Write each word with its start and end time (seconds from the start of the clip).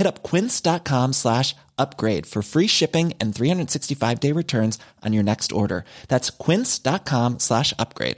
Hit 0.00 0.06
up 0.06 0.22
quince.com 0.22 1.12
slash 1.12 1.54
upgrade 1.76 2.24
for 2.24 2.40
free 2.40 2.66
shipping 2.66 3.12
and 3.20 3.34
365 3.34 4.18
day 4.18 4.32
returns 4.32 4.78
on 5.04 5.12
your 5.12 5.22
next 5.22 5.52
order. 5.52 5.84
That's 6.08 6.30
quince.com 6.30 7.38
slash 7.38 7.74
upgrade. 7.78 8.16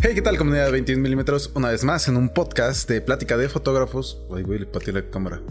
Hey, 0.00 0.14
¿qué 0.14 0.22
tal 0.22 0.38
comunidad 0.38 0.66
de 0.66 0.72
21 0.72 1.02
milímetros? 1.02 1.50
Una 1.54 1.68
vez 1.68 1.84
más 1.84 2.08
en 2.08 2.16
un 2.16 2.30
podcast 2.30 2.88
de 2.88 3.02
plática 3.02 3.36
de 3.36 3.50
fotógrafos. 3.50 4.16
Ay, 4.34 4.42
güey, 4.42 4.60
le 4.60 4.66
pateé 4.66 4.94
la 4.94 5.10
cámara. 5.10 5.42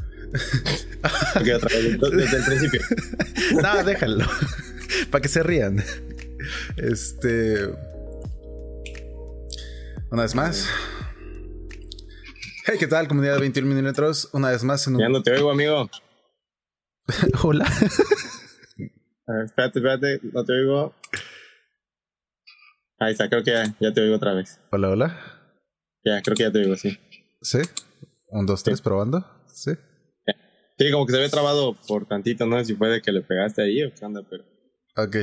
Ok, 1.36 1.48
otra 1.56 1.70
vez, 1.70 2.00
desde 2.00 2.38
el 2.38 2.44
principio. 2.44 2.82
no, 3.62 3.84
déjalo. 3.84 4.26
Para 5.12 5.22
que 5.22 5.28
se 5.28 5.44
rían. 5.44 5.84
Este. 6.78 7.68
Una 10.10 10.22
vez 10.24 10.36
más. 10.36 10.70
Hey, 12.66 12.78
¿qué 12.80 12.88
tal, 12.88 13.08
comunidad 13.08 13.34
de 13.36 13.42
21 13.42 13.68
milímetros? 13.68 14.30
Una 14.34 14.52
vez 14.52 14.64
más 14.64 14.88
en 14.88 14.96
un. 14.96 15.02
Ya 15.02 15.10
no 15.10 15.22
te 15.22 15.32
oigo, 15.32 15.52
amigo. 15.52 15.90
Hola. 17.44 17.66
A 17.66 19.34
ver, 19.34 19.46
espérate, 19.46 19.80
espérate, 19.80 20.20
no 20.32 20.46
te 20.46 20.54
oigo. 20.54 20.96
Ahí 23.00 23.12
está, 23.12 23.30
creo 23.30 23.44
que 23.44 23.52
ya, 23.52 23.76
ya 23.80 23.94
te 23.94 24.02
oigo 24.02 24.16
otra 24.16 24.34
vez. 24.34 24.60
hola, 24.72 24.90
hola. 24.90 25.18
Ya, 26.04 26.22
creo 26.22 26.36
que 26.36 26.44
ya 26.44 26.52
te 26.52 26.60
oigo, 26.60 26.76
sí. 26.78 26.98
¿Sí? 27.42 27.60
Un, 28.30 28.46
dos, 28.46 28.64
tres, 28.64 28.82
probando. 28.82 29.26
Sí. 29.48 29.72
Sí, 30.78 30.92
como 30.92 31.06
que 31.06 31.14
se 31.14 31.20
ve 31.20 31.30
trabado 31.30 31.76
por 31.88 32.06
tantito, 32.06 32.46
no 32.46 32.58
sé 32.60 32.66
si 32.66 32.76
fue 32.76 32.90
de 32.90 33.02
que 33.02 33.12
le 33.12 33.22
pegaste 33.22 33.64
ahí 33.64 33.84
o 33.84 33.92
qué 33.94 34.06
onda, 34.06 34.22
pero 34.30 34.44
Ok. 34.96 35.16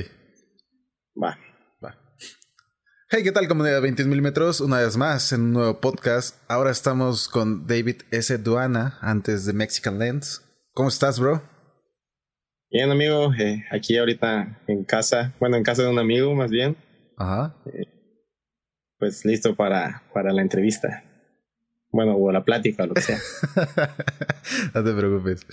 Va. 1.23 1.39
Hey, 3.11 3.23
¿qué 3.23 3.33
tal, 3.33 3.47
comunidad 3.49 3.77
de 3.77 3.81
21 3.83 4.09
milímetros? 4.11 4.61
Una 4.61 4.79
vez 4.79 4.97
más 4.97 5.33
en 5.33 5.43
un 5.43 5.53
nuevo 5.53 5.81
podcast. 5.81 6.41
Ahora 6.49 6.71
estamos 6.71 7.29
con 7.29 7.67
David 7.67 8.03
S. 8.11 8.39
Duana, 8.39 8.99
antes 9.03 9.45
de 9.45 9.53
Mexican 9.53 9.99
Lens. 9.99 10.43
¿Cómo 10.73 10.89
estás, 10.89 11.21
bro? 11.21 11.43
Bien, 12.71 12.91
amigo, 12.91 13.33
eh, 13.35 13.65
aquí 13.71 13.97
ahorita 13.99 14.63
en 14.67 14.85
casa, 14.85 15.35
bueno, 15.39 15.57
en 15.57 15.63
casa 15.63 15.83
de 15.83 15.91
un 15.91 15.99
amigo 15.99 16.35
más 16.35 16.51
bien, 16.51 16.77
Ajá. 17.17 17.55
pues 18.99 19.25
listo 19.25 19.55
para, 19.55 20.03
para 20.13 20.33
la 20.33 20.43
entrevista. 20.43 21.05
Bueno, 21.91 22.17
o 22.17 22.33
la 22.33 22.45
plática, 22.45 22.83
o 22.85 22.87
lo 22.87 22.95
que 22.95 23.03
sea. 23.03 23.19
no 24.75 24.83
te 24.83 24.93
preocupes. 24.93 25.47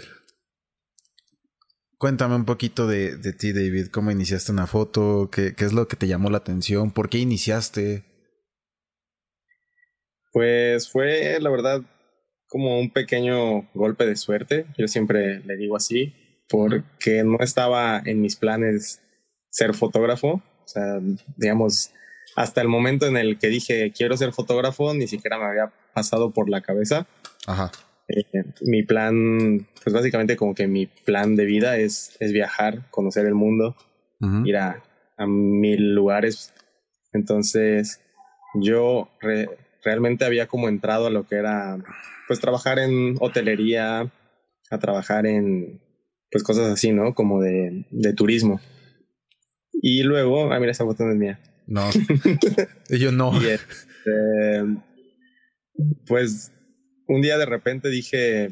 Cuéntame 2.02 2.34
un 2.34 2.46
poquito 2.46 2.88
de, 2.88 3.16
de 3.16 3.32
ti, 3.32 3.54
David. 3.54 3.90
¿Cómo 3.90 4.10
iniciaste 4.10 4.52
una 4.52 4.66
foto? 4.66 5.30
¿Qué, 5.32 5.54
¿Qué 5.54 5.66
es 5.66 5.72
lo 5.72 5.88
que 5.88 5.96
te 5.96 6.08
llamó 6.08 6.32
la 6.32 6.40
atención? 6.40 6.90
¿Por 6.90 7.10
qué 7.10 7.20
iniciaste? 7.20 8.04
Pues 10.32 10.90
fue, 10.90 11.38
la 11.40 11.52
verdad, 11.52 11.84
como 12.48 12.80
un 12.80 12.90
pequeño 12.90 13.70
golpe 13.76 14.08
de 14.08 14.16
suerte. 14.16 14.66
Yo 14.80 14.88
siempre 14.88 15.42
le 15.42 15.56
digo 15.58 15.76
así, 15.76 16.16
porque 16.50 17.24
no 17.24 17.38
estaba 17.40 18.02
en 18.04 18.20
mis 18.20 18.36
planes 18.36 19.04
ser 19.52 19.76
fotógrafo. 19.76 20.42
O 20.64 20.68
sea, 20.68 21.00
digamos, 21.38 21.92
hasta 22.36 22.62
el 22.62 22.68
momento 22.68 23.06
en 23.06 23.16
el 23.16 23.38
que 23.38 23.50
dije 23.50 23.94
quiero 23.96 24.18
ser 24.18 24.34
fotógrafo, 24.34 24.92
ni 24.96 25.08
siquiera 25.08 25.38
me 25.38 25.46
había 25.46 25.72
pasado 25.94 26.32
por 26.32 26.50
la 26.50 26.62
cabeza. 26.62 27.06
Ajá. 27.46 27.72
Eh, 28.16 28.44
mi 28.62 28.84
plan, 28.84 29.68
pues 29.84 29.94
básicamente 29.94 30.36
como 30.36 30.54
que 30.56 30.68
mi 30.68 30.86
plan 30.88 31.36
de 31.36 31.46
vida 31.46 31.78
es, 31.78 32.16
es 32.20 32.32
viajar, 32.34 32.90
conocer 32.92 33.26
el 33.26 33.36
mundo, 33.36 33.76
ir 34.46 34.58
a, 34.58 34.84
a 35.18 35.26
mil 35.28 35.94
lugares. 35.96 36.54
Entonces, 37.14 38.00
yo 38.54 39.10
re- 39.20 39.50
realmente 39.84 40.26
había 40.26 40.48
como 40.48 40.70
entrado 40.70 41.08
a 41.08 41.10
lo 41.10 41.26
que 41.28 41.36
era, 41.36 41.78
pues 42.28 42.40
trabajar 42.40 42.78
en 42.80 43.16
hotelería, 43.20 44.12
a 44.70 44.78
trabajar 44.80 45.26
en, 45.26 45.82
pues 46.32 46.44
cosas 46.44 46.72
así, 46.72 46.92
¿no? 46.92 47.14
Como 47.16 47.42
de, 47.42 47.86
de 47.90 48.14
turismo. 48.14 48.62
Y 49.74 50.04
luego, 50.04 50.52
ah, 50.54 50.60
mira, 50.60 50.72
esa 50.72 50.86
foto 50.86 51.04
no 51.06 51.12
es 51.14 51.18
mía. 51.18 51.40
No. 51.66 51.90
Yo 52.90 53.12
no. 53.12 53.42
Y 53.42 53.48
este, 53.48 54.64
pues 56.08 56.52
un 57.12 57.22
día 57.22 57.38
de 57.38 57.46
repente 57.46 57.90
dije, 57.90 58.52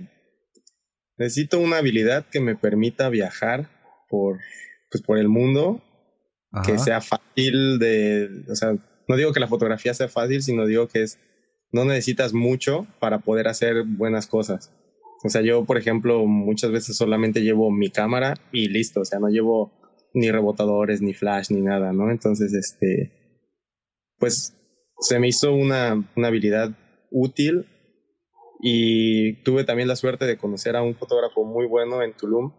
necesito 1.18 1.60
una 1.60 1.78
habilidad 1.78 2.26
que 2.30 2.42
me 2.42 2.56
permita 2.56 3.10
viajar 3.10 3.70
por, 4.10 4.40
pues, 4.92 5.02
por 5.02 5.18
el 5.18 5.30
mundo, 5.30 5.82
que 6.66 6.78
sea 6.78 7.00
fácil 7.00 7.80
de, 7.80 8.28
o 8.50 8.56
sea, 8.56 8.76
no 9.08 9.16
digo 9.16 9.32
que 9.32 9.40
la 9.40 9.48
fotografía 9.48 9.94
sea 9.94 10.10
fácil, 10.10 10.42
sino 10.42 10.66
digo 10.66 10.88
que 10.88 11.04
es, 11.04 11.20
no 11.72 11.86
necesitas 11.86 12.34
mucho 12.34 12.86
para 13.00 13.20
poder 13.20 13.48
hacer 13.48 13.84
buenas 13.86 14.28
cosas. 14.28 14.74
O 15.24 15.30
sea, 15.30 15.42
yo, 15.42 15.66
por 15.66 15.78
ejemplo, 15.78 16.26
muchas 16.26 16.72
veces 16.72 16.98
solamente 16.98 17.42
llevo 17.42 17.72
mi 17.72 17.90
cámara 17.90 18.34
y 18.52 18.68
listo, 18.68 19.02
o 19.02 19.06
sea, 19.06 19.20
no 19.20 19.30
llevo 19.30 19.72
ni 20.14 20.32
rebotadores, 20.32 21.02
ni 21.02 21.14
flash, 21.14 21.52
ni 21.52 21.62
nada, 21.62 21.94
¿no? 21.94 22.12
Entonces, 22.12 22.54
este, 22.54 23.14
pues 24.18 24.54
se 25.00 25.20
me 25.20 25.30
hizo 25.30 25.54
una, 25.54 26.12
una 26.16 26.28
habilidad 26.28 26.76
útil 27.12 27.68
y 28.60 29.42
tuve 29.44 29.64
también 29.64 29.88
la 29.88 29.96
suerte 29.96 30.26
de 30.26 30.38
conocer 30.38 30.76
a 30.76 30.82
un 30.82 30.96
fotógrafo 30.96 31.46
muy 31.46 31.66
bueno 31.66 32.02
en 32.02 32.14
Tulum, 32.14 32.52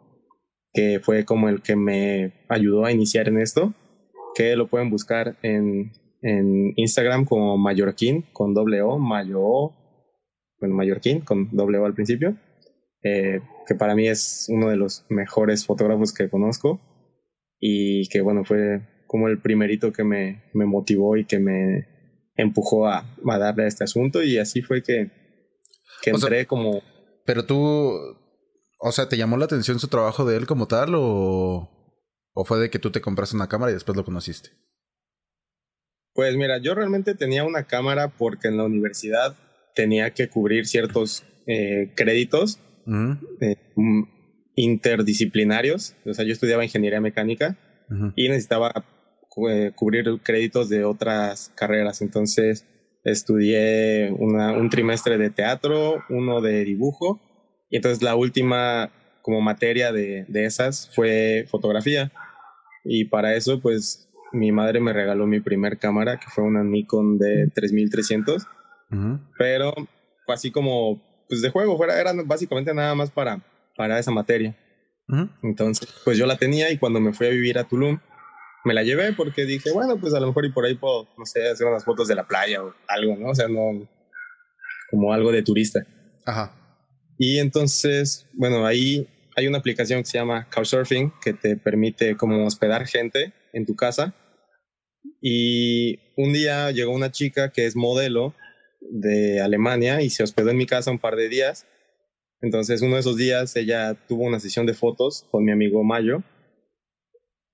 que 0.73 1.01
fue 1.01 1.25
como 1.25 1.49
el 1.49 1.63
que 1.63 1.77
me 1.77 2.33
ayudó 2.49 2.85
a 2.85 2.93
iniciar 2.93 3.29
en 3.29 3.39
esto, 3.39 3.75
que 4.35 4.57
lo 4.57 4.69
pueden 4.69 4.91
buscar 4.91 5.37
en, 5.43 5.93
en 6.23 6.73
Instagram 6.77 7.25
como 7.25 7.59
Mallorquín, 7.59 8.27
con 8.33 8.55
doble 8.55 8.81
O, 8.83 8.99
Mayo, 8.99 9.75
bueno, 10.59 10.75
Mallorquín, 10.75 11.21
con 11.21 11.49
doble 11.55 11.79
O 11.79 11.87
al 11.87 11.95
principio, 11.95 12.37
eh, 13.03 13.41
que 13.67 13.75
para 13.75 13.95
mí 13.95 14.09
es 14.09 14.47
uno 14.49 14.69
de 14.69 14.77
los 14.77 15.05
mejores 15.09 15.67
fotógrafos 15.67 16.13
que 16.13 16.29
conozco 16.29 16.81
y 17.59 18.09
que 18.09 18.21
bueno, 18.21 18.45
fue 18.45 18.81
como 19.07 19.29
el 19.29 19.41
primerito 19.41 19.93
que 19.93 20.05
me, 20.05 20.45
me 20.55 20.67
motivó 20.67 21.17
y 21.17 21.25
que 21.25 21.39
me 21.39 21.87
empujó 22.37 22.87
a, 22.87 23.17
a 23.27 23.39
darle 23.39 23.65
a 23.65 23.67
este 23.67 23.85
asunto. 23.85 24.23
Y 24.23 24.39
así 24.39 24.63
fue 24.63 24.83
que, 24.83 25.11
que 26.03 26.11
sea, 26.11 26.15
entré 26.15 26.47
como... 26.47 26.83
Pero 27.27 27.45
tú, 27.47 27.93
o 28.79 28.93
sea, 28.93 29.09
¿te 29.09 29.17
llamó 29.17 29.37
la 29.37 29.45
atención 29.45 29.79
su 29.79 29.89
trabajo 29.89 30.25
de 30.25 30.37
él 30.37 30.47
como 30.47 30.67
tal 30.67 30.95
o, 30.95 31.71
o 32.33 32.45
fue 32.45 32.59
de 32.59 32.71
que 32.71 32.79
tú 32.79 32.91
te 32.91 33.01
compraste 33.01 33.37
una 33.37 33.49
cámara 33.49 33.71
y 33.71 33.75
después 33.75 33.97
lo 33.97 34.05
conociste? 34.05 34.51
Pues 36.15 36.37
mira, 36.37 36.59
yo 36.59 36.75
realmente 36.75 37.15
tenía 37.15 37.45
una 37.45 37.65
cámara 37.65 38.09
porque 38.09 38.49
en 38.49 38.57
la 38.57 38.65
universidad 38.65 39.37
tenía 39.75 40.13
que 40.13 40.29
cubrir 40.29 40.67
ciertos 40.67 41.25
eh, 41.47 41.93
créditos 41.97 42.59
eh, 43.41 43.57
mm, 43.77 44.03
interdisciplinarios. 44.57 45.95
O 46.05 46.15
sea, 46.15 46.25
yo 46.25 46.33
estudiaba 46.33 46.65
ingeniería 46.65 47.01
mecánica 47.01 47.57
y 48.15 48.29
necesitaba 48.29 48.73
eh, 49.49 49.73
cubrir 49.75 50.05
créditos 50.23 50.69
de 50.69 50.85
otras 50.85 51.53
carreras. 51.57 52.03
Entonces 52.03 52.67
estudié 53.05 54.13
un 54.19 54.69
trimestre 54.71 55.19
de 55.19 55.31
teatro, 55.31 56.03
uno 56.09 56.41
de 56.41 56.65
dibujo 56.65 57.21
y 57.71 57.77
entonces 57.77 58.03
la 58.03 58.17
última 58.17 58.91
como 59.23 59.41
materia 59.41 59.93
de, 59.93 60.25
de 60.29 60.45
esas 60.45 60.91
fue 60.95 61.47
fotografía. 61.49 62.11
Y 62.85 63.05
para 63.05 63.35
eso, 63.35 63.61
pues 63.61 64.09
mi 64.33 64.53
madre 64.53 64.81
me 64.81 64.93
regaló 64.93 65.27
mi 65.27 65.41
primer 65.41 65.79
cámara, 65.79 66.19
que 66.19 66.27
fue 66.29 66.45
una 66.45 66.65
Nikon 66.65 67.19
de 67.19 67.49
3300. 67.55 68.47
Pero 69.39 69.73
fue 70.27 70.35
así 70.35 70.51
como, 70.51 71.01
pues 71.29 71.43
de 71.43 71.51
juego, 71.51 71.77
fuera, 71.77 72.01
era 72.01 72.13
básicamente 72.25 72.75
nada 72.75 72.95
más 72.97 73.11
para, 73.11 73.41
para 73.77 73.99
esa 73.99 74.11
materia. 74.11 74.57
Entonces, 75.43 75.89
pues 76.05 76.19
yo 76.19 76.27
la 76.27 76.37
tenía 76.37 76.71
y 76.71 76.79
cuando 76.79 77.01
me 77.01 77.13
fui 77.13 77.27
a 77.27 77.31
vivir 77.31 77.59
a 77.59 77.65
Tulum, 77.65 77.99
me 78.65 78.75
la 78.75 78.83
llevé 78.83 79.13
porque 79.13 79.45
dije, 79.45 79.71
bueno, 79.73 79.99
pues 79.99 80.15
a 80.15 80.21
lo 80.21 80.27
mejor 80.29 80.45
y 80.45 80.53
por 80.53 80.65
ahí 80.65 80.75
puedo, 80.75 81.09
no 81.17 81.25
sé, 81.25 81.49
hacer 81.49 81.67
unas 81.67 81.85
fotos 81.85 82.09
de 82.09 82.15
la 82.15 82.27
playa 82.27 82.63
o 82.63 82.75
algo, 82.89 83.17
¿no? 83.17 83.31
O 83.31 83.35
sea, 83.35 83.49
no, 83.49 83.89
como 84.91 85.13
algo 85.13 85.33
de 85.33 85.43
turista. 85.43 85.81
Ajá. 86.27 86.55
Y 87.19 87.39
entonces, 87.39 88.27
bueno, 88.33 88.67
ahí 88.67 89.09
hay 89.37 89.47
una 89.47 89.59
aplicación 89.59 90.01
que 90.01 90.07
se 90.07 90.19
llama 90.19 90.49
Couchsurfing 90.51 91.13
que 91.23 91.33
te 91.33 91.57
permite 91.57 92.17
como 92.17 92.47
hospedar 92.47 92.87
gente 92.87 93.33
en 93.53 93.67
tu 93.67 93.77
casa. 93.77 94.15
Y 95.21 95.99
un 96.17 96.33
día 96.33 96.71
llegó 96.71 96.93
una 96.93 97.11
chica 97.11 97.53
que 97.53 97.67
es 97.67 97.77
modelo 97.77 98.35
de 98.81 99.41
Alemania 99.41 100.03
y 100.03 100.11
se 100.11 100.23
hospedó 100.23 100.51
en 100.51 100.57
mi 100.57 100.67
casa 100.67 100.91
un 100.91 100.99
par 100.99 101.17
de 101.17 101.29
días. 101.29 101.67
Entonces, 102.41 102.81
uno 102.83 102.95
de 102.95 103.01
esos 103.01 103.17
días 103.17 103.55
ella 103.57 103.95
tuvo 104.09 104.25
una 104.25 104.41
sesión 104.41 104.67
de 104.67 104.75
fotos 104.75 105.27
con 105.31 105.45
mi 105.45 105.53
amigo 105.53 105.85
Mayo 105.85 106.23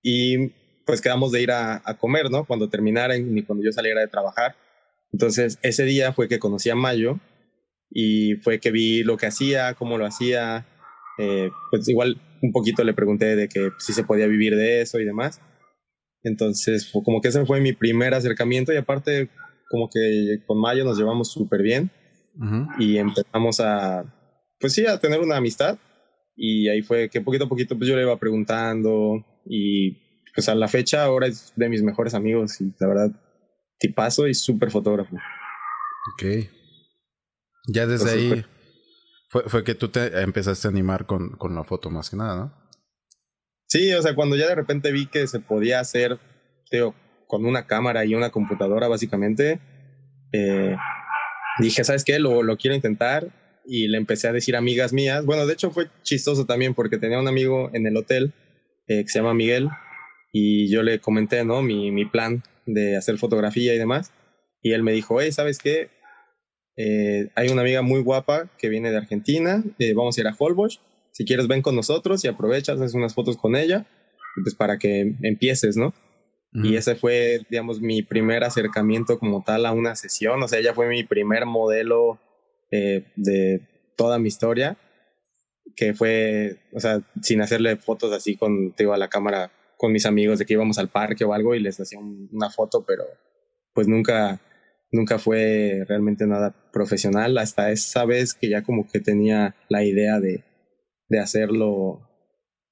y 0.02 0.52
pues 0.86 1.00
quedamos 1.00 1.32
de 1.32 1.42
ir 1.42 1.50
a, 1.50 1.82
comer, 1.98 2.30
¿no? 2.30 2.44
Cuando 2.46 2.70
terminaran 2.70 3.36
y 3.36 3.42
cuando 3.42 3.64
yo 3.64 3.72
saliera 3.72 4.00
de 4.00 4.08
trabajar. 4.08 4.54
Entonces, 5.12 5.58
ese 5.62 5.84
día 5.84 6.12
fue 6.12 6.28
que 6.28 6.38
conocí 6.38 6.70
a 6.70 6.76
Mayo 6.76 7.18
y 7.90 8.36
fue 8.36 8.60
que 8.60 8.70
vi 8.70 9.02
lo 9.02 9.16
que 9.16 9.26
hacía, 9.26 9.74
cómo 9.74 9.98
lo 9.98 10.06
hacía. 10.06 10.64
Eh, 11.18 11.50
pues 11.70 11.88
igual 11.88 12.20
un 12.40 12.52
poquito 12.52 12.84
le 12.84 12.94
pregunté 12.94 13.34
de 13.34 13.48
que 13.48 13.70
si 13.78 13.92
se 13.92 14.04
podía 14.04 14.28
vivir 14.28 14.54
de 14.54 14.80
eso 14.80 15.00
y 15.00 15.04
demás. 15.04 15.40
Entonces, 16.22 16.90
fue 16.90 17.02
como 17.02 17.20
que 17.20 17.28
ese 17.28 17.44
fue 17.44 17.60
mi 17.60 17.72
primer 17.72 18.14
acercamiento 18.14 18.72
y 18.72 18.76
aparte 18.76 19.28
como 19.68 19.90
que 19.90 20.38
con 20.46 20.60
Mayo 20.60 20.84
nos 20.84 20.98
llevamos 20.98 21.32
súper 21.32 21.62
bien 21.62 21.90
y 22.78 22.98
empezamos 22.98 23.60
a, 23.60 24.04
pues 24.60 24.72
sí, 24.72 24.86
a 24.86 25.00
tener 25.00 25.20
una 25.20 25.38
amistad 25.38 25.78
y 26.36 26.68
ahí 26.68 26.82
fue 26.82 27.08
que 27.08 27.20
poquito 27.20 27.44
a 27.46 27.48
poquito 27.48 27.76
pues 27.76 27.88
yo 27.88 27.96
le 27.96 28.02
iba 28.02 28.18
preguntando 28.18 29.24
y 29.46 30.05
pues 30.36 30.50
a 30.50 30.54
la 30.54 30.68
fecha 30.68 31.02
ahora 31.02 31.26
es 31.26 31.54
de 31.56 31.68
mis 31.70 31.82
mejores 31.82 32.12
amigos 32.12 32.60
y 32.60 32.72
la 32.78 32.86
verdad 32.86 33.10
tipazo 33.78 34.28
y 34.28 34.34
súper 34.34 34.70
fotógrafo. 34.70 35.16
Ok. 36.12 36.48
Ya 37.68 37.86
desde 37.86 38.10
ahí 38.10 38.44
fue, 39.30 39.44
fue, 39.44 39.64
que 39.64 39.74
tú 39.74 39.88
te 39.88 40.20
empezaste 40.20 40.68
a 40.68 40.70
animar 40.70 41.06
con, 41.06 41.30
con 41.30 41.54
la 41.54 41.64
foto 41.64 41.90
más 41.90 42.10
que 42.10 42.16
nada, 42.16 42.36
¿no? 42.36 42.54
Sí, 43.66 43.92
o 43.94 44.02
sea, 44.02 44.14
cuando 44.14 44.36
ya 44.36 44.46
de 44.46 44.54
repente 44.54 44.92
vi 44.92 45.06
que 45.06 45.26
se 45.26 45.40
podía 45.40 45.80
hacer, 45.80 46.20
digo, 46.70 46.94
con 47.26 47.46
una 47.46 47.66
cámara 47.66 48.04
y 48.04 48.14
una 48.14 48.30
computadora 48.30 48.88
básicamente, 48.88 49.58
eh, 50.32 50.76
dije, 51.58 51.82
¿sabes 51.82 52.04
qué? 52.04 52.18
Lo, 52.18 52.42
lo 52.42 52.58
quiero 52.58 52.76
intentar 52.76 53.62
y 53.64 53.88
le 53.88 53.96
empecé 53.96 54.28
a 54.28 54.32
decir 54.32 54.54
a 54.54 54.58
amigas 54.58 54.92
mías. 54.92 55.24
Bueno, 55.24 55.46
de 55.46 55.54
hecho 55.54 55.70
fue 55.70 55.88
chistoso 56.02 56.44
también 56.44 56.74
porque 56.74 56.98
tenía 56.98 57.18
un 57.18 57.26
amigo 57.26 57.70
en 57.72 57.86
el 57.86 57.96
hotel 57.96 58.34
eh, 58.86 59.02
que 59.02 59.08
se 59.08 59.18
llama 59.18 59.34
Miguel 59.34 59.70
y 60.38 60.68
yo 60.68 60.82
le 60.82 61.00
comenté, 61.00 61.46
¿no? 61.46 61.62
Mi, 61.62 61.90
mi 61.90 62.04
plan 62.04 62.42
de 62.66 62.94
hacer 62.98 63.16
fotografía 63.16 63.74
y 63.74 63.78
demás. 63.78 64.12
Y 64.60 64.72
él 64.72 64.82
me 64.82 64.92
dijo, 64.92 65.18
hey, 65.18 65.32
¿sabes 65.32 65.58
qué? 65.58 65.88
Eh, 66.76 67.30
hay 67.34 67.48
una 67.48 67.62
amiga 67.62 67.80
muy 67.80 68.02
guapa 68.02 68.50
que 68.58 68.68
viene 68.68 68.90
de 68.90 68.98
Argentina, 68.98 69.64
eh, 69.78 69.94
vamos 69.94 70.18
a 70.18 70.20
ir 70.20 70.26
a 70.26 70.36
Holbox. 70.38 70.80
Si 71.12 71.24
quieres, 71.24 71.48
ven 71.48 71.62
con 71.62 71.74
nosotros 71.74 72.22
y 72.22 72.28
aprovechas, 72.28 72.78
haces 72.78 72.92
unas 72.92 73.14
fotos 73.14 73.38
con 73.38 73.56
ella, 73.56 73.86
pues 74.42 74.54
para 74.54 74.78
que 74.78 75.14
empieces, 75.22 75.78
¿no? 75.78 75.94
Y 76.52 76.76
ese 76.76 76.96
fue, 76.96 77.40
digamos, 77.50 77.80
mi 77.80 78.02
primer 78.02 78.42
acercamiento 78.42 79.18
como 79.18 79.42
tal 79.42 79.66
a 79.66 79.72
una 79.72 79.94
sesión. 79.94 80.42
O 80.42 80.48
sea, 80.48 80.58
ella 80.58 80.72
fue 80.72 80.88
mi 80.88 81.04
primer 81.04 81.44
modelo 81.44 82.18
eh, 82.70 83.04
de 83.16 83.60
toda 83.94 84.18
mi 84.18 84.28
historia, 84.28 84.78
que 85.76 85.92
fue, 85.92 86.58
o 86.72 86.80
sea, 86.80 87.02
sin 87.22 87.42
hacerle 87.42 87.76
fotos 87.76 88.10
así 88.12 88.36
con, 88.36 88.74
digo, 88.78 88.94
a 88.94 88.98
la 88.98 89.08
cámara 89.08 89.50
con 89.76 89.92
mis 89.92 90.06
amigos 90.06 90.38
de 90.38 90.46
que 90.46 90.54
íbamos 90.54 90.78
al 90.78 90.88
parque 90.88 91.24
o 91.24 91.32
algo 91.32 91.54
y 91.54 91.60
les 91.60 91.78
hacía 91.78 91.98
una 91.98 92.50
foto, 92.50 92.84
pero 92.86 93.04
pues 93.74 93.88
nunca, 93.88 94.40
nunca 94.90 95.18
fue 95.18 95.84
realmente 95.86 96.26
nada 96.26 96.70
profesional 96.72 97.36
hasta 97.38 97.70
esa 97.70 98.04
vez 98.04 98.34
que 98.34 98.48
ya 98.48 98.62
como 98.62 98.86
que 98.88 99.00
tenía 99.00 99.54
la 99.68 99.84
idea 99.84 100.18
de, 100.20 100.44
de 101.08 101.18
hacerlo 101.18 102.00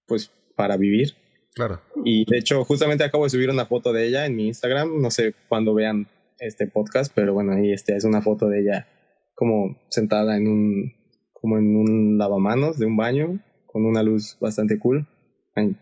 pues 0.07 0.33
para 0.57 0.77
vivir. 0.77 1.15
Claro. 1.55 1.81
Y 2.05 2.25
de 2.29 2.39
hecho, 2.39 2.65
justamente 2.65 3.05
acabo 3.05 3.25
de 3.25 3.31
subir 3.31 3.51
una 3.51 3.67
foto 3.67 3.93
de 3.93 4.07
ella 4.07 4.27
en 4.27 4.35
mi 4.35 4.49
Instagram. 4.49 5.01
No 5.01 5.11
sé 5.11 5.35
cuándo 5.49 5.75
vean 5.75 6.09
este 6.39 6.67
podcast, 6.67 7.13
pero 7.15 7.33
bueno, 7.33 7.53
ahí 7.53 7.73
este, 7.73 7.95
es 7.97 8.05
una 8.05 8.23
foto 8.23 8.49
de 8.49 8.61
ella 8.61 8.89
como 9.35 9.79
sentada 9.89 10.37
en 10.37 10.49
un, 10.49 10.93
como 11.33 11.59
en 11.59 11.77
un 11.77 12.19
lavamanos 12.19 12.79
de 12.79 12.87
un 12.87 12.97
baño 12.97 13.41
con 13.67 13.85
una 13.85 14.03
luz 14.03 14.37
bastante 14.41 14.79
cool. 14.79 15.07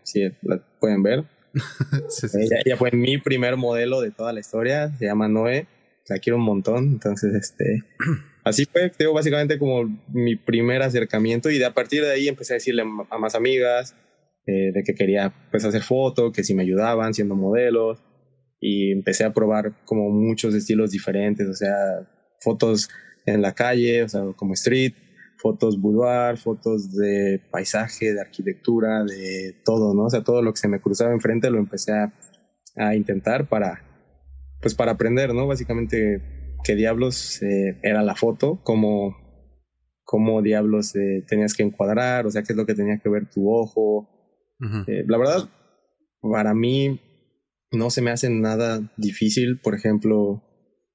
Si 0.03 0.21
la 0.41 0.63
pueden 0.79 1.03
ver. 1.03 1.25
Ella, 2.65 2.77
fue 2.77 2.91
mi 2.91 3.17
primer 3.17 3.57
modelo 3.57 4.01
de 4.01 4.11
toda 4.11 4.33
la 4.33 4.39
historia. 4.39 4.91
Se 4.97 5.05
llama 5.05 5.27
Noé. 5.27 5.67
La 6.07 6.19
quiero 6.19 6.37
un 6.37 6.43
montón. 6.43 6.85
Entonces, 6.85 7.33
este, 7.33 7.83
así 8.43 8.65
fue, 8.65 8.89
tengo 8.89 9.13
básicamente 9.13 9.57
como 9.57 9.83
mi 10.09 10.35
primer 10.35 10.81
acercamiento 10.81 11.49
y 11.49 11.57
de 11.57 11.65
a 11.65 11.73
partir 11.73 12.03
de 12.03 12.11
ahí 12.11 12.27
empecé 12.27 12.53
a 12.53 12.55
decirle 12.55 12.83
a 13.09 13.17
más 13.17 13.35
amigas, 13.35 13.95
eh, 14.45 14.71
de 14.73 14.83
que 14.83 14.93
quería 14.93 15.33
pues 15.51 15.63
hacer 15.63 15.83
fotos, 15.83 16.33
que 16.33 16.43
si 16.43 16.53
me 16.53 16.63
ayudaban 16.63 17.13
siendo 17.13 17.35
modelos 17.35 18.03
y 18.59 18.91
empecé 18.91 19.23
a 19.23 19.33
probar 19.33 19.73
como 19.85 20.09
muchos 20.09 20.53
estilos 20.53 20.91
diferentes, 20.91 21.47
o 21.47 21.53
sea, 21.53 22.09
fotos 22.41 22.89
en 23.25 23.41
la 23.41 23.53
calle, 23.53 24.03
o 24.03 24.09
sea, 24.09 24.21
como 24.35 24.53
street, 24.53 24.93
fotos 25.43 25.79
boudoir, 25.79 26.37
fotos 26.37 26.93
de 26.93 27.41
paisaje, 27.51 28.13
de 28.13 28.21
arquitectura, 28.21 29.03
de 29.03 29.61
todo, 29.65 29.93
¿no? 29.93 30.05
O 30.05 30.09
sea, 30.09 30.23
todo 30.23 30.41
lo 30.41 30.53
que 30.53 30.59
se 30.59 30.69
me 30.69 30.79
cruzaba 30.79 31.11
enfrente 31.11 31.51
lo 31.51 31.59
empecé 31.59 31.91
a, 31.91 32.13
a 32.77 32.95
intentar 32.95 33.49
para, 33.49 33.83
pues 34.61 34.73
para 34.73 34.93
aprender, 34.93 35.33
¿no? 35.33 35.45
Básicamente 35.45 36.21
qué 36.63 36.75
diablos 36.75 37.41
eh, 37.43 37.77
era 37.83 38.03
la 38.03 38.15
foto, 38.15 38.61
cómo, 38.63 39.17
cómo 40.05 40.41
diablos 40.41 40.95
eh, 40.95 41.25
tenías 41.27 41.53
que 41.53 41.63
encuadrar, 41.63 42.25
o 42.25 42.31
sea, 42.31 42.43
qué 42.43 42.53
es 42.53 42.57
lo 42.57 42.65
que 42.65 42.75
tenía 42.75 42.99
que 42.99 43.09
ver 43.09 43.29
tu 43.29 43.51
ojo, 43.51 44.09
eh, 44.87 45.03
la 45.05 45.17
verdad, 45.17 45.49
para 46.21 46.53
mí 46.53 47.01
no 47.73 47.89
se 47.89 48.01
me 48.01 48.11
hace 48.11 48.29
nada 48.29 48.93
difícil, 48.95 49.59
por 49.59 49.75
ejemplo, 49.75 50.41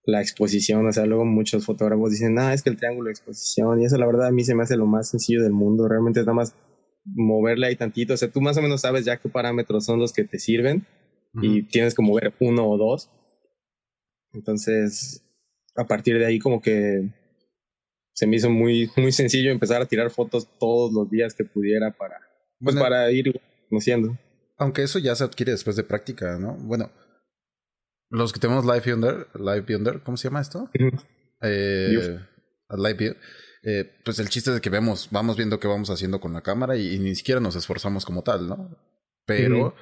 la 0.09 0.23
exposición, 0.23 0.87
o 0.87 0.93
sea, 0.93 1.05
luego 1.05 1.27
muchos 1.27 1.67
fotógrafos 1.67 2.13
dicen, 2.13 2.39
ah, 2.39 2.55
es 2.55 2.63
que 2.63 2.71
el 2.71 2.79
triángulo 2.79 3.09
de 3.09 3.13
exposición, 3.13 3.79
y 3.79 3.85
eso 3.85 3.99
la 3.99 4.07
verdad 4.07 4.29
a 4.29 4.33
mí 4.33 4.43
se 4.43 4.55
me 4.55 4.63
hace 4.63 4.75
lo 4.75 4.87
más 4.87 5.11
sencillo 5.11 5.43
del 5.43 5.53
mundo, 5.53 5.87
realmente 5.87 6.21
es 6.21 6.27
nada 6.27 6.37
más 6.37 6.55
moverle 7.05 7.67
ahí 7.67 7.77
tantito, 7.77 8.15
o 8.15 8.17
sea, 8.17 8.31
tú 8.31 8.41
más 8.41 8.57
o 8.57 8.63
menos 8.63 8.81
sabes 8.81 9.05
ya 9.05 9.19
qué 9.19 9.29
parámetros 9.29 9.85
son 9.85 9.99
los 9.99 10.15
que 10.15 10.25
te 10.25 10.39
sirven 10.39 10.87
y 11.43 11.65
tienes 11.65 11.95
como 11.95 12.15
ver 12.15 12.33
uno 12.41 12.67
o 12.67 12.79
dos. 12.79 13.11
Entonces, 14.33 15.23
a 15.77 15.87
partir 15.87 16.19
de 16.19 16.25
ahí 16.25 16.39
como 16.39 16.63
que 16.63 17.13
se 18.15 18.27
me 18.27 18.37
hizo 18.37 18.49
muy, 18.49 18.91
muy 18.97 19.13
sencillo 19.13 19.51
empezar 19.51 19.83
a 19.83 19.87
tirar 19.87 20.11
fotos 20.11 20.49
todos 20.59 20.91
los 20.91 21.11
días 21.11 21.35
que 21.35 21.45
pudiera 21.45 21.91
para, 21.91 22.19
pues 22.61 22.77
para 22.77 23.13
ir 23.13 23.39
conociendo. 23.69 24.17
Aunque 24.57 24.85
eso 24.85 24.99
ya 24.99 25.15
se 25.15 25.25
adquiere 25.25 25.53
después 25.53 25.77
de 25.77 25.85
práctica, 25.85 26.39
¿no? 26.39 26.55
Bueno, 26.55 26.91
los 28.11 28.33
que 28.33 28.41
tenemos 28.41 28.65
Live 28.65 28.83
Yonder, 28.87 29.29
Live 29.35 29.65
Yonder, 29.69 30.01
¿cómo 30.03 30.17
se 30.17 30.29
llama 30.29 30.41
esto? 30.41 30.71
eh, 31.43 32.19
Live 32.71 32.95
View. 32.95 33.15
Eh, 33.63 33.91
pues 34.05 34.19
el 34.19 34.29
chiste 34.29 34.51
es 34.51 34.57
de 34.57 34.61
que 34.61 34.71
vemos, 34.71 35.09
vamos 35.11 35.37
viendo 35.37 35.59
qué 35.61 35.69
vamos 35.69 35.91
haciendo 35.91 36.21
con 36.21 36.33
la 36.33 36.43
cámara 36.43 36.77
y, 36.77 36.99
ni 36.99 37.15
siquiera 37.15 37.41
nos 37.41 37.57
esforzamos 37.57 38.05
como 38.05 38.23
tal, 38.23 38.49
¿no? 38.49 38.79
Pero 39.27 39.75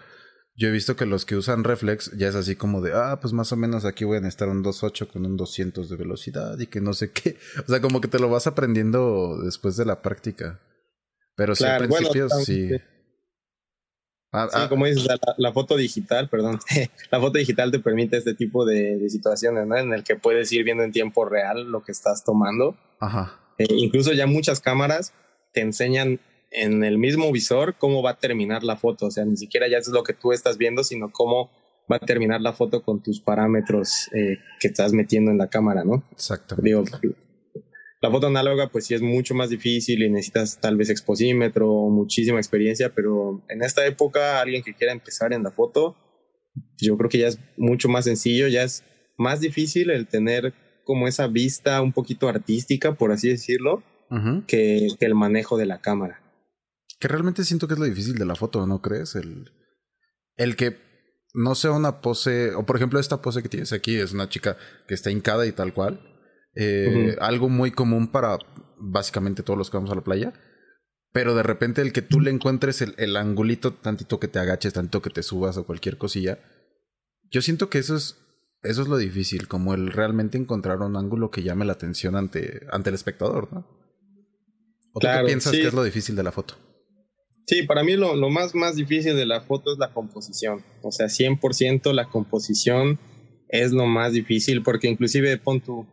yo 0.57 0.69
he 0.69 0.73
visto 0.73 0.97
que 0.97 1.07
los 1.07 1.25
que 1.25 1.37
usan 1.37 1.63
reflex 1.63 2.11
ya 2.17 2.29
es 2.29 2.35
así 2.35 2.57
como 2.57 2.81
de, 2.81 2.93
ah, 2.95 3.19
pues 3.21 3.33
más 3.33 3.53
o 3.53 3.57
menos 3.57 3.85
aquí 3.85 4.05
voy 4.05 4.17
a 4.17 4.21
necesitar 4.21 4.49
un 4.49 4.65
2.8 4.65 5.09
con 5.09 5.27
un 5.27 5.37
200 5.37 5.89
de 5.89 5.97
velocidad 5.97 6.59
y 6.59 6.67
que 6.67 6.81
no 6.81 6.95
sé 6.95 7.11
qué. 7.13 7.37
O 7.67 7.71
sea, 7.71 7.81
como 7.81 8.01
que 8.01 8.09
te 8.09 8.19
lo 8.19 8.31
vas 8.31 8.47
aprendiendo 8.47 9.39
después 9.45 9.77
de 9.77 9.85
la 9.85 10.03
práctica. 10.03 10.61
Pero 11.37 11.55
sí, 11.55 11.65
al 11.65 11.87
principio 11.87 12.31
sí. 12.31 12.71
Ah, 14.37 14.49
sí, 14.51 14.59
ah. 14.61 14.69
como 14.69 14.87
dices, 14.87 15.09
la, 15.39 15.53
foto 15.53 15.77
digital, 15.77 16.29
perdón, 16.29 16.59
la 17.11 17.21
foto 17.21 17.39
digital 17.39 17.71
te 17.71 17.79
permite 17.79 18.19
este 18.19 18.35
tipo 18.35 18.65
de, 18.67 19.09
situaciones, 19.09 19.67
¿no? 19.67 19.77
En 19.77 19.93
el 19.93 20.05
que 20.05 20.17
puedes 20.17 20.53
ir 20.53 20.63
viendo 20.63 20.83
en 20.83 20.93
tiempo 20.93 21.25
real 21.25 21.71
lo 21.71 21.83
que 21.83 21.93
estás 21.93 22.23
tomando. 22.23 22.77
Ajá. 23.01 23.41
Eh, 23.59 23.67
incluso 23.71 24.13
ya 24.13 24.27
muchas 24.27 24.61
cámaras 24.61 25.15
te 25.53 25.63
enseñan 25.63 26.21
en 26.51 26.85
el 26.85 26.99
mismo 26.99 27.33
visor 27.33 27.75
cómo 27.79 28.03
va 28.03 28.11
a 28.11 28.19
terminar 28.19 28.63
la 28.63 28.77
foto. 28.77 29.07
O 29.07 29.11
sea, 29.11 29.25
ni 29.25 29.37
siquiera 29.37 29.69
ya 29.69 29.79
es 29.79 29.89
lo 29.89 30.03
que 30.03 30.13
tú 30.13 30.33
estás 30.33 30.59
viendo, 30.59 30.85
sino 30.85 31.11
cómo 31.11 31.51
va 31.91 31.97
a 31.97 32.01
terminar 32.01 32.41
la 32.41 32.53
foto 32.53 32.83
con 32.83 33.03
tus 33.03 33.21
parámetros 33.21 34.11
eh, 34.13 34.39
que 34.61 34.69
estás 34.69 34.93
metiendo 34.93 35.31
en 35.31 35.39
la 35.39 35.49
cámara, 35.49 35.85
¿no? 35.85 36.05
Exactamente. 36.13 36.69
Digo, 36.69 36.85
la 38.07 38.13
foto 38.13 38.29
análoga 38.29 38.69
pues 38.69 38.87
sí 38.87 38.95
es 38.95 39.03
mucho 39.03 39.35
más 39.35 39.51
difícil 39.51 40.01
y 40.01 40.09
necesitas 40.09 40.61
tal 40.61 40.77
vez 40.77 40.91
exposímetro, 40.91 41.67
muchísima 41.91 42.39
experiencia, 42.39 42.95
pero 42.95 43.45
en 43.49 43.63
esta 43.63 43.85
época 43.85 44.41
alguien 44.41 44.63
que 44.63 44.75
quiera 44.75 44.93
empezar 44.93 45.33
en 45.33 45.43
la 45.43 45.51
foto, 45.51 45.97
yo 46.79 46.97
creo 46.97 47.11
que 47.11 47.19
ya 47.19 47.27
es 47.27 47.41
mucho 47.57 47.89
más 47.89 48.05
sencillo, 48.05 48.47
ya 48.47 48.63
es 48.63 48.85
más 49.19 49.41
difícil 49.41 49.91
el 49.91 50.07
tener 50.07 50.55
como 50.85 51.09
esa 51.09 51.27
vista 51.27 51.83
un 51.83 51.93
poquito 51.93 52.29
artística, 52.29 52.95
por 52.95 53.11
así 53.11 53.29
decirlo, 53.29 53.83
que, 54.47 54.87
que, 55.01 55.07
el 55.07 55.17
manejo 55.17 55.57
de 55.57 55.67
la 55.67 55.81
cámara. 55.81 56.23
Que 57.01 57.09
realmente 57.09 57.43
siento 57.43 57.67
que 57.67 57.75
es 57.75 57.81
lo 57.81 57.87
difícil 57.87 58.15
de 58.15 58.25
la 58.25 58.37
foto, 58.37 58.69
¿no 58.69 58.81
crees? 58.81 59.17
El, 59.17 59.51
el 60.37 60.55
que 60.55 60.77
no 61.35 61.57
sea 61.57 61.73
una 61.73 62.01
pose, 62.01 62.55
o 62.55 62.65
por 62.65 62.77
ejemplo 62.77 63.01
esta 63.01 63.21
pose 63.21 63.43
que 63.43 63.49
tienes 63.49 63.73
aquí 63.73 63.97
es 63.97 64.13
una 64.13 64.29
chica 64.29 64.57
que 64.87 64.95
está 64.95 65.11
hincada 65.11 65.45
y 65.45 65.51
tal 65.51 65.75
cual. 65.75 66.16
Eh, 66.57 67.17
algo 67.21 67.49
muy 67.49 67.71
común 67.71 68.09
para 68.09 68.39
básicamente 68.79 69.43
todos 69.43 69.59
los 69.59 69.71
que 69.71 69.77
vamos 69.77 69.91
a 69.91 69.95
la 69.95 70.05
playa. 70.05 70.33
Pero 71.13 71.35
de 71.35 71.43
repente 71.43 71.81
el 71.83 71.93
que 71.93 72.03
tú 72.03 72.21
le 72.21 72.31
encuentres 72.31 72.83
el, 72.83 72.95
el 72.99 73.17
angulito, 73.17 73.73
tantito 73.73 74.19
que 74.21 74.29
te 74.29 74.39
agaches, 74.39 74.73
tantito 74.73 75.01
que 75.01 75.11
te 75.11 75.23
subas 75.23 75.57
o 75.57 75.65
cualquier 75.65 75.97
cosilla. 75.97 76.39
Yo 77.31 77.43
siento 77.43 77.71
que 77.71 77.79
eso 77.79 77.97
es 77.97 78.17
eso 78.63 78.83
es 78.83 78.89
lo 78.89 78.97
difícil, 78.97 79.49
como 79.49 79.75
el 79.75 79.93
realmente 79.93 80.39
encontrar 80.39 80.79
un 80.81 80.97
ángulo 80.97 81.31
que 81.31 81.43
llame 81.43 81.65
la 81.65 81.75
atención 81.75 82.17
ante, 82.17 82.63
ante 82.71 82.91
el 82.91 82.95
espectador, 82.95 83.53
¿no? 83.53 83.67
¿O 84.93 85.01
tú 85.01 85.07
qué 85.07 85.25
piensas 85.25 85.53
que 85.53 85.67
es 85.67 85.75
lo 85.75 85.85
difícil 85.85 86.17
de 86.17 86.23
la 86.23 86.33
foto? 86.33 86.55
Sí, 87.47 87.63
para 87.63 87.85
mí 87.85 87.95
lo, 87.97 88.17
lo, 88.17 88.29
más, 88.29 88.55
más 88.55 88.75
difícil 88.75 89.15
de 89.15 89.27
la 89.27 89.41
foto 89.41 89.73
es 89.73 89.79
la 89.79 89.93
composición. 89.93 90.65
O 90.83 90.91
sea, 90.91 91.07
100% 91.07 91.93
la 91.93 92.09
composición 92.09 92.99
es 93.49 93.73
lo 93.73 93.87
más 93.87 94.13
difícil 94.13 94.63
porque 94.63 94.89
inclusive 94.89 95.37
pon 95.39 95.61
tú, 95.61 95.87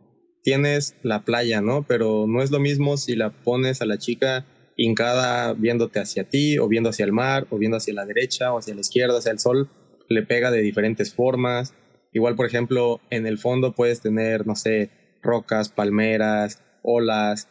tienes 0.44 0.94
la 1.02 1.24
playa, 1.24 1.60
¿no? 1.60 1.82
Pero 1.82 2.26
no 2.28 2.40
es 2.40 2.52
lo 2.52 2.60
mismo 2.60 2.96
si 2.96 3.16
la 3.16 3.30
pones 3.30 3.82
a 3.82 3.86
la 3.86 3.98
chica 3.98 4.46
hincada 4.76 5.54
viéndote 5.54 5.98
hacia 5.98 6.28
ti 6.28 6.58
o 6.58 6.68
viendo 6.68 6.90
hacia 6.90 7.04
el 7.04 7.12
mar 7.12 7.48
o 7.50 7.58
viendo 7.58 7.78
hacia 7.78 7.94
la 7.94 8.06
derecha 8.06 8.52
o 8.52 8.58
hacia 8.58 8.74
la 8.74 8.82
izquierda, 8.82 9.18
hacia 9.18 9.32
el 9.32 9.40
sol, 9.40 9.68
le 10.08 10.22
pega 10.22 10.52
de 10.52 10.60
diferentes 10.62 11.12
formas 11.12 11.74
Igual, 12.14 12.36
por 12.36 12.46
ejemplo, 12.46 13.00
en 13.10 13.26
el 13.26 13.38
fondo 13.38 13.74
puedes 13.74 14.00
tener, 14.00 14.46
no 14.46 14.54
sé, 14.54 14.90
rocas, 15.20 15.68
palmeras, 15.68 16.62
olas, 16.82 17.48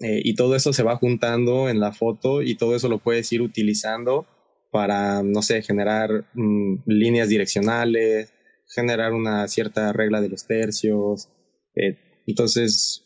eh, 0.00 0.22
y 0.24 0.34
todo 0.34 0.56
eso 0.56 0.72
se 0.72 0.82
va 0.82 0.96
juntando 0.96 1.68
en 1.68 1.78
la 1.78 1.92
foto 1.92 2.40
y 2.40 2.56
todo 2.56 2.74
eso 2.74 2.88
lo 2.88 3.00
puedes 3.00 3.30
ir 3.32 3.42
utilizando 3.42 4.26
para, 4.70 5.22
no 5.22 5.42
sé, 5.42 5.60
generar 5.60 6.24
mm, 6.32 6.84
líneas 6.86 7.28
direccionales, 7.28 8.32
generar 8.74 9.12
una 9.12 9.46
cierta 9.46 9.92
regla 9.92 10.22
de 10.22 10.30
los 10.30 10.46
tercios. 10.46 11.28
Eh, 11.74 11.98
entonces, 12.30 13.04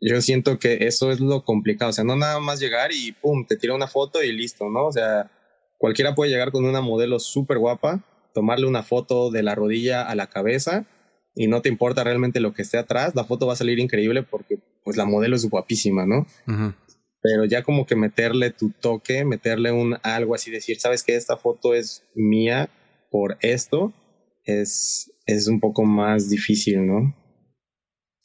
yo 0.00 0.20
siento 0.20 0.58
que 0.58 0.86
eso 0.86 1.10
es 1.10 1.20
lo 1.20 1.44
complicado. 1.44 1.90
O 1.90 1.92
sea, 1.92 2.04
no 2.04 2.16
nada 2.16 2.40
más 2.40 2.60
llegar 2.60 2.90
y 2.92 3.12
pum, 3.12 3.46
te 3.46 3.56
tira 3.56 3.74
una 3.74 3.88
foto 3.88 4.22
y 4.22 4.32
listo, 4.32 4.68
¿no? 4.70 4.86
O 4.86 4.92
sea, 4.92 5.30
cualquiera 5.78 6.14
puede 6.14 6.30
llegar 6.30 6.52
con 6.52 6.64
una 6.64 6.80
modelo 6.80 7.18
súper 7.18 7.58
guapa, 7.58 8.04
tomarle 8.34 8.66
una 8.66 8.82
foto 8.82 9.30
de 9.30 9.42
la 9.42 9.54
rodilla 9.54 10.02
a 10.02 10.14
la 10.14 10.28
cabeza 10.28 10.86
y 11.34 11.46
no 11.46 11.62
te 11.62 11.68
importa 11.68 12.02
realmente 12.02 12.40
lo 12.40 12.52
que 12.52 12.62
esté 12.62 12.78
atrás, 12.78 13.14
la 13.14 13.24
foto 13.24 13.46
va 13.46 13.52
a 13.52 13.56
salir 13.56 13.78
increíble 13.78 14.24
porque 14.24 14.58
pues 14.82 14.96
la 14.96 15.04
modelo 15.04 15.36
es 15.36 15.48
guapísima, 15.48 16.04
¿no? 16.04 16.26
Pero 17.20 17.44
ya 17.44 17.62
como 17.62 17.86
que 17.86 17.94
meterle 17.94 18.50
tu 18.50 18.70
toque, 18.70 19.24
meterle 19.24 19.70
un 19.70 19.98
algo 20.02 20.34
así, 20.34 20.50
decir, 20.50 20.80
sabes 20.80 21.04
que 21.04 21.14
esta 21.14 21.36
foto 21.36 21.74
es 21.74 22.04
mía 22.14 22.70
por 23.10 23.38
esto, 23.40 23.92
es, 24.44 25.12
es 25.26 25.46
un 25.46 25.60
poco 25.60 25.84
más 25.84 26.28
difícil, 26.28 26.86
¿no? 26.86 27.14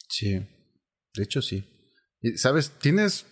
Sí, 0.08 0.32
de 1.14 1.22
hecho 1.22 1.42
sí. 1.42 1.64
Y, 2.20 2.36
¿Sabes? 2.36 2.70
Tienes, 2.78 3.26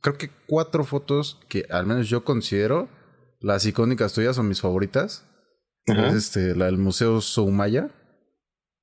creo 0.00 0.16
que 0.16 0.30
cuatro 0.46 0.84
fotos 0.84 1.40
que 1.48 1.66
al 1.70 1.86
menos 1.86 2.08
yo 2.08 2.24
considero 2.24 2.88
las 3.40 3.66
icónicas 3.66 4.14
tuyas 4.14 4.36
son 4.36 4.48
mis 4.48 4.60
favoritas. 4.60 5.26
Es 5.86 6.14
este, 6.14 6.56
la 6.56 6.64
del 6.66 6.78
Museo 6.78 7.20
Soumaya. 7.20 7.90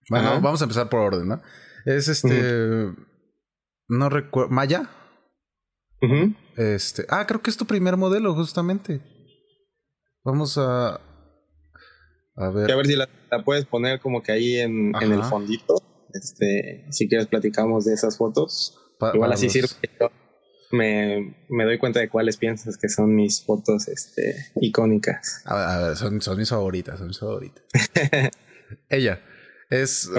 Bueno, 0.10 0.40
vamos 0.40 0.62
a 0.62 0.66
empezar 0.66 0.88
por 0.88 1.00
orden, 1.00 1.28
¿no? 1.28 1.42
Es 1.86 2.08
este. 2.08 2.94
No 3.88 4.10
recuerdo. 4.10 4.52
¿Maya? 4.52 4.90
Este. 6.58 7.06
Ah, 7.10 7.26
creo 7.26 7.42
que 7.42 7.50
es 7.50 7.58
tu 7.58 7.66
primer 7.66 7.98
modelo, 7.98 8.36
justamente. 8.36 9.02
Vamos 10.24 10.58
a. 10.60 11.02
A 12.36 12.50
ver. 12.50 12.72
a 12.72 12.76
ver 12.76 12.86
si 12.86 12.96
la, 12.96 13.10
puedes 13.44 13.66
poner 13.66 14.00
como 14.00 14.22
que 14.22 14.32
ahí 14.32 14.58
en, 14.58 14.94
en, 15.02 15.12
el 15.12 15.24
fondito. 15.24 15.76
Este, 16.14 16.86
si 16.92 17.08
quieres 17.08 17.28
platicamos 17.28 17.86
de 17.86 17.94
esas 17.94 18.18
fotos. 18.18 18.78
Igual 19.14 19.32
así 19.34 19.50
sirve 19.50 19.70
me, 20.72 21.36
me, 21.50 21.66
doy 21.66 21.78
cuenta 21.78 22.00
de 22.00 22.10
cuáles 22.10 22.38
piensas 22.38 22.78
que 22.78 22.90
son 22.90 23.16
mis 23.16 23.44
fotos 23.44 23.88
este, 23.88 24.52
icónicas. 24.62 25.42
A 25.46 25.78
ver, 25.80 25.98
son, 25.98 26.22
son 26.22 26.38
mis 26.38 26.50
favoritas, 26.50 26.98
son 26.98 27.08
mis 27.08 27.20
favoritas. 27.20 27.64
Ella 28.90 29.22
es, 29.70 30.10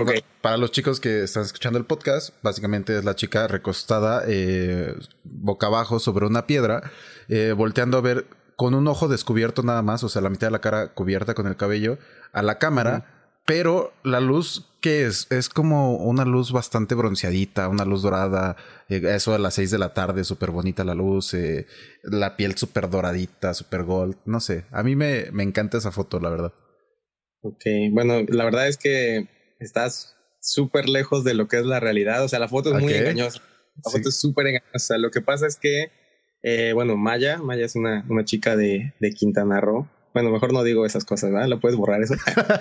para 0.40 0.56
los 0.56 0.70
chicos 0.70 1.00
que 1.00 1.22
están 1.22 1.44
escuchando 1.44 1.78
el 1.78 1.84
podcast, 1.84 2.34
básicamente 2.42 2.98
es 2.98 3.04
la 3.04 3.16
chica 3.16 3.48
recostada 3.48 4.24
eh, 4.26 4.94
boca 5.24 5.66
abajo 5.68 5.98
sobre 6.00 6.26
una 6.26 6.46
piedra, 6.46 6.90
eh, 7.28 7.52
volteando 7.56 7.98
a 7.98 8.02
ver 8.02 8.26
con 8.56 8.74
un 8.74 8.86
ojo 8.88 9.08
descubierto 9.08 9.62
nada 9.62 9.82
más, 9.82 10.04
o 10.04 10.08
sea, 10.08 10.22
la 10.22 10.30
mitad 10.30 10.48
de 10.48 10.52
la 10.52 10.60
cara 10.60 10.92
cubierta 10.94 11.34
con 11.34 11.46
el 11.46 11.56
cabello, 11.56 11.98
a 12.32 12.42
la 12.42 12.58
cámara 12.58 13.22
pero 13.44 13.92
la 14.04 14.20
luz, 14.20 14.71
¿qué 14.82 15.06
es? 15.06 15.26
Es 15.30 15.48
como 15.48 15.96
una 15.96 16.26
luz 16.26 16.52
bastante 16.52 16.94
bronceadita, 16.94 17.68
una 17.68 17.86
luz 17.86 18.02
dorada, 18.02 18.56
eh, 18.88 19.00
eso 19.04 19.32
a 19.32 19.38
las 19.38 19.54
seis 19.54 19.70
de 19.70 19.78
la 19.78 19.94
tarde, 19.94 20.24
súper 20.24 20.50
bonita 20.50 20.84
la 20.84 20.94
luz, 20.94 21.32
eh, 21.32 21.66
la 22.02 22.36
piel 22.36 22.56
súper 22.56 22.90
doradita, 22.90 23.54
súper 23.54 23.84
gold, 23.84 24.16
no 24.26 24.40
sé, 24.40 24.66
a 24.70 24.82
mí 24.82 24.94
me, 24.96 25.30
me 25.32 25.42
encanta 25.42 25.78
esa 25.78 25.92
foto, 25.92 26.20
la 26.20 26.28
verdad. 26.28 26.52
Ok, 27.40 27.64
bueno, 27.92 28.20
la 28.28 28.44
verdad 28.44 28.68
es 28.68 28.76
que 28.76 29.28
estás 29.58 30.16
súper 30.40 30.88
lejos 30.88 31.24
de 31.24 31.34
lo 31.34 31.48
que 31.48 31.58
es 31.58 31.64
la 31.64 31.80
realidad, 31.80 32.22
o 32.24 32.28
sea, 32.28 32.38
la 32.38 32.48
foto 32.48 32.76
es 32.76 32.82
muy 32.82 32.92
engañosa, 32.92 33.40
la 33.84 33.90
foto 33.90 34.08
es 34.08 34.20
súper 34.20 34.48
engañosa, 34.48 34.98
lo 34.98 35.10
que 35.10 35.22
pasa 35.22 35.46
es 35.46 35.56
que, 35.56 35.90
eh, 36.42 36.72
bueno, 36.74 36.96
Maya, 36.96 37.38
Maya 37.38 37.64
es 37.64 37.76
una, 37.76 38.04
una 38.10 38.24
chica 38.24 38.56
de, 38.56 38.92
de 39.00 39.10
Quintana 39.12 39.60
Roo, 39.60 39.88
bueno, 40.14 40.30
mejor 40.30 40.52
no 40.52 40.62
digo 40.62 40.84
esas 40.84 41.04
cosas, 41.04 41.32
¿verdad? 41.32 41.48
¿Lo 41.48 41.60
puedes 41.60 41.76
borrar 41.76 42.02
eso? 42.02 42.14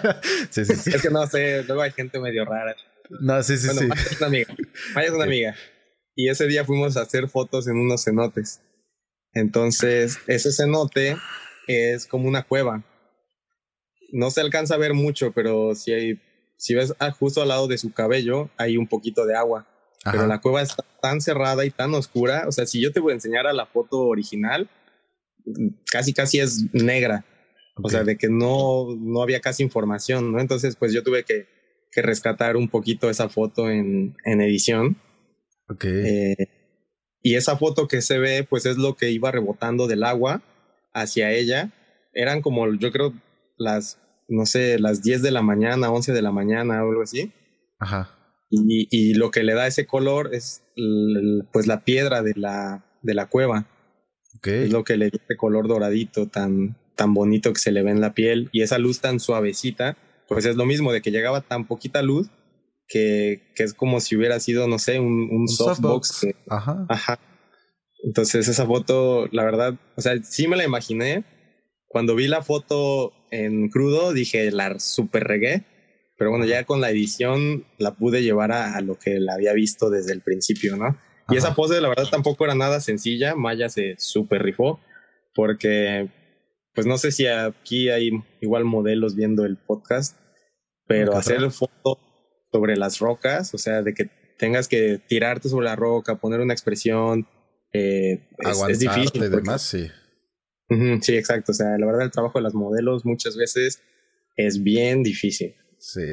sí, 0.50 0.66
sí, 0.66 0.76
sí. 0.76 0.92
Es 0.94 1.02
que 1.02 1.10
no 1.10 1.26
sé, 1.28 1.64
luego 1.64 1.82
hay 1.82 1.92
gente 1.92 2.20
medio 2.20 2.46
rara. 2.46 2.76
No, 3.10 3.44
sí, 3.44 3.58
sí, 3.58 3.68
bueno, 3.68 3.82
sí. 3.82 3.88
Maya 3.88 4.04
es 4.10 4.18
una 4.18 4.28
amiga. 4.28 4.56
Maya 4.96 5.08
es 5.08 5.14
una 5.14 5.24
amiga. 5.26 5.56
Y 6.16 6.30
ese 6.30 6.48
día 6.48 6.66
fuimos 6.66 6.98
a 6.98 7.02
hacer 7.02 7.28
fotos 7.28 7.68
en 7.68 7.78
unos 7.78 8.04
cenotes. 8.04 8.62
Entonces, 9.34 10.20
ese 10.28 10.52
cenote 10.52 11.18
es 11.68 12.06
como 12.06 12.28
una 12.28 12.44
cueva. 12.44 12.84
No 14.12 14.30
se 14.30 14.42
alcanza 14.42 14.76
a 14.76 14.78
ver 14.78 14.94
mucho, 14.94 15.32
pero 15.32 15.74
si 15.76 15.94
hay, 15.94 16.22
si 16.58 16.74
ves 16.74 16.94
justo 17.18 17.42
al 17.42 17.48
lado 17.48 17.68
de 17.68 17.78
su 17.78 17.92
cabello, 17.92 18.50
hay 18.58 18.78
un 18.78 18.88
poquito 18.88 19.26
de 19.26 19.36
agua. 19.36 19.68
Pero 20.04 20.26
la 20.26 20.42
cueva 20.42 20.62
está 20.62 20.84
tan 21.02 21.22
cerrada 21.22 21.64
y 21.64 21.70
tan 21.70 21.94
oscura. 21.94 22.46
O 22.48 22.52
sea, 22.52 22.66
si 22.66 22.82
yo 22.82 22.92
te 22.92 23.00
voy 23.00 23.12
a 23.12 23.16
enseñar 23.16 23.46
a 23.46 23.54
la 23.54 23.68
foto 23.68 24.00
original, 24.00 24.70
casi 25.92 26.14
casi 26.14 26.40
es 26.40 26.74
negra. 26.74 27.24
O 27.84 27.90
sea, 27.90 28.04
de 28.04 28.18
que 28.18 28.30
no, 28.30 28.96
no 29.00 29.22
había 29.22 29.40
casi 29.40 29.64
información, 29.64 30.32
¿no? 30.32 30.40
Entonces, 30.40 30.76
pues 30.76 30.94
yo 30.94 31.04
tuve 31.04 31.24
que, 31.24 31.48
que 31.92 32.02
rescatar 32.02 32.56
un 32.58 32.70
poquito 32.70 33.10
esa 33.10 33.30
foto 33.30 33.70
en, 33.70 34.16
en 34.26 34.42
edición. 34.42 34.98
Ok. 35.70 35.86
Eh, 35.86 36.36
y 37.22 37.36
esa 37.36 37.58
foto 37.58 37.88
que 37.88 38.02
se 38.02 38.18
ve, 38.18 38.46
pues 38.50 38.66
es 38.66 38.78
lo 38.78 38.96
que 38.96 39.12
iba 39.12 39.32
rebotando 39.32 39.88
del 39.88 40.04
agua 40.04 40.42
hacia 40.94 41.32
ella. 41.32 41.72
Eran 42.14 42.42
como, 42.42 42.74
yo 42.74 42.92
creo, 42.92 43.14
las, 43.58 44.00
no 44.28 44.46
sé, 44.46 44.80
las 44.80 45.04
10 45.04 45.22
de 45.22 45.32
la 45.32 45.42
mañana, 45.42 45.92
11 45.92 46.14
de 46.14 46.22
la 46.22 46.32
mañana 46.32 46.84
o 46.84 46.90
algo 46.90 47.04
así. 47.04 47.32
Ajá. 47.80 48.18
Y, 48.50 48.88
y 48.92 49.14
lo 49.14 49.32
que 49.32 49.44
le 49.44 49.54
da 49.54 49.68
ese 49.68 49.86
color 49.86 50.34
es, 50.34 50.64
pues, 51.54 51.68
la 51.68 51.86
piedra 51.86 52.22
de 52.22 52.34
la, 52.36 52.86
de 53.02 53.14
la 53.14 53.28
cueva. 53.28 53.68
Okay. 54.38 54.66
Es 54.66 54.72
lo 54.72 54.84
que 54.84 54.98
le 54.98 55.10
da 55.10 55.20
ese 55.24 55.38
color 55.38 55.68
doradito 55.68 56.28
tan, 56.28 56.76
tan 56.96 57.14
bonito 57.14 57.54
que 57.54 57.60
se 57.60 57.72
le 57.72 57.84
ve 57.84 57.92
en 57.92 58.02
la 58.02 58.14
piel 58.14 58.50
y 58.52 58.62
esa 58.62 58.78
luz 58.78 59.00
tan 59.00 59.20
suavecita, 59.20 59.98
pues 60.28 60.46
es 60.46 60.56
lo 60.56 60.66
mismo 60.66 60.92
de 60.92 61.02
que 61.02 61.12
llegaba 61.12 61.42
tan 61.42 61.68
poquita 61.68 62.02
luz 62.02 62.30
que, 62.88 63.52
que 63.56 63.64
es 63.64 63.74
como 63.74 64.00
si 64.00 64.16
hubiera 64.16 64.40
sido, 64.40 64.68
no 64.68 64.80
sé, 64.80 65.00
un, 65.00 65.30
un, 65.32 65.48
softbox. 65.48 66.28
ajá. 66.50 66.86
Ajá. 66.90 67.20
Entonces 68.04 68.48
esa 68.48 68.66
foto, 68.66 69.28
la 69.32 69.44
verdad, 69.44 69.76
o 69.96 70.02
sea, 70.02 70.22
sí 70.24 70.48
me 70.48 70.58
la 70.58 70.66
imaginé. 70.66 71.24
Cuando 71.88 72.16
vi 72.16 72.28
la 72.28 72.42
foto 72.42 73.14
en 73.32 73.70
crudo, 73.70 74.14
dije, 74.14 74.52
la 74.52 74.80
super 74.80 75.24
regué. 75.26 75.66
Pero 76.18 76.32
bueno, 76.32 76.46
ya 76.46 76.66
con 76.66 76.82
la 76.82 76.90
edición 76.92 77.66
la 77.78 77.96
pude 77.96 78.22
llevar 78.24 78.52
a, 78.52 78.76
a 78.76 78.82
lo 78.82 78.98
que 78.98 79.20
la 79.20 79.34
había 79.34 79.54
visto 79.54 79.90
desde 79.90 80.14
el 80.14 80.22
principio, 80.22 80.78
¿no? 80.78 80.98
Y 81.30 81.38
esa 81.38 81.56
pose, 81.56 81.80
la 81.80 81.88
verdad, 81.88 82.08
tampoco 82.12 82.44
era 82.44 82.56
nada 82.56 82.80
sencilla. 82.80 83.36
Maya 83.36 83.70
se 83.70 83.96
super 83.98 84.44
rifó 84.44 84.80
porque, 85.34 86.10
pues 86.74 86.88
no 86.88 86.98
sé 86.98 87.12
si 87.12 87.28
aquí 87.28 87.90
hay 87.90 88.12
igual 88.40 88.66
modelos 88.66 89.16
viendo 89.16 89.46
el 89.46 89.58
podcast, 89.58 90.18
pero 90.88 91.16
hacer 91.16 91.50
foto 91.52 92.00
sobre 92.52 92.78
las 92.78 93.00
rocas, 93.00 93.54
o 93.54 93.58
sea, 93.58 93.82
de 93.82 93.94
que 93.94 94.10
tengas 94.38 94.68
que 94.68 95.00
tirarte 95.08 95.50
sobre 95.50 95.66
la 95.66 95.76
roca, 95.76 96.20
poner 96.20 96.40
una 96.40 96.54
expresión, 96.54 97.28
eh, 97.74 98.28
es, 98.70 98.80
difícil. 98.80 99.30
demás, 99.30 99.62
sí. 99.62 99.90
sí, 101.02 101.16
exacto. 101.16 101.52
O 101.52 101.56
sea, 101.56 101.78
la 101.78 101.86
verdad, 101.86 102.04
el 102.04 102.12
trabajo 102.12 102.40
de 102.40 102.44
las 102.44 102.54
modelos 102.54 103.06
muchas 103.06 103.38
veces 103.38 103.82
es 104.36 104.64
bien 104.64 105.04
difícil. 105.04 105.56
Sí. 105.78 106.04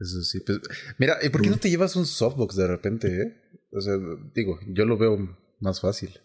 Eso 0.00 0.22
sí. 0.22 0.40
Pues, 0.40 0.60
mira, 0.98 1.18
¿y 1.22 1.28
por 1.28 1.42
qué 1.42 1.50
no 1.50 1.58
te 1.58 1.70
llevas 1.70 1.96
un 1.96 2.06
softbox 2.06 2.56
de 2.56 2.66
repente, 2.66 3.22
eh? 3.22 3.36
O 3.72 3.80
sea, 3.80 3.94
digo, 4.34 4.58
yo 4.68 4.84
lo 4.84 4.96
veo 4.96 5.38
más 5.60 5.80
fácil. 5.80 6.20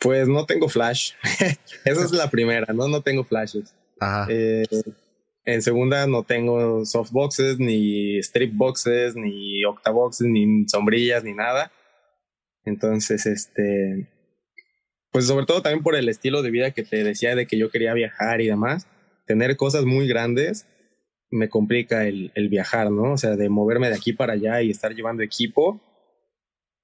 Pues 0.00 0.28
no 0.28 0.46
tengo 0.46 0.68
flash. 0.68 1.12
Esa 1.84 2.04
es 2.04 2.12
la 2.12 2.30
primera, 2.30 2.72
¿no? 2.72 2.88
No 2.88 3.02
tengo 3.02 3.24
flashes. 3.24 3.74
Ajá. 4.00 4.26
Eh, 4.30 4.64
en 5.44 5.62
segunda 5.62 6.06
no 6.06 6.22
tengo 6.22 6.84
softboxes, 6.86 7.58
ni 7.58 8.18
strip 8.18 8.54
boxes, 8.54 9.14
ni 9.14 9.64
octaboxes, 9.64 10.26
ni 10.26 10.66
sombrillas, 10.68 11.22
ni 11.22 11.34
nada. 11.34 11.70
Entonces, 12.64 13.26
este, 13.26 14.08
pues 15.10 15.26
sobre 15.26 15.44
todo 15.44 15.60
también 15.60 15.82
por 15.82 15.96
el 15.96 16.08
estilo 16.08 16.42
de 16.42 16.50
vida 16.50 16.70
que 16.70 16.82
te 16.82 17.04
decía 17.04 17.34
de 17.34 17.46
que 17.46 17.58
yo 17.58 17.70
quería 17.70 17.92
viajar 17.92 18.40
y 18.40 18.46
demás, 18.46 18.86
tener 19.26 19.56
cosas 19.56 19.84
muy 19.84 20.08
grandes 20.08 20.66
me 21.34 21.48
complica 21.48 22.06
el, 22.06 22.30
el 22.34 22.48
viajar, 22.48 22.90
¿no? 22.90 23.12
O 23.12 23.18
sea, 23.18 23.36
de 23.36 23.48
moverme 23.48 23.88
de 23.88 23.96
aquí 23.96 24.12
para 24.12 24.34
allá 24.34 24.62
y 24.62 24.70
estar 24.70 24.94
llevando 24.94 25.22
equipo, 25.22 25.80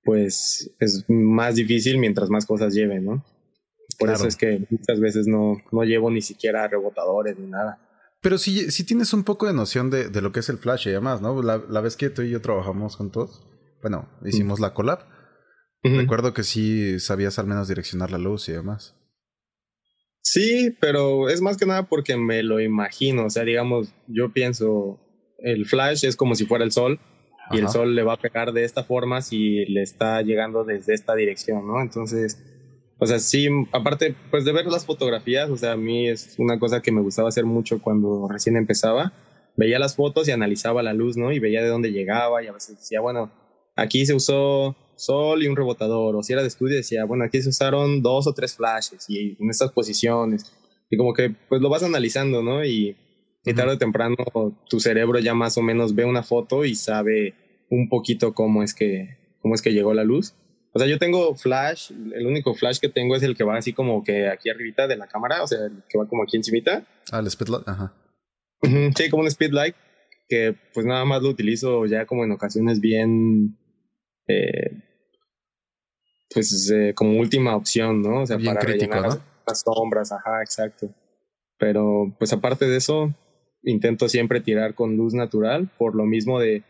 pues 0.04 0.74
es 0.80 1.04
más 1.08 1.56
difícil 1.56 1.98
mientras 1.98 2.30
más 2.30 2.46
cosas 2.46 2.74
lleve, 2.74 3.00
¿no? 3.00 3.24
Por 3.98 4.10
eso 4.10 4.26
es 4.26 4.36
que 4.36 4.66
muchas 4.70 4.98
veces 4.98 5.26
no, 5.26 5.58
no 5.72 5.82
llevo 5.84 6.10
ni 6.10 6.22
siquiera 6.22 6.66
rebotadores 6.68 7.38
ni 7.38 7.46
nada. 7.46 7.78
Pero 8.22 8.38
si, 8.38 8.70
si 8.70 8.84
tienes 8.84 9.12
un 9.12 9.24
poco 9.24 9.46
de 9.46 9.52
noción 9.52 9.90
de, 9.90 10.08
de, 10.08 10.22
lo 10.22 10.32
que 10.32 10.40
es 10.40 10.48
el 10.48 10.58
flash 10.58 10.88
y 10.88 10.90
demás, 10.90 11.20
¿no? 11.20 11.42
La, 11.42 11.62
la, 11.68 11.80
vez 11.80 11.96
que 11.96 12.10
tú 12.10 12.22
y 12.22 12.30
yo 12.30 12.40
trabajamos 12.40 12.96
juntos, 12.96 13.46
bueno, 13.82 14.08
hicimos 14.24 14.60
la 14.60 14.74
collab. 14.74 15.06
Recuerdo 15.82 16.34
que 16.34 16.42
sí 16.42 17.00
sabías 17.00 17.38
al 17.38 17.46
menos 17.46 17.68
direccionar 17.68 18.10
la 18.10 18.18
luz 18.18 18.48
y 18.50 18.52
demás. 18.52 18.94
Sí, 20.22 20.76
pero 20.78 21.30
es 21.30 21.40
más 21.40 21.56
que 21.56 21.64
nada 21.64 21.88
porque 21.88 22.18
me 22.18 22.42
lo 22.42 22.60
imagino. 22.60 23.24
O 23.24 23.30
sea, 23.30 23.44
digamos, 23.44 23.94
yo 24.06 24.32
pienso, 24.32 25.00
el 25.38 25.64
flash 25.66 26.04
es 26.04 26.16
como 26.16 26.34
si 26.34 26.44
fuera 26.44 26.64
el 26.64 26.72
sol 26.72 27.00
y 27.50 27.58
el 27.58 27.68
sol 27.68 27.94
le 27.94 28.02
va 28.02 28.14
a 28.14 28.16
pegar 28.16 28.52
de 28.52 28.64
esta 28.64 28.84
forma 28.84 29.22
si 29.22 29.64
le 29.66 29.82
está 29.82 30.22
llegando 30.22 30.64
desde 30.64 30.94
esta 30.94 31.14
dirección, 31.14 31.66
¿no? 31.66 31.80
Entonces, 31.80 32.40
o 32.98 33.06
sea, 33.06 33.18
sí, 33.18 33.48
aparte, 33.72 34.14
pues 34.30 34.44
de 34.44 34.52
ver 34.52 34.66
las 34.66 34.84
fotografías, 34.84 35.50
o 35.50 35.56
sea, 35.56 35.72
a 35.72 35.76
mí 35.76 36.08
es 36.08 36.34
una 36.38 36.58
cosa 36.58 36.82
que 36.82 36.92
me 36.92 37.00
gustaba 37.00 37.28
hacer 37.28 37.44
mucho 37.44 37.80
cuando 37.80 38.28
recién 38.28 38.56
empezaba. 38.56 39.12
Veía 39.56 39.78
las 39.78 39.96
fotos 39.96 40.28
y 40.28 40.32
analizaba 40.32 40.82
la 40.82 40.92
luz, 40.92 41.16
¿no? 41.16 41.32
Y 41.32 41.38
veía 41.38 41.62
de 41.62 41.68
dónde 41.68 41.92
llegaba 41.92 42.42
y 42.42 42.46
a 42.46 42.52
veces 42.52 42.78
decía, 42.78 43.00
bueno, 43.00 43.32
aquí 43.74 44.06
se 44.06 44.14
usó 44.14 44.76
sol 44.96 45.42
y 45.42 45.48
un 45.48 45.56
rebotador, 45.56 46.14
o 46.14 46.22
si 46.22 46.34
era 46.34 46.42
de 46.42 46.48
estudio 46.48 46.76
decía, 46.76 47.04
bueno, 47.04 47.24
aquí 47.24 47.40
se 47.40 47.48
usaron 47.48 48.02
dos 48.02 48.26
o 48.26 48.34
tres 48.34 48.54
flashes 48.54 49.08
y 49.08 49.36
en 49.40 49.50
estas 49.50 49.72
posiciones. 49.72 50.54
Y 50.90 50.96
como 50.96 51.14
que 51.14 51.34
pues 51.48 51.62
lo 51.62 51.70
vas 51.70 51.82
analizando, 51.82 52.42
¿no? 52.42 52.64
Y, 52.64 52.96
y 53.44 53.54
tarde 53.54 53.74
o 53.74 53.78
temprano 53.78 54.16
tu 54.68 54.80
cerebro 54.80 55.18
ya 55.18 55.34
más 55.34 55.56
o 55.56 55.62
menos 55.62 55.94
ve 55.94 56.04
una 56.04 56.22
foto 56.22 56.64
y 56.64 56.74
sabe 56.74 57.34
un 57.70 57.88
poquito 57.88 58.34
cómo 58.34 58.62
es 58.62 58.74
que, 58.74 59.16
cómo 59.40 59.54
es 59.54 59.62
que 59.62 59.72
llegó 59.72 59.94
la 59.94 60.04
luz. 60.04 60.34
O 60.72 60.78
sea, 60.78 60.86
yo 60.86 60.98
tengo 60.98 61.34
flash, 61.34 61.90
el 61.90 62.26
único 62.26 62.54
flash 62.54 62.78
que 62.78 62.88
tengo 62.88 63.16
es 63.16 63.22
el 63.22 63.36
que 63.36 63.42
va 63.42 63.56
así 63.56 63.72
como 63.72 64.04
que 64.04 64.28
aquí 64.28 64.50
arribita 64.50 64.86
de 64.86 64.96
la 64.96 65.08
cámara, 65.08 65.42
o 65.42 65.46
sea, 65.46 65.66
el 65.66 65.82
que 65.88 65.98
va 65.98 66.06
como 66.06 66.22
aquí 66.22 66.36
encimita. 66.36 66.84
Ah, 67.10 67.18
el 67.18 67.30
speedlight, 67.30 67.66
ajá. 67.66 67.92
Sí, 68.96 69.08
como 69.10 69.22
un 69.24 69.30
speedlight, 69.30 69.74
que 70.28 70.54
pues 70.74 70.86
nada 70.86 71.04
más 71.04 71.22
lo 71.22 71.30
utilizo 71.30 71.86
ya 71.86 72.06
como 72.06 72.24
en 72.24 72.32
ocasiones 72.32 72.80
bien, 72.80 73.58
eh, 74.28 74.82
pues 76.32 76.70
eh, 76.70 76.92
como 76.94 77.18
última 77.18 77.56
opción, 77.56 78.02
¿no? 78.02 78.22
O 78.22 78.26
sea, 78.26 78.36
Bien 78.36 78.54
para 78.54 78.64
crítico, 78.64 78.92
rellenar 78.92 79.18
¿no? 79.18 79.24
las 79.46 79.62
sombras, 79.62 80.12
ajá, 80.12 80.42
exacto. 80.42 80.94
Pero 81.58 82.14
pues 82.18 82.32
aparte 82.32 82.66
de 82.66 82.76
eso, 82.76 83.12
intento 83.62 84.08
siempre 84.08 84.40
tirar 84.40 84.74
con 84.74 84.96
luz 84.96 85.14
natural, 85.14 85.70
por 85.78 85.94
lo 85.94 86.04
mismo 86.06 86.38
de, 86.40 86.64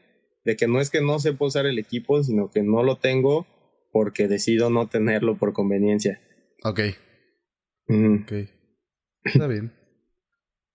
de 0.44 0.57
que 0.57 0.66
no 0.66 0.81
es 0.81 0.90
que 0.90 1.00
no 1.00 1.18
sepa 1.18 1.44
usar 1.46 1.66
el 1.66 1.79
equipo, 1.79 2.22
sino 2.22 2.50
que 2.50 2.62
no 2.62 2.83
lo 2.83 2.96
tengo 2.98 3.46
porque 3.92 4.29
decido 4.29 4.70
no 4.70 4.88
tenerlo 4.88 5.37
por 5.38 5.53
conveniencia. 5.53 6.20
Ok. 6.64 6.81
Ujú. 7.88 8.22
Ok. 8.22 8.33
Está 9.24 9.46
bien. 9.46 9.72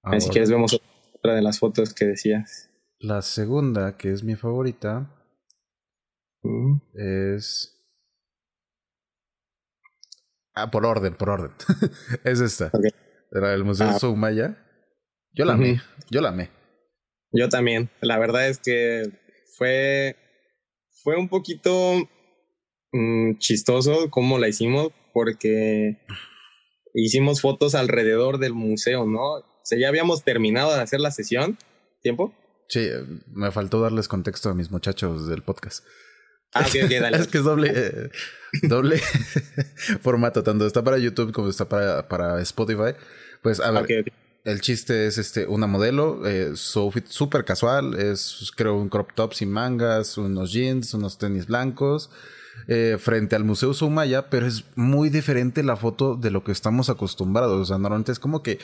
Ahí, 0.03 0.19
si 0.21 0.25
Ahora, 0.27 0.31
quieres 0.33 0.51
vemos 0.51 0.79
otra 1.13 1.35
de 1.35 1.41
las 1.41 1.59
fotos 1.59 1.93
que 1.93 2.05
decías. 2.05 2.69
La 2.99 3.21
segunda, 3.21 3.97
que 3.97 4.11
es 4.11 4.23
mi 4.23 4.35
favorita, 4.35 5.11
Mm. 6.43 6.77
es. 6.93 7.71
Ah, 10.53 10.69
por 10.71 10.85
orden, 10.85 11.15
por 11.15 11.29
orden. 11.29 11.51
es 12.23 12.39
esta. 12.39 12.67
Ok. 12.67 12.85
Era 13.31 13.53
el 13.53 13.63
Museo 13.63 13.87
Ah. 13.89 13.99
Soumaya. 13.99 14.64
Yo 15.35 15.43
la 15.43 15.53
amé, 15.53 15.81
yo 16.09 16.21
la 16.21 16.29
amé. 16.29 16.49
Yo 17.33 17.49
también. 17.49 17.89
La 17.99 18.17
verdad 18.17 18.47
es 18.47 18.57
que 18.59 19.03
fue, 19.57 20.15
fue 21.03 21.17
un 21.17 21.27
poquito 21.27 22.09
mm, 22.93 23.37
chistoso 23.39 24.09
cómo 24.09 24.39
la 24.39 24.47
hicimos 24.47 24.93
porque 25.13 25.97
hicimos 26.93 27.41
fotos 27.41 27.75
alrededor 27.75 28.37
del 28.37 28.53
museo, 28.53 29.05
¿no? 29.05 29.33
O 29.33 29.61
sea, 29.63 29.77
ya 29.77 29.89
habíamos 29.89 30.23
terminado 30.23 30.73
de 30.73 30.81
hacer 30.81 31.01
la 31.01 31.11
sesión. 31.11 31.57
¿Tiempo? 32.01 32.33
Sí, 32.69 32.79
eh, 32.79 33.03
me 33.27 33.51
faltó 33.51 33.81
darles 33.81 34.07
contexto 34.07 34.49
a 34.49 34.53
mis 34.53 34.71
muchachos 34.71 35.27
del 35.27 35.41
podcast. 35.41 35.83
Ah, 36.53 36.61
ok, 36.61 36.85
ok, 36.85 36.91
dale. 37.01 37.17
es 37.21 37.27
que 37.27 37.39
es 37.39 37.43
doble, 37.43 37.73
eh, 37.75 38.09
doble 38.63 38.99
formato, 40.01 40.43
tanto 40.43 40.65
está 40.65 40.83
para 40.83 40.97
YouTube 40.97 41.33
como 41.33 41.49
está 41.49 41.67
para, 41.67 42.07
para 42.07 42.41
Spotify. 42.41 42.93
Pues 43.41 43.59
a 43.59 43.71
ver, 43.71 43.83
Ok, 43.83 43.89
ok. 44.07 44.24
El 44.45 44.61
chiste 44.61 45.07
es 45.07 45.17
este 45.17 45.47
una 45.47 45.67
modelo, 45.67 46.25
eh, 46.25 46.51
súper 46.55 47.43
casual, 47.45 47.99
es 47.99 48.51
creo 48.55 48.75
un 48.75 48.89
crop 48.89 49.09
top 49.15 49.33
sin 49.33 49.51
mangas, 49.51 50.17
unos 50.19 50.53
jeans, 50.53 50.93
unos 50.93 51.17
tenis 51.17 51.47
blancos, 51.47 52.11
eh, 52.67 52.97
frente 52.99 53.35
al 53.35 53.43
Museo 53.43 53.73
Sumaya, 53.73 54.29
pero 54.29 54.45
es 54.45 54.63
muy 54.75 55.09
diferente 55.09 55.63
la 55.63 55.75
foto 55.75 56.15
de 56.15 56.29
lo 56.29 56.43
que 56.43 56.51
estamos 56.51 56.89
acostumbrados. 56.89 57.59
O 57.59 57.65
sea, 57.65 57.79
normalmente 57.79 58.11
es 58.11 58.19
como 58.19 58.43
que 58.43 58.59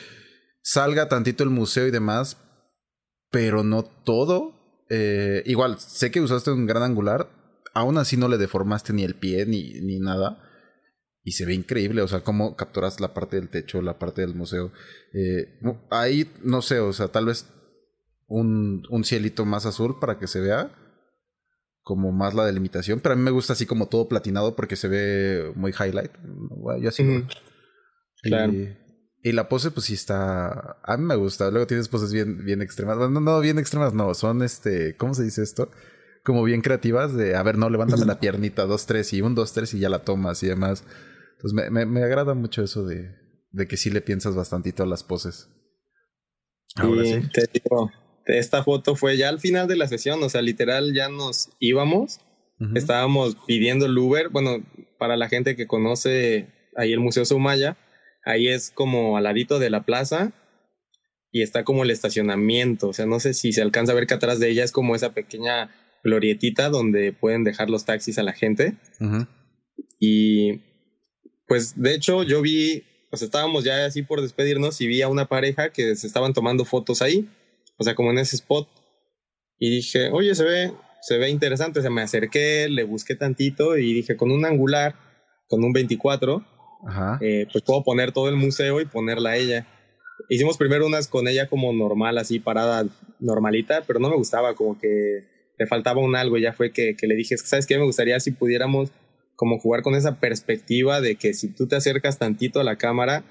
salga 0.62 1.08
tantito 1.08 1.42
el 1.42 1.50
museo 1.50 1.88
y 1.88 1.90
demás, 1.90 2.36
pero 3.30 3.64
no 3.64 3.82
todo. 3.82 4.54
Eh, 4.88 5.42
igual, 5.46 5.80
sé 5.80 6.12
que 6.12 6.20
usaste 6.20 6.52
un 6.52 6.66
gran 6.66 6.84
angular, 6.84 7.28
aún 7.74 7.98
así 7.98 8.16
no 8.16 8.28
le 8.28 8.38
deformaste 8.38 8.92
ni 8.92 9.02
el 9.02 9.16
pie 9.16 9.46
ni, 9.46 9.80
ni 9.80 9.98
nada. 9.98 10.38
Y 11.24 11.32
se 11.32 11.46
ve 11.46 11.54
increíble, 11.54 12.02
o 12.02 12.08
sea, 12.08 12.20
cómo 12.20 12.56
capturas 12.56 13.00
la 13.00 13.14
parte 13.14 13.36
del 13.36 13.48
techo, 13.48 13.80
la 13.80 13.98
parte 13.98 14.22
del 14.22 14.34
museo. 14.34 14.72
Eh, 15.14 15.60
ahí, 15.90 16.30
no 16.42 16.62
sé, 16.62 16.80
o 16.80 16.92
sea, 16.92 17.08
tal 17.08 17.26
vez 17.26 17.46
un, 18.26 18.82
un 18.90 19.04
cielito 19.04 19.44
más 19.44 19.66
azul 19.66 19.98
para 20.00 20.18
que 20.18 20.26
se 20.26 20.40
vea 20.40 20.72
como 21.82 22.12
más 22.12 22.34
la 22.34 22.46
delimitación, 22.46 23.00
pero 23.00 23.12
a 23.12 23.16
mí 23.16 23.22
me 23.22 23.30
gusta 23.30 23.52
así 23.52 23.66
como 23.66 23.88
todo 23.88 24.08
platinado 24.08 24.56
porque 24.56 24.76
se 24.76 24.88
ve 24.88 25.52
muy 25.54 25.72
highlight. 25.72 26.12
Yo 26.80 26.88
así 26.88 27.04
veo. 27.04 27.26
Claro. 28.22 28.52
Y, 28.52 28.76
y 29.24 29.32
la 29.32 29.48
pose, 29.48 29.70
pues 29.70 29.86
sí 29.86 29.94
está. 29.94 30.78
A 30.82 30.96
mí 30.96 31.04
me 31.04 31.14
gusta. 31.14 31.50
Luego 31.50 31.66
tienes 31.66 31.88
poses 31.88 32.12
bien, 32.12 32.44
bien 32.44 32.60
extremas. 32.60 32.96
No, 32.98 33.08
no, 33.08 33.40
bien 33.40 33.58
extremas, 33.58 33.94
no. 33.94 34.14
Son 34.14 34.42
este. 34.42 34.96
¿Cómo 34.96 35.14
se 35.14 35.22
dice 35.22 35.42
esto? 35.42 35.70
Como 36.24 36.42
bien 36.42 36.60
creativas 36.60 37.14
de. 37.14 37.36
A 37.36 37.42
ver, 37.42 37.56
no, 37.56 37.70
levántame 37.70 38.04
la 38.04 38.18
piernita, 38.20 38.64
dos, 38.64 38.86
tres, 38.86 39.12
y 39.12 39.22
un, 39.22 39.34
dos, 39.34 39.52
tres, 39.52 39.74
y 39.74 39.78
ya 39.78 39.88
la 39.88 40.00
tomas 40.00 40.42
y 40.42 40.48
demás. 40.48 40.84
Entonces 41.42 41.54
me, 41.54 41.70
me, 41.70 41.86
me 41.86 42.04
agrada 42.04 42.34
mucho 42.34 42.62
eso 42.62 42.84
de, 42.84 43.16
de 43.50 43.66
que 43.66 43.76
sí 43.76 43.90
le 43.90 44.00
piensas 44.00 44.36
bastantito 44.36 44.84
a 44.84 44.86
las 44.86 45.02
poses. 45.02 45.48
Ahora 46.76 47.02
Y 47.02 47.06
sí. 47.06 47.28
te 47.32 47.48
digo, 47.52 47.90
esta 48.26 48.62
foto 48.62 48.94
fue 48.94 49.16
ya 49.16 49.28
al 49.28 49.40
final 49.40 49.66
de 49.66 49.76
la 49.76 49.88
sesión, 49.88 50.22
o 50.22 50.28
sea, 50.28 50.40
literal 50.40 50.94
ya 50.94 51.08
nos 51.08 51.50
íbamos, 51.58 52.20
Ujú. 52.60 52.76
estábamos 52.76 53.36
pidiendo 53.44 53.86
el 53.86 53.98
Uber, 53.98 54.28
bueno, 54.28 54.64
para 54.98 55.16
la 55.16 55.28
gente 55.28 55.56
que 55.56 55.66
conoce 55.66 56.46
ahí 56.76 56.92
el 56.92 57.00
Museo 57.00 57.24
Sumaya, 57.24 57.76
ahí 58.24 58.46
es 58.46 58.70
como 58.70 59.16
al 59.16 59.24
ladito 59.24 59.58
de 59.58 59.70
la 59.70 59.82
plaza 59.84 60.32
y 61.32 61.42
está 61.42 61.64
como 61.64 61.82
el 61.82 61.90
estacionamiento, 61.90 62.88
o 62.90 62.92
sea, 62.92 63.06
no 63.06 63.18
sé 63.18 63.34
si 63.34 63.52
se 63.52 63.62
alcanza 63.62 63.92
a 63.92 63.96
ver 63.96 64.06
que 64.06 64.14
atrás 64.14 64.38
de 64.38 64.48
ella 64.48 64.62
es 64.62 64.70
como 64.70 64.94
esa 64.94 65.12
pequeña 65.12 65.74
glorietita 66.04 66.68
donde 66.68 67.12
pueden 67.12 67.42
dejar 67.42 67.68
los 67.68 67.84
taxis 67.84 68.18
a 68.18 68.22
la 68.22 68.32
gente. 68.32 68.76
Ujú. 69.00 69.26
Y 69.98 70.71
pues 71.52 71.78
de 71.78 71.94
hecho 71.94 72.22
yo 72.22 72.40
vi, 72.40 72.82
o 73.10 73.16
sea, 73.18 73.26
estábamos 73.26 73.62
ya 73.62 73.84
así 73.84 74.02
por 74.02 74.22
despedirnos 74.22 74.80
y 74.80 74.86
vi 74.86 75.02
a 75.02 75.08
una 75.08 75.26
pareja 75.26 75.68
que 75.68 75.94
se 75.96 76.06
estaban 76.06 76.32
tomando 76.32 76.64
fotos 76.64 77.02
ahí, 77.02 77.28
o 77.76 77.84
sea, 77.84 77.94
como 77.94 78.10
en 78.10 78.16
ese 78.16 78.36
spot. 78.36 78.66
Y 79.58 79.68
dije, 79.68 80.08
oye, 80.12 80.34
se 80.34 80.44
ve, 80.44 80.72
se 81.02 81.18
ve 81.18 81.28
interesante. 81.28 81.80
O 81.80 81.82
sea, 81.82 81.90
me 81.90 82.00
acerqué, 82.00 82.70
le 82.70 82.84
busqué 82.84 83.16
tantito 83.16 83.76
y 83.76 83.92
dije, 83.92 84.16
con 84.16 84.30
un 84.30 84.46
angular, 84.46 84.94
con 85.46 85.62
un 85.62 85.74
24, 85.74 86.42
eh, 87.20 87.46
pues 87.52 87.62
puedo 87.64 87.84
poner 87.84 88.12
todo 88.12 88.30
el 88.30 88.36
museo 88.36 88.80
y 88.80 88.86
ponerla 88.86 89.32
a 89.32 89.36
ella. 89.36 89.66
Hicimos 90.30 90.56
primero 90.56 90.86
unas 90.86 91.06
con 91.06 91.28
ella 91.28 91.50
como 91.50 91.70
normal, 91.74 92.16
así 92.16 92.38
parada 92.38 92.86
normalita, 93.20 93.82
pero 93.86 94.00
no 94.00 94.08
me 94.08 94.16
gustaba, 94.16 94.54
como 94.54 94.78
que 94.78 95.52
le 95.58 95.66
faltaba 95.66 96.00
un 96.00 96.16
algo. 96.16 96.38
Ya 96.38 96.54
fue 96.54 96.72
que, 96.72 96.96
que 96.96 97.06
le 97.06 97.14
dije, 97.14 97.36
¿sabes 97.36 97.66
qué? 97.66 97.76
Me 97.76 97.84
gustaría 97.84 98.18
si 98.20 98.30
pudiéramos 98.30 98.90
como 99.36 99.58
jugar 99.58 99.82
con 99.82 99.94
esa 99.94 100.20
perspectiva 100.20 101.00
de 101.00 101.16
que 101.16 101.34
si 101.34 101.48
tú 101.48 101.66
te 101.66 101.76
acercas 101.76 102.18
tantito 102.18 102.60
a 102.60 102.64
la 102.64 102.76
cámara, 102.76 103.24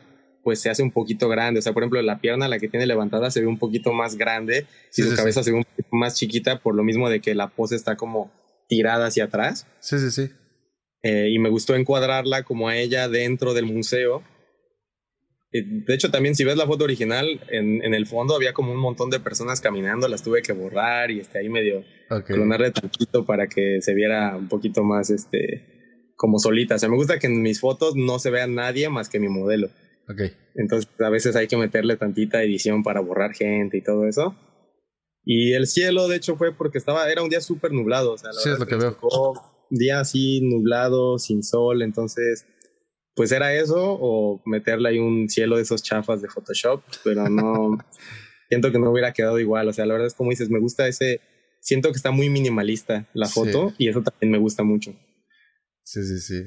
pues 0.43 0.59
se 0.59 0.69
hace 0.69 0.83
un 0.83 0.91
poquito 0.91 1.29
grande. 1.29 1.59
O 1.59 1.61
sea, 1.61 1.73
por 1.73 1.83
ejemplo, 1.83 2.01
la 2.01 2.19
pierna, 2.19 2.47
la 2.47 2.59
que 2.59 2.67
tiene 2.67 2.85
levantada, 2.85 3.31
se 3.31 3.41
ve 3.41 3.47
un 3.47 3.59
poquito 3.59 3.93
más 3.93 4.17
grande 4.17 4.65
y 4.95 5.01
su 5.01 5.15
cabeza 5.15 5.43
se 5.43 5.51
ve 5.51 5.57
un 5.57 5.63
poquito 5.63 5.89
más 5.91 6.15
chiquita 6.15 6.59
por 6.59 6.75
lo 6.75 6.83
mismo 6.83 7.09
de 7.09 7.21
que 7.21 7.35
la 7.35 7.49
pose 7.49 7.75
está 7.75 7.95
como 7.95 8.31
tirada 8.67 9.07
hacia 9.07 9.25
atrás. 9.25 9.67
Sí, 9.79 9.99
sí, 9.99 10.11
sí. 10.11 10.29
Eh, 11.03 11.29
y 11.31 11.39
me 11.39 11.49
gustó 11.49 11.75
encuadrarla 11.75 12.43
como 12.43 12.69
a 12.69 12.77
ella 12.77 13.07
dentro 13.07 13.53
del 13.53 13.65
museo. 13.65 14.23
De 15.51 15.93
hecho, 15.93 16.11
también 16.11 16.35
si 16.35 16.45
ves 16.45 16.55
la 16.55 16.65
foto 16.65 16.85
original, 16.85 17.41
en, 17.49 17.83
en, 17.83 17.93
el 17.93 18.07
fondo 18.07 18.35
había 18.35 18.53
como 18.53 18.71
un 18.71 18.79
montón 18.79 19.09
de 19.09 19.19
personas 19.19 19.59
caminando, 19.59 20.07
las 20.07 20.23
tuve 20.23 20.41
que 20.41 20.53
borrar 20.53 21.11
y 21.11 21.19
este, 21.19 21.39
ahí 21.39 21.49
medio 21.49 21.83
okay. 22.09 22.37
clonarle 22.37 22.71
tantito 22.71 23.25
para 23.25 23.47
que 23.47 23.81
se 23.81 23.93
viera 23.93 24.37
un 24.37 24.47
poquito 24.47 24.85
más 24.85 25.09
este, 25.09 25.80
como 26.21 26.37
solita. 26.37 26.75
O 26.75 26.77
sea, 26.77 26.87
me 26.87 26.97
gusta 26.97 27.17
que 27.17 27.25
en 27.25 27.41
mis 27.41 27.59
fotos 27.59 27.95
no 27.95 28.19
se 28.19 28.29
vea 28.29 28.45
nadie 28.45 28.89
más 28.89 29.09
que 29.09 29.19
mi 29.19 29.27
modelo. 29.27 29.71
Okay. 30.07 30.33
Entonces 30.53 30.87
a 30.99 31.09
veces 31.09 31.35
hay 31.35 31.47
que 31.47 31.57
meterle 31.57 31.97
tantita 31.97 32.43
edición 32.43 32.83
para 32.83 32.99
borrar 32.99 33.33
gente 33.33 33.77
y 33.77 33.81
todo 33.81 34.07
eso. 34.07 34.35
Y 35.25 35.53
el 35.53 35.65
cielo, 35.65 36.07
de 36.07 36.17
hecho, 36.17 36.35
fue 36.35 36.53
porque 36.53 36.77
estaba, 36.77 37.11
era 37.11 37.23
un 37.23 37.29
día 37.29 37.41
súper 37.41 37.71
nublado. 37.71 38.13
O 38.13 38.17
sea, 38.19 38.33
sí, 38.33 38.49
es 38.49 38.59
lo 38.59 38.67
que 38.67 38.75
veo. 38.75 38.95
Un 39.01 39.77
día 39.79 39.99
así 39.99 40.41
nublado, 40.41 41.17
sin 41.17 41.41
sol, 41.41 41.81
entonces, 41.81 42.45
pues 43.15 43.31
era 43.31 43.55
eso 43.55 43.97
o 43.99 44.43
meterle 44.45 44.89
ahí 44.89 44.99
un 44.99 45.27
cielo 45.27 45.55
de 45.55 45.63
esos 45.63 45.81
chafas 45.81 46.21
de 46.21 46.27
Photoshop, 46.27 46.83
pero 47.03 47.29
no, 47.29 47.79
siento 48.49 48.71
que 48.71 48.77
no 48.77 48.91
hubiera 48.91 49.11
quedado 49.11 49.39
igual. 49.39 49.67
O 49.69 49.73
sea, 49.73 49.87
la 49.87 49.93
verdad 49.93 50.07
es 50.07 50.13
como 50.13 50.29
dices, 50.29 50.51
me 50.51 50.59
gusta 50.59 50.87
ese, 50.87 51.19
siento 51.61 51.89
que 51.89 51.97
está 51.97 52.11
muy 52.11 52.29
minimalista 52.29 53.09
la 53.15 53.27
foto 53.27 53.73
y 53.79 53.89
eso 53.89 54.03
también 54.03 54.29
me 54.29 54.37
gusta 54.37 54.61
mucho. 54.61 54.93
Sí, 55.91 56.05
sí, 56.05 56.19
sí. 56.19 56.43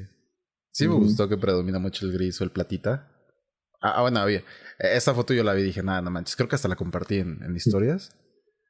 Sí, 0.71 0.87
me 0.87 0.95
gustó 0.95 1.29
que 1.29 1.37
predomina 1.37 1.77
mucho 1.77 2.07
el 2.07 2.11
gris 2.11 2.41
o 2.41 2.43
el 2.43 2.49
platita. 2.49 3.11
Ah, 3.79 3.93
ah, 3.97 4.01
bueno, 4.01 4.19
había. 4.19 4.39
E, 4.79 4.97
esta 4.97 5.13
foto 5.13 5.35
yo 5.35 5.43
la 5.43 5.53
vi 5.53 5.61
y 5.61 5.65
dije, 5.65 5.83
nada, 5.83 6.01
no 6.01 6.09
manches. 6.09 6.35
Creo 6.35 6.49
que 6.49 6.55
hasta 6.55 6.67
la 6.67 6.75
compartí 6.75 7.19
en, 7.19 7.43
en 7.43 7.55
historias. 7.55 8.17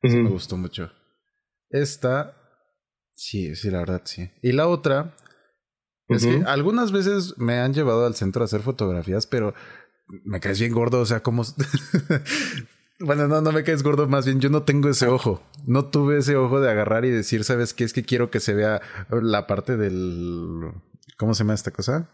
Me 0.04 0.30
gustó 0.30 0.58
mucho. 0.58 0.92
Esta, 1.70 2.36
sí, 3.14 3.56
sí, 3.56 3.70
la 3.72 3.80
verdad, 3.80 4.02
sí. 4.04 4.30
Y 4.42 4.52
la 4.52 4.68
otra, 4.68 5.16
es 6.10 6.26
que 6.26 6.44
algunas 6.46 6.92
veces 6.92 7.38
me 7.38 7.60
han 7.60 7.74
llevado 7.74 8.06
al 8.06 8.16
centro 8.16 8.42
a 8.42 8.46
hacer 8.46 8.60
fotografías, 8.60 9.26
pero 9.28 9.54
me 10.26 10.42
caes 10.42 10.60
bien 10.60 10.74
gordo, 10.74 11.00
o 11.00 11.06
sea, 11.06 11.24
como... 11.24 11.44
bueno, 13.00 13.28
no, 13.28 13.42
no 13.42 13.52
me 13.52 13.64
caes 13.64 13.84
gordo, 13.84 14.08
más 14.08 14.26
bien 14.26 14.40
yo 14.40 14.50
no 14.50 14.64
tengo 14.64 14.90
ese 14.90 15.08
ojo. 15.08 15.42
No 15.66 15.90
tuve 15.90 16.18
ese 16.18 16.36
ojo 16.36 16.60
de 16.62 16.70
agarrar 16.70 17.06
y 17.06 17.10
decir, 17.10 17.44
¿sabes 17.44 17.74
qué? 17.74 17.84
Es 17.84 17.94
que 17.94 18.04
quiero 18.04 18.30
que 18.30 18.40
se 18.40 18.54
vea 18.54 18.82
la 19.10 19.48
parte 19.48 19.78
del... 19.78 20.72
¿Cómo 21.18 21.34
se 21.34 21.44
llama 21.44 21.54
esta 21.54 21.72
cosa? 21.72 22.10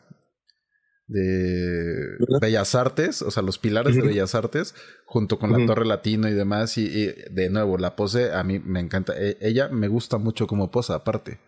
de 1.12 2.18
Bellas 2.40 2.74
Artes, 2.74 3.22
o 3.22 3.32
sea, 3.32 3.44
los 3.44 3.58
pilares 3.58 3.96
de 3.96 4.02
Bellas 4.02 4.34
Artes, 4.34 4.74
junto 5.06 5.40
con 5.40 5.52
la 5.52 5.66
Torre 5.66 5.86
Latino 5.86 6.30
y 6.30 6.34
demás. 6.34 6.78
Y, 6.78 7.08
de 7.30 7.50
nuevo, 7.50 7.78
la 7.78 7.98
pose 7.98 8.32
a 8.32 8.44
mí 8.44 8.60
me 8.60 8.80
encanta. 8.80 9.14
E, 9.18 9.38
ella 9.42 9.68
me 9.68 9.90
gusta 9.90 10.18
mucho 10.18 10.48
como 10.48 10.72
posa, 10.72 10.96
aparte. 10.96 11.40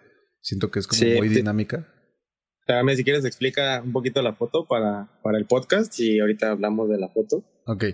Siento 0.42 0.70
que 0.70 0.80
es 0.80 0.88
como 0.88 1.02
muy 1.18 1.30
dinámica. 1.30 1.88
Dame, 2.68 2.96
si 2.96 3.06
quieres, 3.06 3.24
explica 3.24 3.82
un 3.82 3.94
poquito 3.94 4.22
la 4.22 4.34
foto 4.34 4.68
para, 4.68 5.20
para 5.24 5.38
el 5.38 5.46
podcast 5.46 5.98
y 6.00 6.20
ahorita 6.20 6.52
hablamos 6.52 6.90
de 6.90 6.98
la 6.98 7.08
foto. 7.10 7.46
Ok. 7.66 7.86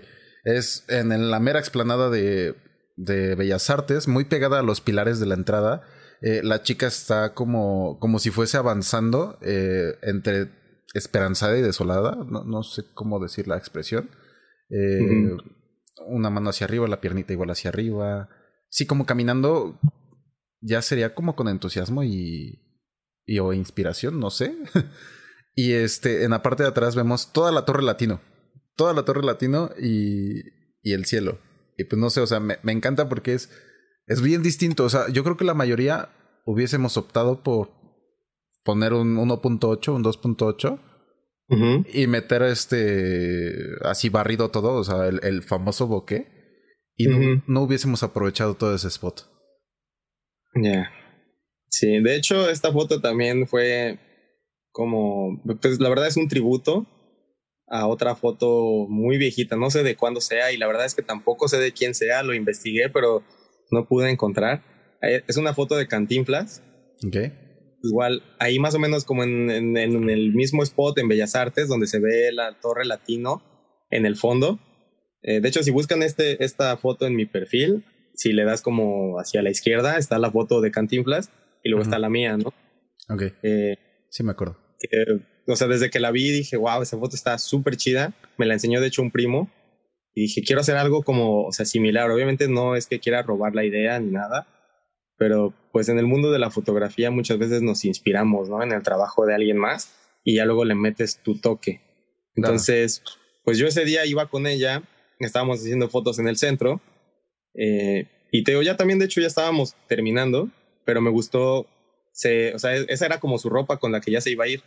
Es 0.44 0.84
en 0.88 1.30
la 1.30 1.40
mera 1.40 1.58
explanada 1.58 2.10
de, 2.10 2.54
de 2.96 3.34
Bellas 3.34 3.70
Artes, 3.70 4.08
muy 4.08 4.24
pegada 4.24 4.60
a 4.60 4.62
los 4.62 4.80
pilares 4.80 5.20
de 5.20 5.26
la 5.26 5.34
entrada. 5.34 5.82
Eh, 6.22 6.42
la 6.42 6.62
chica 6.62 6.86
está 6.86 7.34
como, 7.34 7.98
como 7.98 8.18
si 8.18 8.30
fuese 8.30 8.58
avanzando 8.58 9.38
eh, 9.42 9.96
entre 10.02 10.50
esperanzada 10.92 11.56
y 11.56 11.62
desolada, 11.62 12.16
no, 12.26 12.44
no 12.44 12.62
sé 12.62 12.84
cómo 12.94 13.20
decir 13.20 13.48
la 13.48 13.56
expresión. 13.56 14.10
Eh, 14.70 15.36
una 16.06 16.30
mano 16.30 16.50
hacia 16.50 16.66
arriba, 16.66 16.86
la 16.88 17.00
piernita 17.00 17.32
igual 17.32 17.50
hacia 17.50 17.70
arriba. 17.70 18.28
Sí, 18.68 18.86
como 18.86 19.06
caminando, 19.06 19.78
ya 20.60 20.82
sería 20.82 21.14
como 21.14 21.36
con 21.36 21.48
entusiasmo 21.48 22.04
y, 22.04 22.60
y 23.26 23.38
o 23.38 23.52
inspiración, 23.52 24.20
no 24.20 24.30
sé. 24.30 24.56
y 25.54 25.72
este, 25.72 26.24
en 26.24 26.30
la 26.30 26.42
parte 26.42 26.62
de 26.62 26.68
atrás 26.68 26.96
vemos 26.96 27.32
toda 27.32 27.52
la 27.52 27.64
torre 27.64 27.82
latino. 27.82 28.20
Toda 28.80 28.94
la 28.94 29.04
torre 29.04 29.22
latino 29.22 29.68
y, 29.78 30.40
y 30.82 30.94
el 30.94 31.04
cielo. 31.04 31.38
Y 31.76 31.84
pues 31.84 32.00
no 32.00 32.08
sé, 32.08 32.22
o 32.22 32.26
sea, 32.26 32.40
me, 32.40 32.56
me 32.62 32.72
encanta 32.72 33.10
porque 33.10 33.34
es, 33.34 33.50
es 34.06 34.22
bien 34.22 34.42
distinto. 34.42 34.84
O 34.84 34.88
sea, 34.88 35.10
yo 35.10 35.22
creo 35.22 35.36
que 35.36 35.44
la 35.44 35.52
mayoría 35.52 36.08
hubiésemos 36.46 36.96
optado 36.96 37.42
por 37.42 37.72
poner 38.64 38.94
un 38.94 39.16
1.8, 39.18 39.94
un 39.94 40.02
2.8 40.02 40.80
y 41.92 42.06
meter 42.06 42.42
este 42.42 43.52
así 43.82 44.08
barrido 44.08 44.50
todo, 44.50 44.74
o 44.74 44.84
sea, 44.84 45.08
el, 45.08 45.42
famoso 45.42 45.86
bokeh 45.86 46.28
y 46.96 47.08
no, 47.46 47.62
hubiésemos 47.62 48.02
aprovechado 48.02 48.54
todo 48.54 48.74
ese 48.74 48.88
spot. 48.88 49.26
Ya. 50.62 50.90
Sí, 51.68 52.00
de 52.00 52.16
hecho 52.16 52.48
esta 52.48 52.72
foto 52.72 53.00
también 53.00 53.46
fue 53.46 53.98
como, 54.70 55.42
pues 55.60 55.80
la 55.80 55.88
verdad 55.90 56.06
es 56.06 56.16
un 56.16 56.28
tributo 56.28 56.86
a 57.70 57.86
otra 57.86 58.16
foto 58.16 58.86
muy 58.88 59.16
viejita, 59.16 59.56
no 59.56 59.70
sé 59.70 59.82
de 59.82 59.96
cuándo 59.96 60.20
sea 60.20 60.52
y 60.52 60.56
la 60.56 60.66
verdad 60.66 60.86
es 60.86 60.94
que 60.94 61.02
tampoco 61.02 61.48
sé 61.48 61.58
de 61.58 61.72
quién 61.72 61.94
sea, 61.94 62.22
lo 62.22 62.34
investigué 62.34 62.90
pero 62.90 63.22
no 63.70 63.86
pude 63.86 64.10
encontrar. 64.10 64.62
Eh, 65.02 65.22
es 65.26 65.36
una 65.36 65.54
foto 65.54 65.76
de 65.76 65.86
Cantinflas. 65.86 66.62
Okay 67.06 67.32
igual 67.82 68.22
ahí 68.38 68.58
más 68.58 68.74
o 68.74 68.78
menos 68.78 69.04
como 69.04 69.24
en, 69.24 69.50
en, 69.50 70.10
el 70.10 70.32
mismo 70.32 70.62
spot 70.62 70.98
en 70.98 71.08
Bellas 71.08 71.34
Artes 71.34 71.68
donde 71.68 71.86
se 71.86 71.98
ve 71.98 72.30
la 72.32 72.58
torre 72.60 72.84
latino 72.84 73.42
en 73.90 74.06
el 74.06 74.16
fondo. 74.16 74.58
Eh, 75.22 75.40
de 75.40 75.48
hecho, 75.48 75.62
si 75.62 75.70
buscan 75.70 76.02
este, 76.02 76.42
esta 76.44 76.76
foto 76.76 77.06
en 77.06 77.14
mi 77.14 77.26
perfil, 77.26 77.84
si 78.14 78.32
le 78.32 78.44
das 78.44 78.62
como 78.62 79.18
hacia 79.18 79.42
la 79.42 79.50
izquierda, 79.50 79.98
está 79.98 80.18
la 80.18 80.30
foto 80.30 80.60
de 80.60 80.70
Cantinflas 80.70 81.30
y 81.62 81.70
luego 81.70 81.82
está 81.82 81.98
la 81.98 82.08
mía, 82.08 82.36
¿no? 82.36 82.52
Ok. 83.08 83.22
Eh, 83.42 83.76
sí, 84.08 84.22
me 84.22 84.32
acuerdo. 84.32 84.58
O 85.46 85.56
sea, 85.56 85.68
desde 85.68 85.90
que 85.90 86.00
la 86.00 86.10
vi 86.10 86.30
dije, 86.30 86.56
wow, 86.56 86.82
esa 86.82 86.98
foto 86.98 87.16
está 87.16 87.38
súper 87.38 87.76
chida. 87.76 88.14
Me 88.38 88.46
la 88.46 88.54
enseñó 88.54 88.80
de 88.80 88.88
hecho 88.88 89.02
un 89.02 89.10
primo 89.10 89.50
y 90.14 90.22
dije, 90.22 90.42
quiero 90.42 90.60
hacer 90.60 90.76
algo 90.76 91.02
como, 91.02 91.44
o 91.44 91.52
sea, 91.52 91.66
similar. 91.66 92.10
Obviamente 92.10 92.48
no 92.48 92.76
es 92.76 92.86
que 92.86 93.00
quiera 93.00 93.22
robar 93.22 93.54
la 93.54 93.64
idea 93.64 93.98
ni 93.98 94.10
nada, 94.10 94.46
pero 95.16 95.54
pues 95.72 95.88
en 95.88 95.98
el 95.98 96.06
mundo 96.06 96.32
de 96.32 96.38
la 96.38 96.50
fotografía 96.50 97.10
muchas 97.10 97.38
veces 97.38 97.62
nos 97.62 97.84
inspiramos, 97.84 98.48
¿no? 98.48 98.62
En 98.62 98.72
el 98.72 98.82
trabajo 98.82 99.26
de 99.26 99.34
alguien 99.34 99.58
más 99.58 99.94
y 100.24 100.36
ya 100.36 100.44
luego 100.44 100.64
le 100.64 100.74
metes 100.74 101.20
tu 101.22 101.36
toque. 101.38 101.80
Entonces, 102.34 103.02
pues 103.44 103.58
yo 103.58 103.66
ese 103.66 103.84
día 103.84 104.06
iba 104.06 104.28
con 104.28 104.46
ella, 104.46 104.82
estábamos 105.18 105.60
haciendo 105.60 105.88
fotos 105.88 106.18
en 106.18 106.28
el 106.28 106.36
centro 106.36 106.80
eh, 107.54 108.08
y 108.30 108.44
te 108.44 108.52
digo, 108.52 108.62
ya 108.62 108.76
también 108.76 108.98
de 108.98 109.06
hecho 109.06 109.20
ya 109.20 109.26
estábamos 109.26 109.74
terminando, 109.88 110.50
pero 110.84 111.00
me 111.00 111.10
gustó, 111.10 111.66
se, 112.12 112.54
o 112.54 112.58
sea, 112.58 112.74
esa 112.74 113.06
era 113.06 113.20
como 113.20 113.38
su 113.38 113.48
ropa 113.48 113.78
con 113.78 113.92
la 113.92 114.00
que 114.00 114.10
ya 114.10 114.20
se 114.20 114.30
iba 114.30 114.44
a 114.44 114.48
ir. 114.48 114.62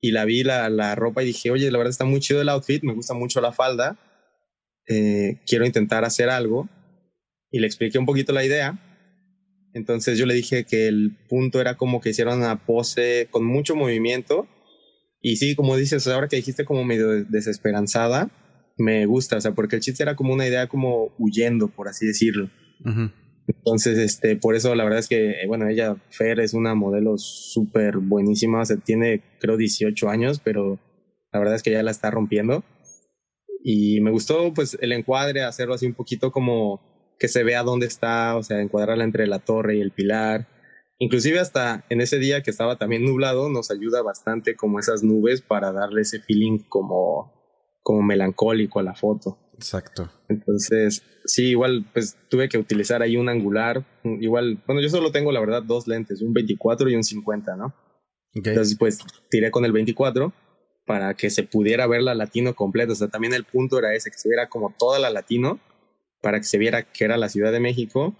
Y 0.00 0.10
la 0.10 0.24
vi 0.24 0.42
la, 0.42 0.68
la 0.68 0.94
ropa 0.94 1.22
y 1.22 1.26
dije, 1.26 1.50
oye, 1.50 1.70
la 1.70 1.78
verdad 1.78 1.90
está 1.90 2.04
muy 2.04 2.20
chido 2.20 2.40
el 2.40 2.48
outfit, 2.50 2.82
me 2.82 2.92
gusta 2.92 3.14
mucho 3.14 3.40
la 3.40 3.52
falda, 3.52 3.98
eh, 4.86 5.40
quiero 5.46 5.64
intentar 5.64 6.04
hacer 6.04 6.28
algo. 6.28 6.68
Y 7.50 7.60
le 7.60 7.66
expliqué 7.66 7.98
un 7.98 8.06
poquito 8.06 8.32
la 8.32 8.44
idea 8.44 8.78
entonces 9.74 10.16
yo 10.16 10.24
le 10.24 10.34
dije 10.34 10.64
que 10.64 10.86
el 10.86 11.16
punto 11.28 11.60
era 11.60 11.76
como 11.76 12.00
que 12.00 12.10
hicieran 12.10 12.38
una 12.38 12.64
pose 12.64 13.26
con 13.30 13.44
mucho 13.44 13.74
movimiento. 13.74 14.46
Y 15.20 15.36
sí, 15.36 15.56
como 15.56 15.76
dices, 15.76 16.06
ahora 16.06 16.28
que 16.28 16.36
dijiste 16.36 16.64
como 16.64 16.84
medio 16.84 17.24
desesperanzada, 17.24 18.30
me 18.78 19.04
gusta, 19.06 19.36
o 19.36 19.40
sea, 19.40 19.52
porque 19.52 19.76
el 19.76 19.82
chiste 19.82 20.02
era 20.02 20.16
como 20.16 20.32
una 20.32 20.46
idea 20.46 20.68
como 20.68 21.12
huyendo, 21.18 21.68
por 21.68 21.88
así 21.88 22.06
decirlo. 22.06 22.50
Entonces, 23.46 23.98
este, 23.98 24.36
por 24.36 24.54
eso 24.54 24.74
la 24.74 24.84
verdad 24.84 25.00
es 25.00 25.08
que, 25.08 25.34
bueno, 25.46 25.68
ella, 25.68 25.96
Fer, 26.10 26.40
es 26.40 26.54
una 26.54 26.74
modelo 26.74 27.18
súper 27.18 27.98
buenísima, 27.98 28.62
o 28.62 28.64
sea, 28.64 28.76
tiene 28.76 29.22
creo 29.40 29.56
18 29.56 30.08
años, 30.08 30.40
pero 30.42 30.78
la 31.32 31.40
verdad 31.40 31.56
es 31.56 31.62
que 31.62 31.72
ya 31.72 31.82
la 31.82 31.90
está 31.90 32.10
rompiendo. 32.10 32.64
Y 33.62 34.00
me 34.00 34.10
gustó 34.10 34.52
pues 34.54 34.76
el 34.80 34.92
encuadre, 34.92 35.42
hacerlo 35.42 35.74
así 35.74 35.86
un 35.86 35.94
poquito 35.94 36.30
como 36.30 36.80
que 37.18 37.28
se 37.28 37.44
vea 37.44 37.62
dónde 37.62 37.86
está, 37.86 38.36
o 38.36 38.42
sea, 38.42 38.60
encuadrarla 38.60 39.04
entre 39.04 39.26
la 39.26 39.38
torre 39.38 39.76
y 39.76 39.80
el 39.80 39.92
pilar. 39.92 40.48
Inclusive 40.98 41.40
hasta 41.40 41.84
en 41.88 42.00
ese 42.00 42.18
día 42.18 42.42
que 42.42 42.50
estaba 42.50 42.76
también 42.76 43.04
nublado, 43.04 43.48
nos 43.48 43.70
ayuda 43.70 44.02
bastante 44.02 44.54
como 44.56 44.78
esas 44.78 45.02
nubes 45.02 45.40
para 45.42 45.72
darle 45.72 46.02
ese 46.02 46.20
feeling 46.20 46.58
como, 46.68 47.32
como 47.82 48.02
melancólico 48.02 48.80
a 48.80 48.84
la 48.84 48.94
foto. 48.94 49.38
Exacto. 49.64 50.10
Entonces, 50.28 51.02
sí, 51.24 51.46
igual, 51.46 51.86
pues 51.94 52.18
tuve 52.28 52.50
que 52.50 52.58
utilizar 52.58 53.00
ahí 53.00 53.16
un 53.16 53.30
angular. 53.30 53.82
Igual, 54.04 54.62
bueno, 54.66 54.82
yo 54.82 54.90
solo 54.90 55.10
tengo, 55.10 55.32
la 55.32 55.40
verdad, 55.40 55.62
dos 55.62 55.88
lentes, 55.88 56.20
un 56.20 56.34
24 56.34 56.90
y 56.90 56.96
un 56.96 57.02
50, 57.02 57.56
¿no? 57.56 57.74
Entonces, 58.34 58.76
pues 58.78 58.98
tiré 59.30 59.50
con 59.50 59.64
el 59.64 59.72
24 59.72 60.34
para 60.84 61.14
que 61.14 61.30
se 61.30 61.44
pudiera 61.44 61.86
ver 61.86 62.02
la 62.02 62.14
latino 62.14 62.54
completa. 62.54 62.92
O 62.92 62.96
sea, 62.96 63.08
también 63.08 63.32
el 63.32 63.44
punto 63.44 63.78
era 63.78 63.94
ese, 63.94 64.10
que 64.10 64.18
se 64.18 64.28
viera 64.28 64.50
como 64.50 64.74
toda 64.78 64.98
la 64.98 65.08
latino, 65.08 65.60
para 66.20 66.38
que 66.40 66.44
se 66.44 66.58
viera 66.58 66.82
que 66.82 67.04
era 67.04 67.16
la 67.16 67.30
Ciudad 67.30 67.50
de 67.50 67.60
México, 67.60 68.14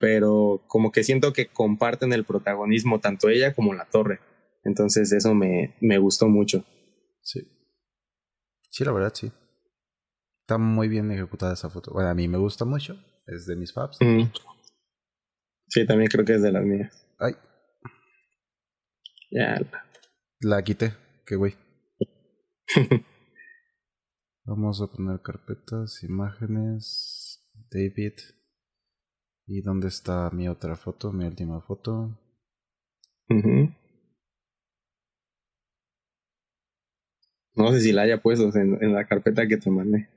pero 0.00 0.64
como 0.66 0.90
que 0.90 1.04
siento 1.04 1.32
que 1.32 1.46
comparten 1.46 2.12
el 2.12 2.24
protagonismo 2.24 2.98
tanto 2.98 3.28
ella 3.28 3.54
como 3.54 3.72
la 3.72 3.84
torre. 3.84 4.18
Entonces 4.64 5.12
eso 5.12 5.32
me, 5.32 5.76
me 5.80 5.98
gustó 5.98 6.26
mucho. 6.26 6.64
Sí. 7.22 7.46
Sí, 8.68 8.84
la 8.84 8.90
verdad, 8.90 9.12
sí. 9.14 9.30
Está 10.46 10.58
muy 10.58 10.86
bien 10.86 11.10
ejecutada 11.10 11.54
esa 11.54 11.68
foto. 11.68 11.92
Bueno, 11.92 12.08
a 12.08 12.14
mí 12.14 12.28
me 12.28 12.38
gusta 12.38 12.64
mucho. 12.64 12.96
Es 13.26 13.46
de 13.46 13.56
mis 13.56 13.72
faps. 13.72 13.98
Sí, 15.66 15.84
también 15.84 16.08
creo 16.08 16.24
que 16.24 16.36
es 16.36 16.42
de 16.42 16.52
las 16.52 16.64
mías. 16.64 17.04
Ay. 17.18 17.34
Ya. 19.32 19.58
La 20.38 20.62
quité. 20.62 20.94
Qué 21.26 21.34
güey. 21.34 21.56
Vamos 24.44 24.80
a 24.80 24.86
poner 24.86 25.20
carpetas, 25.20 26.04
imágenes, 26.04 27.44
David. 27.68 28.12
¿Y 29.48 29.62
dónde 29.62 29.88
está 29.88 30.30
mi 30.30 30.46
otra 30.46 30.76
foto, 30.76 31.10
mi 31.12 31.24
última 31.24 31.60
foto? 31.60 32.16
No 37.56 37.72
sé 37.72 37.80
si 37.80 37.90
la 37.90 38.02
haya 38.02 38.22
puesto 38.22 38.56
en, 38.56 38.94
la 38.94 39.08
carpeta 39.08 39.48
que 39.48 39.56
te 39.56 39.70
mandé. 39.70 40.08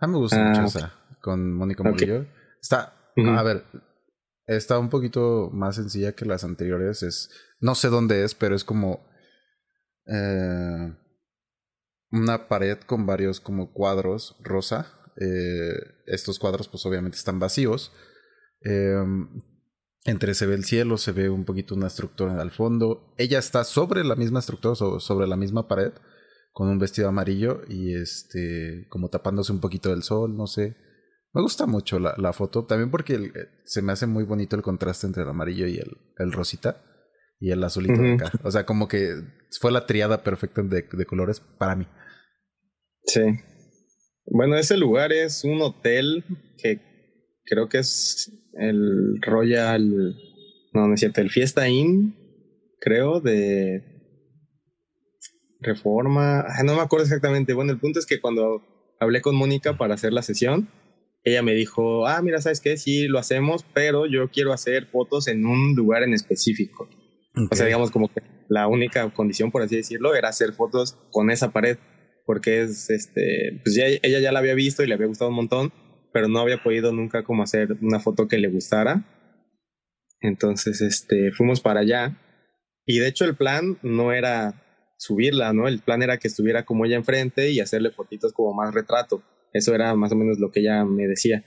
Ah, 0.00 0.06
me 0.06 0.16
gusta 0.16 0.42
mucho 0.42 0.62
ah, 0.62 0.64
esa, 0.64 0.94
con 1.20 1.52
Mónica 1.52 1.82
Murillo. 1.82 2.26
Está, 2.60 2.94
a 3.16 3.42
ver, 3.42 3.64
está 4.46 4.78
un 4.78 4.88
poquito 4.88 5.50
más 5.52 5.76
sencilla 5.76 6.12
que 6.12 6.24
las 6.24 6.42
anteriores. 6.42 7.02
Es, 7.02 7.30
no 7.60 7.74
sé 7.74 7.88
dónde 7.88 8.24
es, 8.24 8.34
pero 8.34 8.54
es 8.54 8.64
como 8.64 9.06
eh, 10.06 10.96
una 12.10 12.48
pared 12.48 12.78
con 12.78 13.06
varios 13.06 13.40
como 13.40 13.72
cuadros 13.72 14.36
rosa. 14.40 14.86
Eh, 15.20 15.74
estos 16.06 16.38
cuadros 16.38 16.68
pues 16.68 16.84
obviamente 16.86 17.18
están 17.18 17.38
vacíos. 17.38 17.92
Em, 18.62 19.42
entre 20.04 20.34
se 20.34 20.46
ve 20.46 20.54
el 20.54 20.64
cielo, 20.64 20.96
se 20.96 21.12
ve 21.12 21.28
un 21.28 21.44
poquito 21.44 21.74
una 21.74 21.88
estructura 21.88 22.40
al 22.40 22.50
fondo. 22.50 23.14
Ella 23.18 23.38
está 23.38 23.64
sobre 23.64 24.02
la 24.02 24.16
misma 24.16 24.38
estructura, 24.38 24.74
sobre 24.74 25.26
la 25.26 25.36
misma 25.36 25.68
pared, 25.68 25.92
con 26.52 26.68
un 26.68 26.78
vestido 26.78 27.08
amarillo 27.08 27.62
y 27.68 27.94
este, 27.94 28.86
como 28.88 29.08
tapándose 29.08 29.52
un 29.52 29.60
poquito 29.60 29.90
del 29.90 30.02
sol, 30.02 30.36
no 30.36 30.46
sé. 30.46 30.76
Me 31.32 31.42
gusta 31.42 31.66
mucho 31.66 32.00
la, 32.00 32.14
la 32.18 32.32
foto, 32.32 32.64
también 32.66 32.90
porque 32.90 33.14
eh, 33.14 33.30
se 33.64 33.82
me 33.82 33.92
hace 33.92 34.06
muy 34.06 34.24
bonito 34.24 34.56
el 34.56 34.62
contraste 34.62 35.06
entre 35.06 35.22
el 35.22 35.28
amarillo 35.28 35.66
y 35.66 35.76
el, 35.76 35.96
el 36.18 36.32
rosita 36.32 36.82
y 37.38 37.52
el 37.52 37.62
azulito 37.62 38.00
de 38.02 38.14
acá. 38.14 38.32
O 38.42 38.50
sea, 38.50 38.66
como 38.66 38.88
que 38.88 39.14
fue 39.60 39.70
la 39.70 39.86
triada 39.86 40.22
perfecta 40.24 40.62
de, 40.62 40.82
de 40.90 41.06
colores 41.06 41.40
para 41.40 41.76
mí. 41.76 41.86
Sí. 43.04 43.22
Bueno, 44.26 44.56
ese 44.56 44.76
lugar 44.76 45.12
es 45.12 45.44
un 45.44 45.60
hotel 45.62 46.24
que 46.58 46.80
creo 47.44 47.68
que 47.68 47.78
es 47.78 48.30
el 48.54 49.20
Royal, 49.22 50.16
no, 50.72 50.86
no 50.88 50.94
es 50.94 51.00
cierto, 51.00 51.20
el 51.20 51.30
Fiesta 51.30 51.68
Inn, 51.68 52.16
creo, 52.80 53.20
de 53.20 53.99
Reforma, 55.60 56.46
no 56.64 56.74
me 56.74 56.80
acuerdo 56.80 57.04
exactamente. 57.04 57.52
Bueno, 57.52 57.72
el 57.72 57.78
punto 57.78 57.98
es 57.98 58.06
que 58.06 58.20
cuando 58.20 58.62
hablé 58.98 59.20
con 59.20 59.36
Mónica 59.36 59.76
para 59.76 59.94
hacer 59.94 60.12
la 60.12 60.22
sesión, 60.22 60.68
ella 61.22 61.42
me 61.42 61.54
dijo, 61.54 62.06
ah, 62.06 62.22
mira, 62.22 62.40
¿sabes 62.40 62.60
qué? 62.60 62.76
Sí, 62.76 63.06
lo 63.06 63.18
hacemos, 63.18 63.64
pero 63.74 64.06
yo 64.06 64.30
quiero 64.30 64.52
hacer 64.52 64.86
fotos 64.86 65.28
en 65.28 65.44
un 65.44 65.74
lugar 65.74 66.02
en 66.02 66.14
específico. 66.14 66.88
O 67.50 67.54
sea, 67.54 67.66
digamos 67.66 67.90
como 67.90 68.08
que 68.08 68.22
la 68.48 68.66
única 68.66 69.08
condición, 69.10 69.50
por 69.50 69.62
así 69.62 69.76
decirlo, 69.76 70.14
era 70.14 70.28
hacer 70.28 70.52
fotos 70.52 70.98
con 71.10 71.30
esa 71.30 71.52
pared, 71.52 71.78
porque 72.26 72.62
es, 72.62 72.90
este, 72.90 73.60
pues 73.62 73.74
ya, 73.74 73.86
ella 73.86 74.20
ya 74.20 74.32
la 74.32 74.38
había 74.38 74.54
visto 74.54 74.82
y 74.82 74.86
le 74.86 74.94
había 74.94 75.06
gustado 75.06 75.30
un 75.30 75.36
montón, 75.36 75.72
pero 76.12 76.28
no 76.28 76.40
había 76.40 76.62
podido 76.62 76.92
nunca 76.92 77.22
como 77.22 77.42
hacer 77.42 77.76
una 77.82 78.00
foto 78.00 78.28
que 78.28 78.38
le 78.38 78.48
gustara. 78.48 79.04
Entonces, 80.20 80.80
este, 80.80 81.32
fuimos 81.32 81.60
para 81.60 81.80
allá 81.80 82.18
y 82.84 82.98
de 82.98 83.08
hecho 83.08 83.24
el 83.24 83.36
plan 83.36 83.78
no 83.82 84.12
era 84.12 84.69
subirla, 85.00 85.54
¿no? 85.54 85.66
El 85.66 85.78
plan 85.78 86.02
era 86.02 86.18
que 86.18 86.28
estuviera 86.28 86.66
como 86.66 86.84
ella 86.84 86.96
enfrente 86.96 87.50
y 87.50 87.60
hacerle 87.60 87.90
fotitos 87.90 88.34
como 88.34 88.52
más 88.52 88.74
retrato. 88.74 89.22
Eso 89.54 89.74
era 89.74 89.94
más 89.94 90.12
o 90.12 90.14
menos 90.14 90.38
lo 90.38 90.50
que 90.50 90.60
ella 90.60 90.84
me 90.84 91.06
decía. 91.06 91.42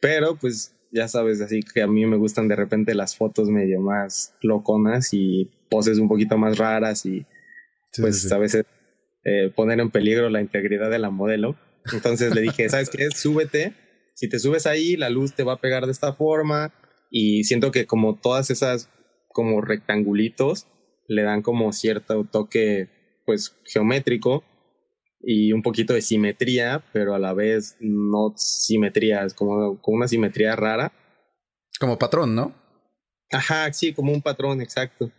Pero 0.00 0.36
pues 0.36 0.74
ya 0.90 1.06
sabes, 1.06 1.42
así 1.42 1.60
que 1.60 1.82
a 1.82 1.86
mí 1.86 2.06
me 2.06 2.16
gustan 2.16 2.48
de 2.48 2.56
repente 2.56 2.94
las 2.94 3.14
fotos 3.14 3.50
medio 3.50 3.78
más 3.78 4.34
loconas 4.40 5.10
y 5.12 5.50
poses 5.68 5.98
un 5.98 6.08
poquito 6.08 6.38
más 6.38 6.56
raras 6.56 7.04
y 7.04 7.26
pues 7.98 8.32
a 8.32 8.38
veces 8.38 8.64
eh, 9.24 9.52
poner 9.54 9.78
en 9.78 9.90
peligro 9.90 10.30
la 10.30 10.40
integridad 10.40 10.90
de 10.90 10.98
la 10.98 11.10
modelo. 11.10 11.56
Entonces 11.92 12.34
le 12.34 12.40
dije, 12.40 12.70
¿sabes 12.70 12.88
qué? 12.88 13.10
Súbete. 13.14 13.74
Si 14.14 14.30
te 14.30 14.38
subes 14.38 14.66
ahí, 14.66 14.96
la 14.96 15.10
luz 15.10 15.34
te 15.34 15.44
va 15.44 15.54
a 15.54 15.60
pegar 15.60 15.84
de 15.84 15.92
esta 15.92 16.14
forma. 16.14 16.72
Y 17.10 17.44
siento 17.44 17.70
que 17.70 17.84
como 17.84 18.18
todas 18.18 18.48
esas 18.50 18.88
como 19.28 19.60
rectangulitos 19.60 20.68
le 21.06 21.22
dan 21.22 21.42
como 21.42 21.72
cierto 21.72 22.24
toque 22.24 22.88
pues 23.24 23.56
geométrico 23.64 24.44
y 25.20 25.52
un 25.52 25.62
poquito 25.62 25.94
de 25.94 26.02
simetría, 26.02 26.82
pero 26.92 27.14
a 27.14 27.18
la 27.18 27.32
vez 27.32 27.76
no 27.80 28.34
simetría, 28.36 29.24
es 29.24 29.34
como, 29.34 29.80
como 29.80 29.96
una 29.96 30.08
simetría 30.08 30.56
rara. 30.56 30.92
Como 31.78 31.98
patrón, 31.98 32.34
¿no? 32.34 32.54
Ajá, 33.30 33.72
sí, 33.72 33.92
como 33.92 34.12
un 34.12 34.22
patrón, 34.22 34.60
exacto. 34.60 35.10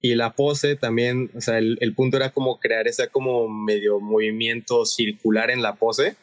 Y 0.00 0.16
la 0.16 0.34
pose 0.34 0.74
también, 0.74 1.30
o 1.36 1.40
sea, 1.40 1.58
el, 1.58 1.78
el, 1.80 1.94
punto 1.94 2.16
era 2.16 2.30
como 2.30 2.58
crear 2.58 2.88
ese 2.88 3.08
como 3.08 3.48
medio 3.48 4.00
movimiento 4.00 4.84
circular 4.84 5.50
en 5.50 5.62
la 5.62 5.76
pose 5.76 6.16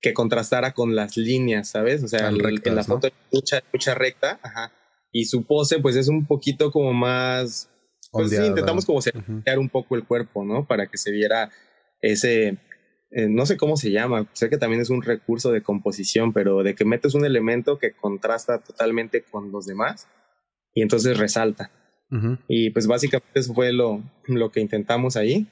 que 0.00 0.14
contrastara 0.14 0.72
con 0.72 0.94
las 0.94 1.16
líneas, 1.16 1.68
¿sabes? 1.68 2.02
O 2.04 2.08
sea, 2.08 2.28
en 2.28 2.74
la 2.76 2.84
foto 2.84 3.08
mucha, 3.32 3.62
mucha 3.72 3.94
recta, 3.94 4.38
ajá. 4.42 4.72
Y 5.10 5.24
su 5.24 5.44
pose, 5.44 5.78
pues 5.80 5.96
es 5.96 6.08
un 6.08 6.26
poquito 6.26 6.70
como 6.70 6.92
más. 6.92 7.70
Pues 8.16 8.30
sí, 8.30 8.44
intentamos 8.44 8.84
como 8.84 9.00
crear 9.42 9.58
un 9.58 9.68
poco 9.68 9.96
el 9.96 10.04
cuerpo, 10.04 10.44
¿no? 10.44 10.66
Para 10.66 10.86
que 10.86 10.98
se 10.98 11.10
viera 11.10 11.50
ese. 12.00 12.58
Eh, 13.10 13.28
no 13.28 13.46
sé 13.46 13.56
cómo 13.56 13.76
se 13.76 13.92
llama, 13.92 14.28
sé 14.32 14.50
que 14.50 14.58
también 14.58 14.82
es 14.82 14.90
un 14.90 15.02
recurso 15.02 15.52
de 15.52 15.62
composición, 15.62 16.32
pero 16.32 16.62
de 16.62 16.74
que 16.74 16.84
metes 16.84 17.14
un 17.14 17.24
elemento 17.24 17.78
que 17.78 17.92
contrasta 17.92 18.58
totalmente 18.58 19.22
con 19.22 19.52
los 19.52 19.64
demás 19.64 20.08
y 20.74 20.82
entonces 20.82 21.16
resalta. 21.16 21.70
Y 22.46 22.70
pues 22.70 22.86
básicamente 22.86 23.40
eso 23.40 23.52
fue 23.52 23.72
lo, 23.72 24.02
lo 24.26 24.50
que 24.52 24.60
intentamos 24.60 25.16
ahí. 25.16 25.48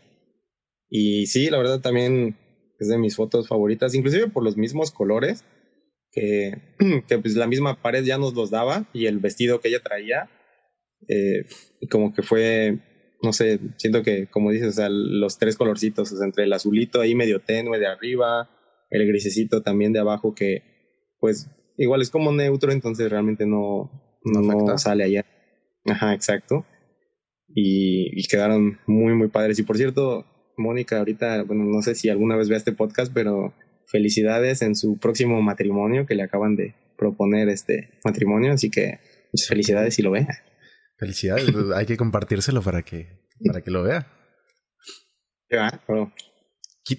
Y 0.89 1.27
sí, 1.27 1.51
la 1.51 1.59
verdad 1.59 1.81
también 1.81 2.37
es 2.79 2.89
de 2.89 2.99
mis 2.99 3.17
fotos 3.17 3.49
favoritas, 3.49 3.95
inclusive 3.95 4.29
por 4.29 4.45
los 4.45 4.57
mismos 4.57 4.91
colores, 4.91 5.45
que, 6.13 6.53
que 7.09 7.19
pues 7.19 7.35
la 7.35 7.47
misma 7.47 7.81
pared 7.83 8.05
ya 8.05 8.19
nos 8.19 8.35
los 8.35 8.51
daba 8.51 8.85
y 8.93 9.07
el 9.07 9.19
vestido 9.19 9.61
que 9.61 9.69
ella 9.69 9.83
traía, 9.83 10.31
eh, 11.09 11.47
como 11.91 12.13
que 12.13 12.23
fue, 12.23 12.79
no 13.23 13.33
sé, 13.33 13.61
siento 13.77 14.03
que, 14.03 14.27
como 14.27 14.51
dices, 14.51 14.69
o 14.69 14.73
sea, 14.73 14.89
los 14.91 15.39
tres 15.39 15.57
colorcitos, 15.57 16.13
o 16.13 16.17
sea, 16.17 16.27
entre 16.27 16.45
el 16.45 16.53
azulito 16.53 17.01
ahí 17.01 17.15
medio 17.15 17.41
tenue 17.41 17.79
de 17.79 17.87
arriba, 17.87 18.51
el 18.91 19.07
grisecito 19.07 19.63
también 19.63 19.93
de 19.93 20.01
abajo, 20.01 20.35
que 20.35 20.63
pues 21.21 21.51
igual 21.77 22.03
es 22.03 22.11
como 22.11 22.33
neutro, 22.33 22.73
entonces 22.73 23.11
realmente 23.11 23.47
no, 23.47 23.91
no, 24.25 24.41
no 24.41 24.79
sale 24.79 25.05
allá. 25.05 25.25
Ajá, 25.87 26.15
exacto. 26.15 26.67
Y, 27.49 28.11
y, 28.19 28.27
quedaron 28.27 28.79
muy, 28.87 29.15
muy 29.15 29.29
padres. 29.29 29.59
Y 29.59 29.63
por 29.63 29.77
cierto, 29.77 30.27
Mónica, 30.57 30.99
ahorita, 30.99 31.43
bueno, 31.45 31.65
no 31.65 31.83
sé 31.83 31.95
si 31.95 32.09
alguna 32.09 32.37
vez 32.37 32.49
vea 32.49 32.59
este 32.59 32.73
podcast, 32.73 33.13
pero 33.13 33.55
felicidades 33.87 34.63
en 34.63 34.75
su 34.75 34.99
próximo 34.99 35.41
matrimonio 35.43 36.07
que 36.07 36.15
le 36.15 36.23
acaban 36.23 36.57
de 36.57 36.75
proponer 36.97 37.49
este 37.49 37.91
matrimonio. 38.05 38.53
Así 38.53 38.71
que 38.71 38.99
muchas 39.33 39.49
felicidades 39.49 39.95
si 39.95 40.03
lo 40.03 40.11
vea. 40.11 40.43
Felicidades, 40.97 41.51
pues, 41.51 41.67
hay 41.75 41.87
que 41.87 41.97
compartírselo 41.97 42.63
para 42.63 42.83
que, 42.83 43.29
para 43.47 43.63
que 43.63 43.71
lo 43.71 43.83
vea. 43.83 44.07
Ya, 45.51 45.83
bro. 45.87 46.13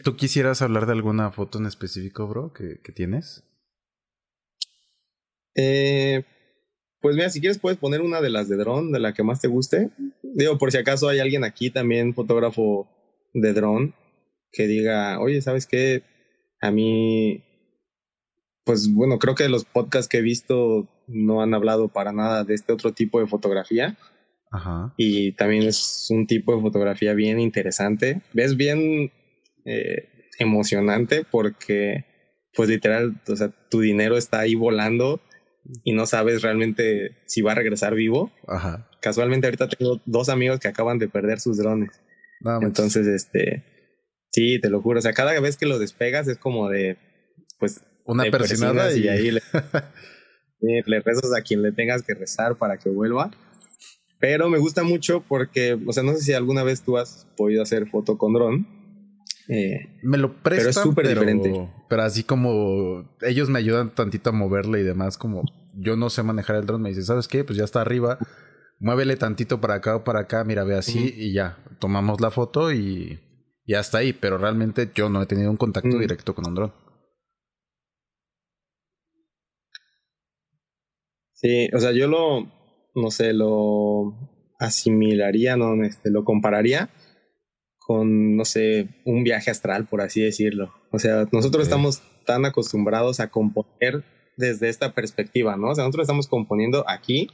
¿Tú 0.03 0.15
quisieras 0.15 0.61
hablar 0.61 0.85
de 0.85 0.93
alguna 0.93 1.31
foto 1.31 1.59
en 1.59 1.67
específico, 1.67 2.27
bro, 2.27 2.53
que, 2.53 2.81
que 2.83 2.91
tienes? 2.91 3.43
Eh, 5.55 6.23
pues 7.01 7.15
mira, 7.15 7.29
si 7.29 7.39
quieres 7.39 7.59
puedes 7.59 7.77
poner 7.77 8.01
una 8.01 8.19
de 8.19 8.29
las 8.29 8.49
de 8.49 8.57
dron, 8.57 8.91
de 8.91 8.99
la 8.99 9.13
que 9.13 9.23
más 9.23 9.39
te 9.39 9.47
guste. 9.47 9.91
Digo, 10.23 10.57
por 10.57 10.71
si 10.71 10.77
acaso 10.77 11.07
hay 11.07 11.19
alguien 11.19 11.43
aquí 11.43 11.69
también, 11.69 12.13
fotógrafo 12.13 12.89
de 13.33 13.53
dron, 13.53 13.95
que 14.51 14.67
diga, 14.67 15.19
oye, 15.19 15.41
¿sabes 15.41 15.67
qué? 15.67 16.03
A 16.61 16.71
mí, 16.71 17.43
pues 18.65 18.93
bueno, 18.93 19.19
creo 19.19 19.35
que 19.35 19.47
los 19.47 19.63
podcasts 19.63 20.09
que 20.09 20.17
he 20.17 20.21
visto 20.21 20.89
no 21.07 21.41
han 21.41 21.53
hablado 21.53 21.87
para 21.87 22.11
nada 22.11 22.43
de 22.43 22.55
este 22.55 22.73
otro 22.73 22.93
tipo 22.93 23.19
de 23.19 23.27
fotografía. 23.27 23.97
Ajá. 24.51 24.93
Y 24.97 25.33
también 25.33 25.63
es 25.63 26.07
un 26.09 26.27
tipo 26.27 26.55
de 26.55 26.61
fotografía 26.61 27.13
bien 27.13 27.39
interesante. 27.39 28.21
Ves 28.33 28.57
bien, 28.57 29.11
eh, 29.65 30.09
emocionante 30.39 31.25
porque 31.29 32.05
pues 32.55 32.69
literal, 32.69 33.21
o 33.27 33.35
sea, 33.35 33.49
tu 33.69 33.81
dinero 33.81 34.17
está 34.17 34.39
ahí 34.39 34.55
volando 34.55 35.21
y 35.83 35.93
no 35.93 36.05
sabes 36.05 36.41
realmente 36.41 37.17
si 37.25 37.41
va 37.41 37.51
a 37.51 37.55
regresar 37.55 37.95
vivo. 37.95 38.31
Ajá. 38.47 38.89
Casualmente 39.01 39.47
ahorita 39.47 39.67
tengo 39.67 40.01
dos 40.05 40.29
amigos 40.29 40.59
que 40.59 40.67
acaban 40.67 40.97
de 40.99 41.09
perder 41.09 41.39
sus 41.39 41.57
drones. 41.57 42.01
Entonces, 42.61 43.07
este, 43.07 43.63
sí, 44.31 44.59
te 44.61 44.69
lo 44.69 44.81
juro. 44.81 44.99
O 44.99 45.01
sea, 45.01 45.13
cada 45.13 45.39
vez 45.39 45.57
que 45.57 45.65
lo 45.65 45.79
despegas 45.79 46.27
es 46.27 46.37
como 46.37 46.69
de, 46.69 46.97
pues, 47.59 47.83
una 48.05 48.25
persona 48.25 48.91
y... 48.91 49.07
ahí 49.07 49.31
le, 49.31 49.41
le 50.85 50.99
rezas 51.01 51.33
a 51.35 51.41
quien 51.41 51.61
le 51.61 51.71
tengas 51.71 52.03
que 52.03 52.13
rezar 52.13 52.55
para 52.55 52.77
que 52.77 52.89
vuelva. 52.89 53.31
Pero 54.19 54.49
me 54.49 54.57
gusta 54.57 54.83
mucho 54.83 55.23
porque, 55.27 55.77
o 55.85 55.91
sea, 55.91 56.03
no 56.03 56.13
sé 56.13 56.21
si 56.21 56.33
alguna 56.33 56.63
vez 56.63 56.81
tú 56.81 56.97
has 56.97 57.27
podido 57.35 57.61
hacer 57.61 57.87
foto 57.89 58.17
con 58.17 58.33
dron. 58.33 58.67
Eh, 59.47 59.99
me 60.01 60.17
lo 60.17 60.41
prestan, 60.41 60.57
pero 60.57 60.69
es 60.69 60.75
súper 60.75 61.07
diferente. 61.07 61.69
Pero 61.89 62.01
así 62.01 62.23
como 62.23 63.07
ellos 63.21 63.49
me 63.49 63.59
ayudan 63.59 63.93
tantito 63.93 64.29
a 64.29 64.33
moverle 64.33 64.79
y 64.79 64.83
demás, 64.83 65.17
como 65.17 65.43
yo 65.75 65.95
no 65.95 66.09
sé 66.09 66.23
manejar 66.23 66.55
el 66.55 66.65
dron, 66.65 66.81
me 66.81 66.89
dicen, 66.89 67.03
¿sabes 67.03 67.27
qué? 67.27 67.43
Pues 67.43 67.57
ya 67.57 67.65
está 67.65 67.81
arriba, 67.81 68.17
muévele 68.79 69.17
tantito 69.17 69.61
para 69.61 69.75
acá 69.75 69.97
o 69.97 70.03
para 70.03 70.21
acá, 70.21 70.43
mira, 70.43 70.63
ve 70.63 70.75
así 70.75 71.13
y 71.15 71.33
ya, 71.33 71.57
tomamos 71.79 72.21
la 72.21 72.31
foto 72.31 72.71
y, 72.71 73.19
ya 73.67 73.79
está 73.79 73.99
ahí, 73.99 74.13
pero 74.13 74.37
realmente 74.37 74.89
yo 74.93 75.09
no 75.09 75.21
he 75.21 75.25
tenido 75.25 75.49
un 75.49 75.57
contacto 75.57 75.97
directo 75.97 76.35
con 76.35 76.47
un 76.47 76.55
dron. 76.55 76.73
Sí, 81.45 81.69
o 81.75 81.79
sea, 81.79 81.91
yo 81.91 82.07
lo, 82.07 82.51
no 82.95 83.11
sé, 83.11 83.31
lo 83.31 84.17
asimilaría, 84.57 85.55
no, 85.55 85.83
este, 85.83 86.09
lo 86.09 86.23
compararía 86.23 86.89
con, 87.77 88.35
no 88.35 88.45
sé, 88.45 88.89
un 89.05 89.23
viaje 89.23 89.51
astral, 89.51 89.85
por 89.85 90.01
así 90.01 90.21
decirlo. 90.21 90.73
O 90.91 90.97
sea, 90.97 91.27
nosotros 91.31 91.61
estamos 91.61 92.01
tan 92.25 92.45
acostumbrados 92.45 93.19
a 93.19 93.29
componer 93.29 94.03
desde 94.37 94.69
esta 94.69 94.95
perspectiva, 94.95 95.55
¿no? 95.55 95.69
O 95.69 95.75
sea, 95.75 95.83
nosotros 95.83 96.05
estamos 96.05 96.25
componiendo 96.27 96.83
aquí 96.89 97.29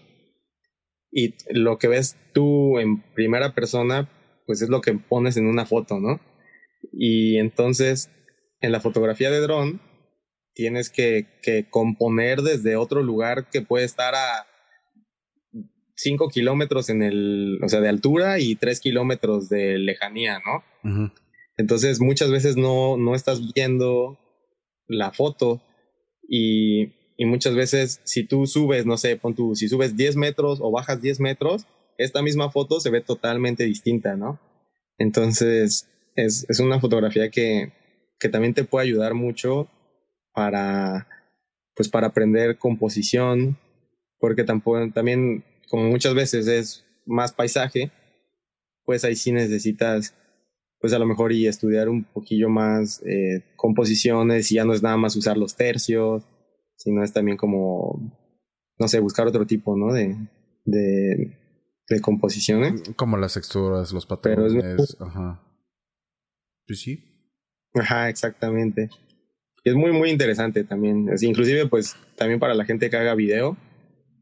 y 1.10 1.36
lo 1.50 1.78
que 1.78 1.88
ves 1.88 2.18
tú 2.34 2.80
en 2.80 3.02
primera 3.14 3.56
persona, 3.56 4.10
pues 4.46 4.62
es 4.62 4.68
lo 4.68 4.82
que 4.82 4.94
pones 4.94 5.38
en 5.38 5.46
una 5.48 5.66
foto, 5.66 6.02
¿no? 6.02 6.20
Y 6.92 7.38
entonces, 7.38 8.12
en 8.60 8.74
la 8.74 8.82
fotografía 8.82 9.32
de 9.32 9.40
dron, 9.40 9.80
tienes 10.54 10.90
que, 10.90 11.28
que 11.42 11.70
componer 11.70 12.42
desde 12.42 12.76
otro 12.76 13.04
lugar 13.04 13.50
que 13.50 13.62
puede 13.62 13.86
estar 13.86 14.16
a 14.16 14.48
5 15.96 16.30
kilómetros 16.30 16.90
en 16.90 17.04
el, 17.04 17.60
o 17.64 17.70
sea, 17.70 17.80
de 17.80 17.90
altura 17.90 18.40
y 18.40 18.56
3 18.56 18.80
kilómetros 18.80 19.50
de 19.50 19.78
lejanía, 19.78 20.40
¿no? 20.40 21.12
Entonces 21.58 22.00
muchas 22.00 22.32
veces 22.32 22.58
no, 22.58 22.98
no 22.98 23.14
estás 23.14 23.54
viendo 23.54 24.18
la 24.88 25.12
foto 25.12 25.62
y, 26.28 27.14
y, 27.18 27.26
muchas 27.26 27.56
veces 27.56 28.02
si 28.04 28.26
tú 28.26 28.48
subes, 28.48 28.86
no 28.86 28.98
sé, 28.98 29.16
pon 29.16 29.36
tú, 29.36 29.56
si 29.56 29.70
subes 29.70 29.96
10 29.96 30.16
metros 30.16 30.60
o 30.62 30.72
bajas 30.72 31.02
10 31.02 31.20
metros, 31.20 31.66
esta 31.98 32.22
misma 32.22 32.52
foto 32.52 32.80
se 32.80 32.90
ve 32.90 33.02
totalmente 33.02 33.64
distinta, 33.64 34.16
¿no? 34.16 34.40
Entonces 34.98 35.88
es, 36.16 36.46
es 36.50 36.60
una 36.60 36.80
fotografía 36.80 37.30
que, 37.30 37.74
que 38.20 38.30
también 38.30 38.54
te 38.54 38.64
puede 38.64 38.88
ayudar 38.88 39.14
mucho 39.14 39.70
para, 40.34 41.08
pues 41.76 41.90
para 41.90 42.08
aprender 42.08 42.58
composición, 42.58 43.58
porque 44.20 44.44
tampoco, 44.44 44.80
también 44.92 45.44
como 45.70 45.84
muchas 45.86 46.14
veces 46.14 46.48
es 46.48 46.86
más 47.06 47.34
paisaje, 47.34 47.92
pues 48.84 49.04
ahí 49.04 49.16
sí 49.16 49.32
necesitas, 49.32 50.16
pues 50.80 50.94
a 50.94 51.00
lo 51.00 51.06
mejor 51.06 51.32
y 51.32 51.48
estudiar 51.48 51.90
un 51.90 52.04
poquillo 52.04 52.50
más 52.50 53.02
eh, 53.06 53.44
composiciones 53.56 54.52
y 54.52 54.56
ya 54.56 54.66
no 54.66 54.74
es 54.74 54.84
nada 54.84 54.98
más 54.98 55.16
usar 55.16 55.38
los 55.38 55.56
tercios, 55.56 56.24
sino 56.76 57.04
es 57.04 57.14
también 57.14 57.38
como, 57.38 58.00
no 58.78 58.88
sé, 58.88 59.00
buscar 59.00 59.28
otro 59.28 59.46
tipo, 59.46 59.78
¿no? 59.78 59.94
De, 59.94 60.16
de, 60.66 61.38
de 61.88 62.02
composiciones. 62.02 62.84
Como 62.96 63.18
las 63.18 63.36
texturas, 63.36 63.94
los 63.94 64.06
patrones, 64.06 64.98
ajá. 65.00 65.42
Pues 66.68 66.82
sí. 66.82 67.04
Ajá, 67.74 68.10
exactamente. 68.10 68.90
Y 69.64 69.70
es 69.70 69.76
muy, 69.76 69.92
muy 69.92 70.10
interesante 70.10 70.64
también. 70.64 71.10
inclusive, 71.22 71.68
pues, 71.68 71.96
también 72.16 72.40
para 72.40 72.56
la 72.56 72.66
gente 72.66 72.90
que 72.90 72.98
haga 72.98 73.16
video, 73.16 73.58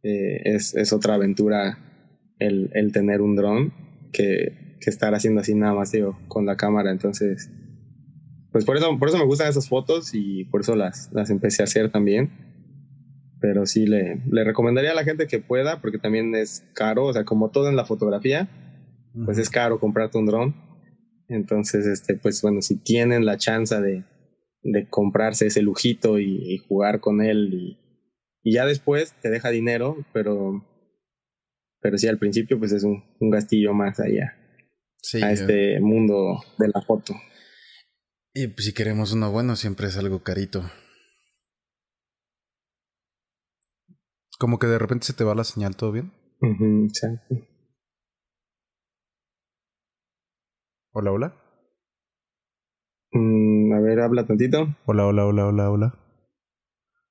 eh, 0.04 0.42
es, 0.46 0.76
es, 0.76 0.94
otra 0.94 1.16
aventura 1.16 1.78
el, 2.40 2.70
el 2.74 2.92
tener 2.92 3.22
un 3.22 3.36
dron 3.36 3.74
que, 4.12 4.78
que, 4.80 4.90
estar 4.90 5.14
haciendo 5.14 5.42
así 5.42 5.56
nada 5.56 5.74
más, 5.74 5.92
digo, 5.92 6.18
con 6.28 6.46
la 6.46 6.58
cámara. 6.58 6.92
Entonces, 6.92 7.50
pues 8.52 8.66
por 8.66 8.78
eso, 8.78 8.98
por 8.98 9.10
eso 9.10 9.18
me 9.18 9.26
gustan 9.26 9.50
esas 9.50 9.70
fotos 9.70 10.12
y 10.14 10.46
por 10.46 10.62
eso 10.62 10.76
las, 10.76 11.12
las 11.14 11.30
empecé 11.30 11.64
a 11.64 11.66
hacer 11.66 11.92
también. 11.92 12.32
Pero 13.42 13.66
sí 13.66 13.86
le, 13.86 14.22
le 14.30 14.44
recomendaría 14.44 14.92
a 14.92 14.96
la 14.96 15.06
gente 15.06 15.28
que 15.28 15.40
pueda, 15.40 15.80
porque 15.80 16.00
también 16.00 16.36
es 16.36 16.66
caro, 16.74 17.06
o 17.06 17.14
sea, 17.14 17.24
como 17.24 17.50
todo 17.50 17.70
en 17.70 17.78
la 17.78 17.86
fotografía, 17.86 18.50
pues 19.24 19.38
es 19.38 19.50
caro 19.50 19.80
comprarte 19.80 20.18
un 20.18 20.26
dron. 20.26 20.56
Entonces, 21.30 21.86
este, 21.86 22.16
pues 22.16 22.42
bueno, 22.42 22.62
si 22.62 22.76
tienen 22.76 23.26
la 23.26 23.38
chance 23.38 23.80
de, 23.80 24.04
de 24.62 24.88
comprarse 24.90 25.48
ese 25.48 25.62
lujito 25.62 26.20
y, 26.20 26.54
y 26.54 26.58
jugar 26.58 27.00
con 27.00 27.22
él 27.22 27.54
y, 27.54 27.78
y 28.44 28.54
ya 28.54 28.66
después 28.66 29.14
te 29.22 29.30
deja 29.30 29.50
dinero, 29.50 29.98
pero, 30.14 30.66
pero 31.82 31.98
sí, 31.98 32.08
al 32.08 32.20
principio 32.20 32.60
pues 32.60 32.72
es 32.72 32.84
un, 32.84 33.04
un 33.20 33.30
gastillo 33.30 33.74
más 33.74 34.00
allá. 34.00 34.36
a 35.22 35.32
este 35.32 35.80
mundo 35.80 36.44
de 36.58 36.68
la 36.74 36.82
foto. 36.82 37.14
Y 38.34 38.48
pues 38.48 38.66
si 38.66 38.74
queremos 38.74 39.14
uno 39.14 39.32
bueno, 39.32 39.56
siempre 39.56 39.88
es 39.88 39.98
algo 39.98 40.24
carito. 40.24 40.64
Como 44.38 44.60
que 44.60 44.68
de 44.68 44.80
repente 44.80 45.06
se 45.08 45.14
te 45.14 45.24
va 45.24 45.36
la 45.36 45.44
señal, 45.44 45.76
¿todo 45.76 45.92
bien? 45.92 46.14
Hola, 50.92 51.12
hola. 51.12 51.36
Mm, 53.12 53.49
a 53.80 53.82
ver, 53.82 54.00
habla 54.00 54.26
tantito. 54.26 54.76
Hola, 54.86 55.06
hola, 55.06 55.26
hola, 55.26 55.48
hola, 55.48 55.72
hola. 55.72 55.96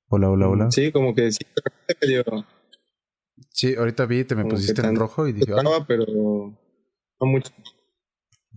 Hola, 0.09 0.31
hola, 0.31 0.49
hola. 0.49 0.71
Sí, 0.71 0.93
como 0.93 1.15
que 1.15 1.33
sí, 1.33 1.45
Sí, 3.51 3.75
ahorita 3.75 4.07
vi, 4.07 4.25
te 4.25 4.35
me 4.35 4.45
pusiste 4.45 4.81
en 4.83 4.97
rojo 4.97 5.27
y 5.27 5.33
dije. 5.33 5.53
Ah". 5.53 5.85
pero 5.87 6.05
no 6.07 7.27
mucho. 7.27 7.53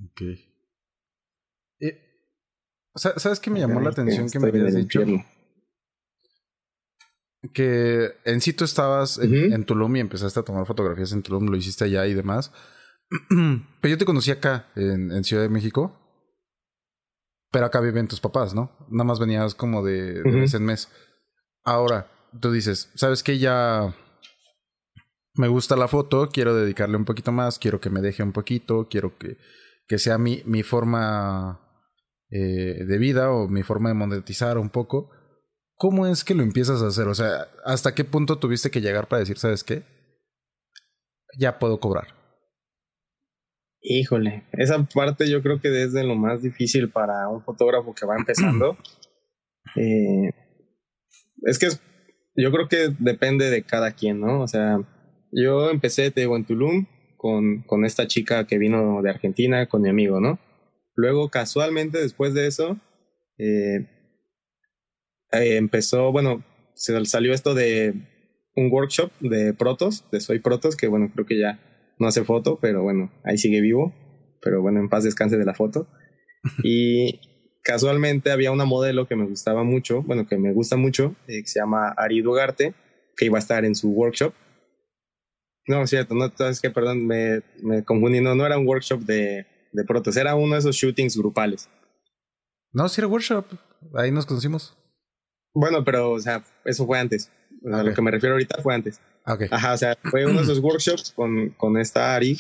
Ok. 0.06 0.22
¿Sabes 2.96 3.40
qué 3.40 3.50
me 3.50 3.60
llamó 3.60 3.80
la 3.80 3.90
atención 3.90 4.30
que 4.30 4.40
me 4.40 4.50
habías 4.50 4.76
dicho? 4.76 5.02
Que 7.54 8.12
en 8.26 8.42
sí 8.42 8.54
tú 8.54 8.66
estabas 8.66 9.18
en, 9.18 9.66
Tulum 9.66 9.96
y 9.96 10.00
empezaste 10.02 10.40
a 10.40 10.44
tomar 10.44 10.66
fotografías 10.66 11.12
en 11.14 11.24
Tulum, 11.24 11.48
lo 11.48 11.58
hiciste 11.58 11.86
allá 11.86 12.06
y 12.06 12.14
demás. 12.14 12.52
pero 13.82 13.92
yo 13.92 13.98
te 13.98 14.06
conocí 14.06 14.32
acá, 14.32 14.68
en, 14.76 15.24
Ciudad 15.24 15.44
de 15.44 15.50
México. 15.50 16.01
Pero 17.52 17.66
acá 17.66 17.82
viven 17.82 18.08
tus 18.08 18.22
papás, 18.22 18.54
¿no? 18.54 18.72
Nada 18.90 19.04
más 19.04 19.20
venías 19.20 19.56
como 19.56 19.84
de, 19.84 20.24
de 20.24 20.32
mes 20.32 20.54
en 20.54 20.64
mes. 20.64 20.90
Ahora, 21.64 22.10
tú 22.40 22.52
dices, 22.52 22.90
¿sabes 22.96 23.24
qué? 23.24 23.38
Ya 23.38 23.94
me 25.36 25.48
gusta 25.48 25.76
la 25.76 25.88
foto, 25.88 26.30
quiero 26.30 26.56
dedicarle 26.56 26.98
un 26.98 27.06
poquito 27.06 27.32
más, 27.32 27.60
quiero 27.60 27.80
que 27.80 27.90
me 27.90 28.02
deje 28.02 28.24
un 28.24 28.32
poquito, 28.32 28.88
quiero 28.90 29.18
que, 29.18 29.38
que 29.88 29.98
sea 29.98 30.18
mi, 30.18 30.42
mi 30.46 30.64
forma 30.64 31.60
eh, 32.30 32.86
de 32.86 32.98
vida 32.98 33.32
o 33.32 33.48
mi 33.48 33.64
forma 33.64 33.90
de 33.90 33.96
monetizar 33.96 34.58
un 34.58 34.70
poco. 34.70 35.10
¿Cómo 35.76 36.06
es 36.08 36.24
que 36.24 36.36
lo 36.36 36.44
empiezas 36.44 36.82
a 36.82 36.88
hacer? 36.88 37.08
O 37.08 37.16
sea, 37.16 37.48
¿hasta 37.66 37.96
qué 37.96 38.06
punto 38.06 38.38
tuviste 38.38 38.72
que 38.72 38.82
llegar 38.82 39.08
para 39.08 39.22
decir, 39.22 39.38
¿sabes 39.38 39.64
qué? 39.64 39.84
Ya 41.38 41.60
puedo 41.60 41.80
cobrar. 41.80 42.21
Híjole, 43.84 44.44
esa 44.54 44.84
parte 44.84 45.30
yo 45.30 45.42
creo 45.42 45.60
que 45.60 45.84
es 45.84 45.92
de 45.92 46.04
lo 46.04 46.16
más 46.16 46.44
difícil 46.44 46.90
para 46.90 47.28
un 47.28 47.44
fotógrafo 47.44 47.96
que 47.96 48.06
va 48.06 48.16
empezando. 48.16 48.78
eh, 49.76 50.30
es 51.44 51.58
que 51.58 51.68
yo 52.36 52.52
creo 52.52 52.68
que 52.68 52.94
depende 53.00 53.50
de 53.50 53.64
cada 53.64 53.92
quien, 53.92 54.20
¿no? 54.20 54.42
O 54.42 54.48
sea, 54.48 54.80
yo 55.32 55.72
empecé, 55.72 56.12
te 56.12 56.22
digo, 56.22 56.38
en 56.38 56.46
Tulum 56.46 56.86
con, 57.18 57.64
con 57.64 57.84
esta 57.84 58.08
chica 58.08 58.46
que 58.46 58.60
vino 58.60 59.02
de 59.02 59.10
Argentina, 59.10 59.68
con 59.68 59.82
mi 59.82 59.90
amigo, 59.90 60.20
¿no? 60.20 60.40
Luego, 60.96 61.30
casualmente, 61.30 62.00
después 62.00 62.34
de 62.36 62.48
eso, 62.48 62.80
eh, 63.38 63.88
eh, 65.32 65.58
empezó, 65.58 66.12
bueno, 66.12 66.44
se 66.76 67.04
salió 67.06 67.34
esto 67.34 67.56
de 67.56 67.94
un 68.56 68.72
workshop 68.72 69.12
de 69.20 69.54
Protos, 69.54 70.06
de 70.12 70.20
Soy 70.20 70.40
Protos, 70.40 70.76
que 70.76 70.88
bueno, 70.88 71.10
creo 71.14 71.26
que 71.26 71.40
ya 71.40 71.60
no 72.02 72.08
hace 72.08 72.24
foto, 72.24 72.58
pero 72.60 72.82
bueno, 72.82 73.12
ahí 73.24 73.38
sigue 73.38 73.62
vivo, 73.62 73.94
pero 74.42 74.62
bueno, 74.62 74.80
en 74.80 74.90
paz 74.90 75.04
descanse 75.04 75.38
de 75.38 75.46
la 75.46 75.54
foto. 75.54 75.88
Y 76.64 77.22
casualmente 77.64 78.32
había 78.32 78.52
una 78.52 78.66
modelo 78.66 79.08
que 79.08 79.16
me 79.16 79.28
gustaba 79.28 79.64
mucho, 79.64 80.02
bueno, 80.02 80.26
que 80.26 80.38
me 80.38 80.52
gusta 80.52 80.76
mucho, 80.76 81.16
eh, 81.28 81.44
que 81.44 81.48
se 81.48 81.60
llama 81.60 81.90
Ari 81.96 82.22
Dugarte, 82.22 82.74
que 83.16 83.26
iba 83.26 83.38
a 83.38 83.40
estar 83.40 83.64
en 83.64 83.76
su 83.76 83.92
workshop. 83.92 84.34
No, 85.68 85.84
es 85.84 85.92
cierto, 85.92 86.16
no, 86.16 86.26
es 86.26 86.60
que, 86.60 86.72
perdón, 86.72 87.06
me, 87.06 87.44
me 87.62 87.84
confundí, 87.84 88.20
no, 88.20 88.34
no 88.34 88.48
era 88.48 88.58
un 88.58 88.68
workshop 88.68 89.02
de, 89.02 89.46
de 89.72 89.84
protos, 89.86 90.18
era 90.18 90.34
uno 90.34 90.56
de 90.56 90.60
esos 90.60 90.76
shootings 90.76 91.16
grupales. 91.16 91.70
No, 92.74 92.90
sí 92.90 93.00
era 93.00 93.08
workshop. 93.08 93.46
Ahí 93.94 94.12
nos 94.12 94.26
conocimos. 94.26 94.76
Bueno, 95.54 95.84
pero, 95.84 96.12
o 96.12 96.20
sea, 96.20 96.44
eso 96.66 96.88
fue 96.88 96.98
antes. 96.98 97.32
A 97.72 97.84
lo 97.84 97.94
que 97.94 98.02
me 98.02 98.10
refiero 98.10 98.34
ahorita 98.34 98.60
fue 98.64 98.74
antes. 98.74 99.00
Okay. 99.26 99.48
Ajá, 99.52 99.74
o 99.74 99.78
sea, 99.78 99.98
fue 100.10 100.26
uno 100.26 100.38
de 100.38 100.44
esos 100.44 100.60
workshops 100.60 101.12
con, 101.12 101.50
con 101.52 101.78
esta 101.78 102.16
Ari 102.16 102.40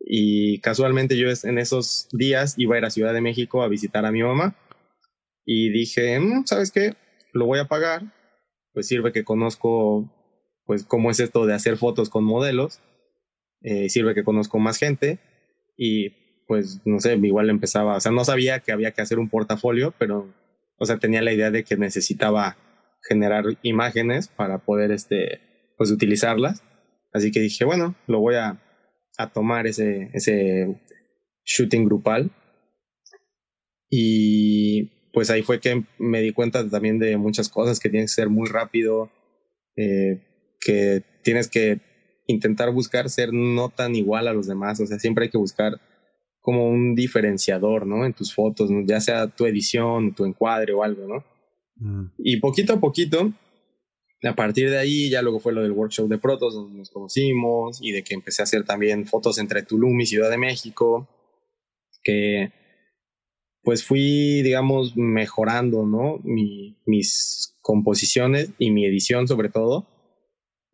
y 0.00 0.60
casualmente 0.60 1.16
yo 1.16 1.28
en 1.44 1.58
esos 1.58 2.08
días 2.12 2.54
iba 2.56 2.74
a 2.74 2.78
ir 2.78 2.84
a 2.84 2.90
Ciudad 2.90 3.14
de 3.14 3.20
México 3.20 3.62
a 3.62 3.68
visitar 3.68 4.04
a 4.04 4.12
mi 4.12 4.22
mamá 4.22 4.56
y 5.44 5.70
dije, 5.70 6.18
mm, 6.18 6.46
¿sabes 6.46 6.72
qué? 6.72 6.94
Lo 7.32 7.46
voy 7.46 7.60
a 7.60 7.68
pagar, 7.68 8.12
pues 8.72 8.88
sirve 8.88 9.12
que 9.12 9.24
conozco 9.24 10.10
pues 10.64 10.84
cómo 10.84 11.10
es 11.10 11.20
esto 11.20 11.46
de 11.46 11.54
hacer 11.54 11.76
fotos 11.76 12.10
con 12.10 12.24
modelos, 12.24 12.80
eh, 13.62 13.88
sirve 13.88 14.14
que 14.14 14.24
conozco 14.24 14.58
más 14.58 14.78
gente 14.78 15.18
y 15.76 16.10
pues 16.46 16.80
no 16.84 16.98
sé, 16.98 17.14
igual 17.14 17.48
empezaba, 17.48 17.96
o 17.96 18.00
sea, 18.00 18.10
no 18.10 18.24
sabía 18.24 18.58
que 18.58 18.72
había 18.72 18.90
que 18.90 19.02
hacer 19.02 19.20
un 19.20 19.28
portafolio, 19.28 19.94
pero, 19.98 20.34
o 20.78 20.84
sea, 20.84 20.98
tenía 20.98 21.22
la 21.22 21.32
idea 21.32 21.52
de 21.52 21.62
que 21.62 21.76
necesitaba 21.76 22.56
generar 23.08 23.44
imágenes 23.62 24.26
para 24.26 24.58
poder, 24.58 24.90
este, 24.90 25.40
pues 25.80 25.90
utilizarlas. 25.90 26.62
Así 27.10 27.32
que 27.32 27.40
dije, 27.40 27.64
bueno, 27.64 27.96
lo 28.06 28.20
voy 28.20 28.34
a, 28.34 28.62
a 29.16 29.32
tomar 29.32 29.66
ese, 29.66 30.10
ese 30.12 30.78
shooting 31.42 31.86
grupal. 31.86 32.30
Y 33.88 35.08
pues 35.14 35.30
ahí 35.30 35.40
fue 35.40 35.58
que 35.58 35.86
me 35.98 36.20
di 36.20 36.32
cuenta 36.32 36.68
también 36.68 36.98
de 36.98 37.16
muchas 37.16 37.48
cosas, 37.48 37.80
que 37.80 37.88
tienes 37.88 38.10
que 38.10 38.20
ser 38.20 38.28
muy 38.28 38.46
rápido, 38.46 39.10
eh, 39.74 40.20
que 40.60 41.02
tienes 41.24 41.48
que 41.48 41.80
intentar 42.26 42.70
buscar 42.74 43.08
ser 43.08 43.32
no 43.32 43.70
tan 43.70 43.94
igual 43.94 44.28
a 44.28 44.34
los 44.34 44.46
demás, 44.46 44.80
o 44.80 44.86
sea, 44.86 44.98
siempre 44.98 45.24
hay 45.24 45.30
que 45.30 45.38
buscar 45.38 45.80
como 46.42 46.68
un 46.68 46.94
diferenciador, 46.94 47.86
¿no? 47.86 48.04
En 48.04 48.12
tus 48.12 48.34
fotos, 48.34 48.68
ya 48.84 49.00
sea 49.00 49.28
tu 49.28 49.46
edición, 49.46 50.14
tu 50.14 50.26
encuadre 50.26 50.74
o 50.74 50.82
algo, 50.82 51.08
¿no? 51.08 51.24
Mm. 51.76 52.12
Y 52.18 52.36
poquito 52.38 52.74
a 52.74 52.80
poquito 52.80 53.32
a 54.22 54.34
partir 54.34 54.70
de 54.70 54.78
ahí 54.78 55.08
ya 55.08 55.22
luego 55.22 55.40
fue 55.40 55.52
lo 55.52 55.62
del 55.62 55.72
workshop 55.72 56.08
de 56.08 56.18
Protos 56.18 56.54
donde 56.54 56.78
nos 56.78 56.90
conocimos 56.90 57.78
y 57.80 57.92
de 57.92 58.02
que 58.02 58.14
empecé 58.14 58.42
a 58.42 58.44
hacer 58.44 58.64
también 58.64 59.06
fotos 59.06 59.38
entre 59.38 59.62
Tulum 59.62 59.98
y 60.00 60.06
Ciudad 60.06 60.30
de 60.30 60.38
México, 60.38 61.08
que 62.02 62.52
pues 63.62 63.84
fui, 63.84 64.42
digamos, 64.42 64.96
mejorando, 64.96 65.86
¿no? 65.86 66.20
mis 66.24 67.56
composiciones 67.60 68.52
y 68.58 68.70
mi 68.70 68.86
edición 68.86 69.28
sobre 69.28 69.48
todo. 69.48 69.86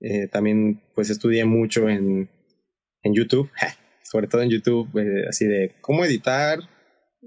Eh, 0.01 0.29
también 0.29 0.83
pues 0.95 1.11
estudié 1.11 1.45
mucho 1.45 1.89
en, 1.89 2.29
en 3.03 3.15
YouTube, 3.15 3.51
sobre 4.03 4.27
todo 4.29 4.43
en 4.43 4.51
YouTube, 4.51 4.89
eh, 4.99 5.25
así 5.29 5.47
de 5.47 5.75
cómo 5.81 6.05
editar, 6.05 6.61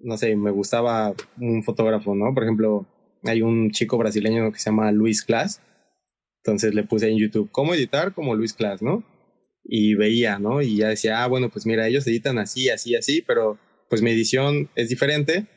no 0.04 0.18
sé, 0.18 0.36
me 0.36 0.52
gustaba 0.52 1.14
un 1.40 1.64
fotógrafo, 1.64 2.16
¿no? 2.16 2.34
Por 2.34 2.44
ejemplo, 2.44 2.88
hay 3.24 3.42
un 3.42 3.72
chico 3.72 3.98
brasileño 3.98 4.52
que 4.52 4.60
se 4.60 4.70
llama 4.70 4.92
Luis 4.92 5.24
Class, 5.24 5.62
entonces 6.44 6.74
le 6.74 6.84
puse 6.84 7.10
en 7.10 7.18
YouTube, 7.18 7.50
¿cómo 7.52 7.74
editar 7.74 8.14
como 8.14 8.36
Luis 8.36 8.54
Class, 8.54 8.82
no? 8.82 9.04
Y 9.64 9.96
veía, 9.96 10.40
¿no? 10.40 10.62
Y 10.62 10.78
ya 10.78 10.90
decía, 10.90 11.24
ah, 11.24 11.28
bueno, 11.28 11.50
pues 11.50 11.66
mira, 11.66 11.88
ellos 11.88 12.08
editan 12.08 12.40
así, 12.40 12.70
así, 12.70 12.96
así, 12.96 13.22
pero 13.22 13.58
pues 13.90 14.02
mi 14.02 14.12
edición 14.12 14.70
es 14.76 14.90
diferente. 14.90 15.48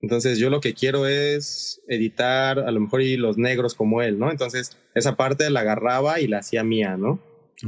Entonces 0.00 0.38
yo 0.38 0.50
lo 0.50 0.60
que 0.60 0.74
quiero 0.74 1.06
es 1.06 1.82
editar 1.88 2.58
a 2.60 2.70
lo 2.70 2.80
mejor 2.80 3.02
y 3.02 3.16
los 3.16 3.36
negros 3.36 3.74
como 3.74 4.02
él, 4.02 4.18
¿no? 4.18 4.30
Entonces 4.30 4.76
esa 4.94 5.16
parte 5.16 5.50
la 5.50 5.60
agarraba 5.60 6.20
y 6.20 6.28
la 6.28 6.38
hacía 6.38 6.62
mía, 6.64 6.96
¿no? 6.96 7.20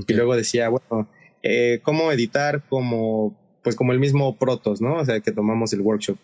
Y 0.07 0.13
luego 0.15 0.37
decía, 0.37 0.69
bueno, 0.69 1.09
eh, 1.43 1.81
¿cómo 1.83 2.13
editar 2.13 2.65
como, 2.69 3.37
pues 3.63 3.75
como 3.75 3.93
el 3.93 3.99
mismo 3.99 4.39
Protos, 4.39 4.81
¿no? 4.81 4.97
O 4.97 5.05
sea, 5.05 5.21
que 5.21 5.33
tomamos 5.33 5.73
el 5.73 5.81
workshop. 5.81 6.19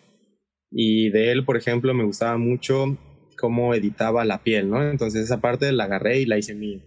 Y 0.71 1.09
de 1.09 1.31
él, 1.31 1.45
por 1.45 1.57
ejemplo, 1.57 1.93
me 1.93 2.03
gustaba 2.03 2.37
mucho 2.37 2.97
cómo 3.37 3.73
editaba 3.73 4.25
la 4.25 4.43
piel, 4.43 4.69
¿no? 4.69 4.89
Entonces 4.89 5.23
esa 5.23 5.39
parte 5.39 5.71
la 5.71 5.85
agarré 5.85 6.19
y 6.19 6.25
la 6.25 6.37
hice 6.37 6.55
mía. 6.55 6.79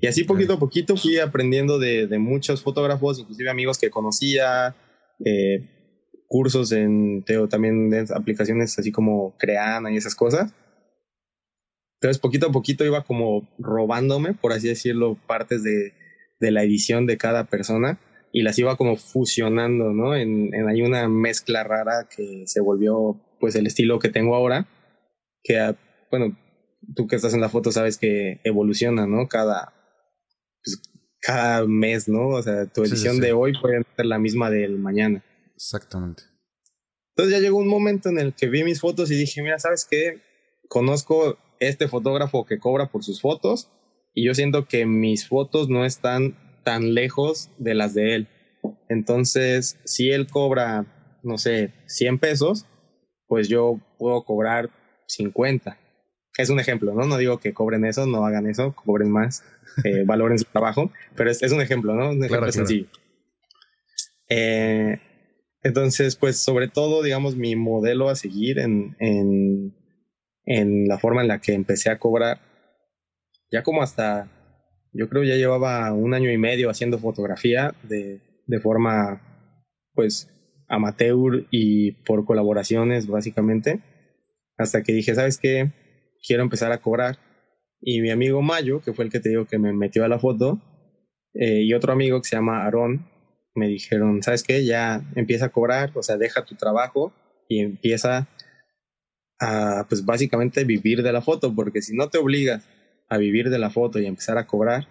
Y 0.00 0.08
así 0.08 0.24
poquito 0.24 0.54
a 0.54 0.58
poquito 0.58 0.96
fui 0.96 1.18
aprendiendo 1.18 1.78
de, 1.78 2.08
de 2.08 2.18
muchos 2.18 2.62
fotógrafos, 2.62 3.20
inclusive 3.20 3.48
amigos 3.48 3.78
que 3.78 3.90
conocía, 3.90 4.74
eh, 5.24 5.68
cursos 6.26 6.72
en 6.72 7.22
teo, 7.24 7.48
también 7.48 7.92
en 7.92 8.06
aplicaciones 8.12 8.78
así 8.78 8.90
como 8.90 9.36
Creana 9.38 9.92
y 9.92 9.96
esas 9.96 10.14
cosas. 10.14 10.54
Entonces 12.00 12.18
poquito 12.18 12.48
a 12.48 12.52
poquito 12.52 12.84
iba 12.84 13.04
como 13.04 13.48
robándome, 13.58 14.34
por 14.34 14.52
así 14.52 14.66
decirlo, 14.66 15.16
partes 15.26 15.62
de, 15.62 15.92
de 16.40 16.50
la 16.50 16.64
edición 16.64 17.06
de 17.06 17.16
cada 17.16 17.44
persona 17.44 18.00
y 18.32 18.42
las 18.42 18.58
iba 18.58 18.76
como 18.76 18.96
fusionando, 18.96 19.92
¿no? 19.92 20.16
En, 20.16 20.52
en, 20.52 20.68
hay 20.68 20.82
una 20.82 21.08
mezcla 21.08 21.62
rara 21.62 22.08
que 22.14 22.42
se 22.46 22.60
volvió 22.60 23.20
pues 23.38 23.54
el 23.54 23.66
estilo 23.66 23.98
que 23.98 24.08
tengo 24.08 24.34
ahora, 24.34 24.66
que 25.44 25.76
bueno, 26.12 26.36
tú 26.94 27.06
que 27.06 27.16
estás 27.16 27.32
en 27.32 27.40
la 27.40 27.48
foto 27.48 27.72
sabes 27.72 27.96
que 27.96 28.40
evoluciona, 28.44 29.06
¿no? 29.06 29.28
Cada, 29.28 29.72
pues, 30.62 30.80
cada 31.22 31.66
mes, 31.66 32.06
¿no? 32.06 32.28
O 32.28 32.42
sea, 32.42 32.66
tu 32.66 32.84
edición 32.84 33.18
de 33.18 33.32
hoy 33.32 33.54
puede 33.58 33.82
ser 33.96 34.04
la 34.04 34.18
misma 34.18 34.50
del 34.50 34.78
mañana. 34.78 35.24
Exactamente. 35.54 36.24
Entonces 37.16 37.34
ya 37.34 37.40
llegó 37.40 37.56
un 37.56 37.68
momento 37.68 38.10
en 38.10 38.18
el 38.18 38.34
que 38.34 38.48
vi 38.48 38.62
mis 38.62 38.80
fotos 38.80 39.10
y 39.10 39.16
dije, 39.16 39.42
mira, 39.42 39.58
¿sabes 39.58 39.86
qué? 39.90 40.20
Conozco 40.68 41.38
este 41.60 41.88
fotógrafo 41.88 42.44
que 42.44 42.58
cobra 42.58 42.90
por 42.90 43.02
sus 43.02 43.22
fotos 43.22 43.70
y 44.12 44.26
yo 44.26 44.34
siento 44.34 44.66
que 44.66 44.84
mis 44.84 45.26
fotos 45.26 45.70
no 45.70 45.86
están 45.86 46.36
tan 46.62 46.92
lejos 46.92 47.48
de 47.56 47.74
las 47.74 47.94
de 47.94 48.16
él. 48.16 48.28
Entonces, 48.90 49.78
si 49.86 50.10
él 50.10 50.26
cobra, 50.26 51.20
no 51.22 51.38
sé, 51.38 51.72
100 51.86 52.18
pesos, 52.18 52.66
pues 53.26 53.48
yo 53.48 53.80
puedo 53.98 54.24
cobrar 54.24 54.68
50 55.06 55.81
es 56.38 56.50
un 56.50 56.60
ejemplo, 56.60 56.94
¿no? 56.94 57.06
No 57.06 57.18
digo 57.18 57.38
que 57.38 57.52
cobren 57.52 57.84
eso, 57.84 58.06
no 58.06 58.24
hagan 58.24 58.46
eso, 58.46 58.74
cobren 58.74 59.10
más, 59.10 59.44
eh, 59.84 60.02
valoren 60.06 60.38
su 60.38 60.44
trabajo, 60.46 60.90
pero 61.14 61.30
es, 61.30 61.42
es, 61.42 61.52
un 61.52 61.60
ejemplo, 61.60 61.94
¿no? 61.94 62.10
Un 62.10 62.24
ejemplo 62.24 62.50
sencillo. 62.52 62.86
Eh, 64.28 64.98
entonces, 65.62 66.16
pues 66.16 66.38
sobre 66.38 66.68
todo, 66.68 67.02
digamos, 67.02 67.36
mi 67.36 67.54
modelo 67.54 68.08
a 68.08 68.16
seguir 68.16 68.58
en, 68.58 68.96
en, 68.98 69.74
en 70.44 70.88
la 70.88 70.98
forma 70.98 71.22
en 71.22 71.28
la 71.28 71.40
que 71.40 71.52
empecé 71.52 71.90
a 71.90 71.98
cobrar, 71.98 72.40
ya 73.50 73.62
como 73.62 73.82
hasta, 73.82 74.30
yo 74.92 75.08
creo 75.08 75.22
ya 75.22 75.36
llevaba 75.36 75.92
un 75.92 76.14
año 76.14 76.30
y 76.30 76.38
medio 76.38 76.70
haciendo 76.70 76.98
fotografía 76.98 77.74
de, 77.82 78.20
de 78.46 78.60
forma, 78.60 79.20
pues, 79.94 80.28
amateur 80.68 81.46
y 81.50 81.92
por 82.04 82.24
colaboraciones, 82.24 83.06
básicamente, 83.06 83.82
hasta 84.56 84.82
que 84.82 84.94
dije, 84.94 85.14
¿sabes 85.14 85.38
qué? 85.38 85.70
Quiero 86.22 86.42
empezar 86.42 86.72
a 86.72 86.78
cobrar. 86.78 87.18
Y 87.80 88.00
mi 88.00 88.10
amigo 88.10 88.42
Mayo, 88.42 88.80
que 88.80 88.92
fue 88.92 89.04
el 89.04 89.10
que 89.10 89.20
te 89.20 89.30
digo 89.30 89.46
que 89.46 89.58
me 89.58 89.72
metió 89.72 90.04
a 90.04 90.08
la 90.08 90.18
foto, 90.18 90.60
eh, 91.34 91.62
y 91.62 91.74
otro 91.74 91.92
amigo 91.92 92.20
que 92.20 92.28
se 92.28 92.36
llama 92.36 92.62
Aarón, 92.62 93.06
me 93.54 93.66
dijeron, 93.68 94.22
¿sabes 94.22 94.42
qué? 94.42 94.64
Ya 94.64 95.02
empieza 95.14 95.46
a 95.46 95.52
cobrar, 95.52 95.92
o 95.94 96.02
sea, 96.02 96.16
deja 96.16 96.44
tu 96.44 96.54
trabajo 96.54 97.12
y 97.48 97.60
empieza 97.60 98.28
a, 99.40 99.86
pues 99.88 100.04
básicamente 100.04 100.64
vivir 100.64 101.02
de 101.02 101.12
la 101.12 101.22
foto, 101.22 101.54
porque 101.54 101.82
si 101.82 101.94
no 101.94 102.08
te 102.08 102.18
obligas 102.18 102.66
a 103.08 103.18
vivir 103.18 103.50
de 103.50 103.58
la 103.58 103.70
foto 103.70 103.98
y 103.98 104.06
empezar 104.06 104.38
a 104.38 104.46
cobrar, 104.46 104.86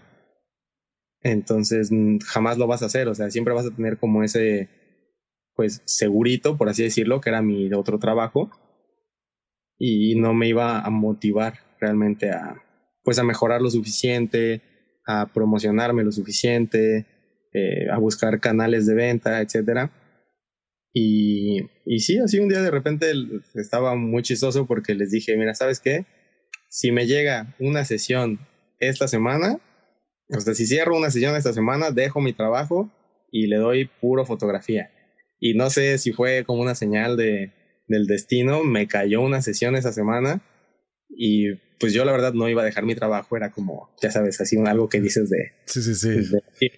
entonces 1.22 1.90
jamás 2.26 2.58
lo 2.58 2.68
vas 2.68 2.84
a 2.84 2.88
hacer, 2.88 3.08
o 3.08 3.16
sea, 3.16 3.30
siempre 3.32 3.54
vas 3.54 3.66
a 3.66 3.76
tener 3.76 3.98
como 3.98 4.24
ese, 4.24 4.70
pues, 5.56 5.82
segurito, 5.86 6.58
por 6.58 6.70
así 6.70 6.84
decirlo, 6.84 7.22
que 7.22 7.30
era 7.30 7.42
mi 7.42 7.72
otro 7.74 8.00
trabajo, 8.00 8.52
y 9.84 10.14
no 10.14 10.36
me 10.36 10.48
iba 10.48 10.80
a 10.80 10.90
motivar 10.92 11.56
realmente 11.80 12.30
a, 12.30 12.62
pues 13.04 13.18
a 13.18 13.24
mejorar 13.24 13.64
lo 13.64 13.72
suficiente, 13.72 14.62
a 15.08 15.34
promocionarme 15.34 16.04
lo 16.04 16.12
suficiente, 16.12 17.08
eh, 17.52 17.90
a 17.92 17.98
buscar 17.98 18.40
canales 18.40 18.86
de 18.86 18.94
venta, 18.94 19.42
etcétera. 19.42 19.92
Y, 20.94 21.62
y 21.88 22.00
sí, 22.00 22.20
así 22.20 22.38
un 22.38 22.50
día 22.50 22.62
de 22.62 22.70
repente 22.70 23.12
estaba 23.56 23.96
muy 23.96 24.22
chistoso 24.22 24.68
porque 24.68 24.94
les 24.94 25.10
dije, 25.10 25.36
mira, 25.36 25.56
¿sabes 25.56 25.80
qué? 25.80 26.06
Si 26.70 26.92
me 26.92 27.08
llega 27.08 27.56
una 27.60 27.84
sesión 27.84 28.40
esta 28.80 29.08
semana, 29.08 29.60
o 30.30 30.40
sea, 30.40 30.54
si 30.54 30.68
cierro 30.68 30.96
una 30.96 31.10
sesión 31.10 31.36
esta 31.36 31.54
semana, 31.54 31.90
dejo 31.90 32.22
mi 32.22 32.34
trabajo 32.34 32.92
y 33.32 33.48
le 33.48 33.56
doy 33.56 33.90
puro 34.00 34.28
fotografía. 34.28 34.92
Y 35.40 35.56
no 35.56 35.72
sé 35.72 35.98
si 35.98 36.12
fue 36.12 36.44
como 36.46 36.62
una 36.62 36.76
señal 36.76 37.18
de, 37.18 37.52
del 37.92 38.08
destino, 38.08 38.64
me 38.64 38.88
cayó 38.88 39.22
una 39.22 39.42
sesión 39.42 39.76
esa 39.76 39.92
semana 39.92 40.42
y 41.10 41.56
pues 41.80 41.94
yo 41.94 42.06
la 42.06 42.12
verdad 42.12 42.34
no 42.34 42.48
iba 42.48 42.62
a 42.62 42.66
dejar 42.66 42.86
mi 42.86 42.96
trabajo, 42.96 43.36
era 43.36 43.52
como, 43.52 43.90
ya 44.02 44.12
sabes, 44.12 44.40
así 44.40 44.58
algo 44.66 44.88
que 44.88 45.02
dices 45.02 45.30
de... 45.30 45.52
Sí, 45.66 45.82
sí, 45.82 45.96
sí. 45.96 46.10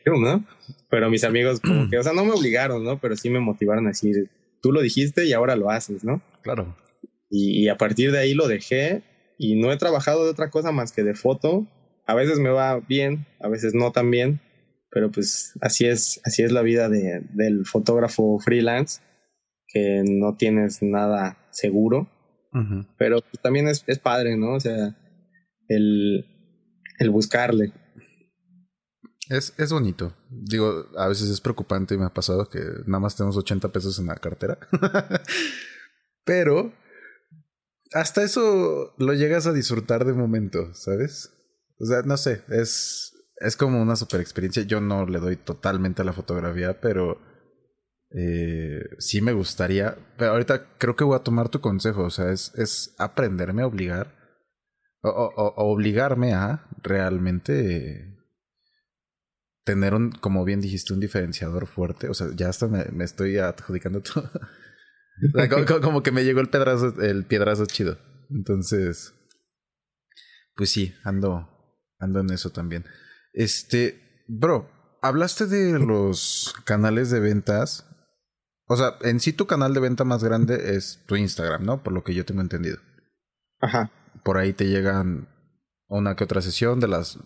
¿no? 0.06 0.46
Pero 0.90 1.10
mis 1.10 1.24
amigos 1.24 1.60
como 1.60 1.90
que, 1.90 1.98
o 1.98 2.04
sea, 2.04 2.14
no 2.14 2.24
me 2.24 2.32
obligaron, 2.32 2.84
¿no? 2.84 3.00
Pero 3.00 3.18
sí 3.18 3.30
me 3.30 3.40
motivaron 3.40 3.86
a 3.86 3.90
decir, 3.90 4.30
tú 4.62 4.72
lo 4.72 4.82
dijiste 4.82 5.26
y 5.26 5.34
ahora 5.34 5.56
lo 5.56 5.70
haces, 5.70 6.04
¿no? 6.04 6.22
Claro. 6.42 6.76
Y, 7.30 7.68
a 7.68 7.78
partir 7.78 8.12
de 8.12 8.20
ahí 8.20 8.34
lo 8.34 8.48
dejé 8.48 9.02
y 9.38 9.60
no 9.60 9.72
he 9.72 9.78
trabajado 9.78 10.24
de 10.24 10.32
otra 10.32 10.52
cosa 10.52 10.72
más 10.72 10.92
que 10.92 11.04
de 11.04 11.16
foto. 11.16 11.68
A 12.06 12.14
veces 12.14 12.40
me 12.40 12.50
va 12.50 12.80
bien, 12.80 13.26
a 13.40 13.50
veces 13.50 13.74
no 13.74 13.92
tan 13.92 14.12
bien, 14.12 14.40
pero 14.92 15.12
pues 15.12 15.54
así 15.62 15.86
es, 15.86 16.22
así 16.24 16.44
es 16.44 16.52
la 16.52 16.62
vida 16.62 16.90
de, 16.90 17.24
del 17.34 17.66
fotógrafo 17.66 18.40
freelance 18.40 19.02
que 19.74 20.04
no 20.06 20.36
tienes 20.36 20.82
nada 20.84 21.38
seguro 21.52 22.08
Pero 22.98 23.22
también 23.42 23.68
es, 23.68 23.84
es 23.88 23.98
padre, 23.98 24.38
¿no? 24.38 24.54
O 24.54 24.60
sea, 24.60 24.96
el, 25.68 26.26
el 27.00 27.10
buscarle. 27.10 27.74
Es, 29.30 29.54
es 29.58 29.72
bonito. 29.72 30.16
Digo, 30.30 30.86
a 30.98 31.08
veces 31.08 31.30
es 31.30 31.42
preocupante 31.42 31.96
y 31.96 31.98
me 31.98 32.06
ha 32.06 32.14
pasado 32.14 32.48
que 32.50 32.60
nada 32.86 33.00
más 33.00 33.16
tenemos 33.16 33.38
80 33.38 33.72
pesos 33.72 33.98
en 33.98 34.06
la 34.06 34.16
cartera. 34.16 34.60
Pero 36.26 36.74
hasta 37.94 38.24
eso 38.24 38.94
lo 38.98 39.14
llegas 39.14 39.48
a 39.48 39.54
disfrutar 39.54 40.06
de 40.06 40.14
momento, 40.14 40.74
¿sabes? 40.74 41.32
O 41.80 41.86
sea, 41.86 42.04
no 42.04 42.18
sé, 42.18 42.44
es, 42.50 43.14
es 43.38 43.58
como 43.58 43.82
una 43.82 43.96
super 43.96 44.22
experiencia. 44.22 44.64
Yo 44.64 44.80
no 44.80 45.06
le 45.06 45.20
doy 45.20 45.38
totalmente 45.38 46.02
a 46.02 46.06
la 46.06 46.14
fotografía, 46.14 46.80
pero 46.80 47.20
eh, 48.14 48.84
sí 49.00 49.22
me 49.22 49.34
gustaría. 49.34 49.98
Pero 50.18 50.32
ahorita 50.32 50.78
creo 50.78 50.96
que 50.96 51.04
voy 51.04 51.16
a 51.16 51.24
tomar 51.24 51.50
tu 51.50 51.62
consejo. 51.62 52.04
O 52.04 52.10
sea, 52.10 52.32
es, 52.32 52.54
es 52.56 52.96
aprenderme 52.98 53.64
a 53.64 53.68
obligar. 53.68 54.16
O, 55.02 55.54
obligarme 55.58 56.34
a 56.34 56.66
realmente 56.82 58.14
tener 59.66 59.94
un, 59.94 60.12
como 60.12 60.46
bien 60.46 60.62
dijiste, 60.62 60.94
un 60.94 61.00
diferenciador 61.00 61.68
fuerte. 61.68 62.10
O 62.10 62.14
sea, 62.14 62.28
ya 62.36 62.50
hasta 62.50 62.68
me, 62.68 63.04
estoy 63.04 63.38
adjudicando 63.38 64.02
todo. 64.02 64.30
como, 65.82 66.04
que 66.04 66.12
me 66.12 66.24
llegó 66.24 66.40
el 66.40 66.50
pedazo, 66.50 67.02
el 67.02 67.26
piedrazo 67.26 67.66
chido. 67.66 67.98
Entonces, 68.30 69.14
pues 70.56 70.70
sí, 70.70 70.96
ando, 71.04 71.50
ando 72.00 72.22
en 72.22 72.32
eso 72.32 72.52
también. 72.52 72.86
Este, 73.34 74.26
bro, 74.28 74.70
hablaste 75.02 75.48
de 75.48 75.80
los 75.80 76.54
canales 76.66 77.10
de 77.10 77.20
ventas. 77.20 77.90
O 78.74 78.78
sea, 78.78 78.96
en 79.02 79.20
sí 79.20 79.34
tu 79.34 79.46
canal 79.46 79.76
de 79.76 79.80
venta 79.80 80.04
más 80.04 80.24
grande 80.24 80.76
es 80.76 81.04
tu 81.06 81.16
Instagram, 81.16 81.64
¿no? 81.64 81.84
Por 81.84 81.94
lo 81.94 82.04
que 82.04 82.16
yo 82.16 82.26
tengo 82.26 82.42
entendido. 82.42 82.80
Ajá. 83.62 83.92
Por 84.24 84.38
ahí 84.38 84.52
te 84.52 84.66
llegan 84.66 85.28
una 85.88 86.16
que 86.16 86.24
otra 86.24 86.42
sesión 86.42 86.80
de 86.80 86.88
las 86.88 87.20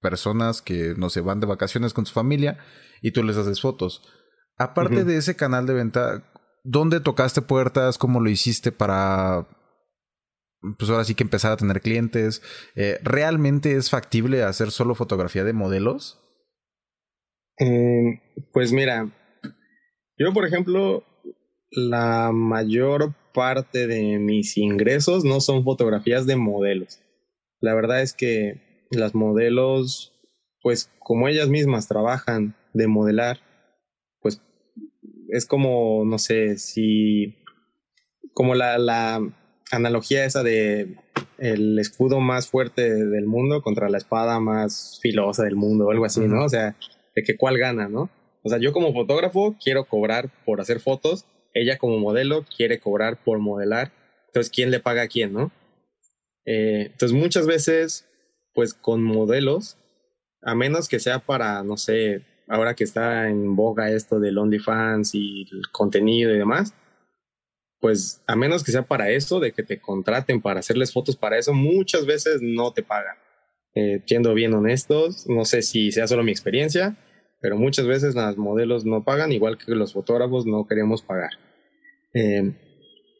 personas 0.00 0.60
que 0.60 0.94
no 0.96 1.08
se 1.08 1.20
van 1.20 1.38
de 1.38 1.46
vacaciones 1.46 1.94
con 1.94 2.04
su 2.04 2.12
familia 2.12 2.58
y 3.00 3.12
tú 3.12 3.22
les 3.22 3.36
haces 3.36 3.60
fotos. 3.60 4.02
Aparte 4.56 5.04
de 5.04 5.16
ese 5.16 5.36
canal 5.36 5.66
de 5.66 5.74
venta, 5.74 6.32
¿dónde 6.64 6.98
tocaste 6.98 7.42
puertas? 7.42 7.96
¿Cómo 7.96 8.18
lo 8.20 8.28
hiciste 8.28 8.72
para, 8.72 9.46
pues 10.78 10.90
ahora 10.90 11.04
sí 11.04 11.14
que 11.14 11.22
empezar 11.22 11.52
a 11.52 11.56
tener 11.56 11.80
clientes? 11.80 12.42
Eh, 12.74 12.98
¿Realmente 13.04 13.76
es 13.76 13.88
factible 13.88 14.42
hacer 14.42 14.72
solo 14.72 14.96
fotografía 14.96 15.44
de 15.44 15.52
modelos? 15.52 16.20
Eh, 17.60 18.20
pues 18.52 18.72
mira, 18.72 19.12
yo 20.18 20.32
por 20.32 20.44
ejemplo, 20.44 21.04
la 21.70 22.30
mayor 22.32 23.14
parte 23.32 23.86
de 23.86 24.18
mis 24.18 24.56
ingresos 24.56 25.24
no 25.24 25.40
son 25.40 25.64
fotografías 25.64 26.26
de 26.26 26.36
modelos. 26.36 27.00
La 27.60 27.74
verdad 27.74 28.02
es 28.02 28.12
que 28.14 28.86
las 28.90 29.14
modelos, 29.14 30.12
pues 30.62 30.90
como 30.98 31.28
ellas 31.28 31.48
mismas 31.48 31.88
trabajan 31.88 32.56
de 32.72 32.86
modelar, 32.86 33.40
es 35.28 35.46
como, 35.46 36.04
no 36.04 36.18
sé, 36.18 36.58
si, 36.58 37.36
como 38.32 38.54
la, 38.54 38.78
la 38.78 39.20
analogía 39.70 40.24
esa 40.24 40.42
de 40.42 40.96
el 41.38 41.78
escudo 41.78 42.20
más 42.20 42.48
fuerte 42.48 43.06
del 43.06 43.26
mundo 43.26 43.62
contra 43.62 43.88
la 43.88 43.98
espada 43.98 44.40
más 44.40 44.98
filosa 45.00 45.44
del 45.44 45.54
mundo 45.54 45.86
o 45.86 45.90
algo 45.90 46.04
así, 46.04 46.20
¿no? 46.20 46.44
O 46.44 46.48
sea, 46.48 46.76
de 47.14 47.22
que 47.22 47.36
cuál 47.36 47.58
gana, 47.58 47.88
¿no? 47.88 48.10
O 48.48 48.50
sea, 48.50 48.58
yo 48.58 48.72
como 48.72 48.94
fotógrafo 48.94 49.54
quiero 49.62 49.84
cobrar 49.84 50.30
por 50.46 50.62
hacer 50.62 50.80
fotos, 50.80 51.26
ella 51.52 51.76
como 51.76 51.98
modelo 51.98 52.46
quiere 52.56 52.80
cobrar 52.80 53.22
por 53.22 53.40
modelar, 53.40 53.92
entonces, 54.28 54.50
¿quién 54.50 54.70
le 54.70 54.80
paga 54.80 55.02
a 55.02 55.08
quién, 55.08 55.34
no? 55.34 55.52
Eh, 56.46 56.88
entonces, 56.92 57.12
muchas 57.12 57.46
veces, 57.46 58.08
pues 58.54 58.72
con 58.72 59.04
modelos, 59.04 59.76
a 60.40 60.54
menos 60.54 60.88
que 60.88 60.98
sea 60.98 61.18
para, 61.18 61.62
no 61.62 61.76
sé, 61.76 62.22
ahora 62.48 62.74
que 62.74 62.84
está 62.84 63.28
en 63.28 63.54
boga 63.54 63.90
esto 63.90 64.18
del 64.18 64.38
OnlyFans 64.38 65.14
y 65.14 65.42
el 65.52 65.68
contenido 65.70 66.34
y 66.34 66.38
demás, 66.38 66.72
pues 67.80 68.22
a 68.26 68.34
menos 68.34 68.64
que 68.64 68.72
sea 68.72 68.84
para 68.84 69.10
eso, 69.10 69.40
de 69.40 69.52
que 69.52 69.62
te 69.62 69.78
contraten 69.78 70.40
para 70.40 70.60
hacerles 70.60 70.90
fotos 70.90 71.16
para 71.16 71.36
eso, 71.36 71.52
muchas 71.52 72.06
veces 72.06 72.40
no 72.40 72.72
te 72.72 72.82
pagan. 72.82 73.16
Eh, 73.74 74.02
siendo 74.06 74.32
bien 74.32 74.54
honestos, 74.54 75.28
no 75.28 75.44
sé 75.44 75.60
si 75.60 75.92
sea 75.92 76.06
solo 76.06 76.22
mi 76.22 76.32
experiencia, 76.32 76.96
pero 77.40 77.56
muchas 77.56 77.86
veces 77.86 78.14
las 78.14 78.36
modelos 78.36 78.84
no 78.84 79.04
pagan, 79.04 79.32
igual 79.32 79.58
que 79.58 79.72
los 79.72 79.92
fotógrafos 79.92 80.46
no 80.46 80.66
queremos 80.66 81.02
pagar. 81.02 81.30
Eh, 82.14 82.52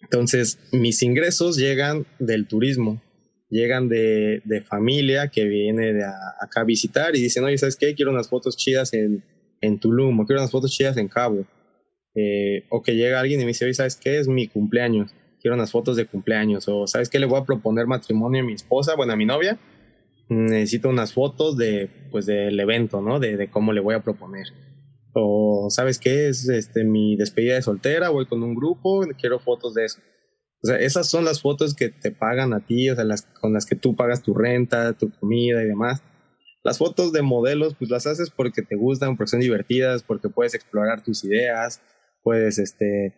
entonces, 0.02 0.58
mis 0.72 1.02
ingresos 1.02 1.56
llegan 1.56 2.06
del 2.18 2.46
turismo 2.46 3.00
llegan 3.50 3.88
de, 3.88 4.42
de 4.44 4.60
familia 4.62 5.28
que 5.28 5.44
viene 5.44 5.92
de 5.92 6.04
acá 6.04 6.60
a 6.60 6.64
visitar 6.64 7.16
y 7.16 7.20
dicen, 7.20 7.44
oye, 7.44 7.58
¿sabes 7.58 7.76
qué? 7.76 7.94
Quiero 7.94 8.10
unas 8.10 8.28
fotos 8.28 8.56
chidas 8.56 8.92
en, 8.92 9.24
en 9.60 9.78
Tulum 9.78 10.20
o 10.20 10.26
quiero 10.26 10.40
unas 10.42 10.50
fotos 10.50 10.72
chidas 10.72 10.96
en 10.96 11.08
Cabo. 11.08 11.46
Eh, 12.14 12.64
o 12.70 12.82
que 12.82 12.96
llega 12.96 13.20
alguien 13.20 13.40
y 13.40 13.44
me 13.44 13.48
dice, 13.48 13.64
oye, 13.64 13.74
¿sabes 13.74 13.96
qué? 13.96 14.18
Es 14.18 14.28
mi 14.28 14.48
cumpleaños. 14.48 15.12
Quiero 15.40 15.54
unas 15.54 15.70
fotos 15.70 15.96
de 15.96 16.06
cumpleaños. 16.06 16.68
O 16.68 16.86
¿sabes 16.86 17.08
qué? 17.08 17.18
Le 17.18 17.26
voy 17.26 17.40
a 17.40 17.44
proponer 17.44 17.86
matrimonio 17.86 18.42
a 18.42 18.44
mi 18.44 18.54
esposa, 18.54 18.96
bueno, 18.96 19.12
a 19.12 19.16
mi 19.16 19.24
novia. 19.24 19.58
Necesito 20.28 20.88
unas 20.88 21.12
fotos 21.12 21.56
de, 21.56 21.88
pues, 22.10 22.26
del 22.26 22.58
evento, 22.60 23.00
¿no? 23.00 23.18
De, 23.18 23.36
de 23.36 23.50
cómo 23.50 23.72
le 23.72 23.80
voy 23.80 23.94
a 23.94 24.02
proponer. 24.02 24.46
O 25.14 25.48
¿sabes 25.70 25.98
qué? 25.98 26.28
Es 26.28 26.48
este, 26.48 26.84
mi 26.84 27.16
despedida 27.16 27.54
de 27.54 27.62
soltera, 27.62 28.10
voy 28.10 28.26
con 28.26 28.42
un 28.42 28.54
grupo, 28.54 29.04
quiero 29.18 29.38
fotos 29.38 29.74
de 29.74 29.84
eso. 29.84 30.00
O 30.62 30.66
sea, 30.66 30.78
esas 30.78 31.08
son 31.08 31.24
las 31.24 31.40
fotos 31.40 31.74
que 31.74 31.88
te 31.88 32.10
pagan 32.10 32.52
a 32.52 32.60
ti, 32.60 32.90
o 32.90 32.94
sea, 32.94 33.04
las 33.04 33.22
con 33.22 33.52
las 33.52 33.64
que 33.64 33.76
tú 33.76 33.94
pagas 33.94 34.22
tu 34.22 34.34
renta, 34.34 34.92
tu 34.94 35.10
comida 35.10 35.62
y 35.62 35.66
demás. 35.66 36.02
Las 36.64 36.78
fotos 36.78 37.12
de 37.12 37.22
modelos, 37.22 37.74
pues 37.78 37.90
las 37.90 38.06
haces 38.06 38.30
porque 38.30 38.62
te 38.62 38.76
gustan, 38.76 39.16
porque 39.16 39.30
son 39.30 39.40
divertidas, 39.40 40.02
porque 40.02 40.28
puedes 40.28 40.54
explorar 40.54 41.02
tus 41.02 41.24
ideas, 41.24 41.80
puedes 42.22 42.58
este, 42.58 43.14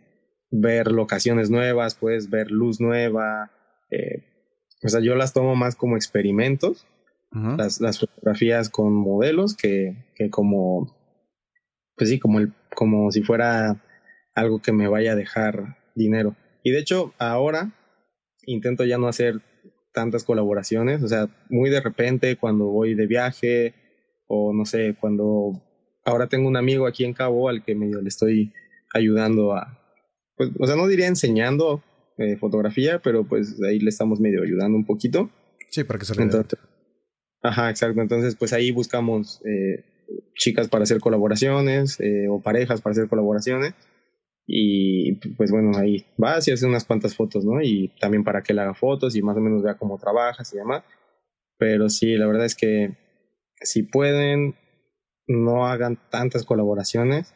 ver 0.51 0.93
locaciones 0.93 1.51
nuevas, 1.51 1.95
puedes 1.95 2.29
ver 2.29 2.51
luz 2.51 2.81
nueva. 2.81 3.51
Eh, 3.91 4.25
o 4.83 4.89
sea, 4.89 5.01
yo 5.01 5.15
las 5.15 5.33
tomo 5.33 5.57
más 5.57 5.77
como 5.77 5.97
experimentos, 5.97 6.87
las, 7.33 7.81
las 7.81 8.01
fotografías 8.01 8.69
con 8.71 8.93
modelos, 8.93 9.57
que, 9.57 10.13
que 10.15 10.31
como, 10.31 10.97
pues 11.97 12.11
sí, 12.11 12.19
como, 12.19 12.41
el, 12.41 12.53
como 12.75 13.11
si 13.11 13.23
fuera 13.23 13.83
algo 14.35 14.61
que 14.61 14.73
me 14.73 14.89
vaya 14.89 15.13
a 15.13 15.17
dejar 15.17 15.79
dinero. 15.95 16.37
Y 16.63 16.73
de 16.73 16.79
hecho, 16.79 17.15
ahora 17.19 17.73
intento 18.47 18.85
ya 18.85 18.99
no 18.99 19.09
hacer 19.09 19.41
tantas 19.93 20.25
colaboraciones, 20.25 21.03
o 21.03 21.09
sea, 21.09 21.29
muy 21.49 21.71
de 21.71 21.81
repente 21.81 22.37
cuando 22.37 22.67
voy 22.67 22.95
de 22.95 23.07
viaje 23.07 23.75
o 24.27 24.53
no 24.53 24.65
sé, 24.65 24.97
cuando 25.01 25.61
ahora 26.05 26.29
tengo 26.29 26.49
un 26.49 26.57
amigo 26.57 26.87
aquí 26.87 27.05
en 27.05 27.13
Cabo 27.13 27.49
al 27.49 27.65
que 27.65 27.75
medio 27.75 28.01
le 28.01 28.09
estoy 28.09 28.53
ayudando 28.95 29.55
a, 29.55 29.81
pues, 30.37 30.51
o 30.59 30.67
sea, 30.67 30.77
no 30.77 30.87
diría 30.87 31.07
enseñando 31.07 31.83
eh, 32.19 32.37
fotografía, 32.37 33.01
pero 33.01 33.25
pues 33.25 33.61
ahí 33.63 33.81
le 33.81 33.89
estamos 33.89 34.21
medio 34.21 34.43
ayudando 34.43 34.77
un 34.77 34.87
poquito. 34.87 35.31
Sí, 35.71 35.85
para 35.85 35.99
que 35.99 36.05
se 36.05 36.21
Entonces, 36.21 36.59
Ajá, 37.43 37.71
exacto. 37.71 38.01
Entonces, 38.01 38.37
pues 38.37 38.53
ahí 38.53 38.71
buscamos 38.71 39.41
eh, 39.45 39.85
chicas 40.35 40.69
para 40.69 40.85
hacer 40.85 41.01
colaboraciones 41.01 41.99
eh, 42.01 42.29
o 42.29 42.41
parejas 42.41 42.81
para 42.81 42.93
hacer 42.93 43.09
colaboraciones 43.09 43.75
y 44.53 45.13
pues 45.37 45.53
bueno, 45.53 45.79
ahí 45.79 46.07
vas 46.17 46.49
y 46.49 46.51
haces 46.51 46.67
unas 46.67 46.85
cuantas 46.85 47.15
fotos, 47.15 47.45
¿no? 47.45 47.63
Y 47.63 47.93
también 48.01 48.25
para 48.25 48.43
que 48.43 48.53
él 48.53 48.59
haga 48.59 48.75
fotos 48.75 49.15
y 49.15 49.23
más 49.23 49.37
o 49.37 49.41
menos 49.41 49.63
vea 49.63 49.77
cómo 49.77 49.97
trabajas 49.97 50.53
y 50.53 50.57
demás. 50.57 50.83
Pero 51.57 51.89
sí, 51.89 52.17
la 52.17 52.27
verdad 52.27 52.47
es 52.47 52.57
que 52.57 52.97
si 53.63 53.85
pueden, 53.85 54.57
no 55.29 55.67
hagan 55.67 56.01
tantas 56.11 56.45
colaboraciones, 56.45 57.35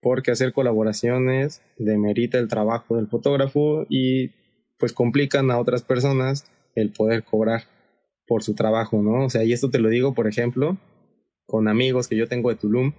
porque 0.00 0.30
hacer 0.30 0.52
colaboraciones 0.52 1.60
demerita 1.76 2.38
el 2.38 2.48
trabajo 2.48 2.96
del 2.96 3.08
fotógrafo 3.08 3.84
y 3.88 4.30
pues 4.78 4.92
complican 4.92 5.50
a 5.50 5.58
otras 5.58 5.82
personas 5.82 6.50
el 6.74 6.92
poder 6.92 7.24
cobrar 7.24 7.64
por 8.26 8.42
su 8.42 8.54
trabajo, 8.54 9.02
¿no? 9.02 9.26
O 9.26 9.30
sea, 9.30 9.44
y 9.44 9.52
esto 9.52 9.70
te 9.70 9.78
lo 9.78 9.88
digo, 9.88 10.14
por 10.14 10.26
ejemplo, 10.26 10.78
con 11.46 11.68
amigos 11.68 12.08
que 12.08 12.16
yo 12.16 12.26
tengo 12.26 12.50
de 12.50 12.56
Tulum, 12.56 12.92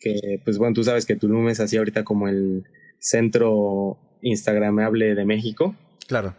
que 0.00 0.40
pues 0.44 0.58
bueno, 0.58 0.74
tú 0.74 0.84
sabes 0.84 1.06
que 1.06 1.16
Tulum 1.16 1.48
es 1.48 1.60
así 1.60 1.76
ahorita 1.76 2.04
como 2.04 2.28
el 2.28 2.64
centro 2.98 3.98
instagramable 4.22 5.14
de 5.14 5.24
México. 5.24 5.76
Claro. 6.06 6.34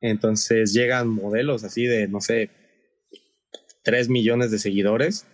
Entonces 0.00 0.72
llegan 0.72 1.08
modelos 1.08 1.64
así 1.64 1.84
de, 1.84 2.08
no 2.08 2.20
sé, 2.20 2.50
3 3.84 4.08
millones 4.08 4.50
de 4.50 4.58
seguidores 4.58 5.26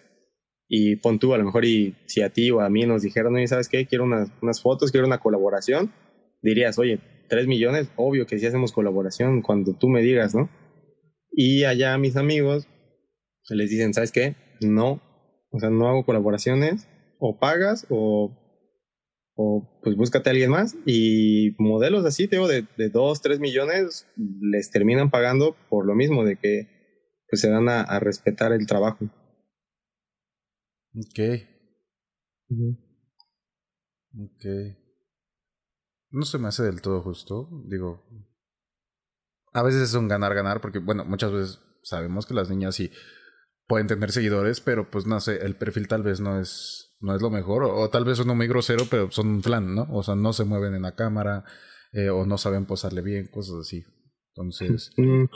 y 0.68 0.96
pon 0.96 1.18
tú 1.18 1.32
a 1.32 1.38
lo 1.38 1.44
mejor 1.44 1.64
y 1.64 1.96
si 2.06 2.20
a 2.20 2.30
ti 2.30 2.50
o 2.50 2.61
a 2.61 2.68
mí 2.68 2.84
nos 2.84 3.02
dijeron, 3.02 3.34
oye, 3.34 3.48
¿sabes 3.48 3.68
qué? 3.68 3.86
Quiero 3.86 4.04
unas, 4.04 4.30
unas 4.42 4.61
fotos, 4.61 4.92
quiero 4.92 5.06
una 5.06 5.18
colaboración, 5.18 5.92
dirías, 6.42 6.78
oye, 6.78 7.00
3 7.28 7.46
millones, 7.46 7.90
obvio 7.96 8.26
que 8.26 8.38
sí 8.38 8.46
hacemos 8.46 8.72
colaboración 8.72 9.42
cuando 9.42 9.74
tú 9.74 9.88
me 9.88 10.02
digas, 10.02 10.34
¿no? 10.34 10.50
Y 11.41 11.62
allá 11.62 11.97
mis 11.99 12.16
amigos 12.16 12.66
les 13.49 13.70
dicen, 13.70 13.95
¿sabes 13.95 14.11
qué? 14.11 14.34
No, 14.61 15.01
o 15.53 15.61
sea, 15.61 15.70
no 15.70 15.89
hago 15.89 16.05
colaboraciones, 16.05 16.89
o 17.20 17.39
pagas 17.39 17.86
o, 17.91 18.36
o 19.36 19.80
pues 19.80 19.95
búscate 19.95 20.28
a 20.28 20.32
alguien 20.32 20.51
más 20.51 20.74
y 20.84 21.55
modelos 21.61 22.05
así, 22.05 22.26
tengo 22.26 22.49
de, 22.49 22.66
de 22.76 22.89
2, 22.89 23.22
3 23.22 23.39
millones 23.39 24.09
les 24.16 24.72
terminan 24.72 25.12
pagando 25.12 25.55
por 25.70 25.86
lo 25.86 25.95
mismo, 25.95 26.24
de 26.24 26.41
que 26.41 26.66
pues 27.30 27.41
se 27.41 27.49
dan 27.49 27.68
a, 27.68 28.01
respetar 28.01 28.51
el 28.51 28.66
trabajo. 28.66 29.05
Ok. 30.97 31.20
Ok. 34.18 34.45
No 36.11 36.22
se 36.22 36.39
me 36.39 36.49
hace 36.49 36.64
del 36.64 36.82
todo 36.82 37.01
justo, 37.01 37.49
digo. 37.68 38.03
A 39.53 39.62
veces 39.62 39.82
es 39.82 39.94
un 39.94 40.09
ganar-ganar 40.09 40.61
porque, 40.61 40.78
bueno, 40.78 41.05
muchas 41.05 41.32
veces 41.32 41.61
sabemos 41.82 42.26
que 42.26 42.34
las 42.34 42.51
niñas 42.51 42.74
sí 42.74 42.90
pueden 43.66 43.86
tener 43.86 44.11
seguidores, 44.12 44.61
pero 44.61 44.90
pues 44.90 45.07
no 45.07 45.20
sé, 45.20 45.44
el 45.44 45.57
perfil 45.57 45.88
tal 45.88 46.03
vez 46.03 46.20
no 46.20 46.40
es 46.40 46.88
no 47.01 47.14
es 47.14 47.22
lo 47.22 47.30
mejor, 47.30 47.64
o, 47.64 47.88
tal 47.90 48.05
vez 48.05 48.18
uno 48.18 48.34
muy 48.34 48.49
grosero, 48.49 48.84
pero 48.90 49.11
son 49.11 49.28
un 49.28 49.42
plan, 49.42 49.74
¿no? 49.74 49.86
O 49.92 50.03
sea, 50.03 50.16
no 50.16 50.32
se 50.32 50.44
mueven 50.44 50.74
en 50.74 50.82
la 50.82 50.96
cámara, 50.96 51.44
eh, 51.92 52.09
o 52.09 52.26
no 52.26 52.38
saben 52.38 52.66
posarle 52.66 53.03
bien, 53.03 53.28
cosas 53.28 53.57
así. 53.61 53.84
Entonces. 54.34 54.90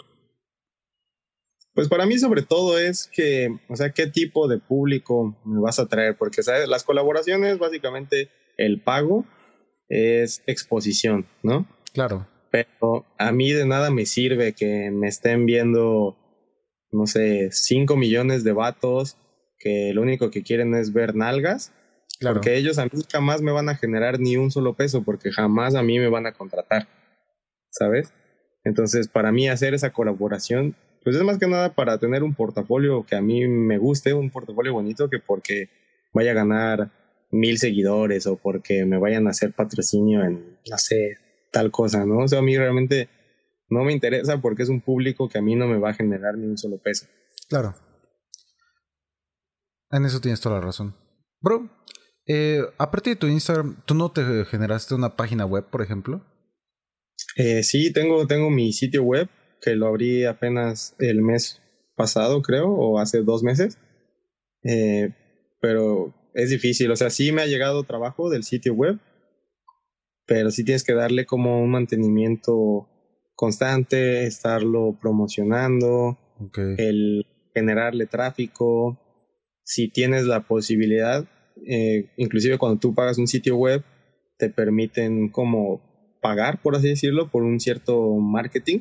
Pues 1.74 1.88
para 1.88 2.04
mí 2.04 2.18
sobre 2.18 2.42
todo 2.42 2.78
es 2.78 3.08
que, 3.10 3.48
o 3.70 3.76
sea, 3.76 3.94
qué 3.94 4.06
tipo 4.06 4.46
de 4.46 4.58
público 4.58 5.40
me 5.46 5.58
vas 5.58 5.78
a 5.78 5.88
traer, 5.88 6.18
porque 6.18 6.42
¿sabes? 6.42 6.68
las 6.68 6.84
colaboraciones, 6.84 7.58
básicamente 7.58 8.28
el 8.58 8.82
pago 8.82 9.24
es 9.88 10.42
exposición, 10.46 11.26
¿no? 11.42 11.66
Claro. 11.94 12.28
Pero 12.52 13.06
a 13.18 13.32
mí 13.32 13.50
de 13.50 13.66
nada 13.66 13.90
me 13.90 14.04
sirve 14.04 14.52
que 14.52 14.90
me 14.92 15.08
estén 15.08 15.46
viendo, 15.46 16.18
no 16.92 17.06
sé, 17.06 17.48
5 17.50 17.96
millones 17.96 18.44
de 18.44 18.52
vatos 18.52 19.16
que 19.58 19.92
lo 19.94 20.02
único 20.02 20.30
que 20.30 20.42
quieren 20.42 20.74
es 20.74 20.92
ver 20.92 21.14
nalgas, 21.14 21.72
porque 22.20 22.56
ellos 22.56 22.78
a 22.78 22.84
mí 22.84 22.90
jamás 23.10 23.40
me 23.40 23.52
van 23.52 23.70
a 23.70 23.76
generar 23.76 24.20
ni 24.20 24.36
un 24.36 24.50
solo 24.50 24.74
peso, 24.74 25.02
porque 25.02 25.32
jamás 25.32 25.74
a 25.74 25.82
mí 25.82 25.98
me 25.98 26.08
van 26.08 26.26
a 26.26 26.32
contratar, 26.32 26.88
¿sabes? 27.70 28.12
Entonces, 28.64 29.08
para 29.08 29.32
mí 29.32 29.48
hacer 29.48 29.72
esa 29.72 29.90
colaboración, 29.90 30.76
pues 31.02 31.16
es 31.16 31.22
más 31.22 31.38
que 31.38 31.46
nada 31.46 31.74
para 31.74 31.98
tener 31.98 32.22
un 32.22 32.34
portafolio 32.34 33.06
que 33.06 33.16
a 33.16 33.22
mí 33.22 33.48
me 33.48 33.78
guste, 33.78 34.12
un 34.12 34.30
portafolio 34.30 34.74
bonito, 34.74 35.08
que 35.08 35.18
porque 35.18 35.70
vaya 36.12 36.32
a 36.32 36.34
ganar 36.34 36.90
mil 37.30 37.56
seguidores 37.58 38.26
o 38.26 38.36
porque 38.36 38.84
me 38.84 38.98
vayan 38.98 39.26
a 39.26 39.30
hacer 39.30 39.52
patrocinio 39.52 40.22
en, 40.22 40.58
no 40.68 40.76
sé, 40.76 41.16
tal 41.52 41.70
cosa, 41.70 42.04
¿no? 42.04 42.24
O 42.24 42.28
sea, 42.28 42.40
a 42.40 42.42
mí 42.42 42.56
realmente 42.56 43.08
no 43.68 43.84
me 43.84 43.92
interesa 43.92 44.40
porque 44.40 44.64
es 44.64 44.68
un 44.68 44.80
público 44.80 45.28
que 45.28 45.38
a 45.38 45.42
mí 45.42 45.54
no 45.54 45.68
me 45.68 45.78
va 45.78 45.90
a 45.90 45.94
generar 45.94 46.36
ni 46.36 46.46
un 46.46 46.58
solo 46.58 46.78
peso. 46.78 47.06
Claro. 47.48 47.74
En 49.90 50.04
eso 50.04 50.20
tienes 50.20 50.40
toda 50.40 50.56
la 50.56 50.66
razón. 50.66 50.96
Bro, 51.40 51.70
eh, 52.26 52.62
aparte 52.78 53.10
de 53.10 53.16
tu 53.16 53.26
Instagram, 53.26 53.82
¿tú 53.84 53.94
no 53.94 54.10
te 54.10 54.44
generaste 54.46 54.94
una 54.94 55.16
página 55.16 55.44
web, 55.44 55.68
por 55.70 55.82
ejemplo? 55.82 56.24
Eh, 57.36 57.62
sí, 57.62 57.92
tengo, 57.92 58.26
tengo 58.26 58.50
mi 58.50 58.72
sitio 58.72 59.02
web 59.02 59.28
que 59.60 59.76
lo 59.76 59.86
abrí 59.86 60.24
apenas 60.24 60.96
el 60.98 61.22
mes 61.22 61.60
pasado, 61.94 62.42
creo, 62.42 62.68
o 62.70 62.98
hace 62.98 63.22
dos 63.22 63.42
meses. 63.42 63.78
Eh, 64.64 65.14
pero 65.60 66.14
es 66.34 66.50
difícil, 66.50 66.90
o 66.90 66.96
sea, 66.96 67.10
sí 67.10 67.32
me 67.32 67.42
ha 67.42 67.46
llegado 67.46 67.84
trabajo 67.84 68.30
del 68.30 68.44
sitio 68.44 68.74
web, 68.74 68.98
pero 70.32 70.50
sí 70.50 70.64
tienes 70.64 70.82
que 70.82 70.94
darle 70.94 71.26
como 71.26 71.62
un 71.62 71.70
mantenimiento 71.70 72.88
constante, 73.34 74.24
estarlo 74.24 74.96
promocionando, 74.98 76.18
el 76.78 77.26
generarle 77.54 78.06
tráfico, 78.06 78.98
si 79.62 79.88
tienes 79.88 80.24
la 80.24 80.46
posibilidad, 80.48 81.28
eh, 81.68 82.12
inclusive 82.16 82.56
cuando 82.56 82.80
tú 82.80 82.94
pagas 82.94 83.18
un 83.18 83.26
sitio 83.26 83.58
web, 83.58 83.84
te 84.38 84.48
permiten 84.48 85.28
como 85.28 85.82
pagar, 86.22 86.62
por 86.62 86.76
así 86.76 86.88
decirlo, 86.88 87.30
por 87.30 87.42
un 87.42 87.60
cierto 87.60 88.16
marketing 88.16 88.78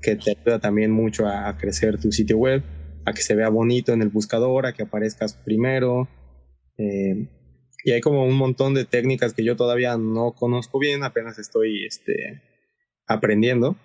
que 0.00 0.16
te 0.16 0.30
ayuda 0.30 0.58
también 0.58 0.90
mucho 0.90 1.26
a, 1.26 1.54
crecer 1.58 2.00
tu 2.00 2.12
sitio 2.12 2.38
web, 2.38 2.62
a 3.04 3.12
que 3.12 3.20
se 3.20 3.34
vea 3.34 3.50
bonito 3.50 3.92
en 3.92 4.00
el 4.00 4.08
buscador, 4.08 4.64
a 4.64 4.72
que 4.72 4.84
aparezcas 4.84 5.34
primero. 5.34 6.08
Eh, 6.78 7.28
y 7.84 7.92
hay 7.92 8.00
como 8.00 8.24
un 8.24 8.36
montón 8.36 8.74
de 8.74 8.84
técnicas 8.84 9.32
que 9.34 9.44
yo 9.44 9.56
todavía 9.56 9.96
no 9.96 10.32
conozco 10.32 10.78
bien, 10.78 11.02
apenas 11.02 11.38
estoy 11.38 11.84
este, 11.84 12.42
aprendiendo 13.06 13.76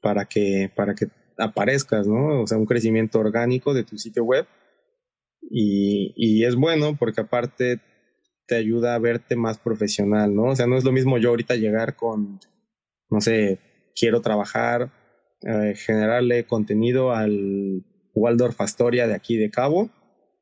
para 0.00 0.26
que, 0.26 0.70
para 0.74 0.94
que 0.94 1.08
aparezcas, 1.38 2.06
¿no? 2.06 2.42
O 2.42 2.46
sea, 2.46 2.58
un 2.58 2.66
crecimiento 2.66 3.18
orgánico 3.18 3.74
de 3.74 3.84
tu 3.84 3.98
sitio 3.98 4.24
web 4.24 4.46
y, 5.42 6.12
y 6.16 6.44
es 6.44 6.54
bueno 6.54 6.96
porque 6.98 7.20
aparte 7.20 7.80
te 8.46 8.56
ayuda 8.56 8.94
a 8.94 8.98
verte 8.98 9.36
más 9.36 9.58
profesional, 9.58 10.34
¿no? 10.34 10.44
O 10.44 10.56
sea, 10.56 10.66
no 10.66 10.76
es 10.76 10.84
lo 10.84 10.92
mismo 10.92 11.18
yo 11.18 11.30
ahorita 11.30 11.56
llegar 11.56 11.96
con, 11.96 12.40
no 13.10 13.20
sé, 13.20 13.58
quiero 13.94 14.20
trabajar, 14.20 14.92
eh, 15.42 15.74
generarle 15.76 16.46
contenido 16.46 17.12
al 17.12 17.84
Waldorf 18.14 18.60
Astoria 18.60 19.06
de 19.06 19.14
aquí 19.14 19.36
de 19.36 19.50
Cabo 19.50 19.90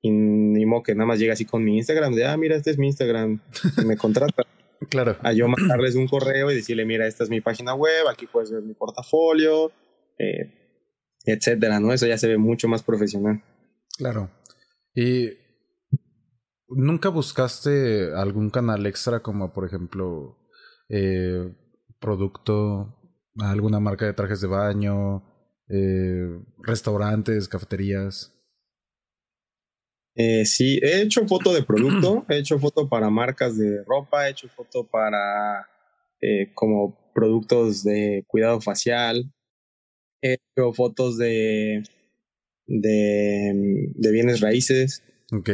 y 0.02 0.10
ni 0.10 0.64
modo 0.66 0.82
que 0.82 0.94
nada 0.94 1.06
más 1.06 1.18
llegue 1.18 1.32
así 1.32 1.44
con 1.44 1.62
mi 1.62 1.76
Instagram 1.76 2.14
de, 2.14 2.26
ah, 2.26 2.36
mira, 2.36 2.56
este 2.56 2.70
es 2.70 2.78
mi 2.78 2.86
Instagram, 2.86 3.40
me 3.86 3.96
contrata. 3.96 4.44
claro. 4.88 5.16
A 5.22 5.32
yo 5.32 5.46
mandarles 5.48 5.94
un 5.94 6.08
correo 6.08 6.50
y 6.50 6.54
decirle, 6.54 6.84
mira, 6.84 7.06
esta 7.06 7.24
es 7.24 7.30
mi 7.30 7.40
página 7.40 7.74
web, 7.74 8.08
aquí 8.08 8.26
puedes 8.26 8.50
ver 8.50 8.62
mi 8.62 8.74
portafolio, 8.74 9.70
eh, 10.18 10.78
etcétera, 11.24 11.80
¿no? 11.80 11.92
Eso 11.92 12.06
ya 12.06 12.16
se 12.16 12.28
ve 12.28 12.38
mucho 12.38 12.66
más 12.66 12.82
profesional. 12.82 13.42
Claro. 13.98 14.30
¿Y 14.94 15.30
nunca 16.68 17.10
buscaste 17.10 18.14
algún 18.14 18.50
canal 18.50 18.86
extra 18.86 19.20
como 19.20 19.52
por 19.52 19.66
ejemplo 19.66 20.38
eh, 20.88 21.54
producto, 22.00 22.96
alguna 23.38 23.80
marca 23.80 24.06
de 24.06 24.14
trajes 24.14 24.40
de 24.40 24.48
baño, 24.48 25.24
eh, 25.68 26.40
restaurantes, 26.62 27.48
cafeterías? 27.48 28.39
Eh, 30.22 30.44
sí, 30.44 30.78
he 30.82 31.00
hecho 31.00 31.26
foto 31.26 31.54
de 31.54 31.62
producto, 31.62 32.26
he 32.28 32.36
hecho 32.36 32.58
foto 32.58 32.90
para 32.90 33.08
marcas 33.08 33.56
de 33.56 33.82
ropa, 33.84 34.28
he 34.28 34.32
hecho 34.32 34.48
foto 34.50 34.86
para 34.86 35.66
eh, 36.20 36.52
como 36.52 37.10
productos 37.14 37.82
de 37.82 38.22
cuidado 38.26 38.60
facial, 38.60 39.32
he 40.20 40.34
hecho 40.34 40.74
fotos 40.74 41.16
de 41.16 41.84
de, 42.66 43.88
de 43.94 44.12
bienes 44.12 44.40
raíces. 44.40 45.02
Ok. 45.32 45.48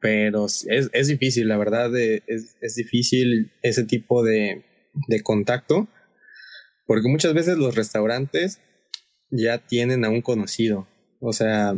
Pero 0.00 0.46
es, 0.46 0.66
es 0.66 1.06
difícil, 1.06 1.46
la 1.46 1.58
verdad, 1.58 1.96
es, 1.96 2.56
es 2.60 2.74
difícil 2.74 3.52
ese 3.62 3.84
tipo 3.84 4.24
de, 4.24 4.64
de 5.06 5.22
contacto, 5.22 5.86
porque 6.88 7.08
muchas 7.08 7.32
veces 7.32 7.58
los 7.58 7.76
restaurantes 7.76 8.60
ya 9.30 9.58
tienen 9.58 10.04
a 10.04 10.10
un 10.10 10.20
conocido. 10.20 10.88
O 11.20 11.32
sea, 11.32 11.76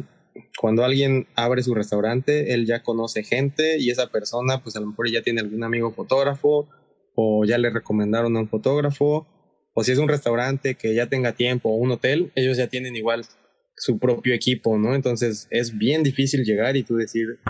cuando 0.59 0.85
alguien 0.85 1.27
abre 1.35 1.63
su 1.63 1.75
restaurante, 1.75 2.55
él 2.55 2.67
ya 2.67 2.83
conoce 2.83 3.23
gente 3.23 3.79
y 3.79 3.91
esa 3.91 4.11
persona, 4.11 4.63
pues 4.63 4.77
a 4.77 4.81
lo 4.81 4.87
mejor 4.87 5.11
ya 5.11 5.23
tiene 5.23 5.41
algún 5.41 5.63
amigo 5.63 5.93
fotógrafo 5.93 6.69
o 7.15 7.45
ya 7.45 7.59
le 7.59 7.71
recomendaron 7.71 8.37
a 8.37 8.41
un 8.41 8.49
fotógrafo. 8.49 9.27
O 9.75 9.83
si 9.83 9.93
es 9.93 9.99
un 9.99 10.09
restaurante 10.09 10.77
que 10.77 10.95
ya 10.95 11.09
tenga 11.09 11.33
tiempo 11.33 11.69
o 11.69 11.77
un 11.77 11.91
hotel, 11.91 12.33
ellos 12.37 12.57
ya 12.57 12.69
tienen 12.69 12.95
igual 12.95 13.25
su 13.77 13.99
propio 13.99 14.35
equipo, 14.35 14.79
¿no? 14.79 14.95
Entonces 14.95 15.49
es 15.51 15.77
bien 15.77 16.03
difícil 16.03 16.45
llegar 16.45 16.77
y 16.77 16.85
tú 16.85 16.97
decir, 16.97 17.41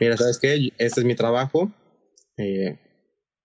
mira, 0.00 0.16
¿sabes 0.16 0.38
qué? 0.38 0.70
Este 0.78 1.00
es 1.00 1.06
mi 1.06 1.14
trabajo, 1.14 1.70
eh, 2.38 2.78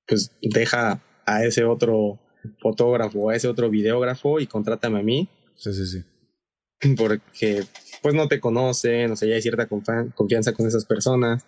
pues 0.08 0.32
deja 0.42 1.04
a 1.26 1.44
ese 1.44 1.66
otro 1.66 2.20
fotógrafo, 2.62 3.30
a 3.30 3.36
ese 3.36 3.48
otro 3.48 3.70
videógrafo 3.70 4.40
y 4.40 4.48
contrátame 4.48 5.00
a 5.00 5.04
mí. 5.04 5.30
Sí, 5.56 5.74
sí, 5.74 5.86
sí. 5.86 6.04
Porque 6.98 7.64
pues 8.02 8.16
no 8.16 8.28
te 8.28 8.40
conocen, 8.40 9.12
o 9.12 9.16
sea, 9.16 9.30
ya 9.30 9.36
hay 9.36 9.42
cierta 9.42 9.68
confianza 9.68 10.54
con 10.54 10.68
esas 10.68 10.86
personas. 10.86 11.46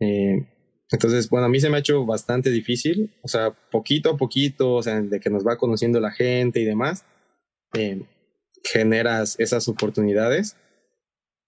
Eh, 0.00 0.46
entonces, 0.90 1.28
bueno, 1.28 1.46
a 1.46 1.48
mí 1.48 1.60
se 1.60 1.68
me 1.68 1.76
ha 1.76 1.80
hecho 1.80 2.06
bastante 2.06 2.50
difícil, 2.50 3.12
o 3.22 3.28
sea, 3.28 3.50
poquito 3.70 4.10
a 4.10 4.16
poquito, 4.16 4.74
o 4.74 4.82
sea, 4.82 5.00
de 5.00 5.20
que 5.20 5.30
nos 5.30 5.46
va 5.46 5.58
conociendo 5.58 6.00
la 6.00 6.12
gente 6.12 6.60
y 6.60 6.64
demás. 6.64 7.04
Eh, 7.74 8.06
generas 8.64 9.38
esas 9.38 9.68
oportunidades, 9.68 10.56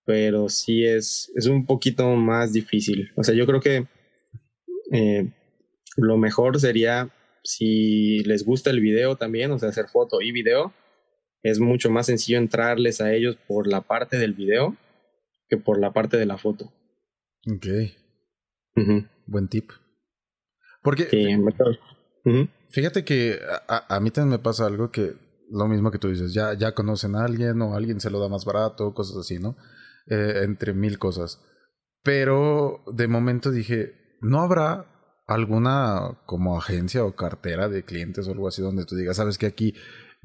pero 0.05 0.49
sí 0.49 0.85
es, 0.85 1.33
es 1.37 1.47
un 1.47 1.67
poquito 1.67 2.09
más 2.17 2.53
difícil. 2.53 3.11
O 3.17 3.23
sea, 3.23 3.35
yo 3.35 3.47
creo 3.47 3.61
que 3.61 3.87
eh, 4.93 5.31
lo 5.97 6.17
mejor 6.17 6.59
sería 6.61 7.11
si 7.45 8.21
les 8.25 8.45
gusta 8.45 8.71
el 8.71 8.81
video 8.81 9.17
también, 9.17 9.51
o 9.51 9.59
sea, 9.59 9.71
hacer 9.71 9.89
foto 9.89 10.21
y 10.21 10.33
video, 10.33 10.73
es 11.43 11.61
mucho 11.61 11.91
más 11.91 12.07
sencillo 12.07 12.39
entrarles 12.39 13.01
a 13.01 13.13
ellos 13.13 13.37
por 13.47 13.67
la 13.67 13.83
parte 13.83 14.19
del 14.19 14.35
video 14.35 14.77
que 15.49 15.57
por 15.57 15.81
la 15.81 15.93
parte 15.93 16.17
de 16.17 16.27
la 16.27 16.39
foto. 16.39 16.73
Ok. 17.51 17.67
Buen 19.27 19.49
tip. 19.49 19.71
Porque 20.83 21.09
fíjate 22.71 23.05
que 23.05 23.39
a, 23.69 23.97
a, 23.97 24.01
mí 24.01 24.11
también 24.11 24.31
me 24.31 24.39
pasa 24.39 24.67
algo 24.67 24.91
que 24.91 25.15
lo 25.51 25.67
mismo 25.67 25.91
que 25.91 25.99
tú 25.99 26.09
dices, 26.09 26.33
ya, 26.35 26.55
ya 26.55 26.73
conocen 26.73 27.17
a 27.17 27.25
alguien 27.25 27.61
o 27.63 27.75
alguien 27.75 28.01
se 28.01 28.11
lo 28.11 28.21
da 28.21 28.29
más 28.29 28.45
barato, 28.45 28.95
cosas 28.95 29.17
así, 29.19 29.39
¿no? 29.39 29.57
Eh, 30.07 30.43
entre 30.45 30.75
mil 30.75 30.99
cosas. 30.99 31.41
Pero 32.03 32.83
de 32.93 33.09
momento 33.09 33.51
dije, 33.51 34.17
¿no 34.21 34.41
habrá 34.41 34.87
alguna 35.27 36.19
como 36.25 36.57
agencia 36.57 37.05
o 37.05 37.15
cartera 37.15 37.69
de 37.69 37.85
clientes 37.85 38.27
o 38.27 38.33
algo 38.33 38.49
así 38.49 38.63
donde 38.63 38.87
tú 38.87 38.97
digas, 38.97 39.17
sabes 39.17 39.37
que 39.37 39.47
aquí 39.47 39.75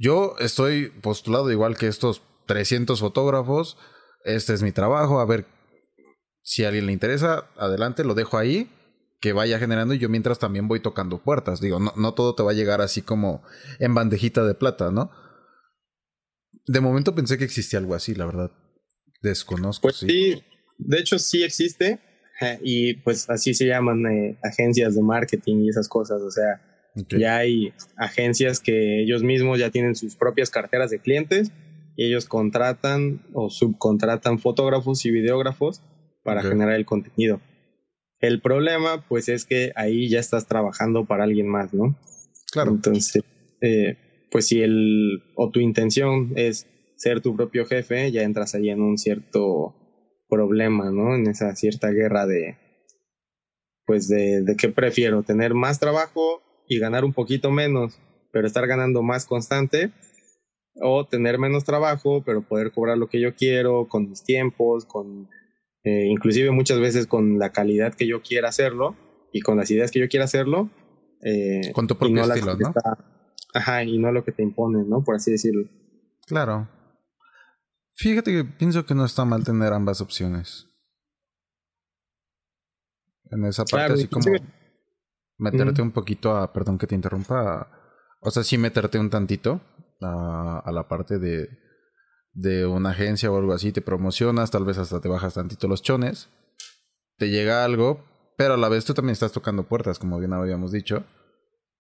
yo 0.04 0.36
estoy 0.40 0.90
postulado 0.90 1.50
igual 1.50 1.78
que 1.78 1.88
estos 1.88 2.22
300 2.48 3.00
fotógrafos, 3.00 3.78
este 4.26 4.54
es 4.54 4.62
mi 4.62 4.74
trabajo, 4.74 5.22
a 5.22 5.26
ver 5.26 5.46
si 6.42 6.66
a 6.66 6.68
alguien 6.68 6.88
le 6.88 6.92
interesa, 6.92 7.50
adelante, 7.56 8.04
lo 8.04 8.14
dejo 8.14 8.38
ahí, 8.38 8.70
que 9.22 9.32
vaya 9.32 9.60
generando 9.60 9.94
y 9.94 10.00
yo 10.00 10.10
mientras 10.10 10.40
también 10.40 10.68
voy 10.68 10.82
tocando 10.82 11.24
puertas. 11.24 11.62
Digo, 11.62 11.80
no, 11.80 11.94
no 11.96 12.14
todo 12.14 12.36
te 12.36 12.44
va 12.44 12.52
a 12.52 12.54
llegar 12.54 12.82
así 12.82 13.02
como 13.02 13.44
en 13.80 13.96
bandejita 13.96 14.44
de 14.44 14.54
plata, 14.54 14.92
¿no? 14.92 15.10
De 16.68 16.82
momento 16.82 17.16
pensé 17.16 17.38
que 17.38 17.46
existía 17.46 17.80
algo 17.80 17.96
así, 17.96 18.14
la 18.14 18.26
verdad. 18.26 18.52
Desconozco. 19.22 19.84
Pues 19.84 19.96
sí, 19.96 20.44
de 20.78 21.00
hecho 21.00 21.18
sí 21.18 21.44
existe 21.44 22.02
y 22.62 22.96
pues 22.96 23.30
así 23.30 23.54
se 23.54 23.68
llaman 23.68 24.06
eh, 24.08 24.38
agencias 24.44 24.96
de 24.96 25.02
marketing 25.02 25.62
y 25.62 25.70
esas 25.70 25.88
cosas. 25.88 26.22
O 26.22 26.30
sea, 26.30 26.62
ya 26.96 27.38
hay 27.38 27.74
agencias 27.98 28.60
que 28.60 29.02
ellos 29.02 29.24
mismos 29.24 29.60
ya 29.60 29.72
tienen 29.72 29.96
sus 29.96 30.16
propias 30.16 30.50
carteras 30.50 30.92
de 30.92 31.00
clientes 31.00 31.52
y 31.96 32.06
ellos 32.06 32.26
contratan 32.26 33.22
o 33.34 33.50
subcontratan 33.50 34.40
fotógrafos 34.40 35.06
y 35.06 35.12
videógrafos 35.12 35.82
para 36.24 36.42
generar 36.42 36.76
el 36.76 36.86
contenido. 36.86 37.42
El 38.20 38.42
problema, 38.42 39.06
pues, 39.08 39.28
es 39.28 39.46
que 39.46 39.74
ahí 39.76 40.08
ya 40.08 40.20
estás 40.20 40.48
trabajando 40.48 41.06
para 41.06 41.26
alguien 41.26 41.48
más, 41.48 41.74
¿no? 41.74 41.98
Claro. 42.52 42.72
Entonces, 42.72 43.22
eh, 43.62 43.98
pues 44.32 44.48
si 44.48 44.62
el 44.62 45.24
o 45.36 45.50
tu 45.50 45.60
intención 45.60 46.32
es 46.36 46.68
ser 46.96 47.22
tu 47.22 47.36
propio 47.36 47.66
jefe, 47.66 48.12
ya 48.12 48.24
entras 48.24 48.56
ahí 48.56 48.70
en 48.70 48.82
un 48.82 48.98
cierto 48.98 49.76
problema, 50.30 50.90
¿no? 50.90 51.16
En 51.16 51.28
esa 51.28 51.54
cierta 51.56 51.90
guerra 51.90 52.26
de, 52.26 52.58
pues, 53.86 54.08
de, 54.08 54.42
de 54.42 54.56
qué 54.56 54.70
prefiero, 54.70 55.24
tener 55.24 55.54
más 55.54 55.80
trabajo 55.80 56.42
y 56.74 56.80
ganar 56.80 57.06
un 57.06 57.14
poquito 57.14 57.52
menos, 57.52 58.00
pero 58.32 58.48
estar 58.48 58.66
ganando 58.68 59.04
más 59.04 59.26
constante, 59.26 59.92
o 60.82 61.06
tener 61.06 61.38
menos 61.38 61.64
trabajo, 61.64 62.24
pero 62.26 62.42
poder 62.42 62.72
cobrar 62.72 62.98
lo 62.98 63.08
que 63.08 63.22
yo 63.22 63.36
quiero, 63.36 63.88
con 63.88 64.10
mis 64.10 64.24
tiempos, 64.24 64.86
con 64.86 65.30
eh, 65.84 66.08
inclusive 66.08 66.52
muchas 66.52 66.80
veces 66.80 67.08
con 67.08 67.38
la 67.38 67.52
calidad 67.52 67.94
que 67.94 68.08
yo 68.08 68.22
quiera 68.22 68.50
hacerlo 68.50 68.96
y 69.32 69.42
con 69.42 69.58
las 69.58 69.70
ideas 69.70 69.92
que 69.92 70.00
yo 70.00 70.08
quiera 70.08 70.26
hacerlo. 70.26 70.70
Eh, 71.22 71.72
con 71.74 71.88
tu 71.88 71.98
propio 71.98 72.24
estilo, 72.24 72.58
¿no? 72.58 72.74
ajá, 73.54 73.84
y 73.84 73.98
no 73.98 74.12
lo 74.12 74.24
que 74.24 74.32
te 74.32 74.44
imponen, 74.44 74.90
¿no? 74.90 75.04
Por 75.04 75.16
así 75.16 75.32
decirlo. 75.32 75.70
Claro. 76.26 76.70
Fíjate 77.96 78.32
que 78.32 78.44
pienso 78.44 78.86
que 78.86 78.96
no 78.96 79.06
está 79.06 79.24
mal 79.24 79.44
tener 79.44 79.72
ambas 79.74 80.02
opciones. 80.02 80.68
En 83.30 83.46
esa 83.46 83.66
parte, 83.66 83.94
así 83.94 84.08
como 84.08 84.26
meterte 85.44 85.82
un 85.82 85.92
poquito 85.92 86.36
a, 86.36 86.52
perdón 86.54 86.78
que 86.78 86.88
te 86.88 86.96
interrumpa, 86.96 87.70
o 88.20 88.32
sea, 88.32 88.44
sí 88.44 88.58
meterte 88.58 89.00
un 89.00 89.10
tantito 89.10 89.62
a, 90.02 90.62
a 90.64 90.72
la 90.72 90.88
parte 90.88 91.20
de, 91.20 91.50
de 92.34 92.66
una 92.66 92.92
agencia 92.92 93.32
o 93.32 93.38
algo 93.38 93.54
así, 93.54 93.72
te 93.72 93.82
promocionas, 93.82 94.52
tal 94.52 94.66
vez 94.66 94.78
hasta 94.78 95.02
te 95.02 95.10
bajas 95.10 95.36
tantito 95.36 95.68
los 95.68 95.82
chones, 95.82 96.30
te 97.18 97.30
llega 97.30 97.64
algo, 97.64 98.04
pero 98.38 98.56
a 98.56 98.58
la 98.58 98.70
vez 98.70 98.86
tú 98.86 98.94
también 98.94 99.14
estás 99.14 99.32
tocando 99.32 99.68
puertas, 99.68 100.00
como 100.00 100.20
bien 100.20 100.34
habíamos 100.34 100.72
dicho. 100.72 101.06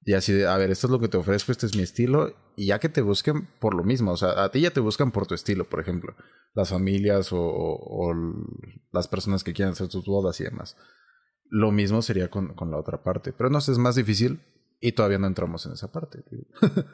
Y 0.05 0.13
así 0.13 0.33
de, 0.33 0.47
a 0.47 0.57
ver, 0.57 0.69
esto 0.69 0.87
es 0.87 0.91
lo 0.91 0.99
que 0.99 1.07
te 1.07 1.17
ofrezco, 1.17 1.51
este 1.51 1.65
es 1.65 1.77
mi 1.77 1.83
estilo, 1.83 2.35
y 2.57 2.67
ya 2.67 2.79
que 2.79 2.89
te 2.89 3.01
busquen 3.01 3.47
por 3.59 3.73
lo 3.73 3.83
mismo, 3.83 4.11
o 4.11 4.17
sea, 4.17 4.43
a 4.43 4.51
ti 4.51 4.59
ya 4.59 4.71
te 4.71 4.81
buscan 4.81 5.11
por 5.11 5.27
tu 5.27 5.33
estilo, 5.33 5.69
por 5.69 5.79
ejemplo, 5.79 6.13
las 6.53 6.69
familias 6.69 7.31
o, 7.31 7.39
o, 7.39 8.13
las 8.91 9.07
personas 9.07 9.45
que 9.45 9.53
quieran 9.53 9.71
hacer 9.71 9.87
tus 9.87 10.05
bodas 10.05 10.39
y 10.41 10.43
demás. 10.43 10.75
Lo 11.53 11.71
mismo 11.71 12.01
sería 12.01 12.29
con, 12.29 12.55
con 12.55 12.71
la 12.71 12.77
otra 12.77 13.03
parte, 13.03 13.31
pero 13.31 13.47
no 13.51 13.61
sé, 13.61 13.73
es 13.73 13.77
más 13.77 13.93
difícil 13.93 14.39
y 14.81 14.93
todavía 14.93 15.19
no 15.19 15.27
entramos 15.27 15.63
en 15.67 15.73
esa 15.73 15.91
parte. 15.91 16.23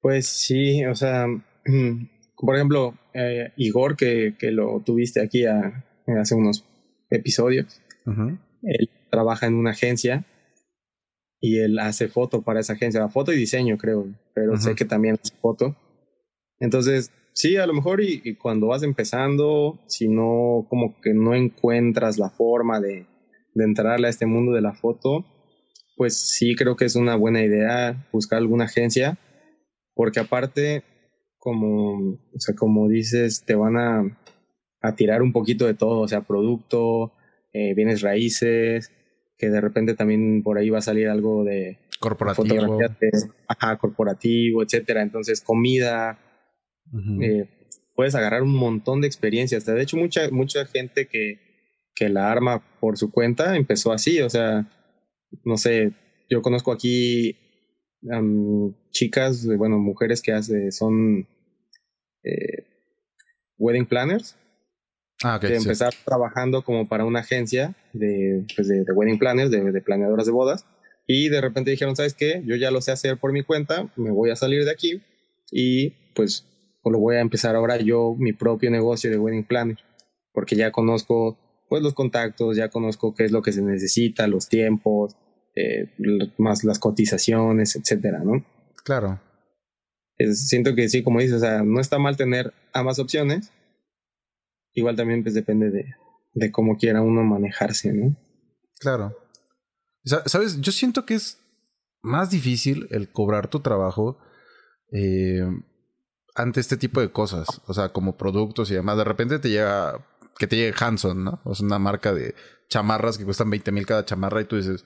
pues 0.00 0.28
sí, 0.28 0.84
o 0.84 0.94
sea, 0.94 1.26
por 2.36 2.54
ejemplo, 2.54 2.96
eh, 3.14 3.52
Igor, 3.56 3.96
que, 3.96 4.36
que, 4.38 4.52
lo 4.52 4.80
tuviste 4.86 5.20
aquí 5.20 5.44
hace 5.44 6.36
unos 6.36 6.64
episodios, 7.10 7.82
él 8.62 8.90
trabaja 9.10 9.46
en 9.48 9.54
una 9.54 9.72
agencia 9.72 10.24
y 11.40 11.58
él 11.58 11.80
hace 11.80 12.06
foto 12.06 12.42
para 12.42 12.60
esa 12.60 12.74
agencia, 12.74 13.08
foto 13.08 13.32
y 13.32 13.36
diseño 13.36 13.76
creo, 13.76 14.06
pero 14.34 14.56
sé 14.56 14.76
que 14.76 14.84
también 14.84 15.18
hace 15.20 15.34
foto. 15.40 15.74
Entonces, 16.60 17.10
sí, 17.32 17.56
a 17.56 17.66
lo 17.66 17.74
mejor 17.74 18.00
y, 18.02 18.36
cuando 18.36 18.68
vas 18.68 18.84
empezando, 18.84 19.80
si 19.88 20.06
no, 20.06 20.64
como 20.70 21.00
que 21.00 21.12
no 21.12 21.34
encuentras 21.34 22.18
la 22.18 22.30
forma 22.30 22.78
de, 22.78 23.08
de 23.56 23.64
entrarle 23.64 24.06
a 24.06 24.10
este 24.10 24.26
mundo 24.26 24.52
de 24.52 24.60
la 24.60 24.74
foto, 24.74 25.24
pues 25.96 26.16
sí 26.16 26.54
creo 26.54 26.76
que 26.76 26.84
es 26.84 26.94
una 26.94 27.16
buena 27.16 27.42
idea 27.42 28.06
buscar 28.12 28.38
alguna 28.38 28.64
agencia, 28.64 29.18
porque 29.94 30.20
aparte 30.20 30.84
como, 31.38 32.12
o 32.12 32.38
sea, 32.38 32.54
como 32.54 32.88
dices, 32.88 33.44
te 33.44 33.54
van 33.54 33.76
a, 33.76 34.18
a 34.82 34.94
tirar 34.94 35.22
un 35.22 35.32
poquito 35.32 35.66
de 35.66 35.74
todo, 35.74 36.00
o 36.00 36.08
sea, 36.08 36.22
producto, 36.22 37.12
eh, 37.52 37.72
bienes 37.74 38.02
raíces, 38.02 38.92
que 39.38 39.48
de 39.48 39.60
repente 39.60 39.94
también 39.94 40.42
por 40.42 40.58
ahí 40.58 40.70
va 40.70 40.78
a 40.78 40.82
salir 40.82 41.08
algo 41.08 41.44
de 41.44 41.78
corporativo, 42.00 42.78
ajá, 43.48 43.78
corporativo, 43.78 44.62
etcétera. 44.62 45.02
Entonces, 45.02 45.40
comida, 45.40 46.18
eh, 47.22 47.48
puedes 47.94 48.14
agarrar 48.14 48.42
un 48.42 48.54
montón 48.54 49.00
de 49.00 49.06
experiencias. 49.06 49.64
De 49.64 49.80
hecho, 49.80 49.96
mucha, 49.96 50.30
mucha 50.30 50.66
gente 50.66 51.06
que, 51.06 51.45
que 51.96 52.08
la 52.10 52.30
arma 52.30 52.62
por 52.78 52.98
su 52.98 53.10
cuenta 53.10 53.56
empezó 53.56 53.92
así, 53.92 54.20
o 54.20 54.30
sea, 54.30 54.70
no 55.44 55.56
sé, 55.56 55.92
yo 56.28 56.42
conozco 56.42 56.70
aquí 56.70 57.36
chicas, 58.90 59.46
bueno, 59.56 59.78
mujeres 59.78 60.22
que 60.22 60.32
hace, 60.32 60.70
son 60.70 61.26
eh, 62.22 62.64
wedding 63.58 63.86
planners. 63.86 64.36
Ah, 65.24 65.38
de 65.38 65.56
empezar 65.56 65.94
trabajando 66.04 66.62
como 66.62 66.86
para 66.86 67.06
una 67.06 67.20
agencia 67.20 67.74
de, 67.94 68.44
pues 68.54 68.68
de, 68.68 68.84
wedding 68.92 69.18
planners, 69.18 69.50
de, 69.50 69.72
de, 69.72 69.80
planeadoras 69.80 70.26
de 70.26 70.32
bodas. 70.32 70.66
Y 71.06 71.30
de 71.30 71.40
repente 71.40 71.70
dijeron, 71.70 71.96
¿sabes 71.96 72.12
qué? 72.12 72.42
Yo 72.44 72.54
ya 72.56 72.70
lo 72.70 72.82
sé 72.82 72.92
hacer 72.92 73.16
por 73.16 73.32
mi 73.32 73.42
cuenta, 73.42 73.90
me 73.96 74.10
voy 74.10 74.30
a 74.30 74.36
salir 74.36 74.64
de 74.64 74.70
aquí 74.70 75.00
y 75.50 75.90
pues 76.14 76.46
lo 76.84 76.98
voy 76.98 77.16
a 77.16 77.20
empezar 77.20 77.56
ahora 77.56 77.78
yo 77.78 78.14
mi 78.18 78.32
propio 78.32 78.70
negocio 78.70 79.10
de 79.10 79.18
wedding 79.18 79.44
planner. 79.44 79.78
Porque 80.32 80.54
ya 80.54 80.70
conozco 80.70 81.38
pues 81.68 81.82
los 81.82 81.94
contactos, 81.94 82.56
ya 82.56 82.68
conozco 82.68 83.14
qué 83.14 83.24
es 83.24 83.32
lo 83.32 83.42
que 83.42 83.52
se 83.52 83.62
necesita, 83.62 84.26
los 84.26 84.48
tiempos, 84.48 85.16
eh, 85.54 85.92
más 86.38 86.64
las 86.64 86.78
cotizaciones, 86.78 87.76
etcétera, 87.76 88.20
¿no? 88.24 88.44
Claro 88.84 89.20
siento 90.34 90.74
que 90.74 90.88
sí, 90.88 91.02
como 91.02 91.20
dices, 91.20 91.36
o 91.36 91.40
sea, 91.40 91.62
no 91.62 91.80
está 91.80 91.98
mal 91.98 92.16
tener 92.16 92.52
ambas 92.72 92.98
opciones. 92.98 93.52
Igual 94.72 94.96
también 94.96 95.22
pues 95.22 95.34
depende 95.34 95.70
de, 95.70 95.94
de 96.34 96.52
cómo 96.52 96.76
quiera 96.76 97.02
uno 97.02 97.22
manejarse, 97.22 97.92
¿no? 97.92 98.16
Claro. 98.78 99.16
Sabes, 100.04 100.60
yo 100.60 100.70
siento 100.70 101.04
que 101.04 101.14
es 101.14 101.38
más 102.02 102.30
difícil 102.30 102.86
el 102.90 103.10
cobrar 103.10 103.48
tu 103.48 103.60
trabajo 103.60 104.18
eh, 104.92 105.42
ante 106.34 106.60
este 106.60 106.76
tipo 106.76 107.00
de 107.00 107.10
cosas. 107.10 107.46
O 107.66 107.74
sea, 107.74 107.88
como 107.88 108.16
productos 108.16 108.70
y 108.70 108.74
demás. 108.74 108.96
De 108.96 109.04
repente 109.04 109.38
te 109.38 109.48
llega, 109.48 110.06
que 110.38 110.46
te 110.46 110.56
llegue 110.56 110.74
Hanson, 110.78 111.24
¿no? 111.24 111.40
O 111.44 111.54
sea, 111.54 111.66
una 111.66 111.78
marca 111.78 112.12
de 112.12 112.34
chamarras 112.68 113.18
que 113.18 113.24
cuestan 113.24 113.50
20 113.50 113.72
mil 113.72 113.86
cada 113.86 114.04
chamarra 114.04 114.40
y 114.40 114.44
tú 114.44 114.56
dices, 114.56 114.84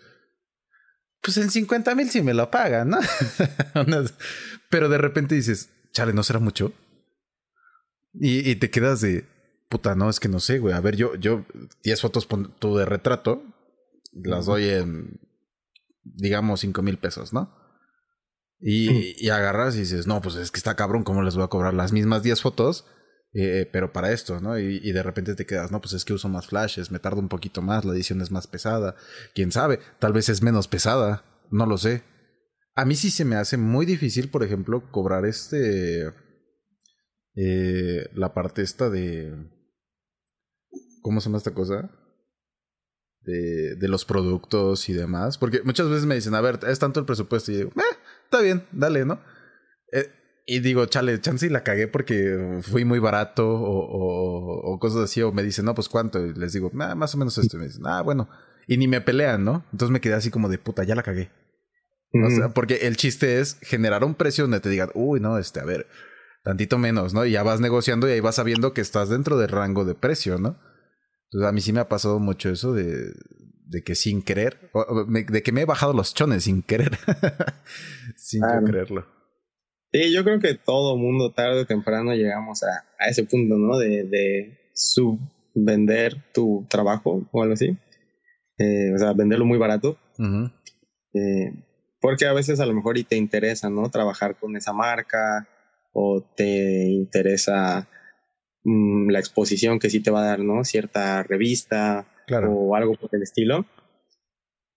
pues 1.22 1.36
en 1.36 1.50
50 1.50 1.94
mil 1.94 2.10
sí 2.10 2.22
me 2.22 2.34
lo 2.34 2.50
pagan, 2.50 2.90
¿no? 2.90 2.98
Pero 4.70 4.88
de 4.88 4.98
repente 4.98 5.34
dices, 5.34 5.70
chale, 5.92 6.12
¿no 6.12 6.22
será 6.22 6.38
mucho? 6.38 6.72
Y, 8.14 8.48
y, 8.48 8.56
te 8.56 8.70
quedas 8.70 9.00
de, 9.00 9.24
puta, 9.68 9.94
no, 9.94 10.10
es 10.10 10.18
que 10.18 10.28
no 10.28 10.40
sé, 10.40 10.58
güey. 10.58 10.74
A 10.74 10.80
ver, 10.80 10.96
yo, 10.96 11.14
yo 11.16 11.44
10 11.84 12.00
fotos 12.00 12.28
tú 12.58 12.76
de 12.76 12.84
retrato, 12.84 13.42
las 14.12 14.46
doy 14.46 14.68
en, 14.68 15.20
digamos, 16.02 16.60
5 16.60 16.82
mil 16.82 16.98
pesos, 16.98 17.32
¿no? 17.32 17.54
Y, 18.60 19.14
y, 19.24 19.30
agarras 19.30 19.76
y 19.76 19.80
dices, 19.80 20.06
no, 20.06 20.20
pues 20.20 20.34
es 20.34 20.50
que 20.50 20.58
está 20.58 20.76
cabrón, 20.76 21.04
¿cómo 21.04 21.22
les 21.22 21.34
voy 21.34 21.44
a 21.44 21.48
cobrar 21.48 21.72
las 21.72 21.92
mismas 21.92 22.22
10 22.22 22.42
fotos? 22.42 22.84
Eh, 23.32 23.68
pero 23.72 23.92
para 23.92 24.12
esto, 24.12 24.40
¿no? 24.40 24.58
Y, 24.58 24.92
de 24.92 25.02
repente 25.02 25.34
te 25.36 25.46
quedas, 25.46 25.70
no, 25.70 25.80
pues 25.80 25.92
es 25.92 26.04
que 26.04 26.12
uso 26.12 26.28
más 26.28 26.48
flashes, 26.48 26.90
me 26.90 26.98
tardo 26.98 27.20
un 27.20 27.28
poquito 27.28 27.62
más, 27.62 27.84
la 27.84 27.92
edición 27.92 28.20
es 28.20 28.30
más 28.30 28.46
pesada. 28.46 28.96
Quién 29.34 29.52
sabe, 29.52 29.78
tal 29.98 30.12
vez 30.12 30.28
es 30.28 30.42
menos 30.42 30.66
pesada, 30.66 31.24
no 31.50 31.66
lo 31.66 31.78
sé. 31.78 32.02
A 32.74 32.84
mí 32.84 32.96
sí 32.96 33.10
se 33.10 33.24
me 33.24 33.36
hace 33.36 33.56
muy 33.56 33.86
difícil, 33.86 34.30
por 34.30 34.42
ejemplo, 34.42 34.90
cobrar 34.90 35.26
este. 35.26 36.12
Eh, 37.36 38.10
la 38.14 38.34
parte 38.34 38.62
esta 38.62 38.90
de. 38.90 39.32
¿Cómo 41.02 41.20
se 41.20 41.28
llama 41.28 41.38
esta 41.38 41.54
cosa? 41.54 41.90
De, 43.22 43.76
de, 43.76 43.88
los 43.88 44.04
productos 44.04 44.88
y 44.88 44.92
demás. 44.92 45.38
Porque 45.38 45.62
muchas 45.62 45.88
veces 45.88 46.06
me 46.06 46.14
dicen, 46.14 46.34
a 46.34 46.40
ver, 46.40 46.58
es 46.66 46.78
tanto 46.78 47.00
el 47.00 47.06
presupuesto. 47.06 47.52
Y 47.52 47.56
digo, 47.56 47.70
eh, 47.76 47.96
está 48.24 48.40
bien, 48.40 48.66
dale, 48.72 49.04
¿no? 49.04 49.20
Y 50.52 50.58
digo, 50.58 50.84
chale, 50.86 51.20
chance 51.20 51.46
y 51.46 51.48
la 51.48 51.62
cagué 51.62 51.86
porque 51.86 52.58
fui 52.62 52.84
muy 52.84 52.98
barato 52.98 53.48
o, 53.48 54.72
o, 54.72 54.78
cosas 54.80 55.02
así. 55.02 55.22
O 55.22 55.30
me 55.30 55.44
dicen, 55.44 55.64
no, 55.64 55.76
pues 55.76 55.88
cuánto. 55.88 56.26
Y 56.26 56.34
les 56.34 56.52
digo, 56.52 56.72
más 56.72 57.14
o 57.14 57.18
menos 57.18 57.38
esto. 57.38 57.56
Y 57.56 57.60
me 57.60 57.66
dicen, 57.66 57.86
ah, 57.86 58.02
bueno. 58.02 58.28
y 58.66 58.76
ni 58.76 58.88
me 58.88 59.00
pelean, 59.00 59.44
¿no? 59.44 59.64
Entonces 59.70 59.92
me 59.92 60.00
quedé 60.00 60.14
así 60.14 60.28
como 60.28 60.48
de 60.48 60.58
puta, 60.58 60.82
ya 60.82 60.96
la 60.96 61.04
cagué. 61.04 61.30
O 62.12 62.30
sea, 62.30 62.48
porque 62.48 62.88
el 62.88 62.96
chiste 62.96 63.38
es 63.38 63.60
generar 63.60 64.02
un 64.02 64.16
precio 64.16 64.42
donde 64.42 64.58
te 64.58 64.68
digan, 64.68 64.90
uy, 64.94 65.20
no, 65.20 65.38
este, 65.38 65.60
a 65.60 65.64
ver, 65.64 65.86
tantito 66.42 66.78
menos, 66.78 67.14
¿no? 67.14 67.24
Y 67.24 67.30
ya 67.30 67.44
vas 67.44 67.60
negociando 67.60 68.08
y 68.08 68.12
ahí 68.12 68.20
vas 68.20 68.34
sabiendo 68.34 68.72
que 68.72 68.80
estás 68.80 69.08
dentro 69.08 69.38
del 69.38 69.50
rango 69.50 69.84
de 69.84 69.94
precio, 69.94 70.38
¿no? 70.38 70.58
Entonces 71.26 71.48
a 71.48 71.52
mí 71.52 71.60
sí 71.60 71.72
me 71.72 71.78
ha 71.78 71.88
pasado 71.88 72.18
mucho 72.18 72.50
eso 72.50 72.72
de, 72.72 73.12
de 73.66 73.82
que 73.84 73.94
sin 73.94 74.20
querer, 74.22 74.72
de 75.28 75.42
que 75.44 75.52
me 75.52 75.60
he 75.60 75.64
bajado 75.64 75.92
los 75.92 76.12
chones 76.12 76.42
sin 76.42 76.62
querer, 76.62 76.98
sin 78.16 78.42
yo 78.42 78.64
creerlo. 78.66 79.19
Sí, 79.92 80.12
yo 80.12 80.22
creo 80.22 80.38
que 80.38 80.54
todo 80.54 80.96
mundo 80.96 81.32
tarde 81.32 81.62
o 81.62 81.66
temprano 81.66 82.14
llegamos 82.14 82.62
a, 82.62 82.84
a 82.98 83.08
ese 83.08 83.24
punto, 83.24 83.56
¿no? 83.56 83.76
De, 83.76 84.04
de 84.04 84.58
subvender 84.72 86.16
tu 86.32 86.66
trabajo 86.68 87.28
o 87.32 87.42
algo 87.42 87.54
así. 87.54 87.76
Eh, 88.58 88.92
o 88.94 88.98
sea, 88.98 89.12
venderlo 89.14 89.44
muy 89.44 89.58
barato. 89.58 89.98
eh, 91.14 91.52
porque 92.00 92.26
a 92.26 92.32
veces 92.32 92.60
a 92.60 92.66
lo 92.66 92.74
mejor 92.74 92.98
y 92.98 93.04
te 93.04 93.16
interesa, 93.16 93.68
¿no? 93.68 93.90
Trabajar 93.90 94.36
con 94.38 94.56
esa 94.56 94.72
marca 94.72 95.48
o 95.92 96.22
te 96.36 96.88
interesa 96.88 97.88
mm, 98.64 99.10
la 99.10 99.18
exposición 99.18 99.78
que 99.78 99.90
sí 99.90 100.00
te 100.00 100.10
va 100.10 100.22
a 100.22 100.26
dar, 100.26 100.38
¿no? 100.40 100.64
Cierta 100.64 101.22
revista 101.24 102.06
o 102.48 102.76
algo 102.76 102.94
por 102.94 103.10
el 103.12 103.22
estilo. 103.22 103.66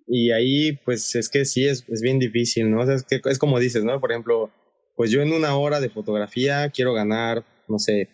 Y 0.07 0.31
ahí, 0.31 0.73
pues 0.83 1.15
es 1.15 1.29
que 1.29 1.45
sí, 1.45 1.67
es, 1.67 1.85
es 1.87 2.01
bien 2.01 2.19
difícil, 2.19 2.69
¿no? 2.71 2.81
O 2.81 2.85
sea, 2.85 2.95
es, 2.95 3.03
que, 3.03 3.21
es 3.25 3.39
como 3.39 3.59
dices, 3.59 3.83
¿no? 3.83 3.99
Por 4.01 4.11
ejemplo, 4.11 4.51
pues 4.95 5.11
yo 5.11 5.21
en 5.21 5.33
una 5.33 5.55
hora 5.57 5.79
de 5.79 5.89
fotografía 5.89 6.69
quiero 6.69 6.93
ganar, 6.93 7.43
no 7.67 7.79
sé, 7.79 8.09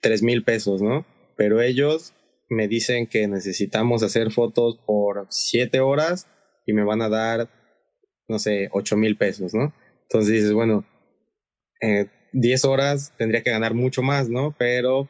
tres 0.00 0.22
mil 0.22 0.44
pesos, 0.44 0.82
¿no? 0.82 1.06
Pero 1.36 1.60
ellos 1.60 2.14
me 2.48 2.68
dicen 2.68 3.06
que 3.06 3.26
necesitamos 3.28 4.02
hacer 4.02 4.30
fotos 4.30 4.78
por 4.86 5.26
siete 5.30 5.80
horas 5.80 6.26
y 6.66 6.72
me 6.72 6.84
van 6.84 7.02
a 7.02 7.08
dar 7.08 7.48
no 8.32 8.38
sé, 8.38 8.68
8 8.72 8.96
mil 8.96 9.16
pesos, 9.16 9.54
¿no? 9.54 9.72
Entonces 10.04 10.32
dices, 10.32 10.52
bueno, 10.52 10.84
eh, 11.80 12.06
10 12.32 12.64
horas 12.64 13.12
tendría 13.18 13.42
que 13.42 13.50
ganar 13.50 13.74
mucho 13.74 14.02
más, 14.02 14.28
¿no? 14.28 14.54
Pero 14.58 15.08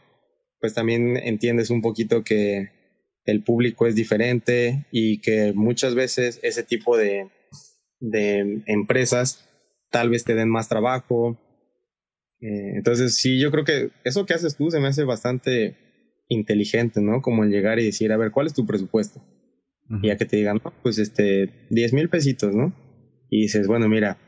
pues 0.61 0.75
también 0.75 1.17
entiendes 1.17 1.71
un 1.71 1.83
poquito 1.83 2.23
que 2.25 2.71
el 3.25 3.43
público 3.43 3.87
es 3.87 3.95
diferente 3.95 4.87
y 4.91 5.21
que 5.21 5.53
muchas 5.55 5.95
veces 5.95 6.41
ese 6.43 6.63
tipo 6.63 6.97
de, 6.97 7.31
de 8.01 8.63
empresas 8.67 9.49
tal 9.93 10.11
vez 10.11 10.25
te 10.25 10.35
den 10.35 10.51
más 10.51 10.69
trabajo. 10.69 11.39
Eh, 12.41 12.73
entonces, 12.75 13.15
sí, 13.15 13.41
yo 13.41 13.53
creo 13.53 13.65
que 13.65 13.91
eso 14.03 14.27
que 14.27 14.35
haces 14.35 14.57
tú 14.57 14.71
se 14.71 14.81
me 14.81 14.89
hace 14.89 15.05
bastante 15.05 15.77
inteligente, 16.29 17.01
¿no? 17.01 17.23
Como 17.23 17.45
el 17.45 17.51
llegar 17.51 17.79
y 17.79 17.85
decir, 17.85 18.11
a 18.11 18.17
ver, 18.17 18.33
¿cuál 18.33 18.49
es 18.49 18.55
tu 18.55 18.67
presupuesto? 18.67 19.23
Y 20.03 20.09
ya 20.09 20.17
que 20.17 20.25
te 20.25 20.37
digan, 20.37 20.59
no, 20.65 20.73
pues 20.83 20.99
este, 20.99 21.69
10 21.69 21.93
mil 21.93 22.09
pesitos, 22.09 22.55
¿no? 22.55 22.73
y 23.33 23.41
dices, 23.41 23.67
bueno, 23.67 23.89
mira, 23.89 24.19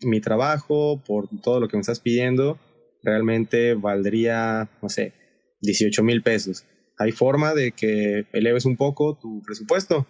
mi 0.00 0.22
trabajo 0.22 1.04
por 1.04 1.28
todo 1.42 1.60
lo 1.60 1.68
que 1.68 1.76
me 1.76 1.82
estás 1.82 2.00
pidiendo 2.00 2.58
realmente 3.02 3.74
valdría, 3.74 4.70
no 4.80 4.88
sé, 4.88 5.12
18 5.60 6.02
mil 6.02 6.22
pesos. 6.22 6.64
Hay 6.96 7.12
forma 7.12 7.52
de 7.52 7.72
que 7.72 8.24
eleves 8.32 8.64
un 8.64 8.78
poco 8.78 9.18
tu 9.20 9.42
presupuesto 9.42 10.06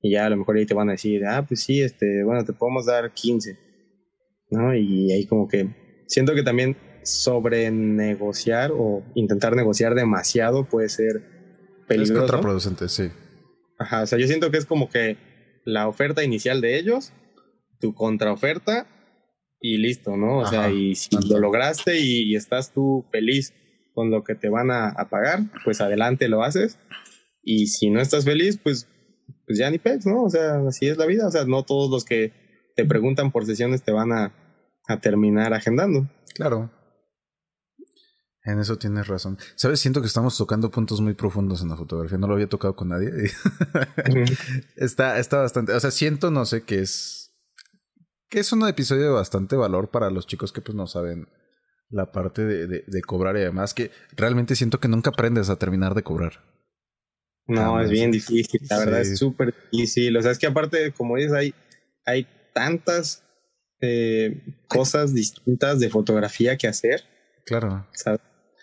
y 0.00 0.10
ya 0.10 0.26
a 0.26 0.30
lo 0.30 0.36
mejor 0.36 0.56
ahí 0.56 0.66
te 0.66 0.74
van 0.74 0.88
a 0.88 0.92
decir, 0.92 1.24
ah, 1.24 1.46
pues 1.46 1.62
sí, 1.62 1.80
este, 1.80 2.24
bueno, 2.24 2.44
te 2.44 2.52
podemos 2.52 2.86
dar 2.86 3.12
15, 3.12 3.56
¿no? 4.52 4.74
Y 4.74 5.10
ahí 5.12 5.26
como 5.26 5.48
que 5.48 5.68
siento 6.06 6.34
que 6.34 6.42
también 6.42 6.76
sobre 7.02 7.70
negociar 7.70 8.70
o 8.72 9.02
intentar 9.14 9.56
negociar 9.56 9.94
demasiado 9.94 10.68
puede 10.68 10.88
ser 10.88 11.22
peligroso. 11.88 12.24
Es 12.24 12.30
contraproducente, 12.30 12.88
sí. 12.88 13.10
Ajá, 13.78 14.02
o 14.02 14.06
sea, 14.06 14.18
yo 14.18 14.28
siento 14.28 14.50
que 14.50 14.58
es 14.58 14.66
como 14.66 14.88
que 14.88 15.16
la 15.64 15.88
oferta 15.88 16.22
inicial 16.22 16.60
de 16.60 16.78
ellos 16.78 17.12
tu 17.82 17.94
contraoferta 17.94 18.86
y 19.60 19.76
listo, 19.76 20.16
¿no? 20.16 20.38
O 20.38 20.46
sea, 20.46 20.70
y 20.70 20.94
si 20.94 21.10
lo 21.28 21.38
lograste 21.38 21.98
y, 22.00 22.34
estás 22.34 22.72
tú 22.72 23.04
feliz 23.12 23.52
con 23.92 24.10
lo 24.10 24.24
que 24.24 24.34
te 24.34 24.48
van 24.48 24.70
a, 24.70 24.94
pagar, 25.10 25.40
pues 25.64 25.80
adelante 25.80 26.28
lo 26.28 26.42
haces. 26.42 26.78
Y 27.42 27.66
si 27.66 27.90
no 27.90 28.00
estás 28.00 28.24
feliz, 28.24 28.58
pues, 28.62 28.88
pues 29.46 29.58
ya 29.58 29.70
ni 29.70 29.78
pex, 29.78 30.06
¿no? 30.06 30.22
O 30.22 30.30
sea, 30.30 30.60
así 30.66 30.86
es 30.86 30.96
la 30.96 31.06
vida. 31.06 31.26
O 31.26 31.30
sea, 31.30 31.44
no 31.44 31.64
todos 31.64 31.90
los 31.90 32.04
que 32.04 32.32
te 32.76 32.84
preguntan 32.84 33.30
por 33.32 33.46
sesiones 33.46 33.82
te 33.82 33.92
van 33.92 34.12
a, 34.12 34.32
a 34.88 35.00
terminar 35.00 35.54
agendando. 35.54 36.08
Claro. 36.34 36.70
En 38.44 38.58
eso 38.58 38.76
tienes 38.76 39.06
razón. 39.06 39.38
Sabes, 39.54 39.78
siento 39.80 40.00
que 40.00 40.08
estamos 40.08 40.36
tocando 40.36 40.70
puntos 40.70 41.00
muy 41.00 41.14
profundos 41.14 41.62
en 41.62 41.68
la 41.68 41.76
fotografía. 41.76 42.18
No 42.18 42.26
lo 42.26 42.34
había 42.34 42.48
tocado 42.48 42.74
con 42.74 42.88
nadie. 42.88 43.10
está, 44.76 45.18
está 45.20 45.38
bastante. 45.38 45.72
O 45.72 45.80
sea, 45.80 45.92
siento, 45.92 46.30
no 46.32 46.44
sé, 46.44 46.64
que 46.64 46.80
es 46.80 47.22
que 48.32 48.40
es 48.40 48.50
un 48.50 48.66
episodio 48.66 49.02
de 49.02 49.10
bastante 49.10 49.56
valor 49.56 49.90
para 49.90 50.10
los 50.10 50.26
chicos 50.26 50.52
que 50.52 50.62
pues 50.62 50.74
no 50.74 50.86
saben 50.86 51.28
la 51.90 52.10
parte 52.12 52.42
de, 52.42 52.66
de, 52.66 53.02
cobrar 53.02 53.36
y 53.36 53.42
además 53.42 53.74
que 53.74 53.90
realmente 54.16 54.56
siento 54.56 54.80
que 54.80 54.88
nunca 54.88 55.10
aprendes 55.10 55.50
a 55.50 55.56
terminar 55.56 55.94
de 55.94 56.02
cobrar. 56.02 56.42
No, 57.46 57.78
es 57.78 57.90
bien 57.90 58.10
difícil, 58.10 58.62
la 58.70 58.78
verdad 58.78 59.02
es 59.02 59.18
súper 59.18 59.54
difícil. 59.70 60.16
O 60.16 60.22
sea, 60.22 60.30
es 60.30 60.38
que 60.38 60.46
aparte, 60.46 60.92
como 60.92 61.16
dices, 61.16 61.34
hay, 61.34 61.54
hay 62.06 62.26
tantas 62.54 63.21
eh, 63.82 64.40
cosas 64.68 65.12
distintas 65.12 65.80
de 65.80 65.90
fotografía 65.90 66.56
que 66.56 66.68
hacer. 66.68 67.02
Claro. 67.44 67.86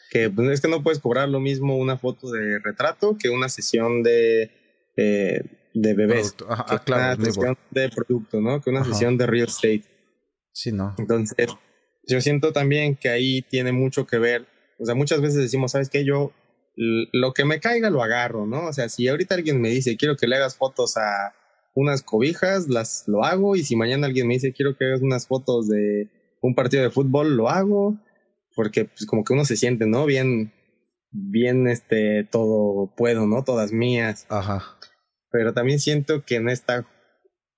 Que 0.09 0.29
pues, 0.29 0.49
es 0.49 0.61
que 0.61 0.67
no 0.67 0.81
puedes 0.81 0.99
cobrar 0.99 1.29
lo 1.29 1.39
mismo 1.39 1.77
una 1.77 1.97
foto 1.97 2.31
de 2.31 2.57
retrato 2.59 3.17
que 3.19 3.29
una 3.29 3.49
sesión 3.49 4.01
de 4.01 4.49
eh, 4.95 5.43
de 5.73 5.93
bebés. 5.93 6.35
Ajá, 6.47 6.79
claro, 6.83 7.15
una 7.17 7.25
sesión 7.25 7.57
de 7.69 7.89
producto, 7.89 8.41
¿no? 8.41 8.61
Que 8.61 8.69
una 8.69 8.83
sesión 8.83 9.17
de 9.17 9.27
real 9.27 9.47
estate. 9.47 9.83
Sí, 10.51 10.71
¿no? 10.71 10.95
Entonces, 10.97 11.47
yo 12.07 12.21
siento 12.21 12.51
también 12.53 12.95
que 12.95 13.09
ahí 13.09 13.41
tiene 13.43 13.71
mucho 13.71 14.07
que 14.07 14.17
ver. 14.17 14.47
O 14.79 14.85
sea, 14.85 14.95
muchas 14.95 15.21
veces 15.21 15.41
decimos, 15.41 15.73
¿sabes 15.73 15.89
qué? 15.89 16.03
Yo 16.05 16.33
lo 16.75 17.33
que 17.33 17.43
me 17.43 17.59
caiga 17.59 17.89
lo 17.89 18.01
agarro, 18.01 18.45
¿no? 18.45 18.67
O 18.67 18.73
sea, 18.73 18.87
si 18.87 19.07
ahorita 19.07 19.35
alguien 19.35 19.59
me 19.61 19.69
dice, 19.69 19.97
quiero 19.97 20.15
que 20.15 20.27
le 20.27 20.37
hagas 20.37 20.55
fotos 20.55 20.95
a 20.97 21.33
unas 21.79 22.03
cobijas, 22.03 22.67
las 22.67 23.05
lo 23.07 23.23
hago. 23.23 23.55
Y 23.55 23.63
si 23.63 23.75
mañana 23.75 24.07
alguien 24.07 24.27
me 24.27 24.35
dice, 24.35 24.53
quiero 24.53 24.77
que 24.77 24.85
hagas 24.85 25.01
unas 25.01 25.27
fotos 25.27 25.67
de 25.67 26.09
un 26.41 26.55
partido 26.55 26.83
de 26.83 26.91
fútbol, 26.91 27.35
lo 27.35 27.49
hago. 27.49 27.97
Porque, 28.55 28.85
pues, 28.85 29.05
como 29.05 29.23
que 29.23 29.33
uno 29.33 29.45
se 29.45 29.57
siente, 29.57 29.85
¿no? 29.85 30.05
Bien, 30.05 30.51
bien, 31.11 31.67
este, 31.67 32.23
todo 32.23 32.93
puedo, 32.95 33.27
¿no? 33.27 33.43
Todas 33.43 33.71
mías. 33.71 34.25
Ajá 34.29 34.79
pero 35.31 35.53
también 35.53 35.79
siento 35.79 36.23
que 36.25 36.35
en 36.35 36.49
esta 36.49 36.87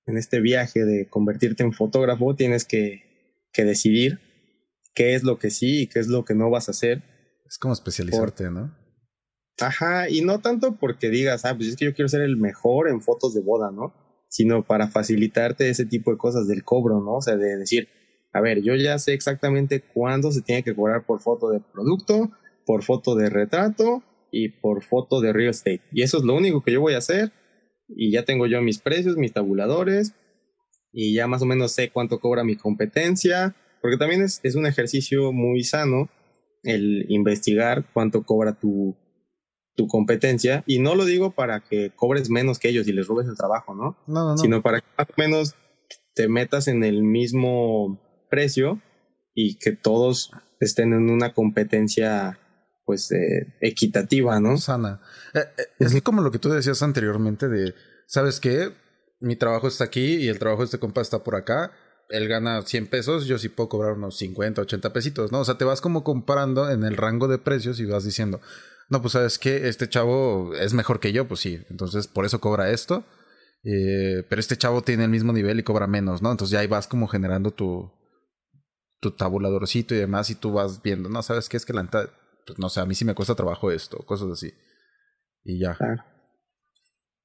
en 0.06 0.18
este 0.18 0.42
viaje 0.42 0.84
de 0.84 1.08
convertirte 1.08 1.64
en 1.64 1.74
fotógrafo 1.74 2.36
tienes 2.36 2.66
que, 2.66 3.46
que 3.54 3.64
decidir 3.64 4.20
qué 4.94 5.16
es 5.16 5.24
lo 5.24 5.38
que 5.38 5.52
sí 5.52 5.84
y 5.84 5.88
qué 5.88 6.00
es 6.00 6.08
lo 6.08 6.26
que 6.26 6.34
no 6.34 6.50
vas 6.50 6.68
a 6.68 6.72
hacer. 6.72 7.04
Es 7.46 7.58
como 7.58 7.74
especializarte, 7.74 8.50
¿no? 8.50 8.76
Ajá, 9.60 10.10
y 10.10 10.22
no 10.22 10.42
tanto 10.42 10.78
porque 10.78 11.10
digas, 11.10 11.46
ah, 11.46 11.56
pues 11.56 11.70
es 11.70 11.76
que 11.76 11.86
yo 11.86 11.94
quiero 11.94 12.10
ser 12.10 12.22
el 12.22 12.36
mejor 12.36 12.90
en 12.90 13.02
fotos 13.02 13.34
de 13.36 13.42
boda, 13.42 13.72
¿no? 13.72 13.94
Sino 14.32 14.64
para 14.66 14.88
facilitarte 14.88 15.70
ese 15.70 15.86
tipo 15.86 16.10
de 16.12 16.18
cosas 16.18 16.48
del 16.48 16.64
cobro, 16.64 17.02
¿no? 17.02 17.18
O 17.18 17.22
sea, 17.22 17.36
de 17.36 17.58
decir, 17.58 17.90
a 18.34 18.42
ver, 18.42 18.64
yo 18.64 18.76
ya 18.76 18.98
sé 18.98 19.14
exactamente 19.14 19.82
cuándo 19.82 20.32
se 20.32 20.42
tiene 20.42 20.64
que 20.64 20.74
cobrar 20.74 21.06
por 21.06 21.20
foto 21.20 21.50
de 21.50 21.60
producto, 21.60 22.32
por 22.66 22.84
foto 22.84 23.16
de 23.16 23.30
retrato 23.30 24.04
y 24.32 24.50
por 24.50 24.84
foto 24.84 25.20
de 25.20 25.34
real 25.34 25.50
estate. 25.50 25.82
Y 25.92 26.02
eso 26.02 26.18
es 26.18 26.24
lo 26.24 26.34
único 26.36 26.64
que 26.64 26.72
yo 26.72 26.80
voy 26.80 26.94
a 26.94 27.00
hacer 27.00 27.34
y 27.90 28.12
ya 28.12 28.24
tengo 28.24 28.48
yo 28.48 28.62
mis 28.62 28.80
precios, 28.80 29.18
mis 29.18 29.34
tabuladores 29.34 30.16
y 30.94 31.14
ya 31.14 31.28
más 31.28 31.42
o 31.42 31.46
menos 31.46 31.74
sé 31.74 31.90
cuánto 31.90 32.20
cobra 32.20 32.46
mi 32.46 32.56
competencia, 32.56 33.56
porque 33.82 33.98
también 33.98 34.22
es, 34.22 34.40
es 34.44 34.56
un 34.56 34.66
ejercicio 34.66 35.34
muy 35.34 35.64
sano 35.64 36.10
el 36.64 37.06
investigar 37.10 37.86
cuánto 37.94 38.24
cobra 38.24 38.58
tu, 38.58 38.96
tu 39.76 39.88
competencia 39.88 40.64
y 40.68 40.80
no 40.80 40.96
lo 40.96 41.06
digo 41.06 41.32
para 41.32 41.62
que 41.62 41.92
cobres 41.96 42.30
menos 42.30 42.60
que 42.60 42.70
ellos 42.70 42.88
y 42.88 42.94
les 42.94 43.08
robes 43.08 43.28
el 43.28 43.38
trabajo, 43.38 43.74
¿no? 43.74 43.98
No, 44.08 44.22
no, 44.26 44.32
no. 44.32 44.38
Sino 44.38 44.62
para 44.62 44.82
que 44.82 44.88
más 44.98 45.08
o 45.10 45.14
menos 45.18 45.56
te 46.14 46.28
metas 46.28 46.68
en 46.68 46.84
el 46.84 47.04
mismo 47.04 48.00
precio 48.30 48.82
y 49.34 49.58
que 49.58 49.72
todos 49.72 50.32
estén 50.60 50.94
en 50.94 51.10
una 51.10 51.34
competencia 51.34 52.38
pues 52.86 53.12
eh, 53.12 53.56
equitativa, 53.62 54.40
¿no? 54.40 54.58
Sana. 54.58 55.02
Eh, 55.34 55.40
eh, 55.58 55.64
es 55.80 56.02
como 56.02 56.22
lo 56.22 56.32
que 56.32 56.40
tú 56.40 56.50
decías 56.50 56.82
anteriormente 56.84 57.48
de, 57.48 57.74
¿sabes 58.08 58.40
qué? 58.40 58.74
Mi 59.20 59.36
trabajo 59.36 59.68
está 59.68 59.86
aquí 59.86 60.16
y 60.16 60.28
el 60.28 60.40
trabajo 60.40 60.62
de 60.62 60.66
este 60.66 60.80
compa 60.80 61.02
está 61.02 61.24
por 61.24 61.36
acá. 61.36 61.72
Él 62.10 62.28
gana 62.28 62.62
100 62.62 62.88
pesos, 62.88 63.26
yo 63.26 63.38
sí 63.38 63.48
puedo 63.48 63.70
cobrar 63.70 63.94
unos 63.94 64.18
50, 64.18 64.64
80 64.64 64.92
pesitos, 64.92 65.32
¿no? 65.32 65.40
O 65.40 65.46
sea, 65.46 65.58
te 65.58 65.64
vas 65.64 65.80
como 65.80 66.04
comparando 66.04 66.70
en 66.70 66.84
el 66.84 66.98
rango 66.98 67.30
de 67.30 67.38
precios 67.38 67.80
y 67.80 67.86
vas 67.86 68.04
diciendo, 68.04 68.42
no, 68.92 69.02
pues 69.02 69.14
sabes 69.14 69.40
qué, 69.40 69.70
este 69.70 69.88
chavo 69.88 70.54
es 70.54 70.74
mejor 70.74 71.00
que 71.00 71.14
yo, 71.14 71.26
pues 71.26 71.40
sí, 71.40 71.64
entonces 71.70 72.08
por 72.08 72.26
eso 72.26 72.42
cobra 72.42 72.72
esto. 72.72 73.06
pero 73.64 74.40
este 74.40 74.58
chavo 74.58 74.82
tiene 74.82 75.06
el 75.06 75.10
mismo 75.10 75.32
nivel 75.32 75.60
y 75.60 75.64
cobra 75.64 75.88
menos, 75.88 76.22
¿no? 76.22 76.30
Entonces 76.30 76.52
ya 76.52 76.60
ahí 76.60 76.68
vas 76.68 76.88
como 76.88 77.08
generando 77.08 77.52
tu, 77.52 77.90
tu 79.00 79.12
tabuladorcito 79.12 79.96
y 79.96 79.98
demás 80.00 80.30
y 80.30 80.36
tú 80.36 80.52
vas 80.52 80.82
viendo, 80.84 81.08
no, 81.08 81.24
¿sabes 81.24 81.48
qué? 81.48 81.56
Es 81.56 81.66
que 81.66 81.72
la 81.72 81.88
pues 82.46 82.60
no 82.60 82.68
sé, 82.68 82.82
a 82.82 82.86
mí 82.86 82.94
sí 82.94 83.06
me 83.06 83.16
cuesta 83.16 83.34
trabajo 83.34 83.72
esto, 83.72 83.98
cosas 84.00 84.30
así. 84.30 84.54
Y 85.46 85.62
ya. 85.62 85.78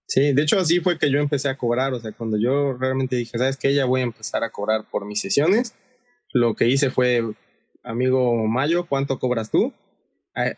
Sí, 0.07 0.33
de 0.33 0.43
hecho 0.43 0.61
así 0.61 0.79
fue 0.79 0.99
que 0.99 1.11
yo 1.11 1.19
empecé 1.19 1.49
a 1.49 1.59
cobrar, 1.59 1.93
o 1.95 1.99
sea, 1.99 2.13
cuando 2.13 2.39
yo 2.39 2.75
realmente 2.75 3.17
dije, 3.17 3.37
¿sabes 3.39 3.57
qué? 3.57 3.75
Ya 3.75 3.87
voy 3.87 4.03
a 4.03 4.05
empezar 4.05 4.45
a 4.45 4.51
cobrar 4.51 4.89
por 4.89 5.05
mis 5.05 5.21
sesiones, 5.21 5.75
lo 6.33 6.55
que 6.55 6.69
hice 6.69 6.91
fue, 6.91 7.25
amigo 7.83 8.47
Mayo, 8.47 8.87
¿cuánto 8.87 9.19
cobras 9.19 9.51
tú? 9.51 9.75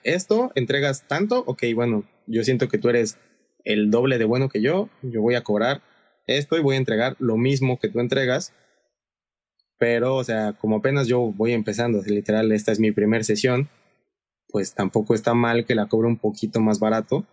Esto, 0.02 0.50
entregas 0.54 1.06
tanto, 1.06 1.44
ok, 1.46 1.62
bueno, 1.74 2.04
yo 2.26 2.42
siento 2.42 2.68
que 2.68 2.78
tú 2.78 2.88
eres 2.88 3.18
el 3.64 3.90
doble 3.90 4.18
de 4.18 4.24
bueno 4.24 4.48
que 4.48 4.60
yo, 4.60 4.88
yo 5.02 5.22
voy 5.22 5.36
a 5.36 5.42
cobrar 5.42 5.82
esto 6.26 6.56
y 6.56 6.62
voy 6.62 6.74
a 6.74 6.78
entregar 6.78 7.16
lo 7.18 7.36
mismo 7.36 7.78
que 7.78 7.88
tú 7.88 8.00
entregas, 8.00 8.52
pero, 9.78 10.16
o 10.16 10.24
sea, 10.24 10.54
como 10.54 10.76
apenas 10.76 11.06
yo 11.06 11.20
voy 11.20 11.52
empezando, 11.52 12.02
literal, 12.02 12.50
esta 12.52 12.72
es 12.72 12.80
mi 12.80 12.90
primera 12.90 13.22
sesión, 13.22 13.70
pues 14.48 14.74
tampoco 14.74 15.14
está 15.14 15.34
mal 15.34 15.64
que 15.64 15.74
la 15.74 15.86
cobre 15.86 16.08
un 16.08 16.18
poquito 16.18 16.60
más 16.60 16.80
barato. 16.80 17.26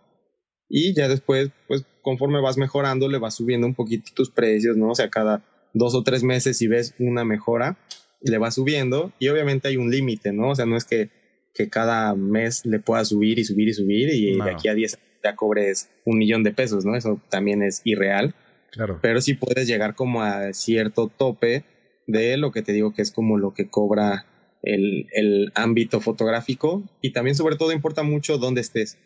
Y 0.67 0.93
ya 0.93 1.07
después, 1.07 1.51
pues 1.67 1.85
conforme 2.01 2.41
vas 2.41 2.57
mejorando, 2.57 3.07
le 3.07 3.19
vas 3.19 3.35
subiendo 3.35 3.67
un 3.67 3.75
poquito 3.75 4.11
tus 4.13 4.29
precios, 4.29 4.77
¿no? 4.77 4.89
O 4.89 4.95
sea, 4.95 5.09
cada 5.09 5.43
dos 5.73 5.95
o 5.95 6.03
tres 6.03 6.23
meses 6.23 6.57
si 6.57 6.67
ves 6.67 6.95
una 6.99 7.23
mejora, 7.23 7.77
le 8.21 8.37
vas 8.37 8.55
subiendo 8.55 9.11
y 9.19 9.27
obviamente 9.29 9.67
hay 9.67 9.77
un 9.77 9.91
límite, 9.91 10.31
¿no? 10.33 10.49
O 10.49 10.55
sea, 10.55 10.65
no 10.65 10.77
es 10.77 10.85
que, 10.85 11.09
que 11.55 11.69
cada 11.69 12.13
mes 12.15 12.65
le 12.65 12.79
puedas 12.79 13.07
subir 13.07 13.39
y 13.39 13.45
subir 13.45 13.69
y 13.69 13.73
subir 13.73 14.09
y 14.09 14.37
de 14.37 14.51
aquí 14.51 14.67
a 14.67 14.73
10 14.73 14.99
ya 15.23 15.35
cobres 15.35 15.89
un 16.03 16.17
millón 16.17 16.43
de 16.43 16.51
pesos, 16.51 16.85
¿no? 16.85 16.95
Eso 16.95 17.19
también 17.29 17.63
es 17.63 17.81
irreal. 17.85 18.35
Claro. 18.71 18.99
Pero 19.01 19.21
sí 19.21 19.33
puedes 19.33 19.65
llegar 19.65 19.95
como 19.95 20.21
a 20.21 20.51
cierto 20.53 21.07
tope 21.07 21.63
de 22.07 22.37
lo 22.37 22.51
que 22.51 22.61
te 22.61 22.73
digo 22.73 22.93
que 22.93 23.01
es 23.01 23.11
como 23.11 23.37
lo 23.37 23.53
que 23.53 23.69
cobra 23.69 24.25
el, 24.61 25.07
el 25.13 25.51
ámbito 25.55 26.01
fotográfico 26.01 26.83
y 27.01 27.13
también 27.13 27.35
sobre 27.35 27.55
todo 27.55 27.71
importa 27.71 28.03
mucho 28.03 28.37
dónde 28.37 28.61
estés. 28.61 28.97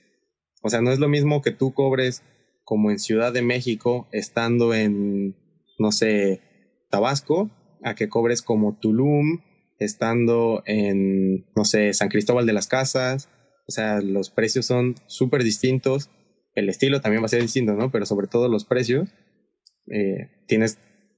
O 0.63 0.69
sea, 0.69 0.81
no 0.81 0.91
es 0.91 0.99
lo 0.99 1.07
mismo 1.07 1.41
que 1.41 1.51
tú 1.51 1.73
cobres 1.73 2.23
como 2.63 2.89
en 2.89 2.99
Ciudad 2.99 3.31
de 3.31 3.43
México 3.43 4.07
estando 4.11 4.73
en, 4.73 5.35
no 5.77 5.91
sé, 5.91 6.41
Tabasco, 6.89 7.51
a 7.83 7.93
que 7.93 8.09
cobres 8.09 8.41
como 8.41 8.77
Tulum 8.77 9.39
estando 9.79 10.63
en, 10.65 11.45
no 11.55 11.65
sé, 11.65 11.93
San 11.93 12.09
Cristóbal 12.09 12.45
de 12.45 12.53
las 12.53 12.67
Casas. 12.67 13.29
O 13.67 13.71
sea, 13.71 14.01
los 14.01 14.29
precios 14.29 14.65
son 14.65 14.95
súper 15.07 15.43
distintos. 15.43 16.09
El 16.55 16.69
estilo 16.69 17.01
también 17.01 17.21
va 17.21 17.27
a 17.27 17.29
ser 17.29 17.41
distinto, 17.41 17.73
¿no? 17.73 17.91
Pero 17.91 18.05
sobre 18.05 18.27
todo 18.27 18.49
los 18.49 18.65
precios. 18.65 19.09
Eh, 19.87 20.29
tienes 20.47 20.77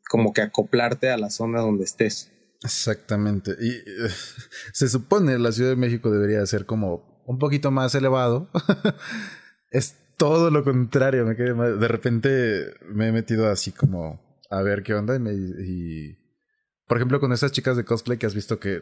como 0.10 0.34
que 0.34 0.42
acoplarte 0.42 1.10
a 1.10 1.18
la 1.18 1.30
zona 1.30 1.62
donde 1.62 1.86
estés. 1.86 2.32
Exactamente. 2.64 3.56
Y 3.60 3.70
eh, 3.72 4.10
se 4.74 4.88
supone 4.90 5.40
la 5.40 5.52
Ciudad 5.52 5.72
de 5.72 5.76
México 5.76 6.12
debería 6.12 6.46
ser 6.46 6.66
como 6.66 7.24
un 7.26 7.40
poquito 7.40 7.72
más 7.72 7.96
elevado. 7.96 8.50
es 9.72 9.96
todo 10.18 10.52
lo 10.52 10.64
contrario. 10.64 11.26
Me 11.26 11.36
quedé, 11.36 11.54
de 11.54 11.88
repente 11.88 12.66
me 12.86 13.08
he 13.08 13.12
metido 13.12 13.50
así 13.50 13.72
como 13.72 14.22
a 14.50 14.62
ver 14.62 14.84
qué 14.84 14.94
onda 14.94 15.16
y, 15.16 15.20
me, 15.20 15.32
por 16.92 16.98
ejemplo 16.98 17.22
con 17.22 17.32
esas 17.32 17.54
chicas 17.54 17.78
de 17.78 17.86
cosplay 17.86 18.18
que 18.18 18.26
has 18.26 18.36
visto 18.36 18.60
que 18.60 18.82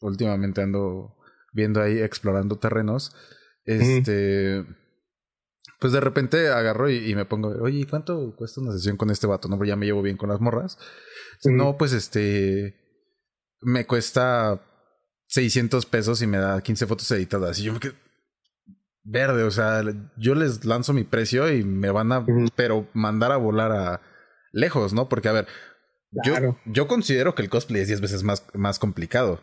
últimamente 0.00 0.60
ando 0.60 1.14
viendo 1.52 1.80
ahí 1.80 2.00
explorando 2.00 2.58
terrenos. 2.58 3.14
Este 3.64 4.66
pues 5.78 5.92
de 5.92 6.00
repente 6.00 6.48
agarro 6.48 6.90
y, 6.90 7.14
me 7.14 7.26
pongo, 7.26 7.50
oye, 7.62 7.86
¿cuánto 7.88 8.34
cuesta 8.34 8.60
una 8.60 8.72
sesión 8.72 8.96
con 8.96 9.08
este 9.12 9.28
vato? 9.28 9.46
No, 9.46 9.64
ya 9.64 9.76
me 9.76 9.86
llevo 9.86 10.02
bien 10.02 10.16
con 10.16 10.30
las 10.30 10.40
morras. 10.40 10.78
No, 11.44 11.76
pues 11.76 11.92
este, 11.92 12.74
me 13.60 13.86
cuesta 13.86 14.60
600 15.28 15.86
pesos 15.86 16.22
y 16.22 16.26
me 16.26 16.38
da 16.38 16.60
15 16.60 16.88
fotos 16.88 17.08
editadas. 17.12 17.60
Y 17.60 17.62
yo 17.62 17.72
me 17.72 17.78
quedo 17.78 17.94
verde, 19.04 19.44
o 19.44 19.52
sea, 19.52 19.80
yo 20.16 20.34
les 20.34 20.64
lanzo 20.64 20.92
mi 20.92 21.04
precio 21.04 21.48
y 21.52 21.62
me 21.62 21.92
van 21.92 22.10
a, 22.10 22.26
pero 22.56 22.88
mandar 22.94 23.30
a 23.30 23.36
volar 23.36 23.70
a 23.70 24.00
lejos, 24.50 24.92
¿no? 24.92 25.08
Porque, 25.08 25.28
a 25.28 25.32
ver, 25.32 25.46
yo, 26.24 26.58
yo 26.66 26.86
considero 26.86 27.34
que 27.34 27.42
el 27.42 27.50
cosplay 27.50 27.82
es 27.82 27.88
10 27.88 28.00
veces 28.00 28.22
más, 28.22 28.44
más 28.54 28.78
complicado. 28.78 29.40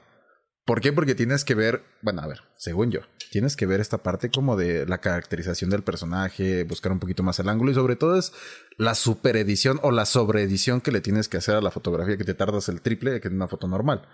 ¿Por 0.65 0.79
qué? 0.79 0.93
Porque 0.93 1.15
tienes 1.15 1.43
que 1.43 1.55
ver, 1.55 1.81
bueno, 2.01 2.21
a 2.21 2.27
ver, 2.27 2.41
según 2.55 2.91
yo, 2.91 3.01
tienes 3.31 3.55
que 3.55 3.65
ver 3.65 3.79
esta 3.79 4.03
parte 4.03 4.29
como 4.29 4.55
de 4.55 4.85
la 4.85 4.99
caracterización 4.99 5.71
del 5.71 5.83
personaje, 5.83 6.63
buscar 6.63 6.91
un 6.91 6.99
poquito 6.99 7.23
más 7.23 7.39
el 7.39 7.49
ángulo 7.49 7.71
y 7.71 7.75
sobre 7.75 7.95
todo 7.95 8.17
es 8.17 8.31
la 8.77 8.93
superedición 8.93 9.79
o 9.81 9.91
la 9.91 10.05
sobreedición 10.05 10.79
que 10.79 10.91
le 10.91 11.01
tienes 11.01 11.29
que 11.29 11.37
hacer 11.37 11.55
a 11.55 11.61
la 11.61 11.71
fotografía 11.71 12.15
que 12.15 12.25
te 12.25 12.35
tardas 12.35 12.69
el 12.69 12.81
triple 12.81 13.19
que 13.21 13.27
en 13.27 13.35
una 13.35 13.47
foto 13.47 13.67
normal. 13.67 14.07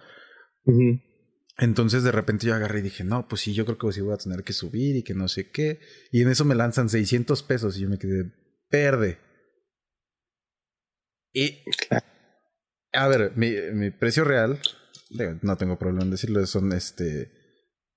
Entonces 1.57 2.03
de 2.03 2.11
repente 2.11 2.47
yo 2.47 2.55
agarré 2.55 2.79
y 2.79 2.83
dije, 2.83 3.03
no, 3.03 3.27
pues 3.27 3.41
sí, 3.41 3.53
yo 3.53 3.65
creo 3.65 3.77
que 3.77 3.91
sí 3.91 4.01
voy 4.01 4.13
a 4.13 4.17
tener 4.17 4.43
que 4.43 4.53
subir 4.53 4.95
y 4.95 5.03
que 5.03 5.13
no 5.13 5.27
sé 5.27 5.49
qué. 5.49 5.79
Y 6.11 6.21
en 6.21 6.29
eso 6.29 6.45
me 6.45 6.55
lanzan 6.55 6.87
600 6.87 7.43
pesos 7.43 7.77
y 7.77 7.81
yo 7.81 7.89
me 7.89 7.99
quedé 7.99 8.31
verde. 8.71 9.19
Y... 11.33 11.63
A 12.93 13.07
ver, 13.07 13.33
mi, 13.35 13.53
mi 13.73 13.91
precio 13.91 14.23
real 14.23 14.59
no 15.41 15.57
tengo 15.57 15.77
problema 15.77 16.03
en 16.03 16.11
decirlo, 16.11 16.45
son 16.45 16.73
este 16.73 17.31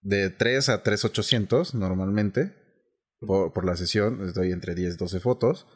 de 0.03 0.31
3 0.31 0.69
a 0.71 0.83
3,800 0.83 1.75
normalmente 1.75 2.55
por, 3.21 3.53
por 3.53 3.65
la 3.65 3.77
sesión, 3.77 4.25
les 4.25 4.35
doy 4.35 4.53
entre 4.53 4.75
10 4.75 4.97
12 4.97 5.21
fotos, 5.21 5.67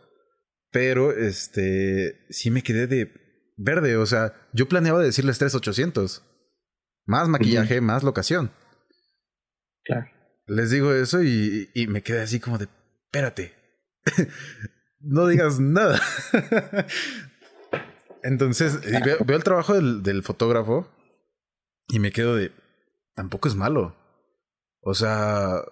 pero 0.71 1.13
este 1.13 2.27
sí 2.31 2.51
me 2.51 2.63
quedé 2.63 2.87
de 2.87 3.13
verde, 3.57 3.97
o 3.97 4.07
sea, 4.07 4.35
yo 4.53 4.69
planeaba 4.69 5.03
decirles 5.03 5.39
3,800, 5.39 6.23
más 7.07 7.29
maquillaje, 7.29 7.81
más 7.81 8.03
locación. 8.03 8.51
Claro. 9.85 10.11
Les 10.47 10.71
digo 10.71 10.93
eso 10.93 11.23
y, 11.23 11.71
y 11.75 11.87
me 11.87 12.03
quedé 12.03 12.23
así 12.23 12.41
como 12.41 12.59
de, 12.59 12.69
espérate, 13.07 13.55
no 15.01 15.27
digas 15.27 15.61
nada. 15.61 16.01
Entonces, 18.25 18.81
veo, 18.81 19.19
veo, 19.25 19.37
el 19.37 19.45
trabajo 19.45 19.75
del, 19.75 20.03
del 20.03 20.23
fotógrafo 20.23 20.89
y 21.89 22.01
me 22.01 22.11
quedo 22.11 22.35
de, 22.35 22.53
tampoco 23.15 23.49
es 23.49 23.55
malo. 23.55 23.95
O 24.81 24.95
sea, 24.95 25.63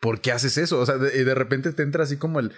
¿por 0.00 0.20
qué 0.20 0.32
haces 0.32 0.56
eso? 0.58 0.80
O 0.80 0.86
sea, 0.86 0.96
y 0.96 1.22
de 1.24 1.34
repente 1.34 1.72
te 1.72 1.82
entra 1.82 2.04
así 2.04 2.16
como 2.16 2.40
el, 2.40 2.52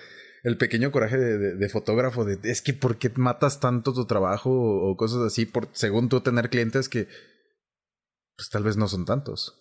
el 0.44 0.56
pequeño 0.56 0.92
coraje 0.92 1.18
de, 1.18 1.56
de, 1.56 1.68
fotógrafo 1.68 2.24
de, 2.24 2.38
es 2.44 2.62
que 2.62 2.72
¿por 2.72 2.96
qué 2.96 3.12
matas 3.16 3.58
tanto 3.58 3.92
tu 3.92 4.06
trabajo 4.06 4.50
o, 4.50 4.96
cosas 4.96 5.22
así 5.22 5.44
por, 5.44 5.68
según 5.72 6.08
tú 6.08 6.20
tener 6.20 6.48
clientes 6.48 6.88
que, 6.88 7.08
pues 8.36 8.48
tal 8.50 8.62
vez 8.62 8.76
no 8.76 8.86
son 8.86 9.04
tantos? 9.04 9.58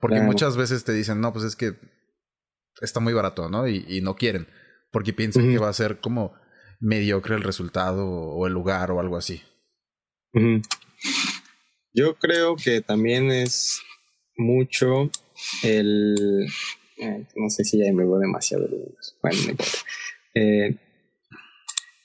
Porque 0.00 0.20
muchas 0.20 0.58
veces 0.58 0.84
te 0.84 0.92
dicen, 0.92 1.22
no, 1.22 1.32
pues 1.32 1.46
es 1.46 1.56
que 1.56 1.78
está 2.82 3.00
muy 3.00 3.14
barato, 3.14 3.48
¿no? 3.48 3.66
Y, 3.66 3.86
y 3.88 4.02
no 4.02 4.16
quieren, 4.16 4.48
porque 4.92 5.14
piensan 5.14 5.50
que 5.50 5.56
va 5.56 5.70
a 5.70 5.72
ser 5.72 5.98
como 6.00 6.34
mediocre 6.80 7.34
el 7.34 7.42
resultado 7.42 8.06
o 8.06 8.46
el 8.46 8.52
lugar 8.52 8.90
o 8.90 9.00
algo 9.00 9.16
así. 9.16 9.42
Yo 11.92 12.16
creo 12.16 12.56
que 12.56 12.80
también 12.80 13.30
es 13.30 13.80
mucho 14.36 15.10
el... 15.62 16.46
no 17.36 17.50
sé 17.50 17.64
si 17.64 17.78
ya 17.78 17.92
me 17.92 18.04
voy 18.04 18.20
demasiado 18.20 18.68
Bueno. 19.22 19.56
Eh, 20.34 20.76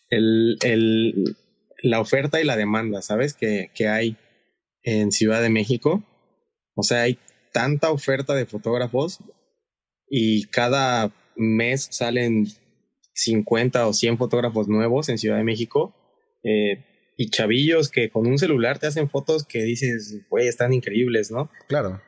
el, 0.10 0.58
el, 0.62 1.36
la 1.82 2.00
oferta 2.00 2.40
y 2.40 2.44
la 2.46 2.56
demanda, 2.56 3.02
¿sabes? 3.02 3.34
Que, 3.34 3.72
que 3.74 3.88
hay 3.88 4.18
en 4.84 5.12
Ciudad 5.12 5.42
de 5.42 5.50
México. 5.50 6.04
O 6.76 6.84
sea, 6.84 7.04
hay 7.04 7.18
tanta 7.52 7.92
oferta 7.92 8.36
de 8.36 8.46
fotógrafos 8.46 9.20
y 10.10 10.46
cada 10.46 11.12
mes 11.36 11.88
salen 11.92 12.48
50 13.24 13.88
o 13.88 13.94
100 13.94 14.18
fotógrafos 14.18 14.68
nuevos 14.68 15.10
en 15.10 15.18
Ciudad 15.18 15.38
de 15.38 15.44
México. 15.44 15.96
Eh, 16.44 16.86
y 17.18 17.30
chavillos 17.30 17.90
que 17.90 18.10
con 18.10 18.28
un 18.28 18.38
celular 18.38 18.80
te 18.80 18.88
hacen 18.88 19.10
fotos 19.10 19.46
que 19.46 19.64
dices, 19.64 20.22
güey, 20.30 20.48
están 20.48 20.72
increíbles, 20.72 21.32
¿no? 21.32 21.52
Claro. 21.68 22.02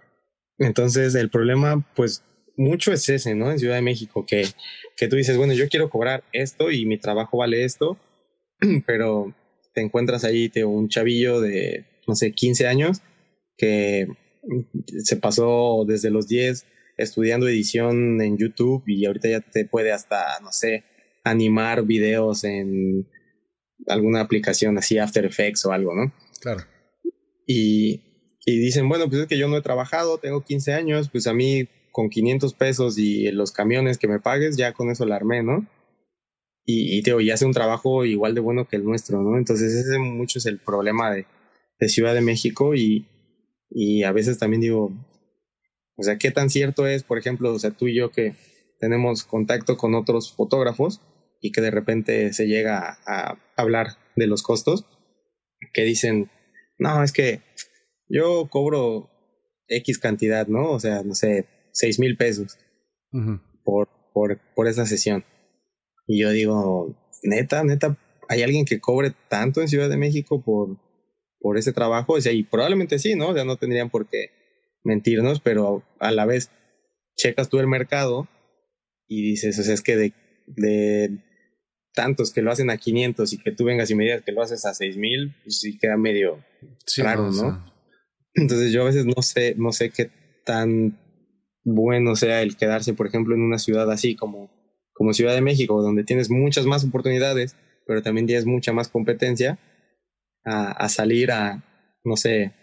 Entonces, 0.57 1.15
el 1.15 1.29
problema, 1.29 1.85
pues, 1.95 2.23
mucho 2.55 2.93
es 2.93 3.09
ese, 3.09 3.35
¿no? 3.35 3.51
En 3.51 3.59
Ciudad 3.59 3.75
de 3.75 3.81
México, 3.81 4.25
que, 4.25 4.45
que 4.95 5.07
tú 5.07 5.17
dices, 5.17 5.35
bueno, 5.35 5.53
yo 5.53 5.67
quiero 5.67 5.89
cobrar 5.89 6.23
esto 6.31 6.71
y 6.71 6.85
mi 6.85 6.97
trabajo 6.97 7.37
vale 7.37 7.65
esto, 7.65 7.97
pero 8.85 9.35
te 9.73 9.81
encuentras 9.81 10.23
ahí 10.23 10.49
te, 10.49 10.63
un 10.63 10.87
chavillo 10.87 11.41
de, 11.41 11.85
no 12.07 12.15
sé, 12.15 12.31
15 12.31 12.67
años 12.67 13.01
que 13.57 14.07
se 15.03 15.17
pasó 15.17 15.83
desde 15.87 16.09
los 16.09 16.27
10 16.27 16.65
estudiando 16.97 17.47
edición 17.47 18.21
en 18.21 18.37
YouTube 18.37 18.83
y 18.87 19.05
ahorita 19.05 19.29
ya 19.29 19.41
te 19.41 19.65
puede 19.65 19.91
hasta, 19.91 20.39
no 20.41 20.51
sé, 20.51 20.83
animar 21.23 21.83
videos 21.83 22.43
en 22.43 23.07
alguna 23.87 24.21
aplicación 24.21 24.77
así, 24.77 24.97
After 24.97 25.25
Effects 25.25 25.65
o 25.65 25.71
algo, 25.71 25.93
¿no? 25.93 26.13
Claro. 26.39 26.61
Y, 27.45 28.01
y 28.45 28.59
dicen, 28.59 28.87
bueno, 28.87 29.07
pues 29.09 29.21
es 29.21 29.27
que 29.27 29.37
yo 29.37 29.47
no 29.47 29.57
he 29.57 29.61
trabajado, 29.61 30.17
tengo 30.17 30.43
15 30.43 30.73
años, 30.73 31.09
pues 31.09 31.27
a 31.27 31.33
mí 31.33 31.67
con 31.91 32.09
500 32.09 32.53
pesos 32.53 32.97
y 32.97 33.29
los 33.31 33.51
camiones 33.51 33.97
que 33.97 34.07
me 34.07 34.19
pagues, 34.19 34.57
ya 34.57 34.73
con 34.73 34.89
eso 34.89 35.05
la 35.05 35.15
armé, 35.15 35.43
¿no? 35.43 35.67
Y, 36.63 36.97
y, 36.97 37.01
te, 37.01 37.21
y 37.21 37.31
hace 37.31 37.45
un 37.45 37.53
trabajo 37.53 38.05
igual 38.05 38.35
de 38.35 38.41
bueno 38.41 38.67
que 38.67 38.75
el 38.75 38.85
nuestro, 38.85 39.21
¿no? 39.21 39.37
Entonces 39.37 39.73
ese 39.73 39.99
mucho 39.99 40.39
es 40.39 40.45
el 40.45 40.59
problema 40.59 41.11
de, 41.11 41.25
de 41.79 41.89
Ciudad 41.89 42.13
de 42.13 42.21
México 42.21 42.75
y, 42.75 43.07
y 43.69 44.03
a 44.03 44.11
veces 44.11 44.37
también 44.37 44.61
digo, 44.61 44.93
o 45.97 46.03
sea, 46.03 46.17
¿qué 46.17 46.31
tan 46.31 46.49
cierto 46.49 46.87
es, 46.87 47.03
por 47.03 47.17
ejemplo, 47.17 47.53
o 47.53 47.59
sea, 47.59 47.71
tú 47.71 47.87
y 47.87 47.95
yo 47.95 48.11
que 48.11 48.35
tenemos 48.79 49.23
contacto 49.23 49.77
con 49.77 49.93
otros 49.95 50.33
fotógrafos 50.33 51.01
y 51.41 51.51
que 51.51 51.61
de 51.61 51.71
repente 51.71 52.31
se 52.33 52.47
llega 52.47 52.99
a, 53.05 53.37
hablar 53.57 53.97
de 54.15 54.27
los 54.27 54.43
costos, 54.43 54.85
que 55.73 55.83
dicen, 55.83 56.29
no, 56.77 57.03
es 57.03 57.11
que 57.11 57.41
yo 58.07 58.47
cobro 58.49 59.09
X 59.67 59.99
cantidad, 59.99 60.47
¿no? 60.47 60.71
O 60.71 60.79
sea, 60.79 61.03
no 61.03 61.15
sé, 61.15 61.47
seis 61.71 61.99
mil 61.99 62.15
pesos 62.15 62.57
por, 63.63 63.89
por, 64.13 64.39
por 64.55 64.67
esa 64.67 64.85
sesión. 64.85 65.25
Y 66.07 66.21
yo 66.21 66.29
digo, 66.31 66.95
neta, 67.23 67.63
neta, 67.63 67.97
¿hay 68.29 68.43
alguien 68.43 68.65
que 68.65 68.79
cobre 68.79 69.13
tanto 69.29 69.61
en 69.61 69.67
Ciudad 69.67 69.89
de 69.89 69.97
México 69.97 70.43
por, 70.43 70.77
por 71.39 71.57
ese 71.57 71.73
trabajo? 71.73 72.13
O 72.13 72.21
sea, 72.21 72.31
y 72.31 72.43
probablemente 72.43 72.99
sí, 72.99 73.15
¿no? 73.15 73.29
O 73.29 73.33
sea, 73.33 73.45
no 73.45 73.57
tendrían 73.57 73.89
por 73.89 74.09
qué 74.09 74.29
mentirnos, 74.83 75.39
pero 75.39 75.83
a 75.99 76.11
la 76.11 76.25
vez 76.25 76.51
checas 77.15 77.49
tú 77.49 77.59
el 77.59 77.67
mercado 77.67 78.27
y 79.07 79.21
dices, 79.21 79.57
o 79.59 79.63
sea, 79.63 79.73
es 79.73 79.81
que 79.81 79.95
de, 79.95 80.13
de 80.47 81.19
tantos 81.93 82.31
que 82.31 82.41
lo 82.41 82.51
hacen 82.51 82.69
a 82.69 82.77
500 82.77 83.33
y 83.33 83.37
que 83.37 83.51
tú 83.51 83.65
vengas 83.65 83.89
y 83.91 83.95
me 83.95 84.03
digas 84.03 84.21
que 84.23 84.31
lo 84.31 84.41
haces 84.41 84.65
a 84.65 84.73
6000, 84.73 85.35
pues 85.43 85.59
sí 85.59 85.77
queda 85.77 85.97
medio 85.97 86.43
raro, 86.97 87.31
¿no? 87.31 87.71
Entonces 88.33 88.71
yo 88.71 88.83
a 88.83 88.85
veces 88.85 89.05
no 89.05 89.21
sé, 89.21 89.55
no 89.57 89.71
sé 89.71 89.89
qué 89.89 90.09
tan 90.45 90.97
bueno 91.63 92.15
sea 92.15 92.41
el 92.41 92.55
quedarse, 92.55 92.93
por 92.93 93.07
ejemplo, 93.07 93.35
en 93.35 93.41
una 93.41 93.57
ciudad 93.57 93.91
así 93.91 94.15
como, 94.15 94.49
como 94.93 95.13
Ciudad 95.13 95.33
de 95.33 95.41
México, 95.41 95.81
donde 95.81 96.03
tienes 96.03 96.29
muchas 96.29 96.65
más 96.65 96.83
oportunidades, 96.83 97.55
pero 97.85 98.01
también 98.01 98.27
tienes 98.27 98.45
mucha 98.45 98.73
más 98.73 98.87
competencia, 98.87 99.59
a, 100.43 100.71
a 100.71 100.89
salir 100.89 101.31
a, 101.31 101.63
no 102.03 102.15
sé, 102.15 102.53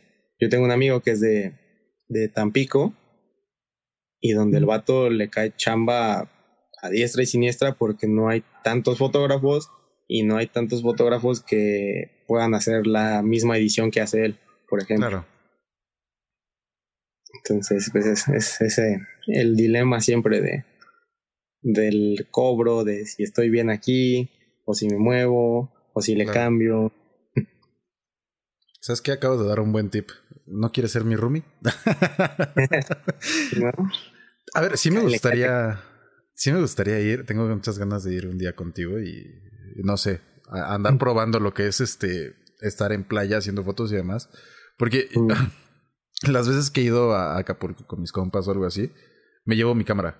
yo 0.41 0.49
tengo 0.49 0.65
un 0.65 0.71
amigo 0.71 1.01
que 1.01 1.13
es 1.13 1.21
de, 1.21 1.53
de 2.09 2.29
Tampico 2.29 2.95
y 4.21 4.33
donde 4.33 4.59
el 4.59 4.67
vato 4.67 5.11
le 5.11 5.29
cae 5.29 5.55
chamba 5.57 6.31
a 6.81 6.89
diestra 6.91 7.23
y 7.23 7.27
siniestra 7.27 7.75
porque 7.75 8.07
no 8.07 8.29
hay 8.29 8.43
tantos 8.69 8.99
fotógrafos 8.99 9.71
y 10.07 10.25
no 10.25 10.37
hay 10.37 10.47
tantos 10.47 10.83
fotógrafos 10.83 11.41
que 11.41 12.23
puedan 12.27 12.55
hacer 12.55 12.87
la 12.87 13.23
misma 13.23 13.57
edición 13.57 13.91
que 13.91 14.03
hace 14.03 14.27
él, 14.27 14.39
por 14.69 14.83
ejemplo. 14.83 15.09
Claro. 15.09 15.25
Entonces, 17.33 17.89
pues 17.91 18.05
es, 18.05 18.29
es 18.29 18.61
ese 18.61 19.01
el 19.27 19.57
dilema 19.57 20.03
siempre 20.03 20.43
de 20.43 20.67
del 21.63 22.29
cobro, 22.31 22.85
de 22.85 23.07
si 23.07 23.23
estoy 23.23 23.49
bien 23.49 23.71
aquí, 23.71 24.31
o 24.67 24.75
si 24.75 24.87
me 24.87 24.99
muevo, 24.99 25.73
o 25.95 26.03
si 26.03 26.15
le 26.15 26.27
cambio. 26.27 26.93
¿Sabes 28.83 29.01
qué? 29.01 29.13
Acabo 29.13 29.43
de 29.43 29.49
dar 29.49 29.61
un 29.61 29.73
buen 29.73 29.89
tip. 29.89 30.11
¿No 30.45 30.73
quieres 30.73 30.93
ser 30.93 31.05
mi 31.05 31.17
roomie? 31.17 31.43
A 34.55 34.61
ver, 34.61 34.77
sí 34.77 34.91
me 34.91 35.01
gustaría. 35.01 35.81
Sí 36.39 36.53
me 36.53 36.61
gustaría 36.61 37.01
ir. 37.01 37.27
Tengo 37.27 37.47
muchas 37.49 37.81
ganas 37.81 38.05
de 38.05 38.15
ir 38.15 38.29
un 38.29 38.39
día 38.39 38.55
contigo 38.55 39.01
y 39.01 39.27
no 39.83 39.97
sé, 39.97 40.21
andar 40.49 40.95
mm. 40.95 40.99
probando 40.99 41.41
lo 41.41 41.53
que 41.53 41.67
es 41.67 41.81
este 41.81 42.37
estar 42.61 42.93
en 42.93 43.03
playa 43.03 43.39
haciendo 43.39 43.65
fotos 43.65 43.91
y 43.91 43.97
demás. 43.97 44.31
Porque 44.79 45.09
mm. 45.13 45.33
las 46.31 46.49
veces 46.49 46.71
que 46.71 46.81
he 46.81 46.85
ido 46.85 47.13
a 47.13 47.39
Acapulco 47.39 47.87
con 47.89 48.01
mis 48.01 48.13
compas 48.13 48.47
o 48.47 48.53
algo 48.53 48.67
así, 48.67 48.93
me 49.45 49.57
llevo 49.57 49.75
mi 49.75 49.85
cámara. 49.85 50.17